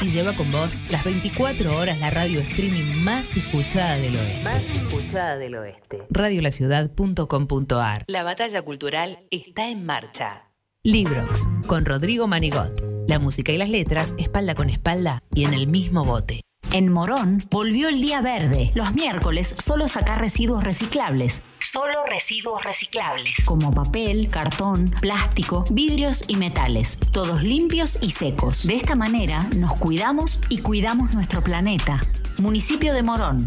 Y 0.00 0.08
lleva 0.08 0.32
con 0.32 0.50
vos 0.50 0.78
las 0.88 1.04
24 1.04 1.76
horas 1.76 2.00
la 2.00 2.08
radio 2.08 2.40
streaming 2.40 3.04
más 3.04 3.36
escuchada 3.36 3.96
del 3.96 4.16
oeste. 4.16 4.42
Más 4.42 4.62
escuchada 4.64 5.36
del 5.36 5.54
oeste. 5.54 5.98
Radiolaciudad.com.ar 6.08 8.04
La 8.06 8.22
batalla 8.22 8.62
cultural 8.62 9.18
está 9.30 9.68
en 9.68 9.84
marcha. 9.84 10.50
Librox, 10.82 11.46
con 11.66 11.84
Rodrigo 11.84 12.26
Manigot. 12.26 13.06
La 13.06 13.18
música 13.18 13.52
y 13.52 13.58
las 13.58 13.68
letras, 13.68 14.14
espalda 14.16 14.54
con 14.54 14.70
espalda 14.70 15.22
y 15.34 15.44
en 15.44 15.52
el 15.52 15.66
mismo 15.66 16.06
bote. 16.06 16.40
En 16.74 16.90
Morón 16.90 17.38
volvió 17.50 17.88
el 17.90 18.00
día 18.00 18.22
verde. 18.22 18.72
Los 18.74 18.94
miércoles 18.94 19.54
solo 19.62 19.88
sacar 19.88 20.18
residuos 20.20 20.64
reciclables. 20.64 21.42
Solo 21.58 22.06
residuos 22.08 22.64
reciclables. 22.64 23.44
Como 23.44 23.74
papel, 23.74 24.28
cartón, 24.28 24.86
plástico, 25.02 25.66
vidrios 25.70 26.24
y 26.28 26.36
metales. 26.36 26.96
Todos 27.12 27.42
limpios 27.42 27.98
y 28.00 28.12
secos. 28.12 28.66
De 28.66 28.76
esta 28.76 28.94
manera 28.94 29.42
nos 29.54 29.74
cuidamos 29.74 30.40
y 30.48 30.62
cuidamos 30.62 31.14
nuestro 31.14 31.44
planeta. 31.44 32.00
Municipio 32.40 32.94
de 32.94 33.02
Morón. 33.02 33.46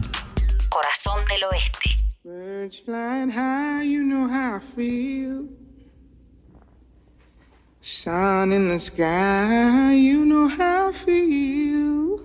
Corazón 0.69 1.23
del 1.27 1.45
Oeste. 1.45 1.95
Sun 7.81 8.51
in 8.51 8.67
the 8.67 8.79
sky, 8.79 9.93
you 9.93 10.25
know 10.25 10.47
how 10.47 10.91
feel. 10.91 12.24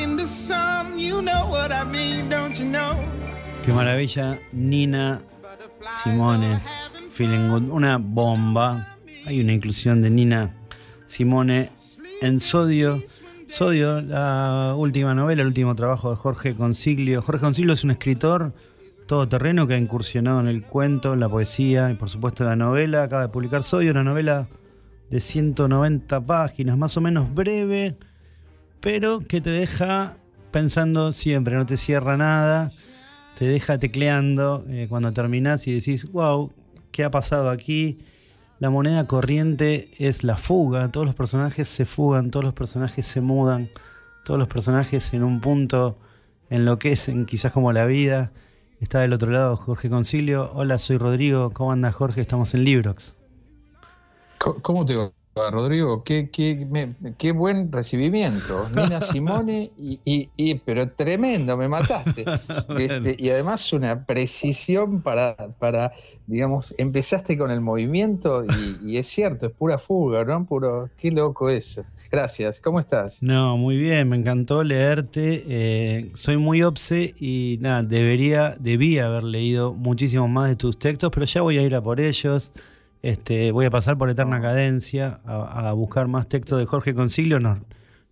Qué 3.63 3.73
maravilla, 3.73 4.39
Nina 4.53 5.21
Simone, 6.03 6.59
Feeling 7.11 7.49
una 7.71 7.97
bomba. 7.97 8.97
Hay 9.25 9.39
una 9.39 9.53
inclusión 9.53 10.01
de 10.01 10.09
Nina 10.09 10.55
Simone 11.07 11.69
en 12.21 12.39
Sodio. 12.39 13.03
Sodio, 13.47 14.01
la 14.01 14.73
última 14.75 15.13
novela, 15.13 15.43
el 15.43 15.47
último 15.47 15.75
trabajo 15.75 16.09
de 16.09 16.15
Jorge 16.15 16.55
Consiglio. 16.55 17.21
Jorge 17.21 17.41
Consiglio 17.41 17.73
es 17.73 17.83
un 17.83 17.91
escritor 17.91 18.53
todoterreno 19.05 19.67
que 19.67 19.75
ha 19.75 19.77
incursionado 19.77 20.39
en 20.39 20.47
el 20.47 20.63
cuento, 20.63 21.13
en 21.13 21.19
la 21.19 21.29
poesía 21.29 21.91
y 21.91 21.93
por 21.93 22.09
supuesto 22.09 22.43
en 22.43 22.49
la 22.49 22.55
novela. 22.55 23.03
Acaba 23.03 23.21
de 23.21 23.29
publicar 23.29 23.61
Sodio, 23.61 23.91
una 23.91 24.03
novela 24.03 24.47
de 25.11 25.21
190 25.21 26.25
páginas, 26.25 26.77
más 26.77 26.97
o 26.97 27.01
menos 27.01 27.31
breve, 27.33 27.95
pero 28.79 29.19
que 29.19 29.39
te 29.39 29.51
deja 29.51 30.17
pensando 30.51 31.13
siempre, 31.13 31.55
no 31.55 31.65
te 31.65 31.77
cierra 31.77 32.17
nada, 32.17 32.71
te 33.41 33.47
deja 33.47 33.79
tecleando 33.79 34.63
eh, 34.69 34.85
cuando 34.87 35.13
terminás 35.13 35.65
y 35.65 35.73
decís, 35.73 36.11
wow, 36.11 36.53
¿qué 36.91 37.03
ha 37.03 37.09
pasado 37.09 37.49
aquí? 37.49 37.97
La 38.59 38.69
moneda 38.69 39.07
corriente 39.07 39.89
es 39.97 40.23
la 40.23 40.37
fuga, 40.37 40.91
todos 40.91 41.07
los 41.07 41.15
personajes 41.15 41.67
se 41.67 41.85
fugan, 41.85 42.29
todos 42.29 42.43
los 42.43 42.53
personajes 42.53 43.03
se 43.07 43.19
mudan, 43.19 43.67
todos 44.25 44.39
los 44.39 44.47
personajes 44.47 45.11
en 45.15 45.23
un 45.23 45.41
punto 45.41 45.97
enloquecen, 46.51 47.25
quizás 47.25 47.51
como 47.51 47.73
la 47.73 47.87
vida. 47.87 48.31
Está 48.79 48.99
del 48.99 49.11
otro 49.11 49.31
lado 49.31 49.55
Jorge 49.55 49.89
Concilio. 49.89 50.51
Hola, 50.53 50.77
soy 50.77 50.99
Rodrigo. 50.99 51.49
¿Cómo 51.49 51.71
anda 51.71 51.91
Jorge? 51.91 52.21
Estamos 52.21 52.53
en 52.53 52.63
Librox. 52.63 53.15
¿Cómo 54.37 54.85
te 54.85 54.93
Rodrigo? 55.35 56.03
Qué, 56.03 56.29
qué, 56.29 56.67
me- 56.69 56.93
qué 57.17 57.31
buen 57.31 57.71
recibimiento. 57.71 58.67
Nina 58.75 58.99
Simone, 59.01 59.71
y, 59.77 59.99
y- 60.05 60.29
y- 60.35 60.55
pero 60.55 60.87
tremendo, 60.89 61.55
me 61.57 61.67
mataste. 61.67 62.25
Este, 62.77 63.15
y 63.17 63.29
además 63.29 63.71
una 63.73 64.05
precisión 64.05 65.01
para, 65.01 65.35
para, 65.59 65.91
digamos, 66.27 66.73
empezaste 66.77 67.37
con 67.37 67.51
el 67.51 67.59
movimiento 67.61 68.43
y, 68.45 68.91
y 68.91 68.97
es 68.97 69.07
cierto, 69.07 69.47
es 69.47 69.51
pura 69.53 69.77
fuga, 69.77 70.23
¿no? 70.23 70.45
Puro, 70.45 70.89
qué 70.97 71.11
loco 71.11 71.49
eso. 71.49 71.83
Gracias, 72.11 72.59
¿cómo 72.61 72.79
estás? 72.79 73.21
No, 73.21 73.57
muy 73.57 73.77
bien, 73.77 74.09
me 74.09 74.15
encantó 74.17 74.63
leerte. 74.63 75.43
eh, 75.47 76.11
soy 76.13 76.37
muy 76.37 76.63
obse 76.63 77.13
y 77.19 77.57
nada, 77.61 77.83
debería, 77.83 78.55
debía 78.59 79.05
haber 79.07 79.23
leído 79.23 79.73
muchísimo 79.73 80.27
más 80.27 80.49
de 80.49 80.55
tus 80.55 80.77
textos, 80.79 81.11
pero 81.13 81.25
ya 81.25 81.41
voy 81.41 81.57
a 81.57 81.61
ir 81.61 81.75
a 81.75 81.81
por 81.81 81.99
ellos. 81.99 82.51
Este, 83.01 83.51
voy 83.51 83.65
a 83.65 83.69
pasar 83.71 83.97
por 83.97 84.09
Eterna 84.09 84.41
Cadencia 84.41 85.21
a, 85.25 85.69
a 85.69 85.73
buscar 85.73 86.07
más 86.07 86.27
textos 86.27 86.59
de 86.59 86.65
Jorge 86.65 86.93
Concilio. 86.93 87.39
Nos, 87.39 87.59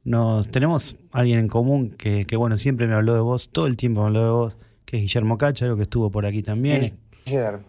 nos 0.04 0.50
tenemos 0.50 1.00
alguien 1.12 1.40
en 1.40 1.48
común 1.48 1.92
que, 1.92 2.26
que, 2.26 2.36
bueno, 2.36 2.58
siempre 2.58 2.88
me 2.88 2.96
habló 2.96 3.14
de 3.14 3.22
vos, 3.22 3.50
todo 3.52 3.68
el 3.68 3.78
tiempo 3.78 4.02
me 4.02 4.08
habló 4.08 4.24
de 4.24 4.32
vos, 4.32 4.58
que 4.86 4.98
es 4.98 5.04
Guillermo 5.04 5.38
Cácharo, 5.38 5.76
que 5.76 5.84
estuvo 5.84 6.10
por 6.12 6.26
aquí 6.26 6.42
también. 6.42 6.98
Guillermo. 7.26 7.64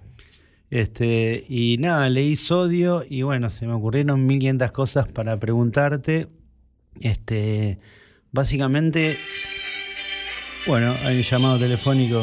Este, 0.70 1.44
y 1.48 1.76
nada, 1.78 2.08
leí 2.08 2.36
Sodio 2.36 3.04
y 3.08 3.22
bueno, 3.22 3.50
se 3.50 3.66
me 3.66 3.72
ocurrieron 3.72 4.24
1500 4.26 4.70
cosas 4.70 5.08
para 5.08 5.36
preguntarte. 5.38 6.28
Este, 7.00 7.78
básicamente, 8.30 9.18
bueno, 10.66 10.94
hay 11.04 11.16
un 11.16 11.22
llamado 11.22 11.58
telefónico, 11.58 12.22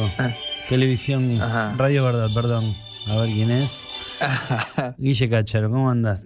televisión, 0.70 1.38
Radio 1.78 2.06
Verdad, 2.06 2.30
perdón. 2.34 2.74
A 3.08 3.18
ver 3.18 3.30
quién 3.30 3.52
es. 3.52 3.86
Guille 4.98 5.30
Cácharo, 5.30 5.70
¿cómo 5.70 5.90
andás? 5.90 6.22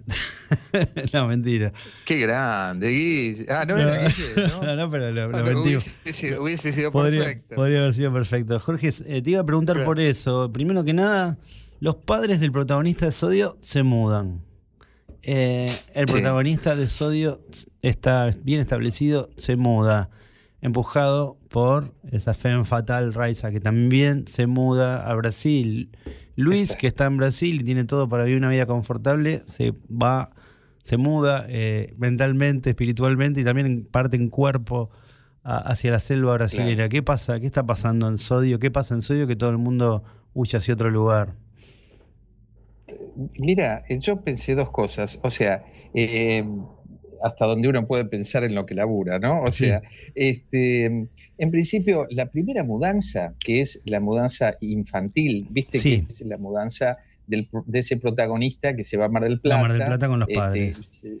no, 1.12 1.26
mentira. 1.26 1.72
Qué 2.04 2.16
grande, 2.18 2.88
Guille. 2.88 3.46
Ah, 3.48 3.64
no, 3.66 3.76
era 3.78 3.98
Guille, 3.98 4.48
¿no? 4.62 4.76
no, 4.76 4.90
pero 4.90 5.10
lo, 5.10 5.28
lo 5.30 5.38
mentí. 5.44 5.52
hubiese, 5.60 6.12
sido- 6.12 6.42
hubiese 6.42 6.72
sido 6.72 6.90
Podría, 6.90 7.20
perfecto. 7.24 7.54
podría 7.56 7.80
haber 7.80 7.94
sido 7.94 8.12
perfecto. 8.12 8.58
Jorge, 8.60 8.90
eh, 9.06 9.22
te 9.22 9.30
iba 9.30 9.40
a 9.40 9.46
preguntar 9.46 9.76
Claro. 9.76 9.86
por 9.88 10.00
eso. 10.00 10.50
Primero 10.52 10.84
que 10.84 10.92
nada, 10.92 11.38
los 11.80 11.96
padres 11.96 12.40
del 12.40 12.52
protagonista 12.52 13.06
de 13.06 13.12
Sodio 13.12 13.56
se 13.60 13.82
mudan. 13.82 14.42
Eh, 15.22 15.70
el 15.94 16.06
protagonista 16.06 16.74
de 16.74 16.88
Sodio 16.88 17.40
está 17.80 18.28
bien 18.42 18.58
establecido, 18.60 19.30
se 19.36 19.54
muda, 19.56 20.10
empujado 20.60 21.38
por 21.48 21.94
esa 22.10 22.34
femme 22.34 22.64
fatal 22.64 23.14
Raiza, 23.14 23.50
que 23.52 23.60
también 23.60 24.26
se 24.26 24.46
muda 24.48 25.08
a 25.08 25.14
Brasil. 25.14 25.90
Luis, 26.36 26.76
que 26.76 26.86
está 26.86 27.06
en 27.06 27.16
Brasil 27.16 27.60
y 27.60 27.64
tiene 27.64 27.84
todo 27.84 28.08
para 28.08 28.24
vivir 28.24 28.38
una 28.38 28.48
vida 28.48 28.66
confortable, 28.66 29.42
se 29.46 29.72
va, 29.90 30.30
se 30.82 30.96
muda 30.96 31.46
eh, 31.48 31.94
mentalmente, 31.98 32.70
espiritualmente 32.70 33.40
y 33.40 33.44
también 33.44 33.86
parte 33.90 34.16
en 34.16 34.28
cuerpo 34.28 34.90
hacia 35.44 35.90
la 35.90 35.98
selva 35.98 36.34
brasileña. 36.34 36.88
¿Qué 36.88 37.02
pasa? 37.02 37.40
¿Qué 37.40 37.46
está 37.46 37.66
pasando 37.66 38.08
en 38.08 38.18
Sodio? 38.18 38.58
¿Qué 38.58 38.70
pasa 38.70 38.94
en 38.94 39.02
Sodio 39.02 39.26
que 39.26 39.36
todo 39.36 39.50
el 39.50 39.58
mundo 39.58 40.04
huye 40.34 40.56
hacia 40.56 40.74
otro 40.74 40.88
lugar? 40.88 41.34
Mira, 43.38 43.82
yo 43.88 44.20
pensé 44.20 44.54
dos 44.54 44.70
cosas. 44.70 45.20
O 45.22 45.30
sea, 45.30 45.64
eh, 45.94 46.44
hasta 47.22 47.46
donde 47.46 47.68
uno 47.68 47.86
puede 47.86 48.04
pensar 48.04 48.44
en 48.44 48.54
lo 48.54 48.66
que 48.66 48.74
labura, 48.74 49.18
¿no? 49.18 49.42
O 49.42 49.50
sea, 49.50 49.82
este, 50.14 50.84
en 50.84 51.50
principio, 51.50 52.06
la 52.10 52.26
primera 52.26 52.64
mudanza, 52.64 53.34
que 53.38 53.60
es 53.60 53.82
la 53.86 54.00
mudanza 54.00 54.56
infantil, 54.60 55.46
viste 55.50 55.80
que 55.80 56.04
es 56.08 56.20
la 56.26 56.38
mudanza 56.38 56.98
de 57.26 57.78
ese 57.78 57.96
protagonista 57.96 58.74
que 58.74 58.84
se 58.84 58.96
va 58.96 59.06
a 59.06 59.08
Mar 59.08 59.24
del 59.24 59.40
Plata. 59.40 59.62
Mar 59.62 59.72
del 59.72 59.84
Plata 59.84 60.08
con 60.08 60.20
los 60.20 60.28
este, 60.28 60.38
padres 60.38 61.20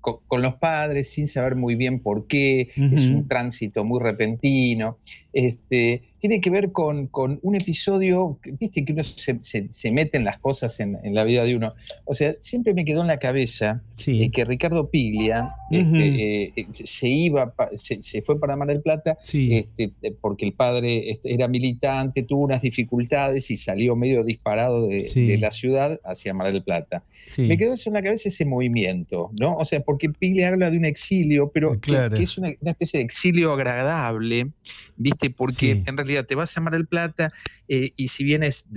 con, 0.00 0.42
los 0.42 0.54
padres 0.54 1.10
sin 1.10 1.28
saber 1.28 1.56
muy 1.56 1.74
bien 1.74 2.00
por 2.00 2.26
qué, 2.26 2.70
es 2.92 3.08
un 3.08 3.28
tránsito 3.28 3.84
muy 3.84 4.00
repentino. 4.00 4.98
Este, 5.32 6.02
tiene 6.20 6.40
que 6.40 6.50
ver 6.50 6.70
con, 6.70 7.08
un 7.42 7.54
episodio, 7.54 8.38
viste 8.58 8.84
que 8.84 8.92
uno 8.92 9.02
se, 9.02 9.90
mete 9.90 10.18
en 10.18 10.24
las 10.24 10.38
cosas 10.38 10.78
en, 10.80 10.98
la 11.02 11.24
vida 11.24 11.44
de 11.44 11.56
uno. 11.56 11.74
O 12.04 12.14
sea, 12.14 12.36
siempre 12.38 12.74
me 12.74 12.84
quedó 12.84 13.00
en 13.00 13.06
la 13.06 13.18
cabeza 13.18 13.82
eh, 14.06 14.30
que 14.30 14.44
Ricardo 14.44 14.90
Piglia 14.90 15.54
este, 15.70 16.52
eh, 16.60 16.66
se 16.72 17.08
iba, 17.08 17.54
se, 17.72 18.22
fue 18.22 18.38
para 18.38 18.54
Mar 18.54 18.68
del 18.68 18.82
Plata 18.82 19.16
este, 19.22 19.92
porque 20.20 20.44
el 20.44 20.52
padre 20.52 21.18
era 21.24 21.48
militante, 21.48 22.22
tuvo 22.22 22.44
unas 22.44 22.60
dificultades 22.60 23.50
y 23.50 23.56
salió 23.56 23.96
medio 23.96 24.22
disparado 24.22 24.88
de, 24.88 25.38
la 25.40 25.50
ciudad 25.50 25.98
hacia 26.04 26.34
Mar 26.34 26.52
del 26.52 26.62
Plata. 26.62 27.02
Me 27.38 27.56
quedó 27.56 27.72
eso 27.72 27.88
en 27.88 27.94
la 27.94 28.02
cabeza 28.02 28.28
ese 28.28 28.44
movimiento, 28.44 29.30
¿no? 29.40 29.54
O 29.54 29.64
sea, 29.64 29.80
porque 29.80 30.10
Piglia 30.10 30.48
habla 30.48 30.70
de 30.70 30.76
un 30.76 30.84
exilio, 30.84 31.50
pero 31.50 31.78
que, 31.80 32.22
es 32.22 32.36
una, 32.36 32.52
una 32.60 32.72
especie 32.72 32.98
de 32.98 33.04
exilio 33.04 33.54
agradable, 33.54 34.52
¿viste? 35.00 35.30
Porque 35.30 35.82
en 35.86 35.96
realidad 35.96 36.26
te 36.26 36.34
vas 36.34 36.54
a 36.56 36.60
Mar 36.60 36.74
del 36.74 36.86
Plata 36.86 37.32
eh, 37.68 37.92
y 37.96 38.08
si 38.08 38.22
bien 38.22 38.42
es, 38.42 38.68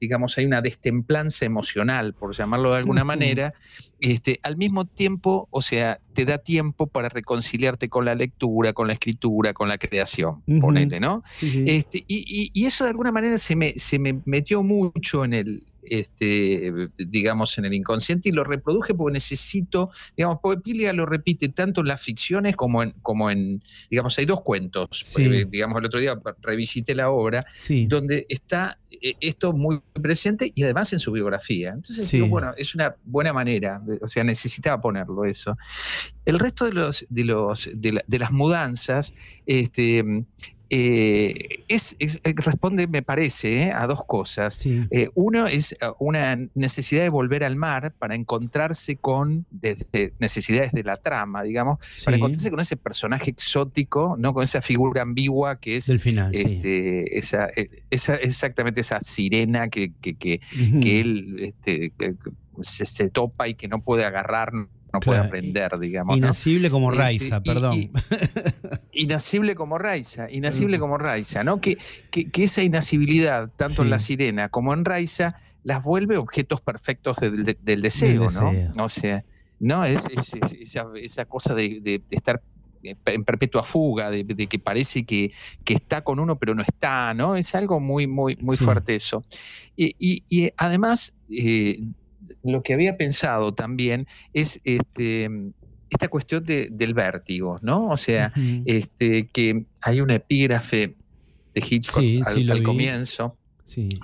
digamos, 0.00 0.36
hay 0.36 0.44
una 0.44 0.60
destemplanza 0.60 1.46
emocional, 1.46 2.14
por 2.14 2.34
llamarlo 2.34 2.72
de 2.72 2.78
alguna 2.78 3.04
manera, 3.04 3.54
este, 4.00 4.40
al 4.42 4.56
mismo 4.56 4.86
tiempo, 4.86 5.46
o 5.52 5.62
sea, 5.62 6.00
te 6.14 6.24
da 6.24 6.38
tiempo 6.38 6.88
para 6.88 7.08
reconciliarte 7.08 7.88
con 7.88 8.04
la 8.04 8.16
lectura, 8.16 8.72
con 8.72 8.88
la 8.88 8.94
escritura, 8.94 9.52
con 9.52 9.68
la 9.68 9.78
creación, 9.78 10.42
ponele, 10.60 10.98
¿no? 10.98 11.22
Este, 11.40 12.04
y, 12.08 12.50
y, 12.52 12.66
eso 12.66 12.82
de 12.82 12.90
alguna 12.90 13.12
manera 13.12 13.38
se 13.38 13.54
me, 13.54 13.72
se 13.74 14.00
me 14.00 14.20
metió 14.24 14.64
mucho 14.64 15.24
en 15.24 15.32
el, 15.32 15.66
este, 15.90 16.72
digamos, 16.96 17.58
en 17.58 17.64
el 17.64 17.74
inconsciente 17.74 18.28
y 18.28 18.32
lo 18.32 18.44
reproduje 18.44 18.94
porque 18.94 19.14
necesito, 19.14 19.90
digamos, 20.16 20.38
porque 20.42 20.60
Pilia 20.60 20.92
lo 20.92 21.06
repite 21.06 21.48
tanto 21.48 21.80
en 21.80 21.88
las 21.88 22.00
ficciones 22.00 22.56
como 22.56 22.82
en, 22.82 22.92
como 23.02 23.30
en 23.30 23.62
digamos, 23.90 24.18
hay 24.18 24.26
dos 24.26 24.42
cuentos, 24.42 25.16
eh, 25.18 25.46
digamos, 25.48 25.78
el 25.78 25.86
otro 25.86 26.00
día 26.00 26.14
revisité 26.42 26.94
la 26.94 27.10
obra, 27.10 27.46
donde 27.86 28.26
está 28.28 28.78
eh, 28.90 29.14
esto 29.20 29.52
muy 29.52 29.80
presente 30.00 30.52
y 30.54 30.62
además 30.62 30.92
en 30.92 30.98
su 30.98 31.12
biografía. 31.12 31.70
Entonces, 31.70 32.10
digo, 32.10 32.28
bueno, 32.28 32.52
es 32.56 32.74
una 32.74 32.94
buena 33.04 33.32
manera, 33.32 33.82
o 34.00 34.06
sea, 34.06 34.24
necesitaba 34.24 34.80
ponerlo 34.80 35.24
eso. 35.24 35.56
El 36.24 36.38
resto 36.38 36.64
de 36.64 36.72
los, 36.72 37.06
de 37.08 37.24
los, 37.24 37.70
de, 37.74 38.02
de 38.06 38.18
las 38.18 38.32
mudanzas, 38.32 39.14
este, 39.46 40.24
eh, 40.70 41.64
es, 41.68 41.96
eh, 41.98 42.34
responde, 42.36 42.86
me 42.86 43.02
parece, 43.02 43.64
eh, 43.64 43.72
a 43.72 43.86
dos 43.86 44.04
cosas. 44.04 44.66
uno 45.14 45.46
es 45.46 45.76
una 45.98 46.36
necesidad 46.54 47.02
de 47.02 47.08
volver 47.08 47.44
al 47.44 47.56
mar 47.56 47.94
para 47.98 48.14
encontrarse 48.14 48.96
con, 48.96 49.46
desde 49.50 50.12
necesidades 50.18 50.72
de 50.72 50.84
la 50.84 50.96
trama, 50.98 51.42
digamos, 51.42 51.78
para 52.04 52.16
encontrarse 52.16 52.50
con 52.50 52.60
ese 52.60 52.76
personaje 52.76 53.30
exótico, 53.30 54.16
¿no? 54.18 54.34
con 54.34 54.42
esa 54.42 54.60
figura 54.60 55.02
ambigua 55.02 55.58
que 55.58 55.76
es 55.76 55.88
final, 56.00 56.34
este, 56.34 57.16
esa, 57.16 57.46
exactamente 57.90 58.80
esa 58.80 59.00
sirena 59.00 59.68
que, 59.68 59.92
que, 60.00 60.40
él 61.00 61.36
este, 61.40 61.92
se, 62.60 62.84
se, 62.84 63.10
topa 63.10 63.48
y 63.48 63.54
que 63.54 63.68
no 63.68 63.82
puede 63.82 64.04
agarrar 64.04 64.52
no 64.92 65.00
puede 65.00 65.20
aprender, 65.20 65.78
digamos. 65.78 66.16
Inasible 66.16 66.70
como 66.70 66.90
este, 66.90 67.02
Raiza, 67.02 67.40
perdón. 67.40 67.90
inasible 68.92 69.54
como 69.54 69.78
Raiza, 69.78 70.26
inasible 70.30 70.78
como 70.78 70.98
Raiza, 70.98 71.44
¿no? 71.44 71.60
Que, 71.60 71.76
que, 72.10 72.30
esa 72.42 72.62
inasibilidad, 72.62 73.50
tanto 73.56 73.82
en 73.82 73.90
la 73.90 73.98
sirena 73.98 74.48
como 74.48 74.72
en 74.72 74.84
Raiza, 74.84 75.36
las 75.64 75.82
vuelve 75.82 76.16
objetos 76.16 76.60
perfectos 76.60 77.18
del 77.18 77.82
deseo, 77.82 78.30
¿no? 78.30 78.84
O 78.84 78.88
sea, 78.88 79.24
¿no? 79.60 79.84
Es, 79.84 80.08
esa, 80.60 81.24
cosa 81.26 81.54
de, 81.54 82.02
estar 82.10 82.42
en 82.82 83.24
perpetua 83.24 83.62
fuga, 83.62 84.10
de, 84.10 84.24
que 84.24 84.58
parece 84.58 85.04
que, 85.04 85.32
está 85.66 86.02
con 86.02 86.18
uno 86.20 86.38
pero 86.38 86.54
no 86.54 86.62
está, 86.62 87.12
¿no? 87.14 87.36
Es 87.36 87.54
algo 87.54 87.80
muy, 87.80 88.06
muy, 88.06 88.36
muy 88.40 88.56
fuerte 88.56 88.94
eso. 88.94 89.24
Y, 89.76 89.94
y, 90.28 90.50
además, 90.56 91.16
eh, 91.30 91.80
lo 92.42 92.62
que 92.62 92.74
había 92.74 92.96
pensado 92.96 93.54
también 93.54 94.06
es 94.32 94.60
este, 94.64 95.30
esta 95.90 96.08
cuestión 96.08 96.44
del 96.44 96.94
vértigo, 96.94 97.56
¿no? 97.62 97.88
O 97.88 97.96
sea, 97.96 98.32
este, 98.64 99.26
que 99.28 99.64
hay 99.82 100.00
una 100.00 100.16
epígrafe 100.16 100.96
de 101.54 101.64
Hitchcock 101.68 102.04
al, 102.26 102.62
comienzo. 102.62 103.36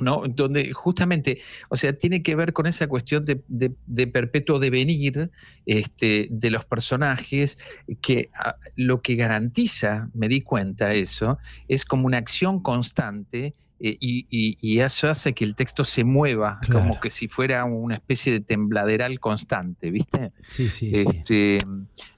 ¿No? 0.01 0.23
Donde 0.29 0.73
justamente, 0.73 1.41
o 1.71 1.77
sea, 1.77 1.93
tiene 1.93 2.23
que 2.23 2.37
ver 2.37 2.53
con 2.53 2.67
esa 2.67 2.87
cuestión 2.87 3.25
de, 3.25 4.07
perpetuo 4.07 4.59
devenir 4.59 5.31
este, 5.67 6.29
de 6.31 6.51
los 6.51 6.65
personajes, 6.65 7.59
que 8.01 8.31
ah, 8.35 8.57
lo 8.77 9.01
que 9.03 9.17
garantiza, 9.17 10.11
me 10.15 10.29
di 10.29 10.41
cuenta 10.41 10.95
eso, 10.95 11.39
es 11.69 11.85
como 11.85 12.07
una 12.07 12.19
acción 12.19 12.61
constante 12.61 13.55
eh, 13.81 13.99
y, 14.01 14.79
eso 14.81 15.11
hace 15.11 15.33
que 15.33 15.45
el 15.45 15.55
texto 15.55 15.85
se 15.85 16.05
mueva, 16.05 16.59
como 16.71 16.99
que 17.01 17.11
si 17.11 17.29
fuera 17.29 17.65
una 17.65 17.97
especie 17.97 18.33
de 18.33 18.41
tembladeral 18.41 19.19
constante, 19.21 19.91
¿viste? 19.91 20.33
Sí, 20.47 20.71
sí. 20.71 20.93
Este, 20.95 21.59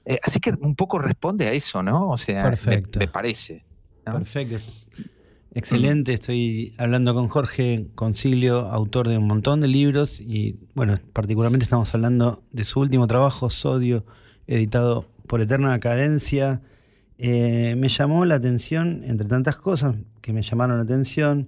eh, 0.05 0.19
así 0.23 0.39
que 0.39 0.51
un 0.51 0.75
poco 0.75 0.99
responde 0.99 1.47
a 1.47 1.51
eso, 1.51 1.83
¿no? 1.83 2.09
O 2.09 2.17
sea, 2.17 2.43
Me, 2.99 3.07
parece. 3.07 3.65
Perfecto. 4.03 4.59
Excelente, 5.57 6.13
estoy 6.13 6.75
hablando 6.77 7.15
con 7.15 7.27
Jorge 7.27 7.87
Concilio, 7.95 8.67
autor 8.67 9.07
de 9.07 9.17
un 9.17 9.25
montón 9.25 9.59
de 9.59 9.67
libros 9.67 10.21
y 10.21 10.59
bueno, 10.75 10.99
particularmente 11.13 11.63
estamos 11.63 11.91
hablando 11.95 12.43
de 12.51 12.63
su 12.63 12.79
último 12.79 13.07
trabajo, 13.07 13.49
Sodio, 13.49 14.05
editado 14.45 15.09
por 15.25 15.41
Eterna 15.41 15.79
Cadencia. 15.79 16.61
Eh, 17.17 17.73
me 17.75 17.89
llamó 17.89 18.23
la 18.25 18.35
atención, 18.35 19.03
entre 19.03 19.27
tantas 19.27 19.55
cosas 19.57 19.95
que 20.21 20.31
me 20.31 20.43
llamaron 20.43 20.77
la 20.77 20.83
atención, 20.83 21.47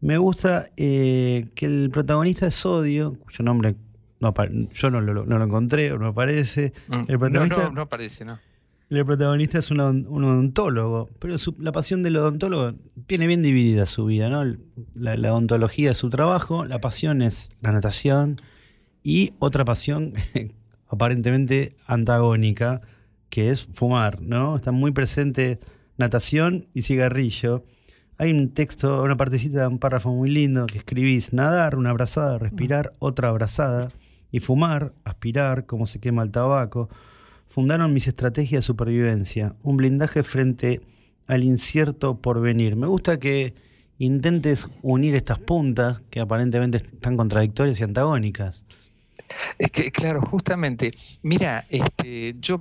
me 0.00 0.18
gusta 0.18 0.66
eh, 0.76 1.46
que 1.54 1.66
el 1.66 1.90
protagonista 1.92 2.44
de 2.46 2.50
Sodio, 2.50 3.14
cuyo 3.20 3.44
nombre 3.44 3.76
no, 4.20 4.34
yo 4.72 4.90
no 4.90 5.00
lo, 5.00 5.44
encontré 5.44 5.92
o 5.92 5.98
no 5.98 6.08
aparece. 6.08 6.72
Mm, 6.88 7.02
el 7.06 7.18
protagonista, 7.20 7.64
no, 7.66 7.70
no, 7.70 7.82
aparece, 7.82 8.24
¿no? 8.24 8.40
El 8.90 9.04
protagonista 9.04 9.58
es 9.58 9.70
un, 9.70 9.80
odontólogo, 9.80 11.10
pero 11.18 11.36
la 11.58 11.72
pasión 11.72 12.02
del 12.02 12.16
odontólogo 12.16 12.74
tiene 13.06 13.26
bien 13.26 13.42
dividida 13.42 13.84
su 13.84 14.06
vida, 14.06 14.30
¿no? 14.30 14.44
La, 14.94 15.16
la, 15.16 15.32
odontología 15.32 15.90
es 15.90 15.98
su 15.98 16.08
trabajo, 16.08 16.64
la 16.64 16.80
pasión 16.80 17.20
es 17.20 17.50
la 17.60 17.72
natación 17.72 18.40
y 19.02 19.34
otra 19.40 19.66
pasión 19.66 20.14
aparentemente 20.88 21.76
antagónica, 21.86 22.80
que 23.28 23.50
es 23.50 23.68
fumar, 23.74 24.22
¿no? 24.22 24.56
Está 24.56 24.72
muy 24.72 24.92
presente 24.92 25.60
natación 25.98 26.66
y 26.72 26.82
cigarrillo. 26.82 27.64
Hay 28.16 28.32
un 28.32 28.54
texto, 28.54 29.02
una 29.02 29.18
partecita, 29.18 29.68
un 29.68 29.78
párrafo 29.78 30.10
muy 30.12 30.30
lindo 30.30 30.64
que 30.66 30.78
escribís, 30.78 31.34
nadar, 31.34 31.76
una 31.76 31.90
abrazada, 31.90 32.38
respirar, 32.38 32.94
otra 33.00 33.28
abrazada, 33.28 33.88
y 34.30 34.40
fumar, 34.40 34.92
aspirar, 35.04 35.66
como 35.66 35.86
se 35.86 36.00
quema 36.00 36.22
el 36.22 36.30
tabaco, 36.30 36.88
fundaron 37.48 37.92
mis 37.92 38.06
estrategias 38.06 38.64
de 38.64 38.66
supervivencia, 38.66 39.54
un 39.62 39.76
blindaje 39.76 40.22
frente 40.22 40.80
al 41.26 41.44
incierto 41.44 42.20
porvenir. 42.20 42.76
Me 42.76 42.86
gusta 42.86 43.18
que 43.18 43.54
intentes 43.98 44.68
unir 44.82 45.14
estas 45.14 45.38
puntas 45.38 46.00
que 46.10 46.20
aparentemente 46.20 46.78
están 46.78 47.16
contradictorias 47.16 47.80
y 47.80 47.84
antagónicas. 47.84 48.64
Es 49.58 49.70
que, 49.70 49.90
claro, 49.90 50.22
justamente, 50.22 50.92
mira, 51.22 51.66
este, 51.68 52.32
yo 52.38 52.60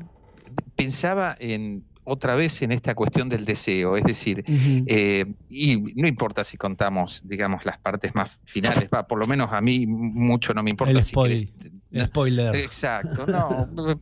pensaba 0.75 1.35
en 1.39 1.83
otra 2.03 2.35
vez 2.35 2.61
en 2.61 2.71
esta 2.71 2.95
cuestión 2.95 3.27
del 3.27 3.43
deseo, 3.43 3.97
es 3.97 4.05
decir, 4.05 4.43
eh, 4.47 5.25
y 5.49 5.77
no 5.95 6.07
importa 6.07 6.43
si 6.43 6.57
contamos, 6.57 7.27
digamos, 7.27 7.65
las 7.65 7.77
partes 7.77 8.15
más 8.15 8.39
finales, 8.45 8.89
va, 8.93 9.07
por 9.07 9.19
lo 9.19 9.27
menos 9.27 9.51
a 9.51 9.59
mí 9.59 9.85
mucho 9.85 10.53
no 10.53 10.63
me 10.63 10.69
importa 10.69 11.01
si 11.01 11.15
Spoiler. 11.95 12.55
Exacto, 12.55 13.25
no. 13.25 13.67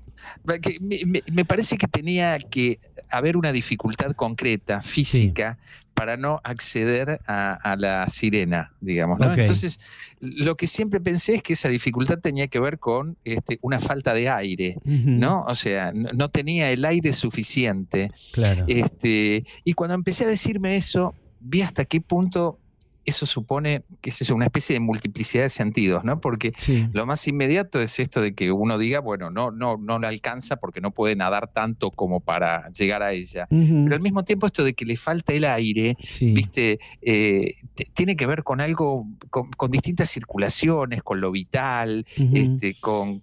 me, 1.34 1.46
parece 1.46 1.78
que 1.78 1.88
tenía 1.88 2.38
que 2.40 2.80
haber 3.10 3.38
una 3.38 3.52
dificultad 3.52 4.12
concreta, 4.14 4.82
física, 4.82 5.58
para 5.94 6.18
no 6.18 6.42
acceder 6.44 7.22
a, 7.26 7.76
la 7.78 8.08
sirena, 8.08 8.74
digamos. 8.82 9.20
Entonces, 9.22 9.80
lo 10.20 10.56
que 10.56 10.68
siempre 10.68 11.00
pensé 11.00 11.36
es 11.36 11.44
que 11.44 11.54
esa 11.54 11.70
dificultad 11.70 12.20
tenía 12.20 12.48
que 12.48 12.60
ver 12.60 12.80
con 12.80 13.18
este, 13.24 13.60
una 13.62 13.80
falta 13.80 14.14
de 14.14 14.30
aire, 14.30 14.78
¿no? 14.84 15.44
O 15.48 15.54
sea, 15.54 15.92
no, 15.94 16.28
tenía 16.30 16.72
el 16.72 16.84
aire 16.86 17.14
suficiente. 17.14 18.12
Claro. 18.34 18.66
Este, 18.68 19.46
y 19.64 19.74
cuando 19.74 19.96
empecé 19.96 20.26
a 20.26 20.28
decirme 20.28 20.76
eso, 20.76 21.16
vi 21.40 21.62
hasta 21.62 21.86
qué 21.86 22.02
punto 22.02 22.60
eso 23.06 23.26
supone 23.26 23.84
que 24.02 24.10
es 24.10 24.30
una 24.30 24.46
especie 24.46 24.74
de 24.74 24.80
multiplicidad 24.80 25.44
de 25.44 25.50
sentidos, 25.50 26.04
¿no? 26.04 26.20
Porque 26.20 26.52
lo 26.92 27.06
más 27.06 27.28
inmediato 27.28 27.80
es 27.80 28.00
esto 28.00 28.22
de 28.22 28.34
que 28.34 28.52
uno 28.52 28.78
diga, 28.78 29.00
bueno, 29.00 29.30
no, 29.30 29.52
no, 29.52 29.78
no 29.78 30.00
le 30.00 30.08
alcanza 30.08 30.56
porque 30.58 30.82
no 30.82 30.92
puede 30.92 31.16
nadar 31.16 31.52
tanto 31.52 31.92
como 31.92 32.20
para 32.20 32.70
llegar 32.72 33.04
a 33.04 33.14
ella. 33.14 33.48
Pero 33.50 33.96
al 33.96 34.02
mismo 34.02 34.24
tiempo 34.24 34.48
esto 34.48 34.64
de 34.64 34.74
que 34.74 34.86
le 34.86 34.98
falta 34.98 35.34
el 35.34 35.46
aire, 35.46 35.96
viste, 36.20 36.80
eh, 37.02 37.54
tiene 37.94 38.16
que 38.16 38.26
ver 38.26 38.44
con 38.44 38.60
algo, 38.60 39.08
con, 39.30 39.70
distintas 39.70 40.10
circulaciones, 40.10 41.04
con 41.04 41.22
lo 41.22 41.32
vital, 41.32 42.06
este, 42.34 42.76
con, 42.80 43.22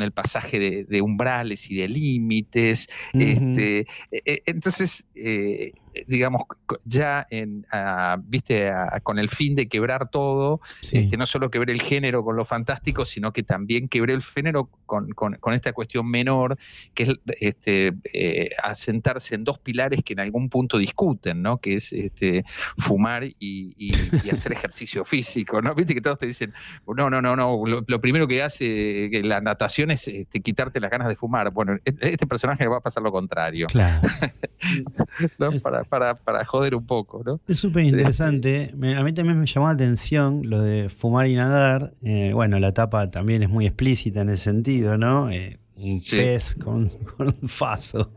el 0.00 0.12
pasaje 0.12 0.86
de, 0.88 1.02
umbrales 1.02 1.70
y 1.70 1.76
de 1.76 1.88
límites. 1.88 2.88
este, 3.12 3.80
e, 4.10 4.22
e, 4.24 4.42
entonces, 4.46 5.06
eh, 5.14 5.72
digamos, 6.06 6.42
ya 6.84 7.26
en, 7.30 7.66
viste, 8.26 8.70
con 9.02 9.18
el 9.18 9.30
fin 9.30 9.54
de 9.54 9.68
quebrar 9.68 10.10
todo, 10.10 10.60
este, 10.92 11.16
no 11.16 11.26
solo 11.26 11.50
quebré 11.50 11.72
el 11.72 11.80
género 11.80 12.24
con 12.24 12.36
lo 12.36 12.44
fantástico, 12.44 13.04
sino 13.04 13.32
que 13.32 13.42
también 13.42 13.88
quebré 13.88 14.14
el 14.14 14.22
género 14.22 14.70
con, 14.86 15.08
esta 15.54 15.72
cuestión 15.72 16.08
menor, 16.08 16.56
que 16.94 17.04
es 17.04 17.10
este, 17.40 17.92
eh, 18.12 18.50
asentarse 18.62 19.34
en 19.34 19.44
dos 19.44 19.58
pilares 19.58 20.02
que 20.04 20.12
en 20.14 20.20
algún 20.20 20.48
punto 20.48 20.78
discuten, 20.78 21.42
¿no? 21.42 21.58
Que 21.58 21.74
es 21.74 21.92
este, 21.92 22.44
fumar 22.78 23.24
y, 23.24 23.92
hacer 24.30 24.52
ejercicio 24.52 25.04
físico, 25.04 25.60
¿no? 25.62 25.74
Viste 25.74 25.94
que 25.94 26.00
todos 26.00 26.18
te 26.18 26.26
dicen, 26.26 26.52
no, 26.86 27.10
no, 27.10 27.22
no, 27.22 27.36
no, 27.36 27.62
lo, 27.66 28.00
primero 28.00 28.26
que 28.26 28.42
hace 28.42 29.10
la 29.22 29.40
natación 29.40 29.90
es 29.90 30.08
este, 30.08 30.40
quitarte 30.40 30.80
las 30.80 30.90
ganas 30.90 31.08
de 31.08 31.16
fumar. 31.16 31.50
Bueno, 31.52 31.76
e, 31.84 31.94
este 32.00 32.26
personaje 32.26 32.66
va 32.66 32.78
a 32.78 32.80
pasar 32.80 33.02
lo 33.02 33.12
contrario. 33.12 33.66
Claro. 33.68 34.00
Para, 35.62 35.83
para, 35.88 36.16
para, 36.16 36.44
joder 36.44 36.74
un 36.74 36.86
poco, 36.86 37.22
¿no? 37.24 37.40
Es 37.46 37.58
súper 37.58 37.84
interesante. 37.84 38.70
a 38.72 39.02
mí 39.02 39.12
también 39.12 39.38
me 39.38 39.46
llamó 39.46 39.66
la 39.66 39.74
atención 39.74 40.42
lo 40.48 40.60
de 40.60 40.88
fumar 40.88 41.26
y 41.26 41.34
nadar. 41.34 41.94
Eh, 42.02 42.32
bueno, 42.34 42.58
la 42.58 42.72
tapa 42.72 43.10
también 43.10 43.42
es 43.42 43.48
muy 43.48 43.66
explícita 43.66 44.22
en 44.22 44.30
ese 44.30 44.44
sentido, 44.44 44.96
¿no? 44.98 45.30
Eh, 45.30 45.58
un 45.76 46.00
pez 46.10 46.54
con, 46.54 46.90
un 47.18 47.48
faso, 47.48 48.12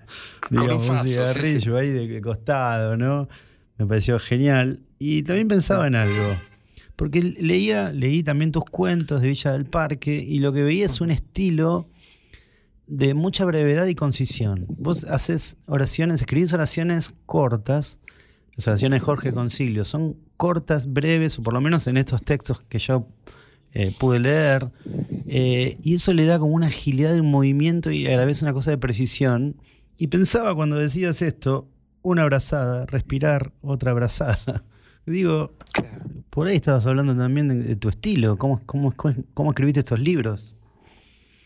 digamos, 0.49 0.89
un, 0.89 1.05
cigarrillo 1.05 1.77
ahí 1.77 1.89
de, 1.89 2.21
costado, 2.21 2.97
¿no? 2.97 3.27
Me 3.77 3.85
pareció 3.85 4.19
genial. 4.19 4.79
Y 4.99 5.23
también 5.23 5.47
pensaba 5.47 5.87
en 5.87 5.95
algo. 5.95 6.37
Porque 6.95 7.21
leía, 7.21 7.91
leí 7.91 8.23
también 8.23 8.51
tus 8.51 8.65
cuentos 8.65 9.21
de 9.21 9.27
Villa 9.27 9.51
del 9.51 9.65
Parque 9.65 10.15
y 10.15 10.39
lo 10.39 10.51
que 10.51 10.63
veía 10.63 10.85
es 10.85 10.99
un 10.99 11.11
estilo 11.11 11.85
de 12.87 13.13
mucha 13.13 13.45
brevedad 13.45 13.85
y 13.85 13.95
concisión. 13.95 14.65
Vos 14.69 15.03
haces 15.03 15.57
oraciones, 15.67 16.21
escribís 16.21 16.53
oraciones 16.53 17.13
cortas, 17.25 17.99
las 18.55 18.67
oraciones 18.67 19.01
de 19.01 19.05
Jorge 19.05 19.33
Concilio, 19.33 19.85
son 19.85 20.17
cortas, 20.35 20.91
breves, 20.91 21.37
o 21.37 21.43
por 21.43 21.53
lo 21.53 21.61
menos 21.61 21.85
en 21.87 21.97
estos 21.97 22.23
textos 22.23 22.63
que 22.67 22.79
yo 22.79 23.07
eh, 23.73 23.91
pude 23.99 24.19
leer, 24.19 24.71
eh, 25.27 25.77
y 25.83 25.95
eso 25.95 26.13
le 26.13 26.25
da 26.25 26.39
como 26.39 26.53
una 26.53 26.67
agilidad 26.67 27.13
de 27.13 27.21
un 27.21 27.29
movimiento 27.29 27.91
y 27.91 28.07
a 28.07 28.17
la 28.17 28.25
vez 28.25 28.41
una 28.41 28.53
cosa 28.53 28.71
de 28.71 28.77
precisión. 28.77 29.57
Y 29.97 30.07
pensaba 30.07 30.55
cuando 30.55 30.77
decías 30.77 31.21
esto, 31.21 31.67
una 32.01 32.23
abrazada, 32.23 32.85
respirar, 32.85 33.53
otra 33.61 33.91
abrazada. 33.91 34.63
Digo, 35.05 35.53
por 36.29 36.47
ahí 36.47 36.55
estabas 36.55 36.85
hablando 36.87 37.15
también 37.15 37.47
de, 37.47 37.75
tu 37.75 37.89
estilo, 37.89 38.37
cómo, 38.37 38.61
cómo, 38.65 38.93
cómo 39.33 39.51
escribiste 39.51 39.79
estos 39.81 39.99
libros. 39.99 40.56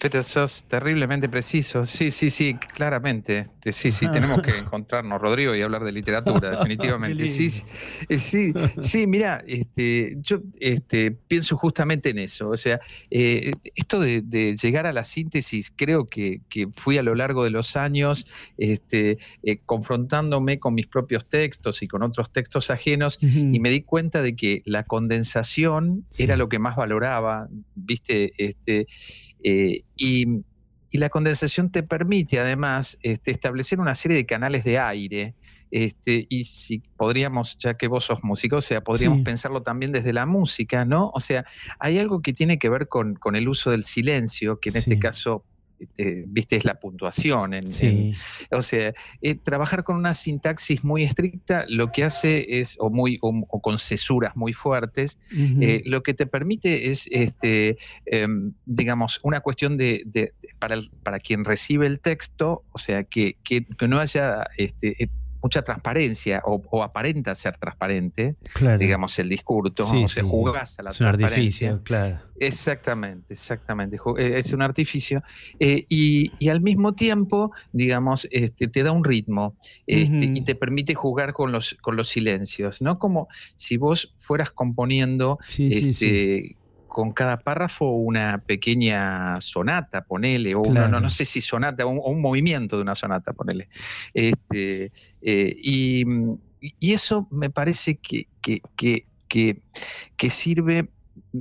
Pero 0.01 0.23
sos 0.23 0.63
terriblemente 0.63 1.29
preciso. 1.29 1.83
Sí, 1.83 2.09
sí, 2.09 2.31
sí, 2.31 2.55
claramente. 2.55 3.47
Sí, 3.69 3.91
sí, 3.91 4.09
tenemos 4.09 4.41
que 4.41 4.57
encontrarnos, 4.57 5.21
Rodrigo, 5.21 5.53
y 5.53 5.61
hablar 5.61 5.83
de 5.83 5.91
literatura, 5.91 6.49
definitivamente. 6.57 7.27
sí, 7.27 7.51
sí, 7.51 7.63
sí, 8.17 8.51
sí, 8.79 9.05
mira, 9.05 9.43
este, 9.45 10.17
yo 10.21 10.41
este, 10.59 11.11
pienso 11.11 11.55
justamente 11.55 12.09
en 12.09 12.17
eso. 12.17 12.49
O 12.49 12.57
sea, 12.57 12.81
eh, 13.11 13.51
esto 13.75 13.99
de, 13.99 14.23
llegar 14.59 14.87
a 14.87 14.91
la 14.91 15.03
síntesis, 15.03 15.71
creo 15.75 16.07
que, 16.07 16.41
fui 16.71 16.97
a 16.97 17.03
lo 17.03 17.13
largo 17.13 17.43
de 17.43 17.51
los 17.51 17.75
años 17.75 18.25
este, 18.57 19.19
eh, 19.43 19.59
confrontándome 19.67 20.57
con 20.57 20.73
mis 20.73 20.87
propios 20.87 21.29
textos 21.29 21.83
y 21.83 21.87
con 21.87 22.01
otros 22.01 22.33
textos 22.33 22.71
ajenos, 22.71 23.19
y 23.21 23.59
me 23.59 23.69
di 23.69 23.83
cuenta 23.83 24.23
de 24.23 24.35
que 24.35 24.63
la 24.65 24.83
condensación 24.83 26.05
era 26.17 26.37
lo 26.37 26.49
que 26.49 26.57
más 26.57 26.75
valoraba, 26.75 27.47
¿viste? 27.75 28.31
Este, 28.37 28.87
eh, 29.43 29.81
y, 29.95 30.43
la 30.93 31.09
condensación 31.09 31.71
te 31.71 31.83
permite 31.83 32.41
además 32.41 32.97
este, 33.01 33.31
establecer 33.31 33.79
una 33.79 33.95
serie 33.95 34.17
de 34.17 34.25
canales 34.25 34.65
de 34.65 34.77
aire. 34.77 35.35
Este, 35.71 36.25
y 36.27 36.43
si 36.43 36.79
podríamos, 36.97 37.57
ya 37.59 37.75
que 37.75 37.87
vos 37.87 38.03
sos 38.03 38.25
músico, 38.25 38.57
o 38.57 38.61
sea, 38.61 38.81
podríamos 38.81 39.21
pensarlo 39.21 39.63
también 39.63 39.93
desde 39.93 40.11
la 40.11 40.25
música, 40.25 40.83
¿no? 40.83 41.09
O 41.13 41.21
sea, 41.21 41.45
hay 41.79 41.97
algo 41.97 42.21
que 42.21 42.33
tiene 42.33 42.59
que 42.59 42.67
ver 42.67 42.89
con, 42.89 43.17
el 43.33 43.47
uso 43.47 43.71
del 43.71 43.85
silencio, 43.85 44.59
que 44.59 44.69
en 44.69 44.75
este 44.75 44.99
caso 44.99 45.45
este, 45.81 46.25
viste, 46.27 46.55
es 46.55 46.65
la 46.65 46.75
puntuación. 46.75 47.53
En, 47.53 47.65
o 48.51 48.61
sea, 48.61 48.93
eh, 49.21 49.35
trabajar 49.35 49.83
con 49.83 49.95
una 49.95 50.13
sintaxis 50.13 50.83
muy 50.83 51.03
estricta 51.03 51.65
lo 51.67 51.91
que 51.91 52.03
hace 52.03 52.59
es, 52.59 52.77
o, 52.79 52.89
muy, 52.89 53.17
o, 53.21 53.61
con 53.61 53.77
cesuras 53.77 54.35
muy 54.35 54.53
fuertes, 54.53 55.17
eh, 55.59 55.81
lo 55.85 56.03
que 56.03 56.13
te 56.13 56.27
permite 56.27 56.91
es, 56.91 57.07
este, 57.11 57.77
em, 58.05 58.53
digamos, 58.65 59.19
una 59.23 59.41
cuestión 59.41 59.77
de, 59.77 60.33
para, 60.59 60.77
para, 61.03 61.19
quien 61.19 61.45
recibe 61.45 61.87
el 61.87 61.99
texto, 61.99 62.63
o 62.71 62.77
sea, 62.77 63.03
que, 63.03 63.37
que, 63.43 63.65
no 63.87 63.99
haya 63.99 64.43
este, 64.57 65.09
mucha 65.41 65.61
transparencia 65.61 66.41
o, 66.45 66.83
aparenta 66.83 67.33
ser 67.35 67.57
transparente, 67.57 68.35
digamos, 68.77 69.17
el 69.19 69.29
discurso, 69.29 69.85
o 69.91 70.07
se 70.07 70.21
jugás 70.21 70.79
a 70.79 70.83
la 70.83 70.89
es 70.91 71.01
un 71.01 71.07
artificio, 71.07 71.81
claro. 71.83 72.17
Exactamente, 72.39 73.33
exactamente. 73.33 73.97
Eh, 74.17 74.33
es 74.37 74.51
un 74.51 74.63
artificio. 74.63 75.23
Eh, 75.59 75.85
y, 75.89 76.49
al 76.49 76.61
mismo 76.61 76.93
tiempo, 76.93 77.51
digamos, 77.71 78.27
este, 78.31 78.67
te 78.67 78.83
da 78.83 78.91
un 78.91 79.03
ritmo 79.03 79.55
este, 79.85 80.25
y 80.25 80.41
te 80.41 80.55
permite 80.55 80.95
jugar 80.95 81.33
con 81.33 81.51
los, 81.51 81.77
con 81.81 81.95
los 81.95 82.09
silencios, 82.09 82.81
¿no? 82.81 82.97
Como 82.97 83.27
si 83.55 83.77
vos 83.77 84.13
fueras 84.17 84.51
componiendo 84.51 85.37
este, 85.57 86.55
con 86.91 87.13
cada 87.13 87.39
párrafo 87.39 87.85
una 87.85 88.39
pequeña 88.45 89.39
sonata, 89.39 90.03
ponele, 90.03 90.55
o 90.55 90.61
no, 90.61 90.89
no, 90.89 91.09
sé 91.09 91.23
si 91.23 91.39
sonata, 91.39 91.85
o 91.85 91.89
un, 91.89 92.21
movimiento 92.21 92.75
de 92.75 92.81
una 92.81 92.95
sonata, 92.95 93.31
ponele. 93.31 93.69
Este, 94.13 94.91
eh, 95.21 95.55
y, 95.63 96.03
eso 96.81 97.29
me 97.31 97.49
parece 97.49 97.95
que, 97.95 98.27
que, 98.41 100.29
sirve 100.29 100.89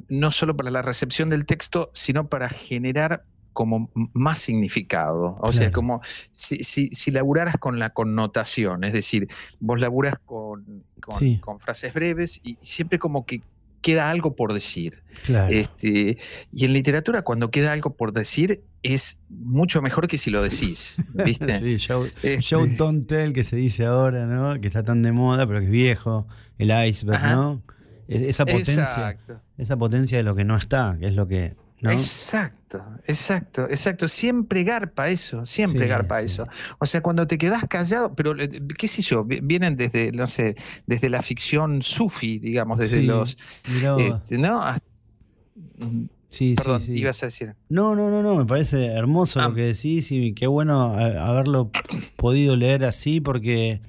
no 0.09 0.31
solo 0.31 0.57
para 0.57 0.71
la 0.71 0.83
recepción 0.83 1.29
del 1.29 1.45
texto, 1.47 1.91
sino 1.95 2.29
para 2.29 2.49
generar 2.49 3.25
como 3.53 3.91
más 4.13 4.39
significado. 4.39 5.37
O 5.41 5.51
sea, 5.51 5.73
como 5.73 6.01
si, 6.31 6.63
si, 6.63 7.11
laburaras 7.11 7.57
con 7.57 7.81
la 7.81 7.91
connotación, 7.91 8.85
es 8.85 8.93
decir, 8.93 9.27
vos 9.59 9.81
laburas 9.81 10.15
con, 10.25 10.85
con 11.41 11.59
frases 11.59 11.93
breves 11.93 12.41
y 12.45 12.57
siempre 12.61 13.01
como 13.01 13.27
que 13.27 13.43
queda 13.81 14.11
algo 14.11 14.37
por 14.37 14.53
decir. 14.53 15.03
Este, 15.49 16.19
y 16.53 16.65
en 16.65 16.73
literatura, 16.73 17.23
cuando 17.23 17.51
queda 17.51 17.73
algo 17.73 17.95
por 17.95 18.13
decir, 18.13 18.63
es 18.83 19.21
mucho 19.29 19.83
mejor 19.83 20.09
que 20.09 20.19
si 20.19 20.31
lo 20.31 20.43
decís. 20.43 21.03
¿Viste? 21.15 21.59
sí, 21.59 21.77
show, 21.77 22.07
este 22.23 22.77
don't 22.77 23.07
tell 23.07 23.33
que 23.33 23.45
se 23.45 23.57
dice 23.57 23.85
ahora, 23.85 24.27
¿no? 24.27 24.61
Que 24.61 24.67
está 24.67 24.83
tan 24.83 25.03
de 25.03 25.13
moda, 25.13 25.47
pero 25.47 25.61
que 25.61 25.67
es 25.67 25.73
viejo. 25.73 26.27
El 26.59 26.71
iceberg, 26.89 27.23
¿no? 27.23 27.63
Esa 28.09 28.45
potencia. 28.45 29.19
Esa 29.57 29.77
potencia 29.77 30.19
de 30.19 30.25
lo 30.25 30.35
que 30.35 30.45
no 30.45 30.57
está, 30.57 30.97
que 30.99 31.07
es 31.07 31.15
lo 31.15 31.29
que 31.29 31.55
Exacto, 31.83 32.85
exacto, 33.07 33.67
exacto. 33.69 34.07
Siempre 34.07 34.65
garpa 34.65 35.09
eso, 35.09 35.45
siempre 35.45 35.87
garpa 35.87 36.21
eso. 36.21 36.45
O 36.79 36.87
sea, 36.87 37.01
cuando 37.01 37.27
te 37.27 37.39
quedas 37.39 37.65
callado, 37.69 38.15
pero 38.15 38.39
eh, 38.39 38.63
qué 38.77 38.87
sé 38.87 39.01
yo, 39.03 39.25
vienen 39.25 39.77
desde, 39.77 40.13
no 40.13 40.27
sé, 40.27 40.55
desde 40.87 41.09
la 41.09 41.23
ficción 41.23 41.81
sufi, 41.81 42.39
digamos, 42.39 42.81
desde 42.81 43.03
los. 43.03 43.39
Este, 43.99 44.39
¿No? 44.39 44.63
Mm, 45.79 46.05
sí, 46.29 46.55
Perdón, 46.55 46.83
ibas 46.89 47.23
a 47.23 47.27
decir. 47.27 47.55
No, 47.71 47.95
no, 47.95 48.11
no, 48.11 48.23
no, 48.23 48.37
me 48.37 48.45
parece 48.45 48.87
hermoso 48.87 49.41
lo 49.41 49.47
ah. 49.47 49.55
que 49.55 49.63
decís 49.63 50.13
y 50.13 50.35
qué 50.35 50.47
bueno 50.47 50.99
haberlo 50.99 51.71
podido 52.17 52.57
leer 52.57 52.85
así 52.85 53.21
porque 53.21 53.81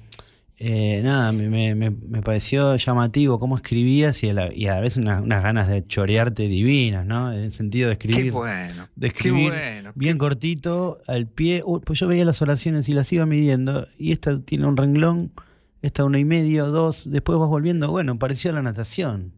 eh, 0.64 1.00
nada, 1.02 1.32
me, 1.32 1.48
me, 1.48 1.74
me, 1.74 2.22
pareció 2.22 2.76
llamativo 2.76 3.40
cómo 3.40 3.56
escribías 3.56 4.22
y 4.22 4.28
a, 4.28 4.34
la, 4.34 4.54
y 4.54 4.68
a 4.68 4.78
veces 4.78 4.98
unas, 4.98 5.24
ganas 5.26 5.68
de 5.68 5.84
chorearte 5.84 6.46
divinas, 6.46 7.04
¿no? 7.04 7.32
En 7.32 7.40
el 7.40 7.52
sentido 7.52 7.88
de 7.88 7.94
escribir. 7.94 8.26
Qué 8.26 8.30
bueno. 8.30 8.88
De 8.94 9.08
escribir 9.08 9.48
bueno, 9.50 9.90
bien 9.96 10.18
cortito, 10.18 10.98
al 11.08 11.26
pie. 11.26 11.64
pues 11.84 11.98
yo 11.98 12.06
veía 12.06 12.24
las 12.24 12.42
oraciones 12.42 12.88
y 12.88 12.92
las 12.92 13.12
iba 13.12 13.26
midiendo. 13.26 13.88
Y 13.98 14.12
esta 14.12 14.40
tiene 14.40 14.66
un 14.66 14.76
renglón, 14.76 15.32
esta 15.82 16.04
uno 16.04 16.16
y 16.16 16.24
medio, 16.24 16.68
dos. 16.68 17.10
Después 17.10 17.40
vas 17.40 17.48
volviendo. 17.48 17.90
Bueno, 17.90 18.16
pareció 18.20 18.52
la 18.52 18.62
natación. 18.62 19.32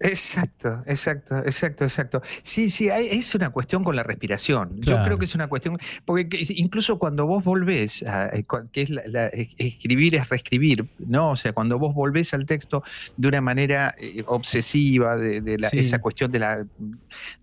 Exacto, 0.00 0.82
exacto, 0.86 1.38
exacto, 1.38 1.84
exacto. 1.84 2.22
Sí, 2.42 2.68
sí, 2.68 2.88
es 2.88 3.34
una 3.34 3.50
cuestión 3.50 3.82
con 3.82 3.96
la 3.96 4.04
respiración. 4.04 4.80
Yo 4.80 5.02
creo 5.02 5.18
que 5.18 5.24
es 5.24 5.34
una 5.34 5.48
cuestión, 5.48 5.76
porque 6.04 6.28
incluso 6.50 6.98
cuando 6.98 7.26
vos 7.26 7.42
volvés, 7.42 8.04
a, 8.04 8.28
eh, 8.28 8.44
que 8.70 8.82
es 8.82 8.90
la, 8.90 9.26
escribir 9.58 10.14
es 10.14 10.28
reescribir, 10.28 10.86
¿no? 10.98 11.32
O 11.32 11.36
sea, 11.36 11.52
cuando 11.52 11.78
vos 11.78 11.94
volvés 11.94 12.32
al 12.32 12.46
texto 12.46 12.82
de 13.16 13.28
una 13.28 13.40
manera 13.40 13.94
eh, 13.98 14.22
obsesiva, 14.26 15.16
de, 15.16 15.56
esa 15.72 16.00
cuestión 16.00 16.30
de, 16.30 16.38
la, 16.38 16.64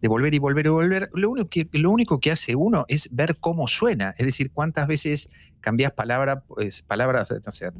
de 0.01 0.07
volver 0.07 0.33
y 0.33 0.39
volver 0.39 0.65
y 0.65 0.69
volver, 0.69 1.09
lo 1.13 1.31
único, 1.31 1.49
que, 1.49 1.67
lo 1.73 1.91
único 1.91 2.19
que 2.19 2.31
hace 2.31 2.55
uno 2.55 2.85
es 2.87 3.13
ver 3.13 3.35
cómo 3.39 3.67
suena, 3.67 4.15
es 4.17 4.25
decir, 4.25 4.51
cuántas 4.51 4.87
veces 4.87 5.29
cambias 5.65 5.93
palabra, 5.93 6.41
pues, 6.41 6.83
palabras, 6.83 7.27
no 7.43 7.51
sé, 7.51 7.71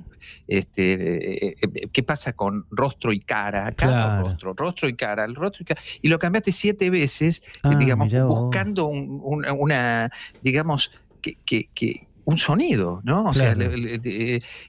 este, 0.47 1.51
eh, 1.51 1.55
¿qué 1.93 2.01
pasa 2.01 2.33
con 2.33 2.65
rostro 2.71 3.13
y 3.13 3.19
cara? 3.19 3.71
Cara 3.73 4.21
rostro, 4.21 4.53
rostro 4.53 4.89
y 4.89 4.95
cara, 4.95 5.23
el 5.23 5.35
rostro 5.35 5.61
y 5.61 5.65
cara, 5.65 5.79
y 6.01 6.07
lo 6.07 6.17
cambiaste 6.17 6.51
siete 6.51 6.89
veces, 6.89 7.43
eh, 7.57 7.59
ah, 7.61 7.75
digamos, 7.77 8.11
buscando 8.11 8.87
una, 8.87 10.11
digamos, 10.41 10.91
que, 11.21 12.07
un 12.23 12.37
sonido, 12.37 13.01
¿no? 13.03 13.25
O 13.25 13.33
sea, 13.35 13.55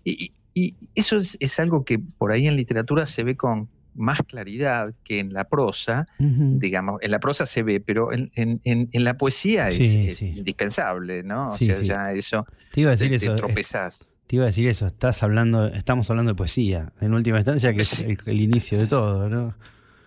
y, 0.04 0.74
eso 0.94 1.16
es, 1.16 1.58
algo 1.58 1.86
que 1.86 1.98
por 1.98 2.32
ahí 2.32 2.46
en 2.46 2.56
literatura 2.56 3.06
se 3.06 3.24
ve 3.24 3.34
con 3.34 3.70
más 3.96 4.22
claridad 4.22 4.94
que 5.04 5.18
en 5.18 5.32
la 5.32 5.44
prosa, 5.44 6.06
digamos, 6.18 7.00
en 7.02 7.10
la 7.10 7.20
prosa 7.20 7.46
se 7.46 7.62
ve, 7.62 7.80
pero 7.80 8.10
en, 8.12 8.90
la 8.92 9.16
poesía 9.16 9.66
es, 9.68 10.22
indispensable, 10.22 11.22
¿no? 11.22 11.46
O 11.46 11.50
sea, 11.50 11.80
ya 11.80 12.12
eso, 12.12 12.46
te 12.72 12.82
iba 12.82 12.90
a 12.90 12.96
decir 12.96 13.12
eso, 13.12 13.34
tropezás. 13.36 14.10
Te 14.26 14.36
iba 14.36 14.44
a 14.44 14.46
decir 14.46 14.66
eso, 14.68 14.88
estás 14.88 15.22
hablando, 15.22 15.66
estamos 15.68 16.10
hablando 16.10 16.32
de 16.32 16.36
poesía, 16.36 16.92
en 17.00 17.14
última 17.14 17.38
instancia, 17.38 17.72
que 17.74 17.82
es 17.82 18.00
el 18.26 18.40
inicio 18.40 18.78
de 18.78 18.86
todo, 18.86 19.28
¿no? 19.28 19.54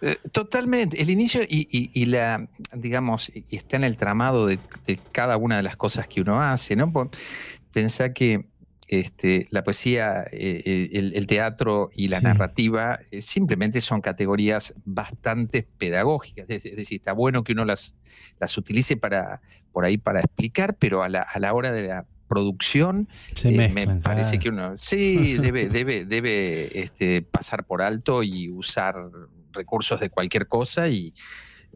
Eh, 0.02 0.18
totalmente, 0.32 1.02
el 1.02 1.10
inicio 1.10 1.42
y, 1.48 2.06
la, 2.06 2.48
digamos, 2.74 3.32
y 3.34 3.56
está 3.56 3.76
en 3.76 3.84
el 3.84 3.98
tramado 3.98 4.48
de, 4.48 4.60
cada 5.12 5.36
una 5.38 5.58
de 5.58 5.64
las 5.64 5.76
cosas 5.76 6.08
que 6.08 6.22
uno 6.22 6.42
hace, 6.42 6.76
¿no? 6.76 6.88
Pensá 7.72 8.14
que 8.14 8.46
este, 8.90 9.46
la 9.52 9.64
poesía, 9.64 10.24
eh, 10.32 10.62
eh, 10.66 10.90
el, 10.94 11.28
teatro 11.28 11.92
y 11.94 12.08
la 12.08 12.22
narrativa 12.22 13.00
simplemente 13.20 13.82
son 13.82 14.02
categorías 14.02 14.74
bastante 14.84 15.68
pedagógicas, 15.78 16.50
es, 16.50 16.64
decir, 16.64 16.98
está 16.98 17.14
bueno 17.14 17.44
que 17.44 17.54
uno 17.54 17.66
las, 17.66 17.96
las 18.40 18.58
utilice 18.58 18.98
para, 18.98 19.42
por 19.72 19.86
ahí 19.86 19.98
para 19.98 20.20
explicar, 20.20 20.76
pero 20.78 21.04
a 21.04 21.10
la, 21.10 21.22
a 21.22 21.40
la 21.40 21.54
hora 21.54 21.72
de 21.72 21.88
la 21.88 22.06
producción, 22.28 23.10
me 23.44 24.00
parece 24.02 24.40
que 24.40 24.50
uno 24.50 24.78
sí 24.78 25.38
debe, 25.38 25.68
debe, 25.70 26.06
debe 26.06 26.80
este, 26.80 27.22
pasar 27.22 27.66
por 27.66 27.82
alto 27.82 28.24
y 28.24 28.50
usar 28.50 28.96
recursos 29.52 30.00
de 30.00 30.10
cualquier 30.10 30.48
cosa 30.48 30.88
y, 30.88 31.14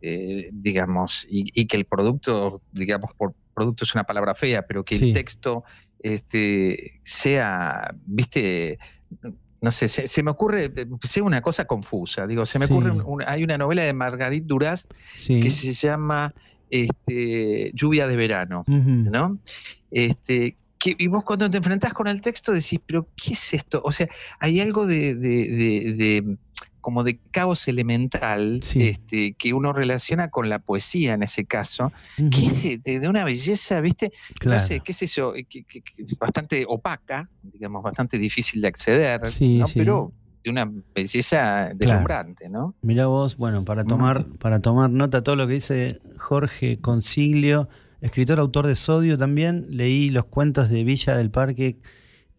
eh, 0.02 0.50
digamos, 0.52 1.26
y, 1.30 1.66
que 1.66 1.78
el 1.78 1.86
producto, 1.86 2.62
digamos, 2.72 3.14
por 3.16 3.34
producto 3.54 3.84
es 3.84 3.94
una 3.96 4.04
palabra 4.04 4.36
fea, 4.36 4.64
pero 4.64 4.84
que 4.84 4.96
el 4.96 5.14
texto 5.14 5.64
este, 6.04 7.00
sea, 7.02 7.96
viste, 8.06 8.78
no 9.62 9.72
sé, 9.72 9.88
se, 9.88 10.24
me 10.24 10.32
ocurre, 10.32 10.72
sea 11.02 11.24
una 11.24 11.42
cosa 11.42 11.66
confusa, 11.66 12.28
digo, 12.28 12.46
se 12.46 12.60
me 12.60 12.66
ocurre, 12.66 13.26
hay 13.26 13.44
una 13.44 13.58
novela 13.58 13.84
de 13.84 13.94
Margarit 13.94 14.44
Duras 14.44 14.88
que 15.26 15.50
se 15.50 15.72
llama 15.74 16.34
este, 16.70 17.72
Lluvia 17.74 18.08
de 18.08 18.16
Verano, 18.18 18.66
¿no? 18.68 19.40
Este, 19.90 20.58
que, 20.78 20.96
y 20.98 21.08
vos 21.08 21.24
cuando 21.24 21.50
te 21.50 21.58
enfrentás 21.58 21.94
con 21.94 22.08
el 22.08 22.20
texto 22.20 22.52
decís, 22.52 22.80
pero 22.86 23.08
¿qué 23.16 23.32
es 23.32 23.54
esto? 23.54 23.82
O 23.86 23.92
sea, 23.92 24.10
hay 24.40 24.60
algo 24.60 24.86
de 24.86 26.38
como 26.84 27.06
de 27.06 27.18
caos 27.32 27.70
elemental 27.70 28.60
este, 28.76 29.34
que 29.34 29.54
uno 29.54 29.72
relaciona 29.72 30.30
con 30.30 30.50
la 30.50 30.60
poesía 30.60 31.14
en 31.14 31.24
ese 31.24 31.46
caso, 31.46 31.94
que 32.18 32.74
es 32.74 32.84
de, 32.84 33.08
una 33.08 33.24
belleza, 33.24 33.80
¿viste? 33.80 34.12
No 34.46 34.60
sé, 34.60 34.82
qué 34.82 34.92
es 34.92 35.02
eso, 35.02 35.34
que, 35.50 35.66
bastante 36.20 36.66
opaca, 36.68 37.30
digamos, 37.42 37.82
bastante 37.84 38.20
difícil 38.20 38.62
de 38.62 38.68
acceder, 38.68 39.22
¿no? 39.22 39.66
pero 39.74 40.12
de 40.44 40.50
una 40.50 40.70
belleza 40.94 41.72
deslumbrante, 41.74 42.50
¿no? 42.50 42.76
Mira 42.82 43.08
vos, 43.08 43.38
bueno, 43.38 43.64
para 43.64 43.86
tomar, 43.86 44.26
para 44.40 44.60
tomar 44.60 44.90
nota 44.90 45.24
todo 45.24 45.38
lo 45.38 45.48
que 45.48 45.54
dice 45.54 46.02
Jorge 46.18 46.80
Consiglio, 46.82 47.70
escritor, 48.02 48.42
autor 48.42 48.68
de 48.68 48.76
Sodio 48.76 49.18
también, 49.18 49.64
leí 49.70 50.10
los 50.10 50.26
cuentos 50.26 50.70
de 50.70 50.84
Villa 50.84 51.16
del 51.16 51.32
Parque, 51.32 51.78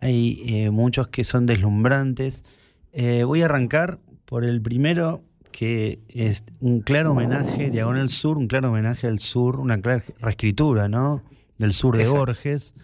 hay 0.01 0.43
eh, 0.47 0.71
muchos 0.71 1.09
que 1.09 1.25
son 1.25 1.47
deslumbrantes. 1.47 2.45
Eh, 2.93 3.25
voy 3.25 3.41
a 3.41 3.47
arrancar 3.47 3.99
por 4.35 4.45
el 4.45 4.61
primero, 4.61 5.23
que 5.53 6.01
es 6.09 6.43
un 6.59 6.81
claro 6.81 7.13
homenaje, 7.13 7.71
Diagonal 7.71 8.09
Sur, 8.09 8.37
un 8.37 8.49
claro 8.49 8.71
homenaje 8.71 9.07
al 9.07 9.21
sur, 9.21 9.61
una 9.61 9.81
clara 9.81 10.03
reescritura, 10.19 10.89
¿no? 10.89 11.23
Del 11.59 11.73
sur 11.73 11.97
de 11.97 12.09
Borges. 12.09 12.75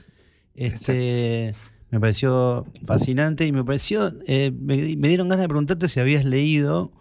Este, 0.54 1.52
me 1.90 1.98
pareció 1.98 2.66
fascinante 2.84 3.48
y 3.48 3.50
me 3.50 3.64
pareció, 3.64 4.12
eh, 4.28 4.52
me, 4.56 4.76
dieron 4.76 5.28
ganas 5.28 5.42
de 5.42 5.48
preguntarte 5.48 5.88
si 5.88 5.98
habías 5.98 6.24
leído 6.24 6.92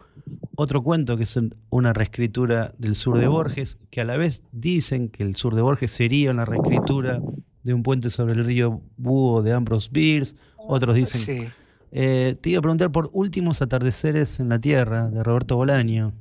otro 0.55 0.81
cuento 0.81 1.15
que 1.15 1.23
es 1.25 1.39
una 1.69 1.93
reescritura 1.93 2.73
del 2.79 2.95
sur 2.95 3.19
de 3.19 3.27
Borges, 3.27 3.79
que 3.91 4.01
a 4.01 4.03
la 4.03 4.17
vez 4.17 4.45
dicen 4.51 5.09
que 5.09 5.21
el 5.21 5.35
sur 5.35 5.53
de 5.53 5.61
Borges 5.61 5.91
sería 5.91 6.31
una 6.31 6.45
reescritura 6.45 7.21
de 7.61 7.73
un 7.75 7.83
puente 7.83 8.09
sobre 8.09 8.33
el 8.33 8.43
río 8.45 8.81
Búho 8.97 9.43
de 9.43 9.53
Ambrose 9.53 9.89
Bierce, 9.91 10.35
otros 10.57 10.95
dicen 10.95 11.51
eh, 11.91 12.35
te 12.39 12.51
iba 12.51 12.59
a 12.59 12.61
preguntar 12.61 12.91
por 12.91 13.09
Últimos 13.13 13.61
Atardeceres 13.61 14.39
en 14.39 14.49
la 14.49 14.59
Tierra, 14.59 15.09
de 15.09 15.23
Roberto 15.23 15.55
Bolaño. 15.55 16.13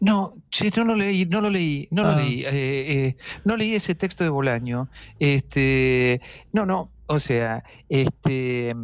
No, 0.00 0.32
no 0.76 0.84
lo 0.84 0.96
leí, 0.96 1.26
no 1.26 1.40
lo 1.40 1.50
leí, 1.50 1.88
no 1.90 2.02
lo 2.04 2.10
ah. 2.10 2.16
leí, 2.16 2.42
eh, 2.42 2.50
eh, 2.52 3.16
no 3.44 3.56
leí 3.56 3.74
ese 3.74 3.94
texto 3.94 4.22
de 4.24 4.30
Bolaño. 4.30 4.88
Este, 5.18 6.20
no, 6.52 6.66
no, 6.66 6.90
o 7.06 7.18
sea, 7.18 7.64
este. 7.88 8.74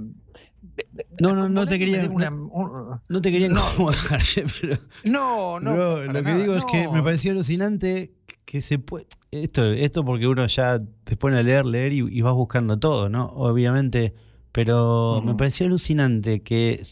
No, 1.20 1.34
no, 1.34 1.48
no 1.48 1.66
te 1.66 1.78
quería, 1.78 2.06
no, 2.06 3.22
te 3.22 3.32
quería 3.32 3.48
incomodar, 3.48 4.20
pero 4.60 4.76
no, 5.04 5.58
no, 5.58 6.04
lo 6.04 6.22
que 6.22 6.34
digo 6.34 6.54
es 6.54 6.64
que 6.66 6.88
me 6.88 7.02
pareció 7.02 7.32
alucinante 7.32 8.12
que 8.44 8.62
se 8.62 8.78
puede 8.78 9.06
esto, 9.30 9.72
esto 9.72 10.04
porque 10.04 10.26
uno 10.28 10.46
ya 10.46 10.78
te 11.04 11.16
pone 11.16 11.38
a 11.38 11.42
leer, 11.42 11.66
leer 11.66 11.92
y, 11.92 11.98
y 11.98 12.20
vas 12.22 12.34
buscando 12.34 12.78
todo, 12.78 13.08
¿no? 13.08 13.26
Obviamente 13.26 14.14
pero 14.52 15.22
me 15.24 15.34
pareció 15.34 15.66
alucinante 15.66 16.40
que, 16.40 16.82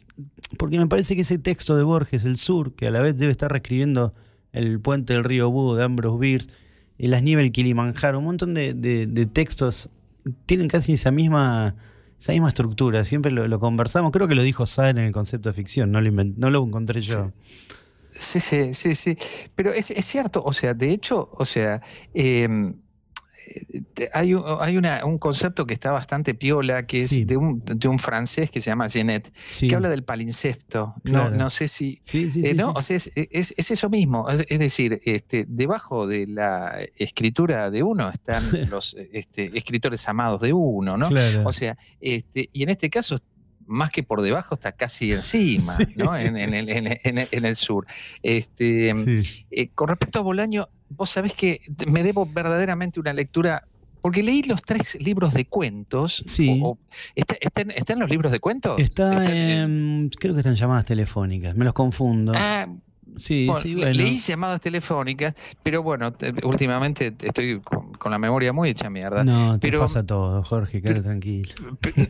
porque 0.58 0.78
me 0.78 0.86
parece 0.86 1.16
que 1.16 1.22
ese 1.22 1.38
texto 1.38 1.76
de 1.76 1.82
Borges, 1.82 2.24
El 2.24 2.36
Sur, 2.36 2.74
que 2.74 2.86
a 2.86 2.90
la 2.90 3.00
vez 3.00 3.16
debe 3.16 3.32
estar 3.32 3.50
reescribiendo 3.50 4.14
El 4.52 4.80
puente 4.80 5.14
del 5.14 5.24
río 5.24 5.50
Búho 5.50 5.74
de 5.74 5.84
Ambrose 5.84 6.18
Bierce, 6.18 6.50
y 6.98 7.08
Las 7.08 7.22
nieves 7.22 7.44
del 7.44 7.52
Kilimanjaro, 7.52 8.18
un 8.18 8.24
montón 8.24 8.54
de, 8.54 9.28
textos 9.32 9.90
tienen 10.46 10.68
casi 10.68 10.94
esa 10.94 11.10
misma, 11.10 11.76
esa 12.18 12.32
misma 12.32 12.48
estructura, 12.48 13.04
siempre 13.04 13.30
lo, 13.32 13.60
conversamos, 13.60 14.12
creo 14.12 14.28
que 14.28 14.34
lo 14.34 14.42
dijo 14.42 14.66
Saer 14.66 14.98
en 14.98 15.04
el 15.04 15.12
concepto 15.12 15.48
de 15.48 15.54
ficción, 15.54 15.90
no 15.90 16.00
lo, 16.00 16.10
no 16.10 16.50
lo 16.50 16.64
encontré 16.64 17.00
yo. 17.00 17.32
Sí, 18.10 18.40
sí, 18.40 18.72
sí, 18.72 18.94
sí, 18.94 19.18
pero 19.54 19.72
es, 19.72 19.90
es 19.90 20.04
cierto, 20.04 20.42
o 20.42 20.52
sea, 20.52 20.72
de 20.72 20.90
hecho, 20.90 21.28
o 21.32 21.44
sea, 21.44 21.82
eh, 22.14 22.48
hay, 24.12 24.34
hay 24.60 24.76
un 24.76 25.18
concepto 25.18 25.66
que 25.66 25.74
está 25.74 25.90
bastante 25.90 26.34
piola, 26.34 26.86
que 26.86 26.98
es 26.98 27.26
de, 27.26 27.36
un, 27.36 27.62
de, 27.64 27.88
un, 27.88 27.98
francés 27.98 28.50
que 28.50 28.60
se 28.60 28.70
llama 28.70 28.88
Genet, 28.88 29.32
que 29.60 29.74
habla 29.74 29.88
del 29.88 30.04
palincepto. 30.04 30.94
No, 31.04 31.30
no 31.30 31.50
sé 31.50 31.68
si... 31.68 32.00
Eh, 32.12 32.54
no, 32.54 32.72
o 32.72 32.80
sea, 32.80 32.96
es, 32.96 33.10
es, 33.14 33.54
eso 33.56 33.88
mismo. 33.88 34.28
Es, 34.28 34.58
decir, 34.58 35.00
este, 35.04 35.46
debajo 35.48 36.06
de 36.06 36.26
la 36.26 36.78
escritura 36.96 37.70
de 37.70 37.82
uno 37.82 38.08
están 38.10 38.42
los 38.70 38.96
este, 39.12 39.56
escritores 39.56 40.08
amados 40.08 40.40
de 40.40 40.52
uno, 40.52 40.96
¿no? 40.96 41.08
O 41.44 41.52
sea, 41.52 41.76
este, 42.00 42.48
y 42.52 42.62
en 42.62 42.70
este 42.70 42.90
caso 42.90 43.16
más 43.66 43.90
que 43.90 44.02
por 44.02 44.22
debajo, 44.22 44.54
está 44.54 44.72
casi 44.72 45.12
encima, 45.12 45.76
¿no? 45.96 46.16
En, 46.16 46.36
en, 46.36 46.54
en, 46.54 47.44
el 47.44 47.56
sur. 47.56 47.86
Este, 48.22 48.90
eh, 49.50 49.68
con 49.74 49.88
respecto 49.88 50.18
a 50.18 50.22
Bolaño, 50.22 50.68
vos 50.90 51.10
sabés 51.10 51.34
que 51.34 51.60
me 51.86 52.02
debo 52.02 52.26
verdaderamente 52.26 53.00
una 53.00 53.12
lectura 53.12 53.64
porque 54.06 54.22
leí 54.22 54.44
los 54.44 54.62
tres 54.62 54.96
libros 55.04 55.34
de 55.34 55.46
cuentos. 55.46 56.22
Sí. 56.26 56.62
¿Están 57.16 57.98
los 57.98 58.08
libros 58.08 58.30
de 58.30 58.38
cuentos? 58.38 58.74
Está 58.78 59.34
en, 59.34 60.10
creo 60.16 60.32
que 60.32 60.40
están 60.40 60.54
llamadas 60.54 60.84
telefónicas, 60.84 61.56
me 61.56 61.64
los 61.64 61.74
confundo. 61.74 62.32
Ah, 62.36 62.68
Sí, 63.16 63.48
sí, 63.62 63.74
bueno. 63.74 63.92
Leí 63.92 64.16
llamadas 64.18 64.60
telefónicas, 64.60 65.34
pero 65.62 65.82
bueno, 65.82 66.12
últimamente 66.44 67.14
estoy 67.22 67.60
con 67.98 68.12
la 68.12 68.18
memoria 68.18 68.52
muy 68.52 68.70
hecha 68.70 68.90
mierda. 68.90 69.24
No, 69.24 69.58
te 69.58 69.68
pero, 69.68 69.80
pasa 69.80 70.04
todo, 70.04 70.42
Jorge, 70.44 70.82
quédate 70.82 71.02
tranquilo. 71.02 71.54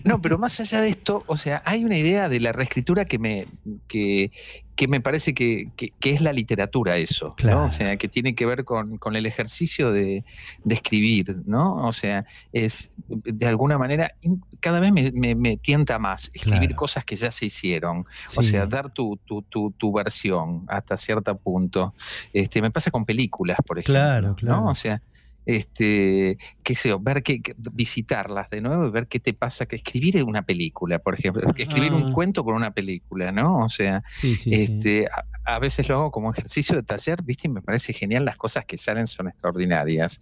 no, 0.04 0.20
pero 0.20 0.38
más 0.38 0.58
allá 0.60 0.80
de 0.80 0.88
esto, 0.88 1.22
o 1.26 1.36
sea, 1.36 1.62
hay 1.64 1.84
una 1.84 1.96
idea 1.96 2.28
de 2.28 2.40
la 2.40 2.52
reescritura 2.52 3.04
que 3.04 3.18
me, 3.18 3.46
que, 3.86 4.30
que 4.76 4.88
me 4.88 5.00
parece 5.00 5.32
que, 5.34 5.70
que- 5.76 5.92
que 5.98 6.10
es 6.10 6.20
la 6.20 6.32
literatura 6.32 6.96
eso, 6.96 7.34
Claro. 7.36 7.60
¿no? 7.60 7.64
O 7.66 7.70
sea, 7.70 7.96
que 7.96 8.08
tiene 8.08 8.34
que 8.34 8.44
ver 8.46 8.64
con, 8.64 8.96
con 8.98 9.16
el 9.16 9.24
ejercicio 9.26 9.90
de, 9.90 10.24
de 10.64 10.74
escribir, 10.74 11.36
¿no? 11.46 11.76
O 11.86 11.92
sea, 11.92 12.24
es 12.52 12.92
de 13.08 13.46
alguna 13.46 13.78
manera, 13.78 14.12
cada 14.60 14.78
vez 14.80 14.92
me, 14.92 15.10
me- 15.14 15.34
me 15.34 15.56
tienta 15.56 15.98
más 15.98 16.30
escribir 16.34 16.68
Claro. 16.68 16.76
cosas 16.76 17.04
que 17.04 17.16
ya 17.16 17.30
se 17.30 17.46
hicieron, 17.46 18.04
o 18.36 18.42
sea, 18.42 18.66
dar 18.66 18.92
tu, 18.92 19.18
tu, 19.24 19.42
tu, 19.42 19.70
tu 19.72 19.92
versión 19.92 20.64
hasta 20.68 20.96
cierto 20.96 21.36
punto. 21.38 21.94
Este, 22.32 22.60
me 22.60 22.70
pasa 22.70 22.90
con 22.90 23.04
películas, 23.06 23.58
por 23.66 23.78
ejemplo. 23.78 23.94
Claro, 23.94 24.36
claro. 24.36 24.60
¿no? 24.60 24.68
O 24.70 24.74
sea, 24.74 25.00
este, 25.46 26.36
qué 26.62 26.74
sé 26.74 26.90
yo, 26.90 27.00
ver 27.00 27.22
que, 27.22 27.40
visitarlas 27.72 28.50
de 28.50 28.60
nuevo 28.60 28.86
y 28.86 28.90
ver 28.90 29.06
qué 29.06 29.20
te 29.20 29.32
pasa, 29.32 29.64
que 29.66 29.76
escribir 29.76 30.22
una 30.24 30.42
película, 30.42 30.98
por 30.98 31.14
ejemplo, 31.14 31.42
escribir 31.56 31.92
Ah. 31.92 31.96
un 31.96 32.12
cuento 32.12 32.44
con 32.44 32.54
una 32.54 32.72
película, 32.72 33.32
¿no? 33.32 33.64
O 33.64 33.68
sea, 33.68 34.02
Sí, 34.08 34.34
sí, 34.34 34.36
sí. 34.36 34.54
este, 34.54 35.06
a, 35.06 35.54
a 35.54 35.58
veces 35.60 35.88
lo 35.88 35.94
hago 35.94 36.10
como 36.10 36.30
ejercicio 36.30 36.74
de 36.76 36.82
taller, 36.82 37.22
¿viste? 37.22 37.46
Y 37.48 37.50
me 37.52 37.62
parece 37.62 37.92
genial, 37.92 38.24
las 38.24 38.36
cosas 38.36 38.64
que 38.66 38.76
salen 38.76 39.06
son 39.06 39.28
extraordinarias. 39.28 40.20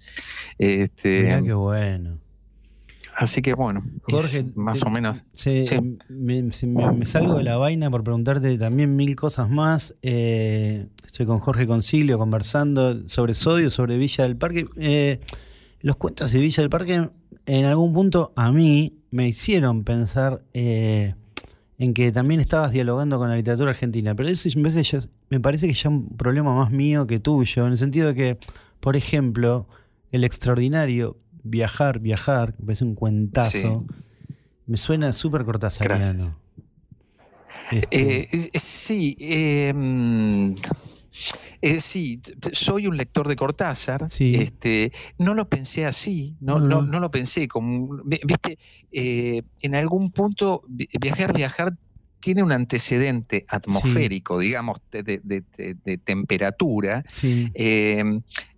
Este, 0.58 1.22
Mirá 1.22 1.42
qué 1.42 1.52
bueno. 1.54 2.10
Así 3.16 3.42
que 3.42 3.54
bueno, 3.54 3.82
es 4.08 4.14
Jorge, 4.14 4.44
más 4.54 4.80
te- 4.80 4.86
o 4.86 4.90
menos. 4.90 5.24
se- 5.34 5.64
Sí. 5.64 5.76
me, 6.08 6.50
se- 6.52 6.66
me- 6.66 6.92
me 6.92 7.06
salgo 7.06 7.34
de 7.36 7.44
la 7.44 7.56
vaina 7.56 7.90
por 7.90 8.02
preguntarte 8.04 8.56
también 8.58 8.96
mil 8.96 9.14
cosas 9.16 9.48
más. 9.50 9.94
Eh, 10.02 10.86
estoy 11.06 11.26
con 11.26 11.38
Jorge 11.40 11.66
Concilio 11.66 12.18
conversando 12.18 13.08
sobre 13.08 13.34
Sodio, 13.34 13.70
sobre 13.70 13.98
Villa 13.98 14.24
del 14.24 14.36
Parque. 14.36 14.66
Eh, 14.76 15.20
los 15.80 15.96
cuentos 15.96 16.32
de 16.32 16.38
Villa 16.40 16.62
del 16.62 16.70
Parque 16.70 17.08
en 17.46 17.64
algún 17.66 17.92
punto 17.92 18.32
a 18.36 18.50
mí 18.52 18.94
me 19.10 19.28
hicieron 19.28 19.84
pensar 19.84 20.42
eh, 20.54 21.14
en 21.78 21.92
que 21.92 22.10
también 22.12 22.40
estabas 22.40 22.72
dialogando 22.72 23.18
con 23.18 23.28
la 23.28 23.36
literatura 23.36 23.70
argentina, 23.70 24.14
pero 24.14 24.28
eso 24.28 24.48
me 24.56 24.62
parece, 24.62 24.82
ya, 24.84 24.98
me 25.28 25.40
parece 25.40 25.66
que 25.66 25.74
ya 25.74 25.88
un 25.90 26.08
problema 26.16 26.54
más 26.54 26.70
mío 26.70 27.06
que 27.06 27.18
tuyo, 27.20 27.66
en 27.66 27.72
el 27.72 27.76
sentido 27.78 28.08
de 28.08 28.14
que, 28.14 28.38
por 28.80 28.96
ejemplo, 28.96 29.66
el 30.12 30.22
extraordinario 30.24 31.16
Viajar, 31.44 31.98
Viajar, 32.00 32.54
que 32.54 32.62
me 32.62 32.66
parece 32.66 32.84
un 32.84 32.94
cuentazo, 32.94 33.84
me 34.66 34.76
suena 34.76 35.12
súper 35.12 35.44
cortasariano. 35.44 36.36
Este, 37.70 38.20
Eh, 38.22 38.28
sí, 38.58 39.16
eh, 39.20 39.72
mm, 39.74 40.54
eh, 41.60 41.80
sí, 41.80 42.20
soy 42.52 42.86
un 42.86 42.96
lector 42.96 43.28
de 43.28 43.36
Cortázar. 43.36 44.08
Sí. 44.08 44.34
Este, 44.36 44.90
no 45.18 45.34
lo 45.34 45.48
pensé 45.48 45.84
así, 45.86 46.36
no, 46.40 46.58
No, 46.58 46.66
no, 46.66 46.82
no. 46.82 47.00
lo 47.00 47.10
pensé 47.10 47.46
como, 47.48 48.02
viste, 48.04 48.58
eh, 48.90 49.42
en 49.62 49.74
algún 49.74 50.10
punto 50.10 50.62
vi- 50.68 50.88
viajar, 51.00 51.32
viajar 51.34 51.76
tiene 52.20 52.42
un 52.42 52.52
antecedente 52.52 53.44
atmosférico, 53.48 54.38
digamos, 54.38 54.78
de, 54.90 55.02
de- 55.02 55.20
de- 55.22 55.44
de- 55.58 55.74
de 55.84 55.98
temperatura, 55.98 57.04
sí. 57.10 57.50
eh, 57.54 58.02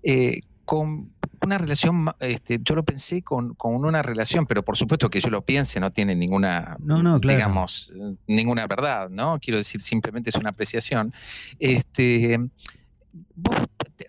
eh, 0.05 0.41
con 0.67 1.11
una 1.43 1.59
relación, 1.59 2.07
este, 2.21 2.59
yo 2.63 2.75
lo 2.75 2.85
pensé 2.85 3.23
con, 3.23 3.55
con 3.55 3.75
una 3.77 4.03
relación, 4.03 4.47
pero 4.47 4.63
por 4.65 4.77
supuesto 4.77 5.09
que 5.09 5.21
yo 5.21 5.31
lo 5.31 5.43
piense 5.43 5.79
no 5.81 5.93
tiene 5.93 6.15
ninguna, 6.15 6.77
No, 6.81 7.03
no, 7.03 7.21
claro. 7.21 7.39
digamos, 7.39 7.93
ninguna 8.27 8.67
verdad, 8.67 9.09
¿no? 9.09 9.39
Quiero 9.41 9.57
decir, 9.59 9.81
simplemente 9.81 10.31
es 10.31 10.37
una 10.37 10.51
apreciación. 10.51 11.15
Este, 11.59 12.39
¿Vos 13.35 13.57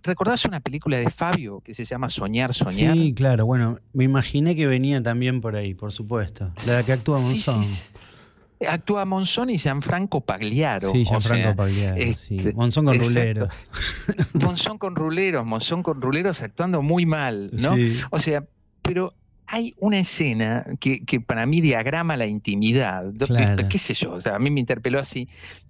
recordás 0.03 0.45
una 0.45 0.59
película 0.59 0.97
de 0.97 1.09
Fabio 1.09 1.61
que 1.61 1.73
se 1.73 1.85
llama 1.85 2.09
Soñar, 2.09 2.53
Soñar? 2.53 2.95
Sí, 2.95 3.13
claro, 3.13 3.45
bueno, 3.45 3.77
me 3.93 4.03
imaginé 4.03 4.55
que 4.55 4.67
venía 4.67 5.01
también 5.03 5.39
por 5.41 5.55
ahí, 5.55 5.73
por 5.75 5.91
supuesto. 5.91 6.51
La 6.67 6.84
que 6.84 6.93
actúa 6.93 7.19
Monzón. 7.19 7.63
sí, 7.63 7.69
Sí, 7.69 7.93
sí. 7.93 7.99
Actúa 8.67 9.05
Monzón 9.05 9.49
y 9.49 9.57
Gianfranco 9.57 10.21
Pagliaro. 10.21 10.89
o 10.89 10.93
Gianfranco 10.93 11.43
sea, 11.43 11.55
Pagliaro, 11.55 12.01
sí. 12.17 12.38
este, 12.38 12.53
Monzón 12.53 12.85
con 12.85 12.95
exacto. 12.95 13.19
ruleros. 13.19 13.69
Monzón 14.34 14.77
con 14.77 14.95
ruleros, 14.95 15.45
Monzón 15.45 15.84
con 15.84 16.01
ruleros 16.01 16.41
actuando 16.41 16.81
muy 16.81 17.05
mal, 17.05 17.49
¿no? 17.53 17.75
Sí. 17.75 17.99
O 18.09 18.17
sea, 18.19 18.43
pero 18.81 19.13
hay 19.47 19.73
una 19.79 19.99
escena 19.99 20.65
que, 20.79 21.05
que 21.05 21.21
para 21.21 21.45
mí 21.45 21.61
diagrama 21.61 22.17
la 22.17 22.25
intimidad. 22.27 23.13
Claro. 23.17 23.67
¿Qué 23.69 23.77
sé 23.77 23.93
yo? 23.93 24.13
O 24.13 24.21
sea, 24.21 24.35
a 24.35 24.39
mí 24.39 24.49
me 24.49 24.59
interpeló 24.59 24.99
así. 24.99 25.27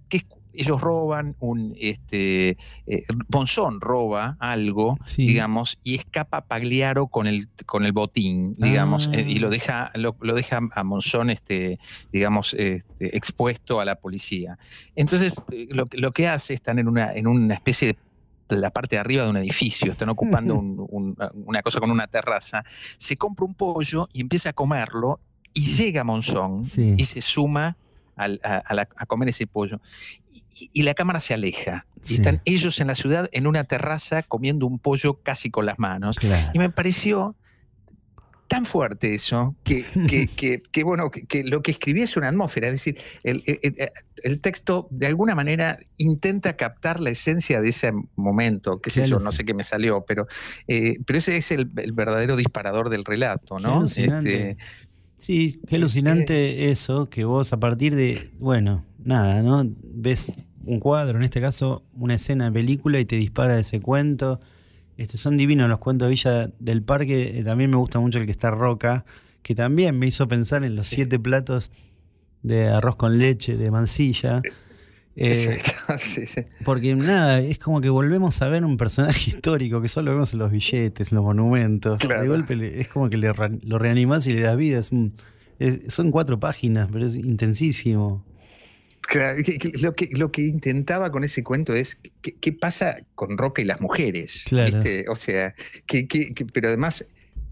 Que 0.08 0.18
es- 0.18 0.26
ellos 0.60 0.80
roban 0.80 1.36
un. 1.40 1.74
Este, 1.80 2.56
eh, 2.86 3.04
Monzón 3.32 3.80
roba 3.80 4.36
algo, 4.40 4.98
Sí. 5.06 5.26
digamos, 5.26 5.78
y 5.82 5.94
escapa 5.94 6.42
Pagliaro 6.42 7.06
con 7.08 7.26
el, 7.26 7.46
con 7.66 7.84
el 7.84 7.92
botín, 7.92 8.54
digamos, 8.54 9.08
Ah. 9.12 9.16
eh, 9.16 9.26
y 9.28 9.38
lo 9.38 9.50
deja, 9.50 9.90
lo, 9.94 10.16
lo 10.20 10.34
deja 10.34 10.60
a 10.74 10.84
Monzón, 10.84 11.30
este, 11.30 11.78
digamos, 12.12 12.54
este, 12.54 13.16
expuesto 13.16 13.80
a 13.80 13.84
la 13.84 13.96
policía. 13.96 14.58
Entonces, 14.96 15.36
eh, 15.52 15.66
lo, 15.70 15.86
que- 15.86 15.98
lo 15.98 16.10
que 16.12 16.28
hace, 16.28 16.54
están 16.54 16.78
en 16.78 16.88
una, 16.88 17.12
en 17.14 17.26
una 17.26 17.54
especie 17.54 17.96
de 18.48 18.56
la 18.56 18.70
parte 18.70 18.96
de 18.96 19.00
arriba 19.00 19.24
de 19.24 19.30
un 19.30 19.36
edificio, 19.36 19.92
están 19.92 20.08
ocupando 20.08 20.54
un- 20.58 20.86
un- 20.90 21.16
una 21.46 21.62
cosa 21.62 21.80
con 21.80 21.90
una 21.90 22.06
terraza, 22.06 22.64
se 22.96 23.16
compra 23.16 23.44
un 23.44 23.54
pollo 23.54 24.08
y 24.12 24.20
empieza 24.22 24.50
a 24.50 24.52
comerlo 24.54 25.20
y 25.54 25.60
llega 25.60 26.02
Monzón 26.04 26.68
Sí. 26.70 26.94
y 26.96 27.04
se 27.04 27.20
suma 27.20 27.76
al- 28.18 28.40
a, 28.44 28.56
a 28.58 28.74
la- 28.74 28.88
a 28.96 29.06
comer 29.06 29.28
ese 29.30 29.46
pollo. 29.46 29.80
Y, 30.60 30.70
y 30.72 30.82
la 30.82 30.94
cámara 30.94 31.20
se 31.20 31.34
aleja. 31.34 31.86
Sí. 32.02 32.14
Y 32.14 32.16
están 32.16 32.40
ellos 32.44 32.80
en 32.80 32.88
la 32.88 32.94
ciudad 32.94 33.28
en 33.32 33.46
una 33.46 33.64
terraza 33.64 34.22
comiendo 34.22 34.66
un 34.66 34.78
pollo 34.78 35.20
casi 35.22 35.50
con 35.50 35.66
las 35.66 35.78
manos. 35.78 36.18
Claro. 36.18 36.50
Y 36.54 36.58
me 36.58 36.70
pareció 36.70 37.36
tan 38.48 38.64
fuerte 38.64 39.12
eso 39.12 39.54
que, 39.62 39.84
que, 40.08 40.26
que- 40.36 40.62
que, 40.72 40.82
bueno, 40.82 41.10
que, 41.10 41.44
lo 41.44 41.60
que 41.60 41.70
escribí 41.70 42.00
es 42.02 42.16
una 42.16 42.28
atmósfera, 42.28 42.68
es 42.68 42.72
decir, 42.72 42.98
el, 43.24 43.42
el- 43.46 43.90
el- 44.22 44.40
texto 44.40 44.88
de 44.90 45.06
alguna 45.06 45.34
manera 45.34 45.78
intenta 45.98 46.56
captar 46.56 46.98
la 46.98 47.10
esencia 47.10 47.60
de 47.60 47.68
ese 47.68 47.92
momento, 48.16 48.78
qué 48.78 48.88
sé 48.88 49.04
yo, 49.04 49.18
no 49.18 49.32
sé 49.32 49.44
qué 49.44 49.52
me 49.52 49.64
salió, 49.64 50.02
pero, 50.06 50.26
eh, 50.66 50.96
pero 51.06 51.18
ese 51.18 51.36
es 51.36 51.52
el, 51.52 51.70
el 51.76 51.92
verdadero 51.92 52.36
disparador 52.36 52.88
del 52.88 53.04
relato, 53.04 53.58
¿no? 53.58 53.84
Este, 53.84 54.56
Sí, 55.18 55.60
qué 55.66 55.76
alucinante 55.76 56.70
eso, 56.70 57.06
que 57.06 57.24
vos 57.24 57.52
a 57.52 57.58
partir 57.58 57.94
de, 57.96 58.30
bueno, 58.38 58.84
nada, 59.04 59.42
¿no? 59.42 59.64
Ves 59.82 60.32
un 60.64 60.78
cuadro, 60.80 61.18
en 61.18 61.24
este 61.24 61.40
caso 61.40 61.82
una 61.94 62.14
escena 62.14 62.46
de 62.46 62.52
película 62.52 63.00
y 63.00 63.04
te 63.04 63.16
dispara 63.16 63.58
ese 63.58 63.80
cuento. 63.80 64.40
Este, 64.96 65.16
son 65.16 65.36
divinos 65.36 65.68
los 65.68 65.78
cuentos 65.78 66.06
de 66.06 66.10
Villa 66.10 66.50
del 66.58 66.82
Parque, 66.82 67.38
eh, 67.38 67.44
también 67.44 67.70
me 67.70 67.76
gusta 67.76 67.98
mucho 68.00 68.18
el 68.18 68.26
que 68.26 68.32
está 68.32 68.50
Roca, 68.50 69.04
que 69.42 69.54
también 69.54 69.98
me 69.98 70.06
hizo 70.06 70.26
pensar 70.28 70.64
en 70.64 70.74
los 70.76 70.86
Sí. 70.86 70.96
siete 70.96 71.18
platos 71.18 71.70
de 72.42 72.68
arroz 72.68 72.96
con 72.96 73.18
leche 73.18 73.56
de 73.56 73.70
Mansilla. 73.70 74.40
Eh, 75.20 75.30
exacto, 75.32 75.72
sí, 75.98 76.26
sí. 76.28 76.42
porque 76.64 76.94
nada, 76.94 77.40
es 77.40 77.58
como 77.58 77.80
que 77.80 77.88
volvemos 77.88 78.40
a 78.40 78.48
ver 78.48 78.64
un 78.64 78.76
personaje 78.76 79.18
histórico 79.30 79.82
que 79.82 79.88
solo 79.88 80.12
vemos 80.12 80.32
en 80.32 80.38
los 80.38 80.52
billetes, 80.52 81.10
en 81.10 81.16
los 81.16 81.24
monumentos. 81.24 82.00
Claro. 82.00 82.22
De 82.22 82.28
golpe 82.28 82.80
es 82.80 82.86
como 82.88 83.08
que 83.08 83.16
le 83.18 83.32
lo 83.62 83.78
reanimás 83.78 84.26
y 84.28 84.32
le 84.34 84.42
das 84.42 84.56
vida. 84.56 84.78
Es 84.78 84.92
un- 84.92 85.14
es- 85.58 85.92
son 85.92 86.12
cuatro 86.12 86.38
páginas, 86.38 86.88
pero 86.92 87.04
es 87.04 87.16
intensísimo. 87.16 88.24
Claro, 89.00 89.38
lo, 89.82 89.92
que, 89.94 90.08
lo 90.12 90.30
que 90.30 90.42
intentaba 90.42 91.10
con 91.10 91.24
ese 91.24 91.42
cuento 91.42 91.72
es 91.74 91.98
qué, 92.20 92.34
qué 92.34 92.52
pasa 92.52 92.96
con 93.14 93.38
Roca 93.38 93.62
y 93.62 93.64
las 93.64 93.80
mujeres, 93.80 94.44
Claro. 94.46 94.70
¿viste? 94.70 95.06
O 95.08 95.16
sea, 95.16 95.54
que, 95.86 96.06
que- 96.06 96.34
que- 96.34 96.44
pero 96.44 96.68
además 96.68 97.06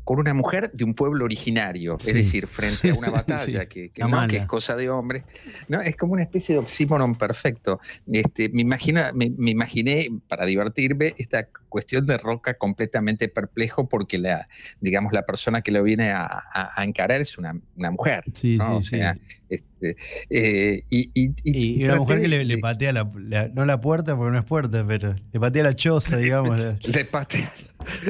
con 0.07 0.21
una 0.21 0.33
mujer 0.35 0.71
de 0.73 0.85
un 0.85 0.95
pueblo 0.95 1.25
originario, 1.25 1.97
Sí. 1.99 2.11
es 2.11 2.15
decir, 2.17 2.47
frente 2.47 2.91
a 2.91 2.95
una 2.95 3.11
batalla 3.51 3.63
Sí, 3.63 3.69
que, 3.69 3.89
que 3.91 4.05
no, 4.05 4.27
que 4.29 4.37
es 4.37 4.47
cosa 4.47 4.77
de 4.77 4.89
hombres, 4.89 5.25
¿no? 5.67 5.81
Es 5.81 5.97
como 5.97 6.13
una 6.13 6.23
especie 6.23 6.55
de 6.55 6.61
oxímoron 6.61 7.17
perfecto. 7.17 7.81
Este, 8.11 8.49
me, 8.51 8.63
imagino, 8.63 9.03
me, 9.15 9.31
me 9.37 9.51
imaginé, 9.51 10.09
para 10.29 10.47
divertirme, 10.47 11.13
esta 11.19 11.49
cuestión 11.69 12.07
de 12.07 12.19
Roca 12.19 12.55
completamente 12.55 13.29
perplejo 13.29 13.89
porque 13.89 14.19
la, 14.19 14.49
digamos, 14.81 15.13
la 15.13 15.27
persona 15.27 15.61
que 15.61 15.73
lo 15.73 15.83
viene 15.83 16.13
a, 16.13 16.23
a- 16.25 16.71
a 16.81 16.85
encarar 16.85 17.21
es 17.21 17.37
una, 17.37 17.61
una 17.77 17.91
mujer. 17.91 18.23
Sí, 18.33 18.57
¿no? 18.59 18.67
sí, 18.67 18.73
o 18.77 18.83
sí. 18.83 18.89
sea, 18.99 19.19
este, 19.49 19.67
eh, 19.81 20.83
y, 20.91 21.11
y- 21.15 21.25
y- 21.25 21.33
Y, 21.45 21.81
y 21.81 21.85
una 21.85 21.97
mujer 21.97 22.21
que 22.21 22.29
le, 22.29 22.39
de- 22.39 22.45
le 22.45 22.59
patea 22.59 22.93
la, 22.93 23.09
la- 23.19 23.49
no 23.49 23.65
la 23.65 23.81
puerta 23.81 24.17
porque 24.17 24.33
no 24.33 24.39
es 24.39 24.45
puerta, 24.45 24.85
pero 24.87 25.15
le 25.33 25.41
patea 25.41 25.63
la 25.63 25.73
choza, 25.75 26.17
digamos. 26.19 26.59
Le 26.59 27.05
patea- 27.05 27.53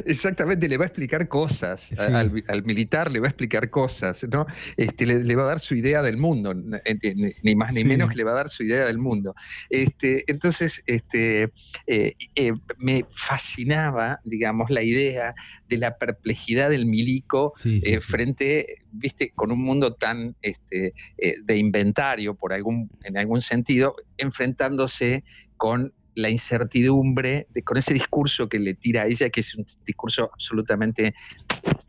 Exactamente, 0.05 0.67
le 0.67 0.77
va 0.77 0.85
a 0.85 0.87
explicar 0.87 1.27
cosas 1.27 1.81
Sí. 1.81 1.95
al, 1.99 2.43
al 2.47 2.63
militar, 2.63 3.11
le 3.11 3.19
va 3.19 3.27
a 3.27 3.29
explicar 3.29 3.69
cosas, 3.69 4.25
¿no? 4.31 4.45
Este, 4.75 5.05
le, 5.05 5.23
le 5.23 5.35
va 5.35 5.43
a 5.43 5.47
dar 5.47 5.59
su 5.59 5.75
idea 5.75 6.01
del 6.01 6.17
mundo, 6.17 6.53
ni, 6.55 7.55
más 7.55 7.73
ni 7.73 7.81
Sí. 7.81 7.87
menos 7.87 8.09
que 8.09 8.15
le 8.17 8.23
va 8.23 8.31
a 8.31 8.35
dar 8.35 8.49
su 8.49 8.63
idea 8.63 8.85
del 8.85 8.97
mundo. 8.97 9.35
Este, 9.69 10.23
entonces, 10.31 10.81
este, 10.87 11.51
eh, 11.85 12.13
eh, 12.35 12.53
me 12.79 13.05
fascinaba, 13.09 14.19
digamos, 14.23 14.69
la 14.71 14.81
idea 14.81 15.35
de 15.67 15.77
la 15.77 15.97
perplejidad 15.97 16.69
del 16.71 16.85
milico 16.87 17.53
Sí, 17.55 17.79
frente, 17.99 18.65
viste, 18.91 19.31
con 19.35 19.51
un 19.51 19.61
mundo 19.61 19.93
tan 19.93 20.35
este, 20.41 20.93
eh, 21.19 21.35
de 21.57 21.61
inventario, 21.65 22.35
por 22.35 22.53
algún, 22.53 22.89
en 23.03 23.17
algún 23.17 23.41
sentido, 23.41 23.95
enfrentándose 24.17 25.23
con 25.57 25.93
la 26.15 26.29
incertidumbre, 26.29 27.45
de, 27.49 27.63
con 27.63 27.77
ese 27.77 27.93
discurso 27.93 28.47
que 28.49 28.59
le 28.59 28.73
tira 28.73 29.03
a 29.03 29.05
ella, 29.05 29.29
que 29.29 29.41
es 29.41 29.55
un 29.55 29.65
discurso 29.85 30.29
absolutamente 30.33 31.13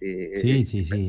este, 0.01 0.39
Sí, 0.39 0.66
sí, 0.66 0.85
sí. 0.85 1.09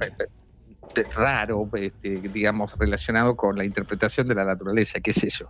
Raro, 1.16 1.70
este, 1.74 2.20
digamos, 2.20 2.78
relacionado 2.78 3.36
con 3.36 3.57
la 3.57 3.66
interpretación 3.66 4.28
de 4.28 4.36
la 4.36 4.45
naturaleza, 4.45 4.99
qué 4.99 5.14
sé 5.14 5.30
yo, 5.30 5.48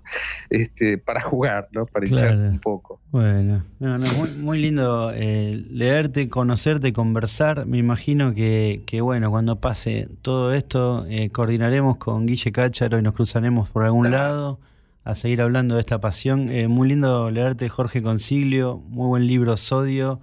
este, 0.50 0.98
para 0.98 1.22
jugar, 1.22 1.68
¿no? 1.72 1.86
Para 1.86 2.06
hinchar 2.08 2.36
Claro. 2.36 2.50
un 2.50 2.60
poco. 2.60 3.00
Bueno, 3.12 3.64
no, 3.80 3.98
no, 3.98 4.06
muy, 4.14 4.30
muy 4.42 4.60
lindo 4.62 5.12
eh, 5.14 5.64
leerte, 5.70 6.28
conocerte, 6.30 6.94
conversar. 6.94 7.66
Me 7.66 7.78
imagino 7.78 8.34
que, 8.34 8.84
que, 8.86 9.02
bueno, 9.02 9.32
cuando 9.32 9.60
pase 9.60 10.08
todo 10.22 10.54
esto, 10.54 11.06
eh, 11.10 11.30
coordinaremos 11.32 11.98
con 11.98 12.26
Guille 12.26 12.52
Cácharo 12.52 13.00
y 13.00 13.02
nos 13.02 13.14
cruzaremos 13.14 13.70
por 13.70 13.86
algún 13.86 14.12
lado 14.12 14.60
a 15.04 15.16
seguir 15.16 15.42
hablando 15.42 15.76
de 15.76 15.82
esta 15.82 16.00
pasión. 16.00 16.50
Eh, 16.50 16.68
muy 16.68 16.90
lindo 16.90 17.32
leerte, 17.32 17.68
Jorge 17.70 18.02
Consiglio, 18.04 18.78
muy 18.90 19.08
buen 19.08 19.26
libro, 19.28 19.58
Sodio, 19.58 20.20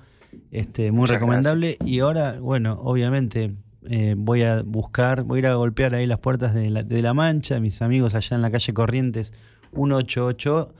este, 0.52 0.92
muy 0.92 1.00
Muchas 1.00 1.14
recomendable. 1.16 1.76
Y 1.84 2.00
ahora, 2.00 2.36
bueno, 2.40 2.78
obviamente 2.82 3.52
eh, 3.88 4.14
voy 4.16 4.42
a 4.42 4.62
buscar, 4.62 5.22
voy 5.22 5.38
a 5.38 5.40
ir 5.40 5.46
a 5.46 5.54
golpear 5.54 5.94
ahí 5.94 6.06
las 6.06 6.20
puertas 6.20 6.54
de 6.54 6.70
la, 6.70 6.82
de 6.82 7.02
la 7.02 7.14
Mancha, 7.14 7.60
mis 7.60 7.82
amigos 7.82 8.14
allá 8.14 8.36
en 8.36 8.42
la 8.42 8.50
calle 8.50 8.74
Corrientes 8.74 9.32
188 9.74 10.74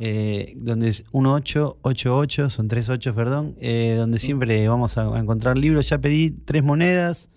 eh, 0.00 0.54
donde 0.56 0.88
es 0.88 1.04
1888, 1.12 2.50
son 2.50 2.66
tres 2.66 2.88
ochos, 2.88 3.14
perdón, 3.14 3.54
eh, 3.60 3.94
donde 3.96 4.18
siempre 4.18 4.66
vamos 4.66 4.98
a, 4.98 5.02
a 5.02 5.18
encontrar 5.20 5.56
libros. 5.56 5.88
Ya 5.88 5.98
pedí 5.98 6.30
tres 6.30 6.64
monedas 6.64 7.30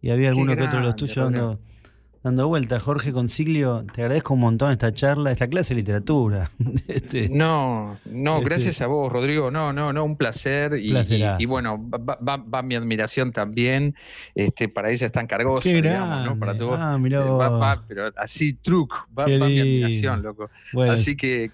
y 0.00 0.10
había 0.10 0.28
alguno 0.28 0.54
que 0.54 0.62
otro 0.62 0.78
de 0.78 0.84
los 0.84 0.96
tuyos 0.96 1.16
dando, 1.16 1.58
dando 2.24 2.48
vuelta. 2.48 2.80
Jorge 2.80 3.12
Consiglio, 3.12 3.84
te 3.94 4.02
agradezco 4.02 4.34
un 4.34 4.40
montón 4.40 4.72
esta 4.72 4.92
charla, 4.92 5.30
esta 5.30 5.46
clase 5.46 5.74
de 5.74 5.80
literatura. 5.82 6.50
Este, 6.88 7.28
No, 7.28 7.98
no, 8.06 8.36
Este- 8.38 8.44
gracias 8.48 8.80
a 8.80 8.86
vos, 8.88 9.12
Rodrigo. 9.12 9.50
No, 9.52 9.72
no, 9.72 9.92
no, 9.92 10.04
un 10.04 10.16
placer. 10.16 10.76
Y, 10.78 10.92
y- 10.96 11.24
y 11.38 11.46
bueno, 11.46 11.78
va, 11.88 12.18
va- 12.26 12.36
va 12.38 12.62
mi 12.62 12.74
admiración 12.74 13.30
también. 13.30 13.94
Este, 14.34 14.68
para 14.68 14.90
ella 14.90 15.06
es 15.06 15.12
tan 15.12 15.26
cargosa, 15.26 15.68
Qué 15.70 15.76
digamos, 15.82 16.24
¿no? 16.24 16.38
Para 16.38 16.56
todos. 16.56 16.78
Ah, 16.80 16.98
mirá 16.98 17.20
Eh, 17.24 17.30
va- 17.30 17.48
va, 17.50 17.84
pero 17.86 18.04
así, 18.16 18.54
truc, 18.54 18.92
va, 19.16 19.26
mi 19.26 19.34
admiración, 19.34 20.22
loco. 20.22 20.50
Bueno, 20.72 20.92
así 20.94 21.16
que, 21.16 21.50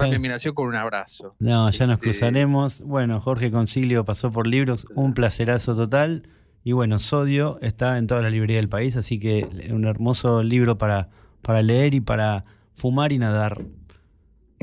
va 0.00 0.06
mi 0.08 0.16
admiración 0.16 0.54
con 0.54 0.68
un 0.68 0.74
abrazo. 0.76 1.34
No, 1.38 1.70
ya 1.70 1.86
nos 1.86 1.94
Este, 1.96 2.04
cruzaremos. 2.10 2.82
Bueno, 2.82 3.20
Jorge 3.20 3.50
Consiglio 3.50 4.04
pasó 4.04 4.30
por 4.32 4.46
Libros, 4.46 4.86
un 4.94 5.14
placerazo 5.14 5.74
total. 5.76 6.28
Y 6.64 6.72
bueno, 6.72 6.98
Sodio 6.98 7.58
está 7.62 7.98
en 7.98 8.06
toda 8.06 8.22
la 8.22 8.30
librería 8.30 8.58
del 8.58 8.68
país, 8.68 8.96
así 8.96 9.18
que 9.18 9.48
un 9.70 9.84
hermoso 9.84 10.42
libro 10.42 10.76
para, 10.76 11.08
para 11.42 11.62
leer 11.62 11.94
y 11.94 12.00
para 12.00 12.44
fumar 12.74 13.12
y 13.12 13.18
nadar. 13.18 13.64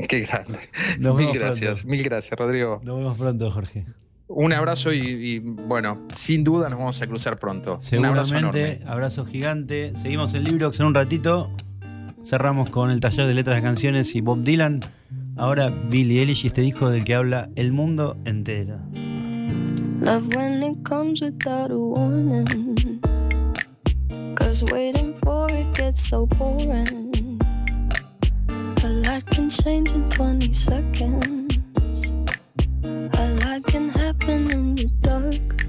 Qué 0.08 0.20
grande. 0.20 0.58
Nos 0.98 1.16
mil 1.16 1.32
gracias, 1.32 1.80
pronto. 1.80 1.90
mil 1.90 2.02
gracias, 2.02 2.38
Rodrigo. 2.38 2.80
Nos 2.84 2.98
vemos 2.98 3.18
pronto, 3.18 3.50
Jorge. 3.50 3.86
Un 4.28 4.52
abrazo 4.52 4.92
y, 4.92 4.98
y, 4.98 5.38
bueno, 5.38 6.06
sin 6.10 6.42
duda 6.42 6.68
nos 6.68 6.78
vamos 6.78 7.00
a 7.00 7.06
cruzar 7.06 7.38
pronto. 7.38 7.78
Un 7.92 8.04
abrazo 8.04 8.36
enorme. 8.36 8.60
Seguramente, 8.60 8.84
abrazo 8.86 9.24
gigante. 9.24 9.92
Seguimos 9.96 10.34
en 10.34 10.44
Librox 10.44 10.80
en 10.80 10.86
un 10.86 10.94
ratito. 10.94 11.52
Cerramos 12.24 12.70
con 12.70 12.90
el 12.90 12.98
taller 12.98 13.28
de 13.28 13.34
letras 13.34 13.56
de 13.56 13.62
canciones 13.62 14.14
y 14.16 14.20
Bob 14.20 14.42
Dylan. 14.42 14.80
Ahora 15.36 15.68
Billie 15.68 16.20
Eilish 16.20 16.44
y 16.44 16.46
este 16.48 16.62
disco 16.62 16.90
del 16.90 17.04
que 17.04 17.14
habla 17.14 17.50
el 17.54 17.72
mundo 17.72 18.18
entero. 18.24 18.80
Love 20.00 20.34
when 20.34 20.62
it 20.62 20.84
comes 20.84 21.22
without 21.22 21.70
a 21.70 21.78
warning. 21.78 23.00
Cause 24.34 24.62
waiting 24.64 25.14
for 25.22 25.46
it 25.50 25.74
gets 25.74 26.08
so 26.08 26.26
boring. 26.26 27.40
A 28.84 28.88
lot 28.88 29.24
can 29.30 29.48
change 29.48 29.92
in 29.92 30.08
20 30.10 30.52
seconds. 30.52 32.12
A 32.88 33.38
lot 33.42 33.64
can 33.66 33.88
happen 33.88 34.50
in 34.52 34.74
the 34.74 34.90
dark. 35.00 35.64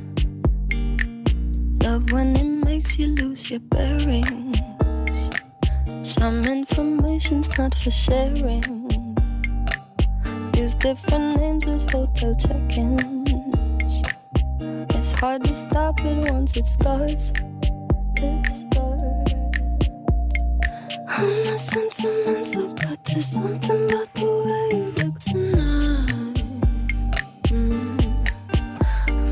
Love 1.83 2.11
when 2.11 2.35
it 2.35 2.65
makes 2.65 2.99
you 2.99 3.07
lose 3.07 3.49
your 3.49 3.61
bearings. 3.61 4.59
Some 6.01 6.43
information's 6.43 7.49
not 7.57 7.73
for 7.73 7.91
sharing. 7.91 8.89
Use 10.53 10.75
different 10.75 11.37
names 11.37 11.65
at 11.65 11.91
hotel 11.91 12.35
check 12.35 12.77
ins. 12.77 13.16
It's 13.87 15.11
hard 15.11 15.45
to 15.45 15.55
stop 15.55 16.01
it 16.01 16.29
once 16.29 16.57
it 16.57 16.65
starts. 16.65 17.31
It 18.17 18.45
starts. 18.45 19.33
I'm 21.07 21.43
not 21.45 21.57
sentimental, 21.57 22.67
but 22.75 23.01
there's 23.05 23.27
something 23.27 23.85
about 23.85 24.13
the 24.13 24.27
way 24.43 24.77
you 24.77 24.91
look 24.99 25.19
tonight. 25.19 26.43
Mm. 27.47 27.95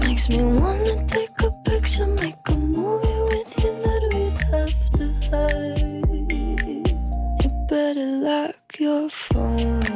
Makes 0.07 0.30
me 0.30 0.44
wanna 0.44 1.06
take 1.06 1.41
a 1.41 1.52
picture, 1.69 2.07
make 2.07 2.48
a 2.48 2.56
movie 2.56 3.22
with 3.32 3.52
you 3.61 3.72
that 3.84 4.02
we'd 4.14 4.41
have 4.53 4.90
to 4.95 5.06
hide. 5.32 6.07
You 7.44 7.49
better 7.68 8.06
lock 8.23 8.80
your 8.80 9.10
phone 9.10 9.94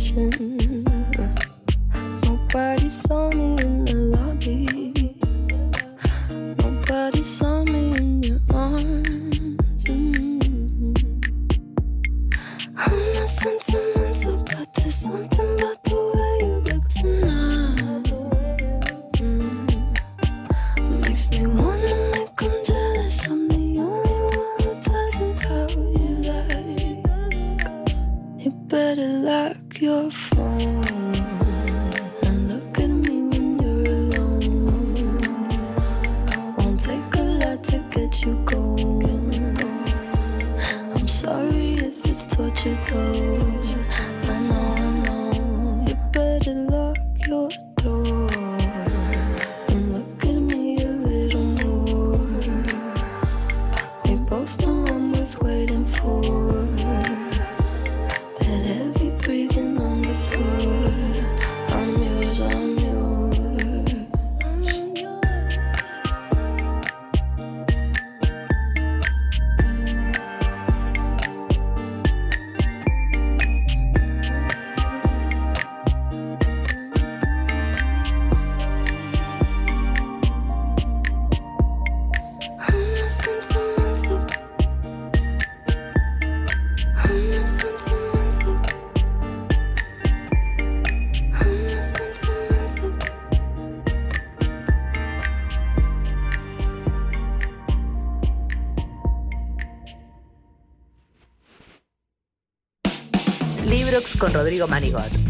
全 0.00 0.39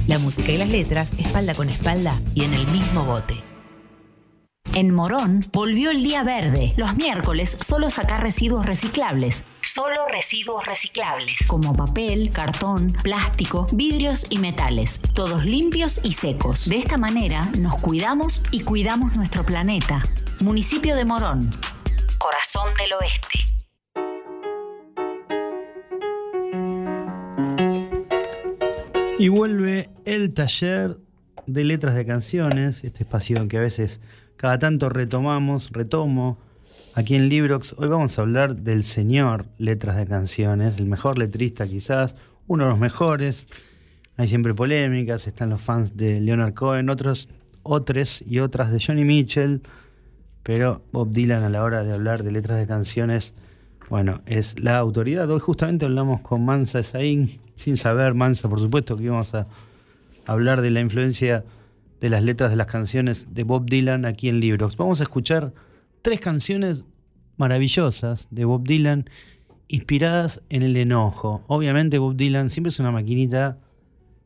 La 0.07 0.19
música 0.19 0.51
y 0.51 0.57
las 0.57 0.71
letras, 0.71 1.13
espalda 1.19 1.55
con 1.55 1.69
espalda 1.69 2.19
y 2.35 2.45
en 2.45 2.55
el 2.55 2.67
mismo 2.69 3.05
bote. 3.05 3.45
En 4.75 4.95
Morón 4.95 5.41
volvió 5.53 5.91
el 5.91 6.03
día 6.03 6.23
verde. 6.23 6.73
Los 6.79 6.97
miércoles 6.97 7.59
solo 7.61 7.91
sacar 7.91 8.23
residuos 8.23 8.65
reciclables. 8.65 9.45
Solo 9.61 10.07
residuos 10.11 10.65
reciclables, 10.65 11.37
como 11.49 11.77
papel, 11.77 12.31
cartón, 12.31 12.97
plástico, 13.03 13.67
vidrios 13.73 14.25
y 14.31 14.39
metales, 14.39 15.01
todos 15.13 15.45
limpios 15.45 16.01
y 16.03 16.15
secos. 16.15 16.67
De 16.67 16.77
esta 16.77 16.97
manera 16.97 17.51
nos 17.59 17.77
cuidamos 17.77 18.41
y 18.51 18.61
cuidamos 18.61 19.17
nuestro 19.17 19.45
planeta. 19.45 20.03
Municipio 20.43 20.97
de 20.97 21.05
Morón, 21.05 21.51
taller 30.41 30.97
de 31.47 31.65
letras 31.65 31.95
de 31.95 32.07
canciones, 32.07 32.83
este 32.83 33.03
espacio 33.03 33.37
en 33.37 33.49
que 33.51 33.59
a 33.59 33.61
veces 33.61 34.01
cada 34.37 34.59
tanto 34.59 34.89
retomamos, 34.89 35.71
retomo 35.71 36.39
aquí 36.95 37.15
en 37.15 37.29
Librox. 37.29 37.75
Hoy 37.77 37.89
vamos 37.89 38.19
a 38.19 38.23
hablar 38.23 38.57
del 38.57 38.83
señor 38.85 39.45
letras 39.59 39.99
de 39.99 40.07
canciones, 40.07 40.79
el 40.79 40.87
mejor 40.87 41.19
letrista 41.19 41.67
quizás, 41.67 42.15
uno 42.47 42.65
de 42.65 42.71
los 42.71 42.79
mejores. 42.79 43.49
Hay 44.17 44.29
siempre 44.29 44.55
polémicas, 44.55 45.27
están 45.27 45.51
los 45.51 45.61
fans 45.61 45.99
de 45.99 46.23
Leonard 46.23 46.55
Cohen, 46.55 46.89
otros, 46.89 47.29
otros 47.63 48.23
y 48.23 48.39
otras 48.39 48.73
de 48.73 48.81
Johnny 48.81 49.05
Mitchell, 49.05 49.61
pero 50.43 50.87
Bob 50.91 51.11
Dylan 51.11 51.43
a 51.43 51.51
la 51.51 51.63
hora 51.63 51.85
de 51.85 51.93
hablar 51.93 52.23
de 52.23 52.33
letras 52.33 52.59
de 52.59 52.67
canciones, 52.67 53.35
bueno, 53.91 54.23
es 54.25 54.59
la 54.59 54.79
autoridad. 54.79 55.31
Hoy 55.31 55.41
justamente 55.41 55.85
hablamos 55.85 56.23
con 56.23 56.47
Mansa 56.47 56.79
Esaín, 56.79 57.41
sin 57.57 57.77
saber, 57.77 58.15
Mansa, 58.15 58.49
por 58.49 58.59
supuesto, 58.59 58.97
que 58.97 59.03
íbamos 59.03 59.35
a 59.35 59.47
hablar 60.31 60.63
de 60.63 60.71
la 60.71 60.79
influencia 60.79 61.45
de 62.01 62.09
las 62.09 62.23
letras 62.23 62.53
de 62.53 62.57
las 62.57 62.69
canciones 62.69 63.35
de 63.35 63.43
Bob 63.43 63.69
Dylan 63.69 64.05
aquí 64.05 64.29
en 64.29 64.39
Libros. 64.39 64.77
Vamos 64.77 65.01
a 65.01 65.03
escuchar 65.03 65.53
tres 66.03 66.21
canciones 66.21 66.85
maravillosas 67.37 68.29
de 68.31 68.45
Bob 68.45 68.63
Dylan 68.63 69.11
inspiradas 69.67 70.41
en 70.49 70.63
el 70.63 70.77
enojo. 70.77 71.43
Obviamente 71.49 71.99
Bob 71.99 72.15
Dylan 72.15 72.49
siempre 72.49 72.69
es 72.69 72.79
una 72.79 72.93
maquinita 72.93 73.59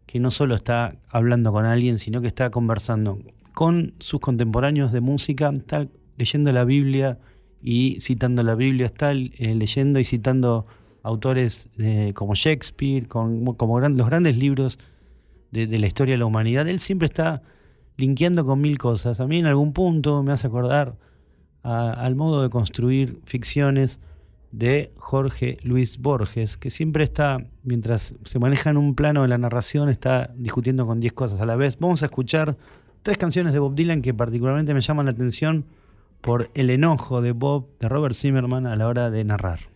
que 0.04 0.20
no 0.20 0.30
solo 0.30 0.54
está 0.54 0.94
hablando 1.08 1.52
con 1.52 1.64
alguien, 1.64 1.98
sino 1.98 2.20
que 2.20 2.28
está 2.28 2.50
conversando 2.50 3.18
con 3.54 3.94
sus 3.98 4.20
contemporáneos 4.20 4.92
de 4.92 5.00
música, 5.00 5.50
está 5.56 5.88
leyendo 6.18 6.52
la 6.52 6.66
Biblia 6.66 7.18
y 7.62 7.98
citando 8.02 8.42
la 8.42 8.54
Biblia, 8.54 8.84
está 8.84 9.12
eh, 9.12 9.30
leyendo 9.54 9.98
y 10.00 10.04
citando 10.04 10.66
autores 11.02 11.70
eh, 11.78 12.12
como 12.14 12.34
Shakespeare, 12.34 13.08
como 13.08 13.80
los 13.80 14.06
grandes 14.06 14.36
libros 14.36 14.78
de, 15.54 15.78
la 15.78 15.86
historia 15.86 16.14
de 16.14 16.18
la 16.18 16.26
humanidad. 16.26 16.68
Él 16.68 16.80
siempre 16.80 17.06
está 17.06 17.42
linkeando 17.96 18.44
con 18.44 18.60
mil 18.60 18.76
cosas. 18.78 19.20
A 19.20 19.26
mí 19.26 19.38
en 19.38 19.46
algún 19.46 19.72
punto 19.72 20.22
me 20.22 20.32
hace 20.32 20.46
acordar 20.46 20.96
al 21.62 22.14
modo 22.14 22.42
de 22.42 22.50
construir 22.50 23.20
ficciones 23.24 24.00
de 24.52 24.92
Jorge 24.98 25.56
Luis 25.62 25.98
Borges, 25.98 26.56
que 26.56 26.70
siempre 26.70 27.04
está, 27.04 27.38
mientras 27.62 28.14
se 28.24 28.38
maneja 28.38 28.70
en 28.70 28.76
un 28.76 28.94
plano 28.94 29.22
de 29.22 29.28
la 29.28 29.38
narración, 29.38 29.88
está 29.88 30.30
discutiendo 30.36 30.86
con 30.86 31.00
diez 31.00 31.12
cosas 31.12 31.40
a 31.40 31.46
la 31.46 31.56
vez. 31.56 31.78
Vamos 31.78 32.02
a 32.02 32.06
escuchar 32.06 32.56
tres 33.02 33.16
canciones 33.16 33.52
de 33.52 33.58
Bob 33.58 33.74
Dylan 33.74 34.02
que 34.02 34.12
particularmente 34.12 34.74
me 34.74 34.80
llaman 34.80 35.06
la 35.06 35.12
atención 35.12 35.64
por 36.20 36.50
el 36.54 36.70
enojo 36.70 37.22
de 37.22 37.32
Bob, 37.32 37.68
de 37.80 37.88
Robert 37.88 38.14
Zimmerman, 38.14 38.66
a 38.66 38.76
la 38.76 38.86
hora 38.86 39.10
de 39.10 39.24
narrar. 39.24 39.73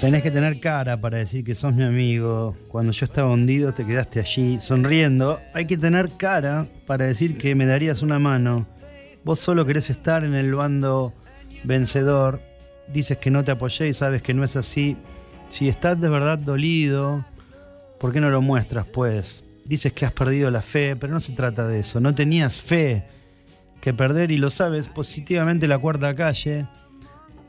Tenés 0.00 0.22
que 0.22 0.30
tener 0.30 0.60
cara 0.60 1.00
para 1.00 1.16
decir 1.16 1.42
que 1.42 1.54
sos 1.54 1.74
mi 1.74 1.84
amigo. 1.84 2.54
Cuando 2.68 2.92
yo 2.92 3.06
estaba 3.06 3.32
hundido 3.32 3.72
te 3.72 3.86
quedaste 3.86 4.20
allí 4.20 4.60
sonriendo. 4.60 5.40
Hay 5.54 5.66
que 5.66 5.78
tener 5.78 6.10
cara 6.18 6.66
para 6.86 7.06
decir 7.06 7.38
que 7.38 7.54
me 7.54 7.64
darías 7.64 8.02
una 8.02 8.18
mano. 8.18 8.66
Vos 9.24 9.40
solo 9.40 9.64
querés 9.64 9.88
estar 9.88 10.22
en 10.22 10.34
el 10.34 10.54
bando 10.54 11.14
vencedor. 11.64 12.42
Dices 12.88 13.16
que 13.16 13.30
no 13.30 13.42
te 13.42 13.52
apoyé 13.52 13.88
y 13.88 13.94
sabes 13.94 14.20
que 14.20 14.34
no 14.34 14.44
es 14.44 14.54
así. 14.56 14.98
Si 15.48 15.68
estás 15.70 15.98
de 15.98 16.10
verdad 16.10 16.38
dolido, 16.38 17.24
¿por 17.98 18.12
qué 18.12 18.20
no 18.20 18.28
lo 18.28 18.42
muestras 18.42 18.90
pues? 18.90 19.45
Dices 19.66 19.92
que 19.92 20.06
has 20.06 20.12
perdido 20.12 20.50
la 20.50 20.62
fe, 20.62 20.94
pero 20.96 21.12
no 21.12 21.20
se 21.20 21.32
trata 21.32 21.66
de 21.66 21.80
eso. 21.80 22.00
No 22.00 22.14
tenías 22.14 22.62
fe 22.62 23.04
que 23.80 23.92
perder 23.92 24.30
y 24.30 24.36
lo 24.36 24.50
sabes. 24.50 24.88
Positivamente 24.88 25.66
la 25.66 25.78
cuarta 25.78 26.14
calle 26.14 26.66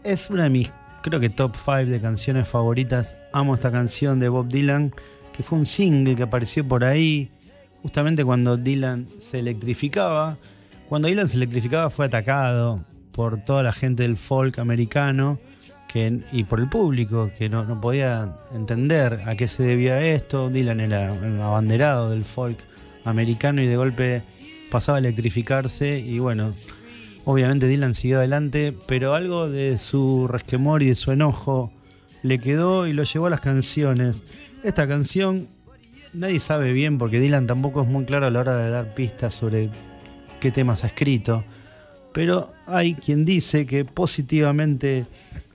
es 0.04 0.30
una 0.30 0.44
de 0.44 0.50
mis, 0.50 0.72
creo 1.04 1.20
que 1.20 1.30
top 1.30 1.56
5 1.56 1.86
de 1.86 2.02
canciones 2.02 2.48
favoritas. 2.48 3.18
Amo 3.34 3.56
esta 3.56 3.72
canción 3.72 4.20
de 4.20 4.30
Bob 4.30 4.48
Dylan, 4.48 4.94
que 5.32 5.44
fue 5.44 5.60
un 5.60 5.66
single 5.66 6.16
que 6.16 6.24
apareció 6.24 6.68
por 6.68 6.84
ahí, 6.84 7.30
justamente 7.84 8.26
cuando 8.26 8.58
Dylan 8.58 9.06
se 9.20 9.40
electrificaba. 9.40 10.38
Cuando 10.90 11.08
Dylan 11.08 11.30
se 11.30 11.38
electrificaba 11.38 11.90
fue 11.90 12.08
atacado 12.08 12.84
por 13.12 13.44
toda 13.44 13.62
la 13.62 13.72
gente 13.72 14.04
del 14.04 14.18
folk 14.18 14.58
americano 14.60 15.40
y 16.32 16.44
por 16.44 16.60
el 16.60 16.70
público 16.70 17.32
que 17.38 17.50
no, 17.50 17.82
podía 17.82 18.36
entender 18.54 19.24
a 19.26 19.36
qué 19.36 19.48
se 19.48 19.64
debía 19.64 20.00
esto. 20.00 20.50
Dylan 20.50 20.80
era 20.80 21.12
un 21.12 21.40
abanderado 21.40 22.12
del 22.12 22.22
folk 22.22 22.60
americano 23.04 23.62
y 23.62 23.68
de 23.68 23.76
golpe 23.76 24.22
pasaba 24.70 24.98
a 24.98 25.00
electrificarse 25.00 26.00
y 26.00 26.20
bueno, 26.20 26.54
obviamente 27.26 27.68
Dylan 27.68 27.96
siguió 27.96 28.20
adelante, 28.20 28.76
pero 28.88 29.16
algo 29.16 29.50
de 29.50 29.78
su 29.78 30.28
resquemor 30.28 30.84
y 30.84 30.90
de 30.90 30.96
su 30.96 31.12
enojo 31.12 31.72
le 32.22 32.40
quedó 32.40 32.86
y 32.86 32.94
lo 32.94 33.04
llevó 33.04 33.28
a 33.28 33.32
las 33.32 33.42
canciones. 33.42 34.24
Esta 34.64 34.88
canción 34.88 35.48
nadie 36.14 36.40
sabe 36.40 36.74
bien 36.74 36.98
porque 36.98 37.20
Dylan 37.20 37.48
tampoco 37.48 37.82
es 37.82 37.88
muy 37.88 38.06
claro 38.06 38.28
a 38.28 38.30
la 38.30 38.40
hora 38.40 38.58
de 38.58 38.70
dar 38.70 38.94
pistas 38.94 39.34
sobre 39.34 39.70
qué 40.40 40.52
temas 40.52 40.84
ha 40.84 40.88
escrito, 40.88 41.44
pero 42.14 42.52
hay 42.68 42.94
quien 42.94 43.26
dice 43.26 43.66
que 43.66 43.84
positivamente 43.84 45.08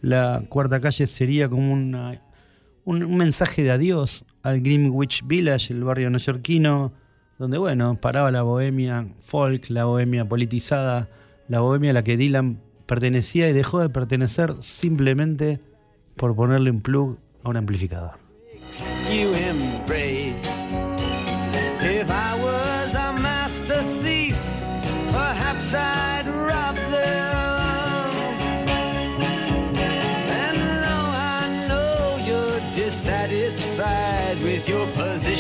la 0.03 0.43
cuarta 0.49 0.81
calle 0.81 1.07
sería 1.07 1.49
como 1.49 1.73
un, 1.73 2.19
un, 2.85 3.17
mensaje 3.17 3.63
de 3.63 3.71
adiós 3.71 4.27
al 4.43 4.61
Greenwich 4.61 5.23
Village, 5.25 5.73
el 5.73 5.85
barrio 5.85 6.11
neoyorquino, 6.11 6.93
donde, 7.39 7.59
bueno, 7.59 7.99
paraba 8.01 8.31
la 8.31 8.43
bohemia 8.43 9.07
folk, 9.19 9.71
la 9.71 9.85
bohemia 9.85 10.29
politizada, 10.29 11.09
la 11.49 11.61
bohemia 11.61 11.91
a 11.91 11.95
la 11.95 12.05
que 12.05 12.17
Dylan 12.17 12.61
pertenecía 12.87 13.49
y 13.49 13.53
dejó 13.53 13.81
de 13.81 13.89
pertenecer 13.89 14.55
simplemente 14.61 15.61
por 16.17 16.37
ponerle 16.37 16.71
un 16.71 16.83
plug 16.83 17.19
a 17.45 17.49
un 17.49 17.57
amplificador. 17.57 18.13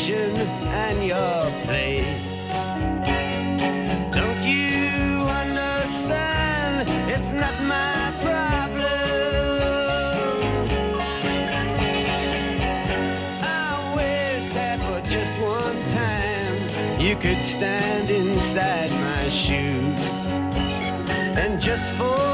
Position 0.02 0.36
and 0.36 1.04
your 1.06 1.50
place. 1.64 2.48
Don't 4.10 4.44
you 4.44 5.28
understand? 5.28 6.88
It's 7.08 7.32
not 7.32 7.54
my 7.62 8.12
problem. 8.20 8.80
I 13.42 13.92
wish 13.94 14.46
that 14.54 14.80
for 14.80 15.00
just 15.08 15.34
one 15.34 15.88
time 15.88 17.00
you 17.00 17.10
you 17.12 17.16
could 17.16 17.42
stand 17.42 18.10
inside 18.10 18.90
my 18.90 19.28
shoes. 19.28 20.26
And 21.36 21.60
just 21.60 21.88
for 21.90 22.31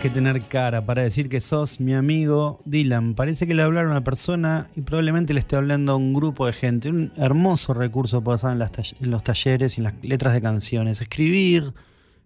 que 0.00 0.08
tener 0.08 0.40
cara 0.40 0.86
para 0.86 1.02
decir 1.02 1.28
que 1.28 1.42
sos 1.42 1.78
mi 1.78 1.92
amigo 1.92 2.58
Dylan. 2.64 3.14
Parece 3.14 3.46
que 3.46 3.54
le 3.54 3.62
hablaron 3.62 3.90
a 3.90 3.96
una 3.96 4.04
persona 4.04 4.68
y 4.74 4.80
probablemente 4.80 5.34
le 5.34 5.40
esté 5.40 5.56
hablando 5.56 5.92
a 5.92 5.96
un 5.96 6.14
grupo 6.14 6.46
de 6.46 6.54
gente. 6.54 6.88
Un 6.88 7.12
hermoso 7.16 7.74
recurso 7.74 8.22
usar 8.24 8.52
en, 8.52 8.60
las 8.60 8.70
en 8.98 9.10
los 9.10 9.22
talleres 9.22 9.76
y 9.76 9.80
en 9.80 9.84
las 9.84 9.94
letras 10.02 10.32
de 10.32 10.40
canciones. 10.40 11.02
Escribir 11.02 11.74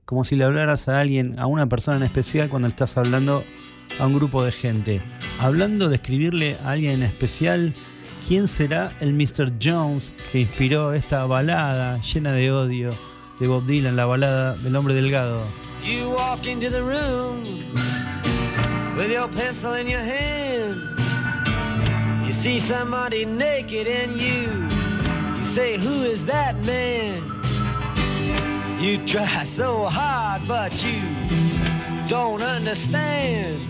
como 0.05 0.23
si 0.23 0.37
le 0.37 0.45
hablaras 0.45 0.89
a 0.89 1.01
alguien, 1.01 1.37
a 1.41 1.47
una 1.47 1.69
persona 1.69 1.97
en 1.97 2.05
especial 2.05 2.49
cuando 2.49 2.69
estás 2.69 2.97
hablando 2.97 3.43
a 3.99 4.07
un 4.07 4.15
grupo 4.15 4.45
de 4.45 4.53
gente. 4.53 5.03
Hablando 5.41 5.89
de 5.89 5.97
escribirle 5.97 6.57
a 6.65 6.73
alguien 6.73 6.93
en 6.93 7.03
especial, 7.03 7.73
¿quién 8.29 8.47
será 8.47 8.93
el 9.01 9.15
Mr. 9.15 9.53
Jones 9.61 10.13
que 10.31 10.41
inspiró 10.41 10.93
esta 10.93 11.27
balada 11.27 12.01
llena 12.03 12.33
de 12.33 12.53
odio 12.53 12.91
de 13.41 13.49
Bob 13.49 13.67
Dylan, 13.67 13.97
la 13.97 14.07
balada 14.07 14.55
del 14.59 14.77
hombre 14.77 14.95
delgado? 14.95 15.45
You 15.85 16.09
walk 16.09 16.47
into 16.47 16.71
the 16.71 16.83
room 16.83 17.43
with 18.97 19.13
your 19.13 19.29
pencil 19.29 19.75
in 19.75 19.87
your 19.87 20.01
hand. 20.01 20.77
You 22.27 22.33
see 22.33 22.59
somebody 22.59 23.27
naked 23.27 23.87
and 23.87 24.13
you 24.19 24.67
you 25.37 25.45
say 25.45 25.77
who 25.77 26.05
is 26.05 26.25
that 26.25 26.57
man? 26.65 27.23
You 28.81 29.07
try 29.07 29.45
so 29.45 29.85
hard 29.85 30.41
but 30.49 30.73
you 30.83 31.03
don't 32.07 32.41
understand 32.41 33.61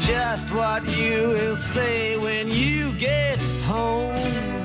just 0.00 0.50
what 0.52 0.88
you 0.96 1.28
will 1.28 1.56
say 1.56 2.16
when 2.16 2.48
you 2.48 2.92
get 2.94 3.38
home. 3.66 4.63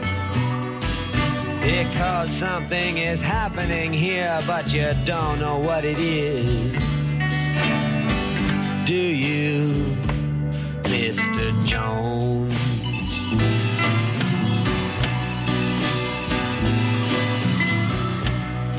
Because 1.61 2.29
something 2.29 2.97
is 2.97 3.21
happening 3.21 3.91
here, 3.91 4.39
but 4.47 4.73
you 4.73 4.93
don't 5.03 5.39
know 5.39 5.57
what 5.59 5.83
it 5.83 5.99
is. 5.99 7.09
Do 8.85 8.95
you, 8.95 9.73
Mr. 10.83 11.65
Jones? 11.65 12.55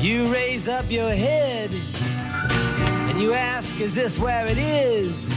You 0.03 0.25
raise 0.33 0.67
up 0.67 0.89
your 0.89 1.11
head 1.11 1.71
and 3.09 3.21
you 3.21 3.33
ask, 3.33 3.79
Is 3.79 3.93
this 3.93 4.17
where 4.17 4.47
it 4.47 4.57
is? 4.57 5.29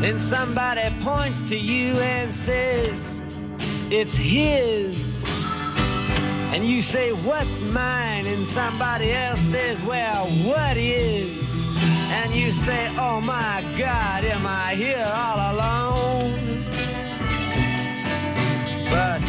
Then 0.00 0.18
somebody 0.18 0.88
points 1.02 1.42
to 1.50 1.56
you 1.56 1.92
and 1.98 2.32
says, 2.32 3.22
It's 3.90 4.16
his. 4.16 5.25
And 6.54 6.64
you 6.64 6.80
say, 6.80 7.12
What's 7.12 7.60
mine? 7.60 8.26
And 8.26 8.46
somebody 8.46 9.12
else 9.12 9.40
says, 9.40 9.84
Well, 9.84 10.24
what 10.44 10.76
is? 10.76 11.64
And 12.10 12.34
you 12.34 12.50
say, 12.50 12.88
Oh 12.98 13.20
my 13.20 13.62
God, 13.76 14.24
am 14.24 14.46
I 14.46 14.74
here 14.74 15.04
all 15.04 15.38
alone? 15.52 16.64
But 18.90 19.20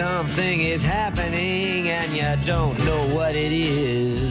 something 0.00 0.60
is 0.60 0.82
happening 0.82 1.88
and 1.88 2.10
you 2.12 2.46
don't 2.46 2.78
know 2.84 3.06
what 3.14 3.34
it 3.34 3.52
is. 3.52 4.30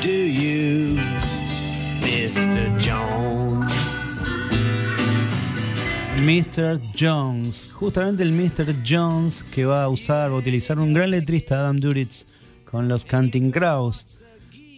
Do 0.00 0.12
you, 0.12 0.96
Mr. 2.00 2.78
Jones? 2.78 3.71
Mr. 6.22 6.80
Jones, 6.96 7.68
justamente 7.72 8.22
el 8.22 8.30
Mr. 8.30 8.76
Jones 8.88 9.42
que 9.42 9.64
va 9.64 9.82
a 9.82 9.88
usar, 9.88 10.30
va 10.30 10.36
a 10.36 10.38
utilizar 10.38 10.78
un 10.78 10.94
gran 10.94 11.10
letrista, 11.10 11.58
Adam 11.58 11.78
Duritz, 11.78 12.26
con 12.70 12.86
los 12.86 13.04
Canting 13.04 13.50
Crows, 13.50 14.18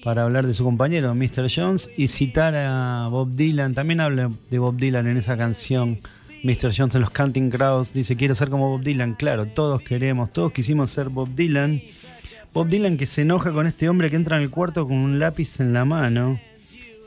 para 0.02 0.22
hablar 0.22 0.46
de 0.46 0.54
su 0.54 0.64
compañero, 0.64 1.14
Mr. 1.14 1.50
Jones, 1.54 1.90
y 1.98 2.08
citar 2.08 2.54
a 2.56 3.08
Bob 3.10 3.28
Dylan. 3.28 3.74
También 3.74 4.00
habla 4.00 4.30
de 4.50 4.58
Bob 4.58 4.76
Dylan 4.78 5.06
en 5.06 5.18
esa 5.18 5.36
canción. 5.36 5.98
Mr. 6.44 6.72
Jones 6.74 6.94
en 6.94 7.02
los 7.02 7.10
Canting 7.10 7.50
Crows 7.50 7.92
dice: 7.92 8.16
Quiero 8.16 8.34
ser 8.34 8.48
como 8.48 8.70
Bob 8.70 8.82
Dylan. 8.82 9.12
Claro, 9.12 9.44
todos 9.44 9.82
queremos, 9.82 10.30
todos 10.30 10.50
quisimos 10.50 10.92
ser 10.92 11.10
Bob 11.10 11.28
Dylan. 11.34 11.82
Bob 12.54 12.68
Dylan 12.68 12.96
que 12.96 13.04
se 13.04 13.20
enoja 13.20 13.52
con 13.52 13.66
este 13.66 13.90
hombre 13.90 14.08
que 14.08 14.16
entra 14.16 14.38
en 14.38 14.44
el 14.44 14.50
cuarto 14.50 14.88
con 14.88 14.96
un 14.96 15.18
lápiz 15.18 15.60
en 15.60 15.74
la 15.74 15.84
mano 15.84 16.40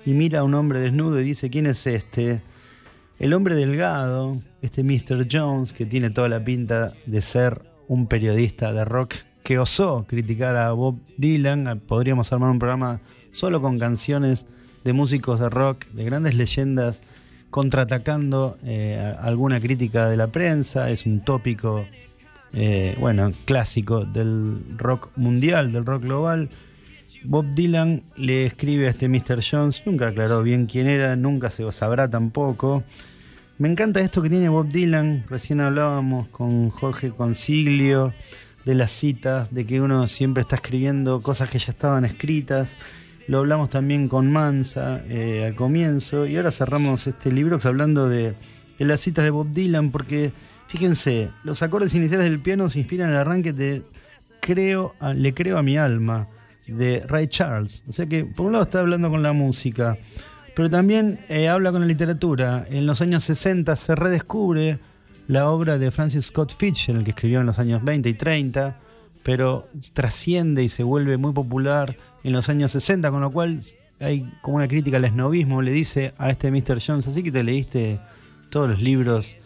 y 0.06 0.12
mira 0.12 0.42
a 0.42 0.44
un 0.44 0.54
hombre 0.54 0.80
desnudo 0.80 1.20
y 1.20 1.24
dice: 1.24 1.50
¿Quién 1.50 1.66
es 1.66 1.88
este? 1.88 2.40
El 3.20 3.34
hombre 3.34 3.56
delgado, 3.56 4.36
este 4.62 4.84
Mr. 4.84 5.28
Jones, 5.32 5.74
que 5.74 5.88
tiene 5.88 6.12
toda 6.12 6.30
la 6.30 6.44
pinta 6.44 6.94
de 7.08 7.24
ser 7.24 7.64
un 7.88 8.06
periodista 8.06 8.72
de 8.74 8.86
rock 8.86 9.16
que 9.42 9.58
osó 9.58 10.06
criticar 10.08 10.56
a 10.56 10.72
Bob 10.74 11.00
Dylan, 11.18 11.82
podríamos 11.88 12.32
armar 12.32 12.52
un 12.52 12.60
programa 12.60 13.00
solo 13.32 13.60
con 13.60 13.80
canciones 13.80 14.46
de 14.84 14.94
músicos 14.94 15.40
de 15.40 15.50
rock, 15.50 15.88
de 15.88 16.04
grandes 16.04 16.36
leyendas, 16.36 17.02
contraatacando 17.50 18.60
eh, 18.64 19.16
alguna 19.20 19.60
crítica 19.60 20.08
de 20.10 20.18
la 20.18 20.28
prensa, 20.28 20.92
es 20.92 21.08
un 21.08 21.22
tópico, 21.22 21.86
eh, 22.54 22.96
bueno, 23.00 23.32
clásico 23.46 24.06
del 24.06 24.60
rock 24.78 25.10
mundial, 25.16 25.72
del 25.72 25.88
rock 25.88 26.04
global. 26.04 26.50
Bob 27.24 27.46
Dylan 27.54 28.02
le 28.16 28.46
escribe 28.46 28.88
a 28.88 28.90
este 28.90 29.08
Mr. 29.08 29.40
Jones, 29.42 29.84
nunca 29.86 30.08
aclaró 30.08 30.44
bien 30.44 30.66
quién 30.66 30.88
era, 30.88 31.16
nunca 31.16 31.52
se 31.52 31.70
sabrá 31.72 32.10
tampoco. 32.10 32.84
Me 33.58 33.70
encanta 33.70 34.02
esto 34.02 34.22
que 34.22 34.30
tiene 34.30 34.50
Bob 34.50 34.68
Dylan, 34.68 35.26
recién 35.30 35.62
hablábamos 35.62 36.28
con 36.28 36.70
Jorge 36.70 37.12
Consiglio 37.12 38.14
de 38.66 38.76
las 38.76 38.92
citas, 38.92 39.54
de 39.54 39.66
que 39.66 39.82
uno 39.82 40.08
siempre 40.08 40.42
está 40.42 40.58
escribiendo 40.58 41.22
cosas 41.22 41.50
que 41.50 41.60
ya 41.60 41.72
estaban 41.72 42.06
escritas. 42.06 42.76
Lo 43.28 43.40
hablamos 43.40 43.70
también 43.70 44.08
con 44.08 44.32
Mansa 44.32 45.02
eh, 45.08 45.46
al 45.46 45.56
comienzo 45.56 46.26
y 46.26 46.38
ahora 46.38 46.52
cerramos 46.52 47.08
este 47.08 47.32
libro 47.32 47.58
hablando 47.64 48.08
de, 48.08 48.36
de 48.78 48.86
las 48.86 49.02
citas 49.02 49.26
de 49.26 49.32
Bob 49.32 49.52
Dylan 49.52 49.92
porque 49.92 50.32
fíjense, 50.68 51.30
los 51.44 51.64
acordes 51.64 51.96
iniciales 51.96 52.30
del 52.30 52.40
piano 52.40 52.70
se 52.70 52.80
inspiran 52.80 53.10
en 53.10 53.16
el 53.16 53.22
arranque 53.22 53.54
de 53.54 53.84
creo 54.40 54.96
Le 55.16 55.34
creo 55.34 55.58
a 55.58 55.64
mi 55.64 55.78
alma 55.78 56.30
de 56.68 57.04
Ray 57.08 57.28
Charles. 57.28 57.84
O 57.88 57.92
sea 57.92 58.06
que 58.06 58.26
por 58.26 58.46
un 58.46 58.54
lado 58.54 58.64
está 58.64 58.80
hablando 58.80 59.10
con 59.10 59.24
la 59.24 59.34
música, 59.34 59.98
pero 60.56 60.70
también 60.70 61.20
eh, 61.30 61.48
habla 61.48 61.72
con 61.72 61.82
la 61.82 61.88
literatura. 61.88 62.66
En 62.70 62.86
los 62.86 63.02
años 63.02 63.24
60 63.24 63.76
se 63.76 63.96
redescubre 63.96 64.80
la 65.28 65.50
obra 65.50 65.78
de 65.78 65.92
Francis 65.92 66.26
Scott 66.26 66.54
Fitzgerald 66.54 67.04
que 67.04 67.12
escribió 67.12 67.42
en 67.42 67.46
los 67.46 67.60
años 67.60 67.84
20 67.84 68.10
y 68.10 68.14
30, 68.14 68.80
pero 69.24 69.68
trasciende 69.94 70.64
y 70.64 70.70
se 70.70 70.84
vuelve 70.84 71.18
muy 71.18 71.34
popular 71.34 71.96
en 72.24 72.34
los 72.34 72.50
años 72.50 72.72
60, 72.72 73.12
con 73.12 73.22
lo 73.22 73.32
cual 73.32 73.60
hay 74.00 74.32
como 74.42 74.58
una 74.58 74.68
crítica 74.68 74.98
al 74.98 75.06
esnovismo, 75.06 75.62
le 75.62 75.72
dice 75.72 76.14
a 76.18 76.30
este 76.30 76.52
Mr. 76.52 76.80
Jones, 76.86 77.08
así 77.08 77.24
que 77.24 77.32
te 77.32 77.44
leíste 77.44 78.00
todos 78.50 78.70
los 78.70 78.82
libros 78.82 79.38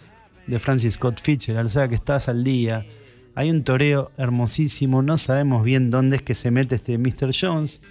de 0.48 0.60
Francis 0.60 0.96
Scott 0.96 1.20
Fitzgerald, 1.20 1.68
o 1.68 1.70
sea 1.70 1.88
que 1.88 1.96
estás 1.96 2.30
al 2.30 2.44
día. 2.44 2.86
Hay 3.34 3.50
un 3.50 3.64
toreo 3.64 4.12
hermosísimo, 4.18 5.02
no 5.02 5.18
sabemos 5.18 5.64
bien 5.64 5.90
dónde 5.90 6.18
es 6.18 6.22
que 6.22 6.36
se 6.36 6.52
mete 6.52 6.76
este 6.76 6.98
Mr. 6.98 7.32
Jones, 7.40 7.82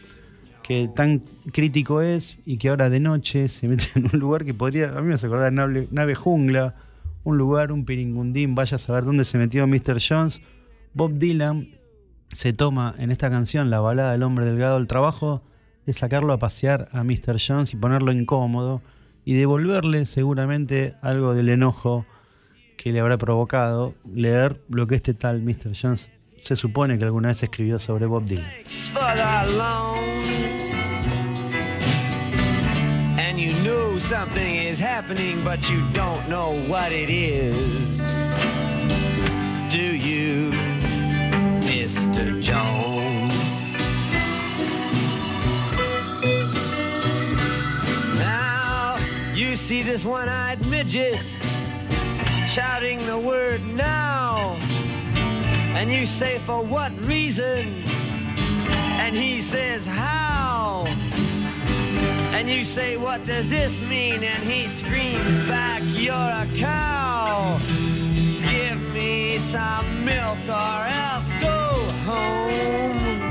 que 0.63 0.89
tan 0.95 1.21
crítico 1.53 2.03
es 2.03 2.39
y 2.45 2.59
que 2.59 2.69
ahora 2.69 2.91
de 2.91 3.01
noche 3.01 3.49
se 3.49 3.67
mete 3.67 3.85
en 3.95 4.11
un 4.13 4.21
lugar 4.21 4.45
que 4.45 4.53
podría, 4.53 4.91
a 4.91 5.01
mí 5.01 5.09
me 5.09 5.15
hace 5.15 5.27
acordar 5.27 5.53
nave, 5.53 5.89
nave 5.91 6.15
jungla, 6.15 6.75
un 7.25 7.39
lugar, 7.39 7.73
un 7.73 7.85
piringundín, 7.85 8.55
vaya 8.55 8.77
a 8.77 8.79
saber 8.79 9.05
dónde 9.05 9.25
se 9.25 9.39
metió 9.39 9.67
Mr. 9.67 9.99
Jones. 10.07 10.43
Bob 10.93 11.15
Dylan 11.15 11.69
se 12.33 12.53
toma 12.53 12.95
en 12.99 13.11
esta 13.11 13.31
canción, 13.31 13.71
la 13.71 13.81
balada 13.81 14.13
del 14.13 14.23
hombre 14.23 14.45
delgado, 14.45 14.77
el 14.77 14.87
trabajo 14.87 15.43
de 15.87 15.93
sacarlo 15.95 16.33
a 16.33 16.39
pasear 16.39 16.89
a 16.93 17.03
Mr. 17.03 17.37
Jones 17.45 17.73
y 17.73 17.77
ponerlo 17.77 18.13
incómodo 18.13 18.83
y 19.25 19.35
devolverle 19.35 20.07
seguramente 20.07 20.95
algo 21.03 21.35
del 21.35 21.49
enojo 21.49 22.07
que 22.83 22.93
le 22.93 23.01
habrá 23.01 23.19
provocado 23.19 23.95
leer 24.11 24.59
lo 24.71 24.87
que 24.87 24.95
este 24.95 25.13
tal 25.13 25.43
Mr. 25.43 25.73
Jones 25.75 26.11
se 26.43 26.57
supone 26.57 26.99
que 26.99 27.05
alguna 27.05 27.29
vez 27.29 27.43
escribió 27.43 27.79
sobre 27.79 28.07
Bob 28.07 28.25
Dylan. 28.25 28.47
And 33.19 33.39
you 33.39 33.53
know 33.63 33.99
something 33.99 34.55
is 34.57 34.81
happening, 34.81 35.45
but 35.45 35.69
you 35.69 35.83
don't 35.93 36.27
know 36.31 36.55
what 36.69 36.91
it 36.91 37.11
is. 37.11 38.19
Do 39.69 39.77
you, 39.77 40.51
Mr. 41.61 42.41
Jones? 42.41 43.35
Now 48.19 48.97
You 49.35 49.55
see 49.55 49.83
this 49.83 50.03
one 50.07 50.31
eyed 50.31 50.67
midget 50.71 51.21
shouting 52.51 52.99
the 53.07 53.17
word 53.17 53.65
now. 53.77 54.59
And 55.77 55.89
you 55.89 56.05
say, 56.05 56.39
For 56.39 56.61
what 56.61 56.91
reason? 57.07 57.85
And 58.99 59.15
he 59.15 59.41
says, 59.41 59.87
How? 59.87 60.85
And 62.35 62.51
you 62.51 62.65
say, 62.65 62.97
What 62.97 63.25
does 63.25 63.51
this 63.51 63.81
mean? 63.83 64.25
And 64.25 64.43
he 64.43 64.67
screams 64.67 65.39
back, 65.47 65.81
You're 65.95 66.13
a 66.13 66.49
cow. 66.57 67.57
Give 68.49 68.81
me 68.93 69.39
some 69.39 70.05
milk 70.05 70.39
or 70.49 70.81
else 71.07 71.31
go 71.41 71.71
home. 72.03 73.31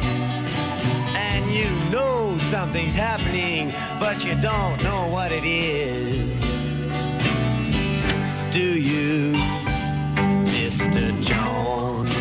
And 1.14 1.52
you 1.52 1.70
know 1.92 2.38
something's 2.38 2.96
happening, 2.96 3.74
but 4.00 4.24
you 4.24 4.36
don't 4.36 4.82
know 4.82 5.10
what 5.12 5.34
it 5.34 5.44
is. 5.44 6.29
Mr. 10.44 11.14
Jones? 11.24 12.12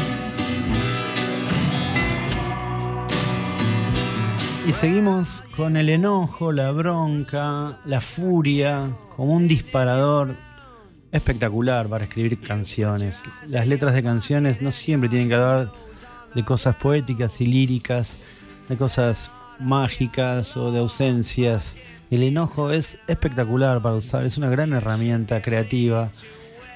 Y 4.69 4.73
seguimos 4.73 5.43
con 5.56 5.77
el 5.77 5.89
enojo, 5.89 6.52
la 6.52 6.70
bronca, 6.70 7.81
la 7.85 8.01
furia, 8.01 8.97
como 9.16 9.35
un 9.35 9.48
disparador 9.48 10.36
espectacular 11.10 11.89
para 11.89 12.05
escribir 12.05 12.39
canciones. 12.39 13.23
Las 13.48 13.66
letras 13.66 13.94
de 13.94 14.05
canciones 14.05 14.62
no 14.62 14.70
siempre 14.70 15.09
tienen 15.09 15.28
que 15.28 15.35
hablar 15.35 15.73
de 16.35 16.44
cosas 16.44 16.77
poéticas 16.77 17.40
y 17.40 17.47
líricas, 17.47 18.20
de 18.69 18.77
cosas 18.77 19.32
mágicas 19.59 20.56
o 20.56 20.70
de 20.70 20.78
ausencias. 20.78 21.77
El 22.10 22.22
enojo 22.22 22.70
es 22.70 22.98
espectacular 23.06 23.82
para 23.82 23.97
usar, 23.97 24.24
es 24.24 24.39
una 24.39 24.48
gran 24.48 24.72
herramienta 24.72 25.43
creativa. 25.43 26.10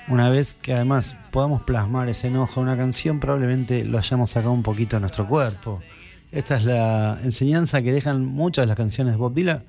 Una 0.09 0.28
vez 0.28 0.52
que 0.52 0.74
además 0.74 1.16
podamos 1.30 1.62
plasmar 1.62 2.09
ese 2.10 2.28
enojo 2.28 2.60
en 2.60 2.68
una 2.68 2.76
canción, 2.76 3.18
probablemente 3.18 3.84
lo 3.84 3.98
hayamos 3.98 4.30
sacado 4.30 4.52
un 4.52 4.62
poquito 4.62 4.96
de 4.96 5.00
nuestro 5.00 5.26
cuerpo. 5.26 5.80
Esta 6.32 6.56
es 6.59 6.64
la 6.66 7.18
enseñanza 7.24 7.80
que 7.80 7.92
dejan 7.92 8.26
muchas 8.26 8.64
de 8.64 8.66
las 8.66 8.76
canciones 8.76 9.14
de 9.14 9.18
Bob 9.18 9.32
Dylan, 9.32 9.64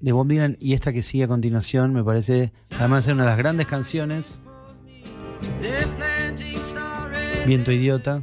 de 0.00 0.12
Bob 0.12 0.28
Dylan 0.28 0.56
y 0.60 0.74
esta 0.74 0.92
que 0.92 1.02
sigue 1.02 1.24
a 1.24 1.28
continuación 1.28 1.92
me 1.92 2.04
parece 2.04 2.52
además 2.78 3.04
de 3.04 3.06
ser 3.06 3.14
una 3.14 3.24
de 3.24 3.30
las 3.30 3.38
grandes 3.38 3.66
canciones. 3.66 4.38
Viento 7.46 7.72
idiota. 7.72 8.22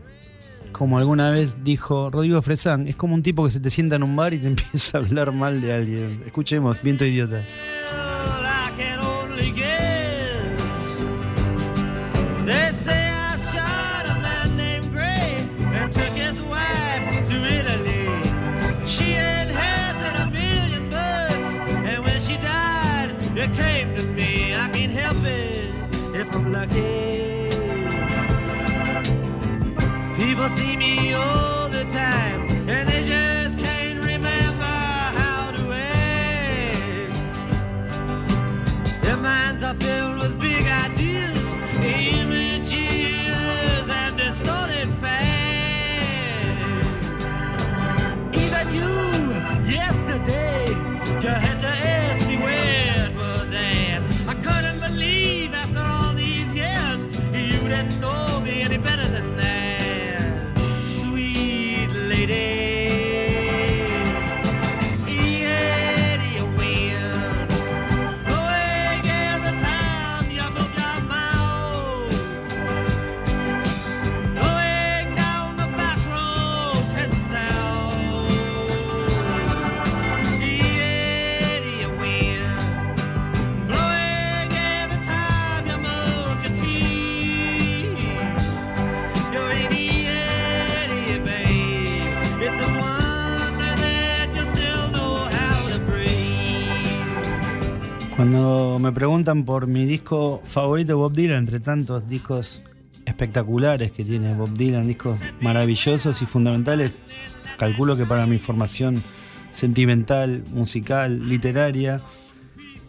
Como 0.71 0.97
alguna 0.97 1.31
vez 1.31 1.63
dijo 1.63 2.09
Rodrigo 2.09 2.41
Fresán, 2.41 2.87
es 2.87 2.95
como 2.95 3.15
un 3.15 3.21
tipo 3.21 3.43
que 3.43 3.51
se 3.51 3.59
te 3.59 3.69
sienta 3.69 3.95
en 3.95 4.03
un 4.03 4.15
bar 4.15 4.33
y 4.33 4.39
te 4.39 4.47
empieza 4.49 4.97
a 4.97 5.01
hablar 5.01 5.31
mal 5.31 5.61
de 5.61 5.73
alguien. 5.73 6.23
Escuchemos, 6.25 6.81
Viento 6.81 7.05
idiota. 7.05 7.41
Me 98.79 98.91
preguntan 98.91 99.43
por 99.43 99.67
mi 99.67 99.85
disco 99.85 100.41
favorito 100.45 100.97
Bob 100.97 101.13
Dylan, 101.13 101.39
entre 101.39 101.59
tantos 101.59 102.07
discos 102.07 102.63
espectaculares 103.05 103.91
que 103.91 104.05
tiene 104.05 104.33
Bob 104.33 104.53
Dylan, 104.53 104.87
discos 104.87 105.21
maravillosos 105.41 106.21
y 106.21 106.25
fundamentales, 106.25 106.91
calculo 107.57 107.97
que 107.97 108.05
para 108.05 108.25
mi 108.25 108.39
formación 108.39 109.01
sentimental, 109.51 110.43
musical, 110.53 111.27
literaria, 111.27 112.01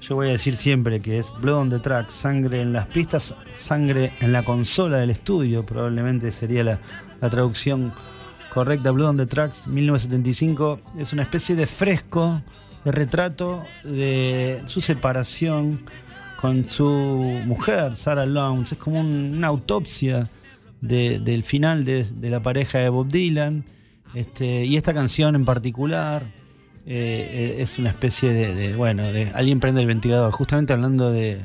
yo 0.01 0.15
voy 0.15 0.29
a 0.29 0.33
decir 0.33 0.57
siempre 0.57 1.01
que 1.01 1.19
es 1.19 1.33
Blood 1.41 1.57
on 1.57 1.71
the 1.71 1.79
Track, 1.79 2.11
sangre 2.11 2.63
en 2.63 2.73
las 2.73 2.87
pistas, 2.87 3.35
sangre 3.57 4.13
en 4.21 4.33
la 4.33 4.43
consola 4.43 4.99
del 4.99 5.11
estudio, 5.11 5.67
probablemente 5.67 6.31
sería 6.33 6.65
la, 6.65 6.79
la 7.21 7.31
traducción 7.31 7.93
correcta. 8.53 8.91
Blood 8.93 9.09
on 9.09 9.17
the 9.17 9.27
Tracks, 9.27 9.67
1975, 9.67 10.81
es 10.99 11.13
una 11.13 11.23
especie 11.23 11.57
de 11.57 11.67
fresco, 11.67 12.43
de 12.85 12.93
retrato 12.93 13.63
de 13.85 14.63
su 14.67 14.81
separación 14.81 15.81
con 16.41 16.69
su 16.71 16.87
mujer, 17.47 17.97
Sarah 17.97 18.27
Lowndes. 18.27 18.73
Es 18.73 18.79
como 18.79 19.01
un- 19.01 19.35
una 19.37 19.49
autopsia 19.49 20.29
de- 20.81 21.19
del 21.21 21.43
final 21.43 21.85
de, 21.85 22.07
la 22.31 22.41
pareja 22.43 22.79
de 22.79 22.89
Bob 22.89 23.09
Dylan. 23.09 23.65
Este, 24.15 24.65
y 24.65 24.77
esta 24.77 24.95
canción 24.95 25.35
en 25.37 25.45
particular 25.45 26.25
eh, 26.87 27.57
es 27.61 27.79
una 27.79 27.91
especie 27.91 28.33
de, 28.33 28.55
de, 28.55 28.75
bueno, 28.75 29.05
de 29.13 29.31
alguien 29.35 29.61
prende 29.61 29.83
el 29.83 29.87
ventilador, 29.87 30.33
justamente 30.33 30.73
hablando 30.73 31.13
de, 31.13 31.39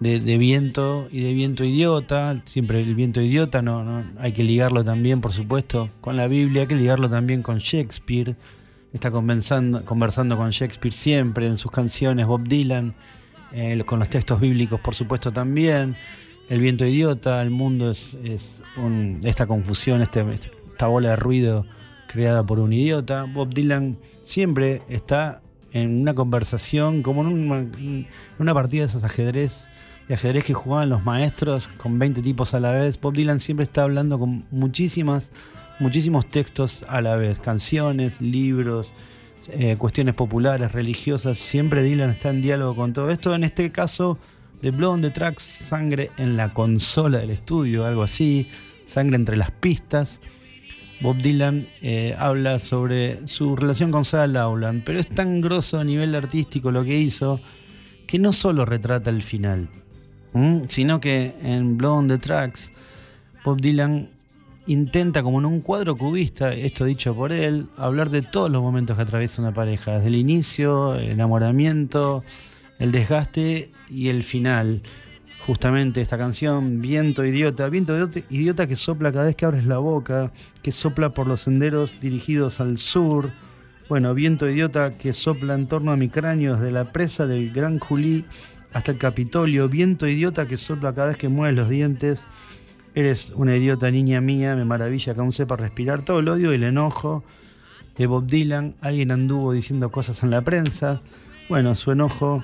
de, 0.00 0.20
de 0.20 0.38
viento 0.38 1.08
y 1.10 1.22
de 1.22 1.32
viento 1.32 1.64
idiota. 1.64 2.40
Siempre 2.44 2.82
el 2.82 2.94
viento 2.96 3.20
idiota 3.20 3.62
no, 3.62 3.84
no 3.84 4.04
hay 4.20 4.32
que 4.32 4.42
ligarlo 4.42 4.84
también, 4.84 5.20
por 5.20 5.32
supuesto, 5.32 5.88
con 6.00 6.16
la 6.16 6.26
Biblia, 6.26 6.62
hay 6.62 6.68
que 6.68 6.74
ligarlo 6.74 7.08
también 7.08 7.42
con 7.42 7.58
Shakespeare. 7.58 8.34
Está 8.98 9.12
conversando, 9.12 9.84
conversando 9.84 10.36
con 10.36 10.50
Shakespeare 10.50 10.92
siempre 10.92 11.46
en 11.46 11.56
sus 11.56 11.70
canciones, 11.70 12.26
Bob 12.26 12.42
Dylan, 12.48 12.96
eh, 13.52 13.80
con 13.86 14.00
los 14.00 14.08
textos 14.10 14.40
bíblicos, 14.40 14.80
por 14.80 14.92
supuesto, 14.96 15.30
también. 15.32 15.94
El 16.48 16.60
viento 16.60 16.84
idiota, 16.84 17.40
el 17.42 17.50
mundo 17.50 17.92
es, 17.92 18.14
es 18.24 18.64
un- 18.76 19.20
esta 19.22 19.46
confusión, 19.46 20.02
este- 20.02 20.24
esta 20.32 20.88
bola 20.88 21.10
de 21.10 21.16
ruido 21.16 21.64
creada 22.08 22.42
por 22.42 22.58
un 22.58 22.72
idiota. 22.72 23.22
Bob 23.32 23.54
Dylan 23.54 23.96
siempre 24.24 24.82
está 24.88 25.42
en 25.72 26.00
una 26.00 26.14
conversación, 26.14 27.02
como 27.04 27.20
en 27.20 27.28
una, 27.28 27.66
una 28.40 28.52
partida 28.52 28.80
de 28.80 28.86
esos 28.86 29.04
ajedrez, 29.04 29.68
de 30.08 30.14
ajedrez 30.14 30.42
que 30.42 30.54
jugaban 30.54 30.88
los 30.88 31.04
maestros 31.04 31.68
con 31.68 32.00
20 32.00 32.20
tipos 32.20 32.52
a 32.52 32.58
la 32.58 32.72
vez. 32.72 33.00
Bob 33.00 33.14
Dylan 33.14 33.38
siempre 33.38 33.62
está 33.62 33.84
hablando 33.84 34.18
con 34.18 34.44
muchísimas, 34.50 35.30
muchísimos 35.78 36.26
textos 36.26 36.84
a 36.88 37.00
la 37.00 37.16
vez, 37.16 37.38
canciones, 37.38 38.20
libros, 38.20 38.92
eh, 39.50 39.76
cuestiones 39.76 40.14
populares, 40.14 40.72
religiosas. 40.72 41.38
Siempre 41.38 41.82
Dylan 41.82 42.10
está 42.10 42.30
en 42.30 42.42
diálogo 42.42 42.76
con 42.76 42.92
todo 42.92 43.10
esto. 43.10 43.34
En 43.34 43.44
este 43.44 43.70
caso, 43.70 44.18
de 44.60 44.70
Blood 44.70 44.90
on 44.90 45.02
the 45.02 45.10
Tracks, 45.10 45.42
sangre 45.42 46.10
en 46.18 46.36
la 46.36 46.52
consola 46.52 47.18
del 47.18 47.30
estudio, 47.30 47.86
algo 47.86 48.02
así, 48.02 48.48
sangre 48.86 49.16
entre 49.16 49.36
las 49.36 49.50
pistas. 49.50 50.20
Bob 51.00 51.16
Dylan 51.16 51.66
eh, 51.80 52.16
habla 52.18 52.58
sobre 52.58 53.26
su 53.28 53.54
relación 53.54 53.92
con 53.92 54.04
Sarah 54.04 54.26
Lowland, 54.26 54.82
pero 54.84 54.98
es 54.98 55.08
tan 55.08 55.40
grosso 55.40 55.78
a 55.78 55.84
nivel 55.84 56.14
artístico 56.14 56.72
lo 56.72 56.84
que 56.84 56.98
hizo 56.98 57.40
que 58.08 58.18
no 58.18 58.32
solo 58.32 58.64
retrata 58.64 59.10
el 59.10 59.22
final, 59.22 59.68
sino 60.68 60.98
que 60.98 61.34
en 61.42 61.76
Blood 61.76 61.92
on 61.92 62.08
the 62.08 62.18
Tracks, 62.18 62.72
Bob 63.44 63.60
Dylan 63.60 64.08
intenta, 64.68 65.22
como 65.22 65.40
en 65.40 65.46
un 65.46 65.60
cuadro 65.60 65.96
cubista, 65.96 66.52
esto 66.52 66.84
dicho 66.84 67.14
por 67.14 67.32
él, 67.32 67.66
hablar 67.76 68.10
de 68.10 68.22
todos 68.22 68.50
los 68.50 68.62
momentos 68.62 68.96
que 68.96 69.02
atraviesa 69.02 69.42
una 69.42 69.52
pareja, 69.52 69.94
desde 69.94 70.08
el 70.08 70.14
inicio, 70.16 70.94
el 70.94 71.10
enamoramiento, 71.10 72.22
el 72.78 72.92
desgaste 72.92 73.72
y 73.90 74.08
el 74.08 74.22
final. 74.22 74.82
Justamente 75.46 76.02
esta 76.02 76.18
canción, 76.18 76.80
Viento 76.82 77.24
Idiota, 77.24 77.68
viento 77.70 77.94
idiota- 78.28 78.66
que 78.66 78.76
sopla 78.76 79.10
cada 79.10 79.24
vez 79.24 79.34
que 79.34 79.46
abres 79.46 79.64
la 79.64 79.78
boca, 79.78 80.30
que 80.62 80.70
sopla 80.70 81.14
por 81.14 81.26
los 81.26 81.40
senderos 81.40 81.98
dirigidos 82.00 82.60
al 82.60 82.76
sur. 82.76 83.32
Bueno, 83.88 84.12
viento 84.12 84.46
idiota 84.46 84.98
que 84.98 85.14
sopla 85.14 85.54
en 85.54 85.66
torno 85.66 85.90
a 85.92 85.96
mi 85.96 86.10
cráneo 86.10 86.56
desde 86.56 86.70
la 86.70 86.92
presa 86.92 87.26
del 87.26 87.50
Gran 87.50 87.78
Julí 87.78 88.26
hasta 88.74 88.92
el 88.92 88.98
Capitolio. 88.98 89.70
Viento 89.70 90.06
idiota 90.06 90.46
que 90.46 90.58
sopla 90.58 90.94
cada 90.94 91.08
vez 91.08 91.16
que 91.16 91.30
mueves 91.30 91.56
los 91.56 91.70
dientes. 91.70 92.26
Eres 92.98 93.32
una 93.36 93.56
idiota 93.56 93.92
niña 93.92 94.20
mía, 94.20 94.56
me 94.56 94.64
maravilla 94.64 95.14
que 95.14 95.20
aún 95.20 95.30
sepa 95.30 95.54
respirar 95.54 96.04
todo 96.04 96.18
el 96.18 96.28
odio 96.28 96.50
y 96.50 96.56
el 96.56 96.64
enojo 96.64 97.22
de 97.96 98.08
Bob 98.08 98.26
Dylan. 98.26 98.74
Alguien 98.80 99.12
anduvo 99.12 99.52
diciendo 99.52 99.92
cosas 99.92 100.24
en 100.24 100.32
la 100.32 100.40
prensa. 100.40 101.00
Bueno, 101.48 101.76
su 101.76 101.92
enojo 101.92 102.42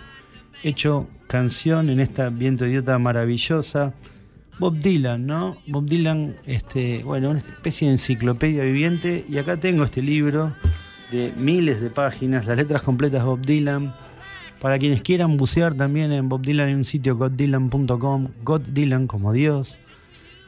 hecho 0.62 1.08
canción 1.26 1.90
en 1.90 1.98
esta 1.98 2.28
viento 2.30 2.66
idiota 2.66 2.96
maravillosa. 3.00 3.94
Bob 4.60 4.78
Dylan, 4.78 5.26
¿no? 5.26 5.56
Bob 5.66 5.86
Dylan, 5.86 6.36
este, 6.46 7.02
bueno, 7.02 7.30
una 7.30 7.40
especie 7.40 7.88
de 7.88 7.94
enciclopedia 7.94 8.62
viviente. 8.62 9.26
Y 9.28 9.38
acá 9.38 9.56
tengo 9.56 9.82
este 9.82 10.02
libro 10.02 10.52
de 11.10 11.32
miles 11.36 11.80
de 11.80 11.90
páginas, 11.90 12.46
las 12.46 12.56
letras 12.56 12.82
completas 12.82 13.22
de 13.22 13.28
Bob 13.28 13.40
Dylan. 13.40 13.92
Para 14.60 14.78
quienes 14.78 15.02
quieran 15.02 15.36
bucear 15.36 15.74
también 15.74 16.12
en 16.12 16.28
Bob 16.28 16.42
Dylan 16.42 16.68
hay 16.68 16.74
un 16.74 16.84
sitio 16.84 17.16
goddylan.com, 17.16 18.28
God 18.44 18.60
Dylan 18.68 19.08
como 19.08 19.32
Dios. 19.32 19.80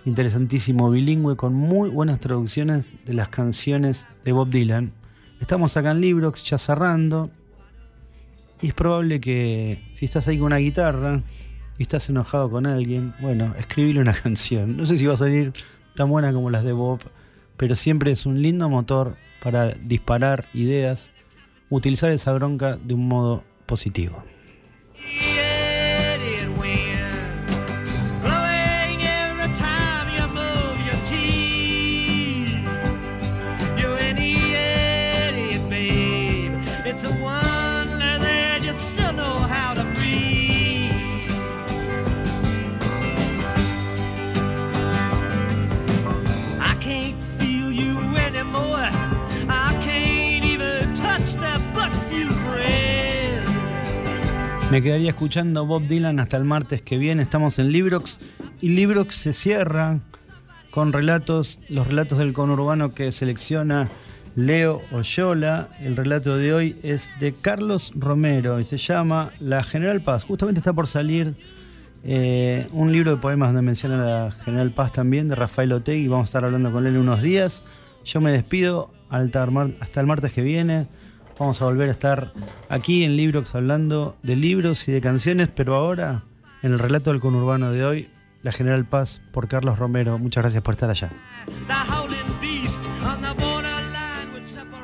Interesantísimo, 0.07 0.89
bilingüe, 0.89 1.35
con 1.35 1.53
muy 1.53 1.91
buenas 1.91 2.21
traducciones 2.21 2.89
de 3.05 3.13
las 3.13 3.29
canciones 3.29 4.07
de 4.25 4.31
Bob 4.31 4.51
Dylan. 4.51 4.93
Estamos 5.41 5.77
acá 5.77 5.91
en 5.91 6.01
Librox 6.01 6.45
ya 6.45 6.59
cerrando. 6.59 7.29
Y 8.63 8.69
es 8.69 8.75
probable 8.75 9.21
que 9.21 9.83
si 9.95 10.05
estás 10.05 10.29
ahí 10.29 10.39
con 10.39 10.47
una 10.47 10.59
guitarra 10.59 11.25
y 11.77 11.83
estás 11.83 12.09
enojado 12.09 12.49
con 12.49 12.69
alguien, 12.69 13.15
bueno, 13.21 13.53
escribile 13.59 13.99
una 13.99 14.13
canción. 14.23 14.77
No 14.77 14.87
sé 14.87 14.97
si 14.97 15.07
va 15.07 15.15
a 15.15 15.17
salir 15.17 15.53
tan 15.97 16.09
buena 16.09 16.33
como 16.33 16.51
las 16.51 16.63
de 16.63 16.73
Bob, 16.73 17.01
pero 17.57 17.75
siempre 17.75 18.13
es 18.13 18.27
un 18.27 18.41
lindo 18.41 18.69
motor 18.69 19.17
para 19.43 19.73
disparar 19.73 20.47
ideas, 20.55 21.11
utilizar 21.69 22.11
esa 22.11 22.33
bronca 22.33 22.77
de 22.77 22.95
un 22.95 23.09
modo 23.09 23.43
positivo. 23.67 24.23
Me 54.77 54.83
quedaría 54.83 55.09
escuchando 55.09 55.65
Bob 55.65 55.89
Dylan 55.89 56.21
hasta 56.21 56.37
el 56.37 56.45
martes 56.45 56.83
que 56.83 56.99
viene. 56.99 57.23
Estamos 57.23 57.59
en 57.59 57.73
Librox 57.73 58.21
y 58.61 58.69
Librox 58.69 59.15
se 59.15 59.33
cierra 59.33 60.01
con 60.71 60.93
relatos, 60.93 61.61
los 61.71 61.87
relatos 61.87 62.19
del 62.19 62.35
conurbano 62.35 62.93
que 62.93 63.11
selecciona 63.11 63.89
Leo 64.35 64.83
Oyola. 64.93 65.71
El 65.81 65.97
relato 65.97 66.37
de 66.37 66.53
hoy 66.53 66.77
es 66.83 67.09
de 67.21 67.33
Carlos 67.33 67.93
Romero 67.97 68.61
y 68.61 68.65
se 68.65 68.77
llama 68.77 69.31
La 69.41 69.63
General 69.65 70.03
Paz. 70.03 70.25
Justamente 70.25 70.59
está 70.59 70.75
por 70.75 70.87
salir 70.87 71.37
eh, 72.05 72.67
un 72.73 72.93
libro 72.93 73.13
de 73.13 73.17
poemas 73.17 73.49
donde 73.49 73.63
menciona 73.63 73.97
la 74.05 74.31
General 74.31 74.71
Paz 74.73 74.93
también, 74.93 75.29
de 75.29 75.37
Rafael 75.37 75.73
Otegui. 75.73 76.09
Vamos 76.09 76.29
a 76.29 76.29
estar 76.29 76.45
hablando 76.45 76.71
con 76.71 76.87
él 76.87 76.99
unos 76.99 77.23
días. 77.23 77.65
Yo 78.05 78.21
me 78.21 78.31
despido 78.31 78.93
hasta 79.09 79.43
el 79.43 79.51
mar- 79.53 79.71
hasta 79.81 80.03
el 80.03 80.07
martes 80.07 80.35
que 80.35 80.43
viene. 80.43 80.87
Vamos 81.39 81.61
a 81.61 81.67
volver 81.67 81.89
a 81.89 81.93
estar 81.93 82.33
aquí 82.69 83.05
en 83.05 83.17
Librox 83.17 83.55
hablando 83.55 84.17
de 84.23 84.37
libros 84.37 84.89
y 84.89 84.93
de 84.93 85.01
canciones, 85.01 85.51
pero 85.55 85.75
ahora 85.75 86.23
en 86.63 86.73
el 86.73 86.79
relato 86.79 87.11
del 87.11 87.21
conurbano 87.21 87.73
de 87.73 87.85
hoy, 87.85 88.11
La 88.43 88.53
General 88.53 88.85
Paz 88.87 89.21
por 89.33 89.49
Carlos 89.49 89.79
Romero. 89.79 90.19
Muchas 90.19 90.45
gracias 90.45 90.63
por 90.63 90.75
estar 90.75 90.89
allá. 90.89 91.11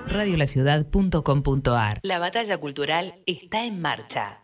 Radiolaciudad.com.ar 0.07 2.01
La 2.03 2.19
batalla 2.19 2.59
cultural 2.59 3.15
está 3.27 3.65
en 3.65 3.81
marcha. 3.81 4.42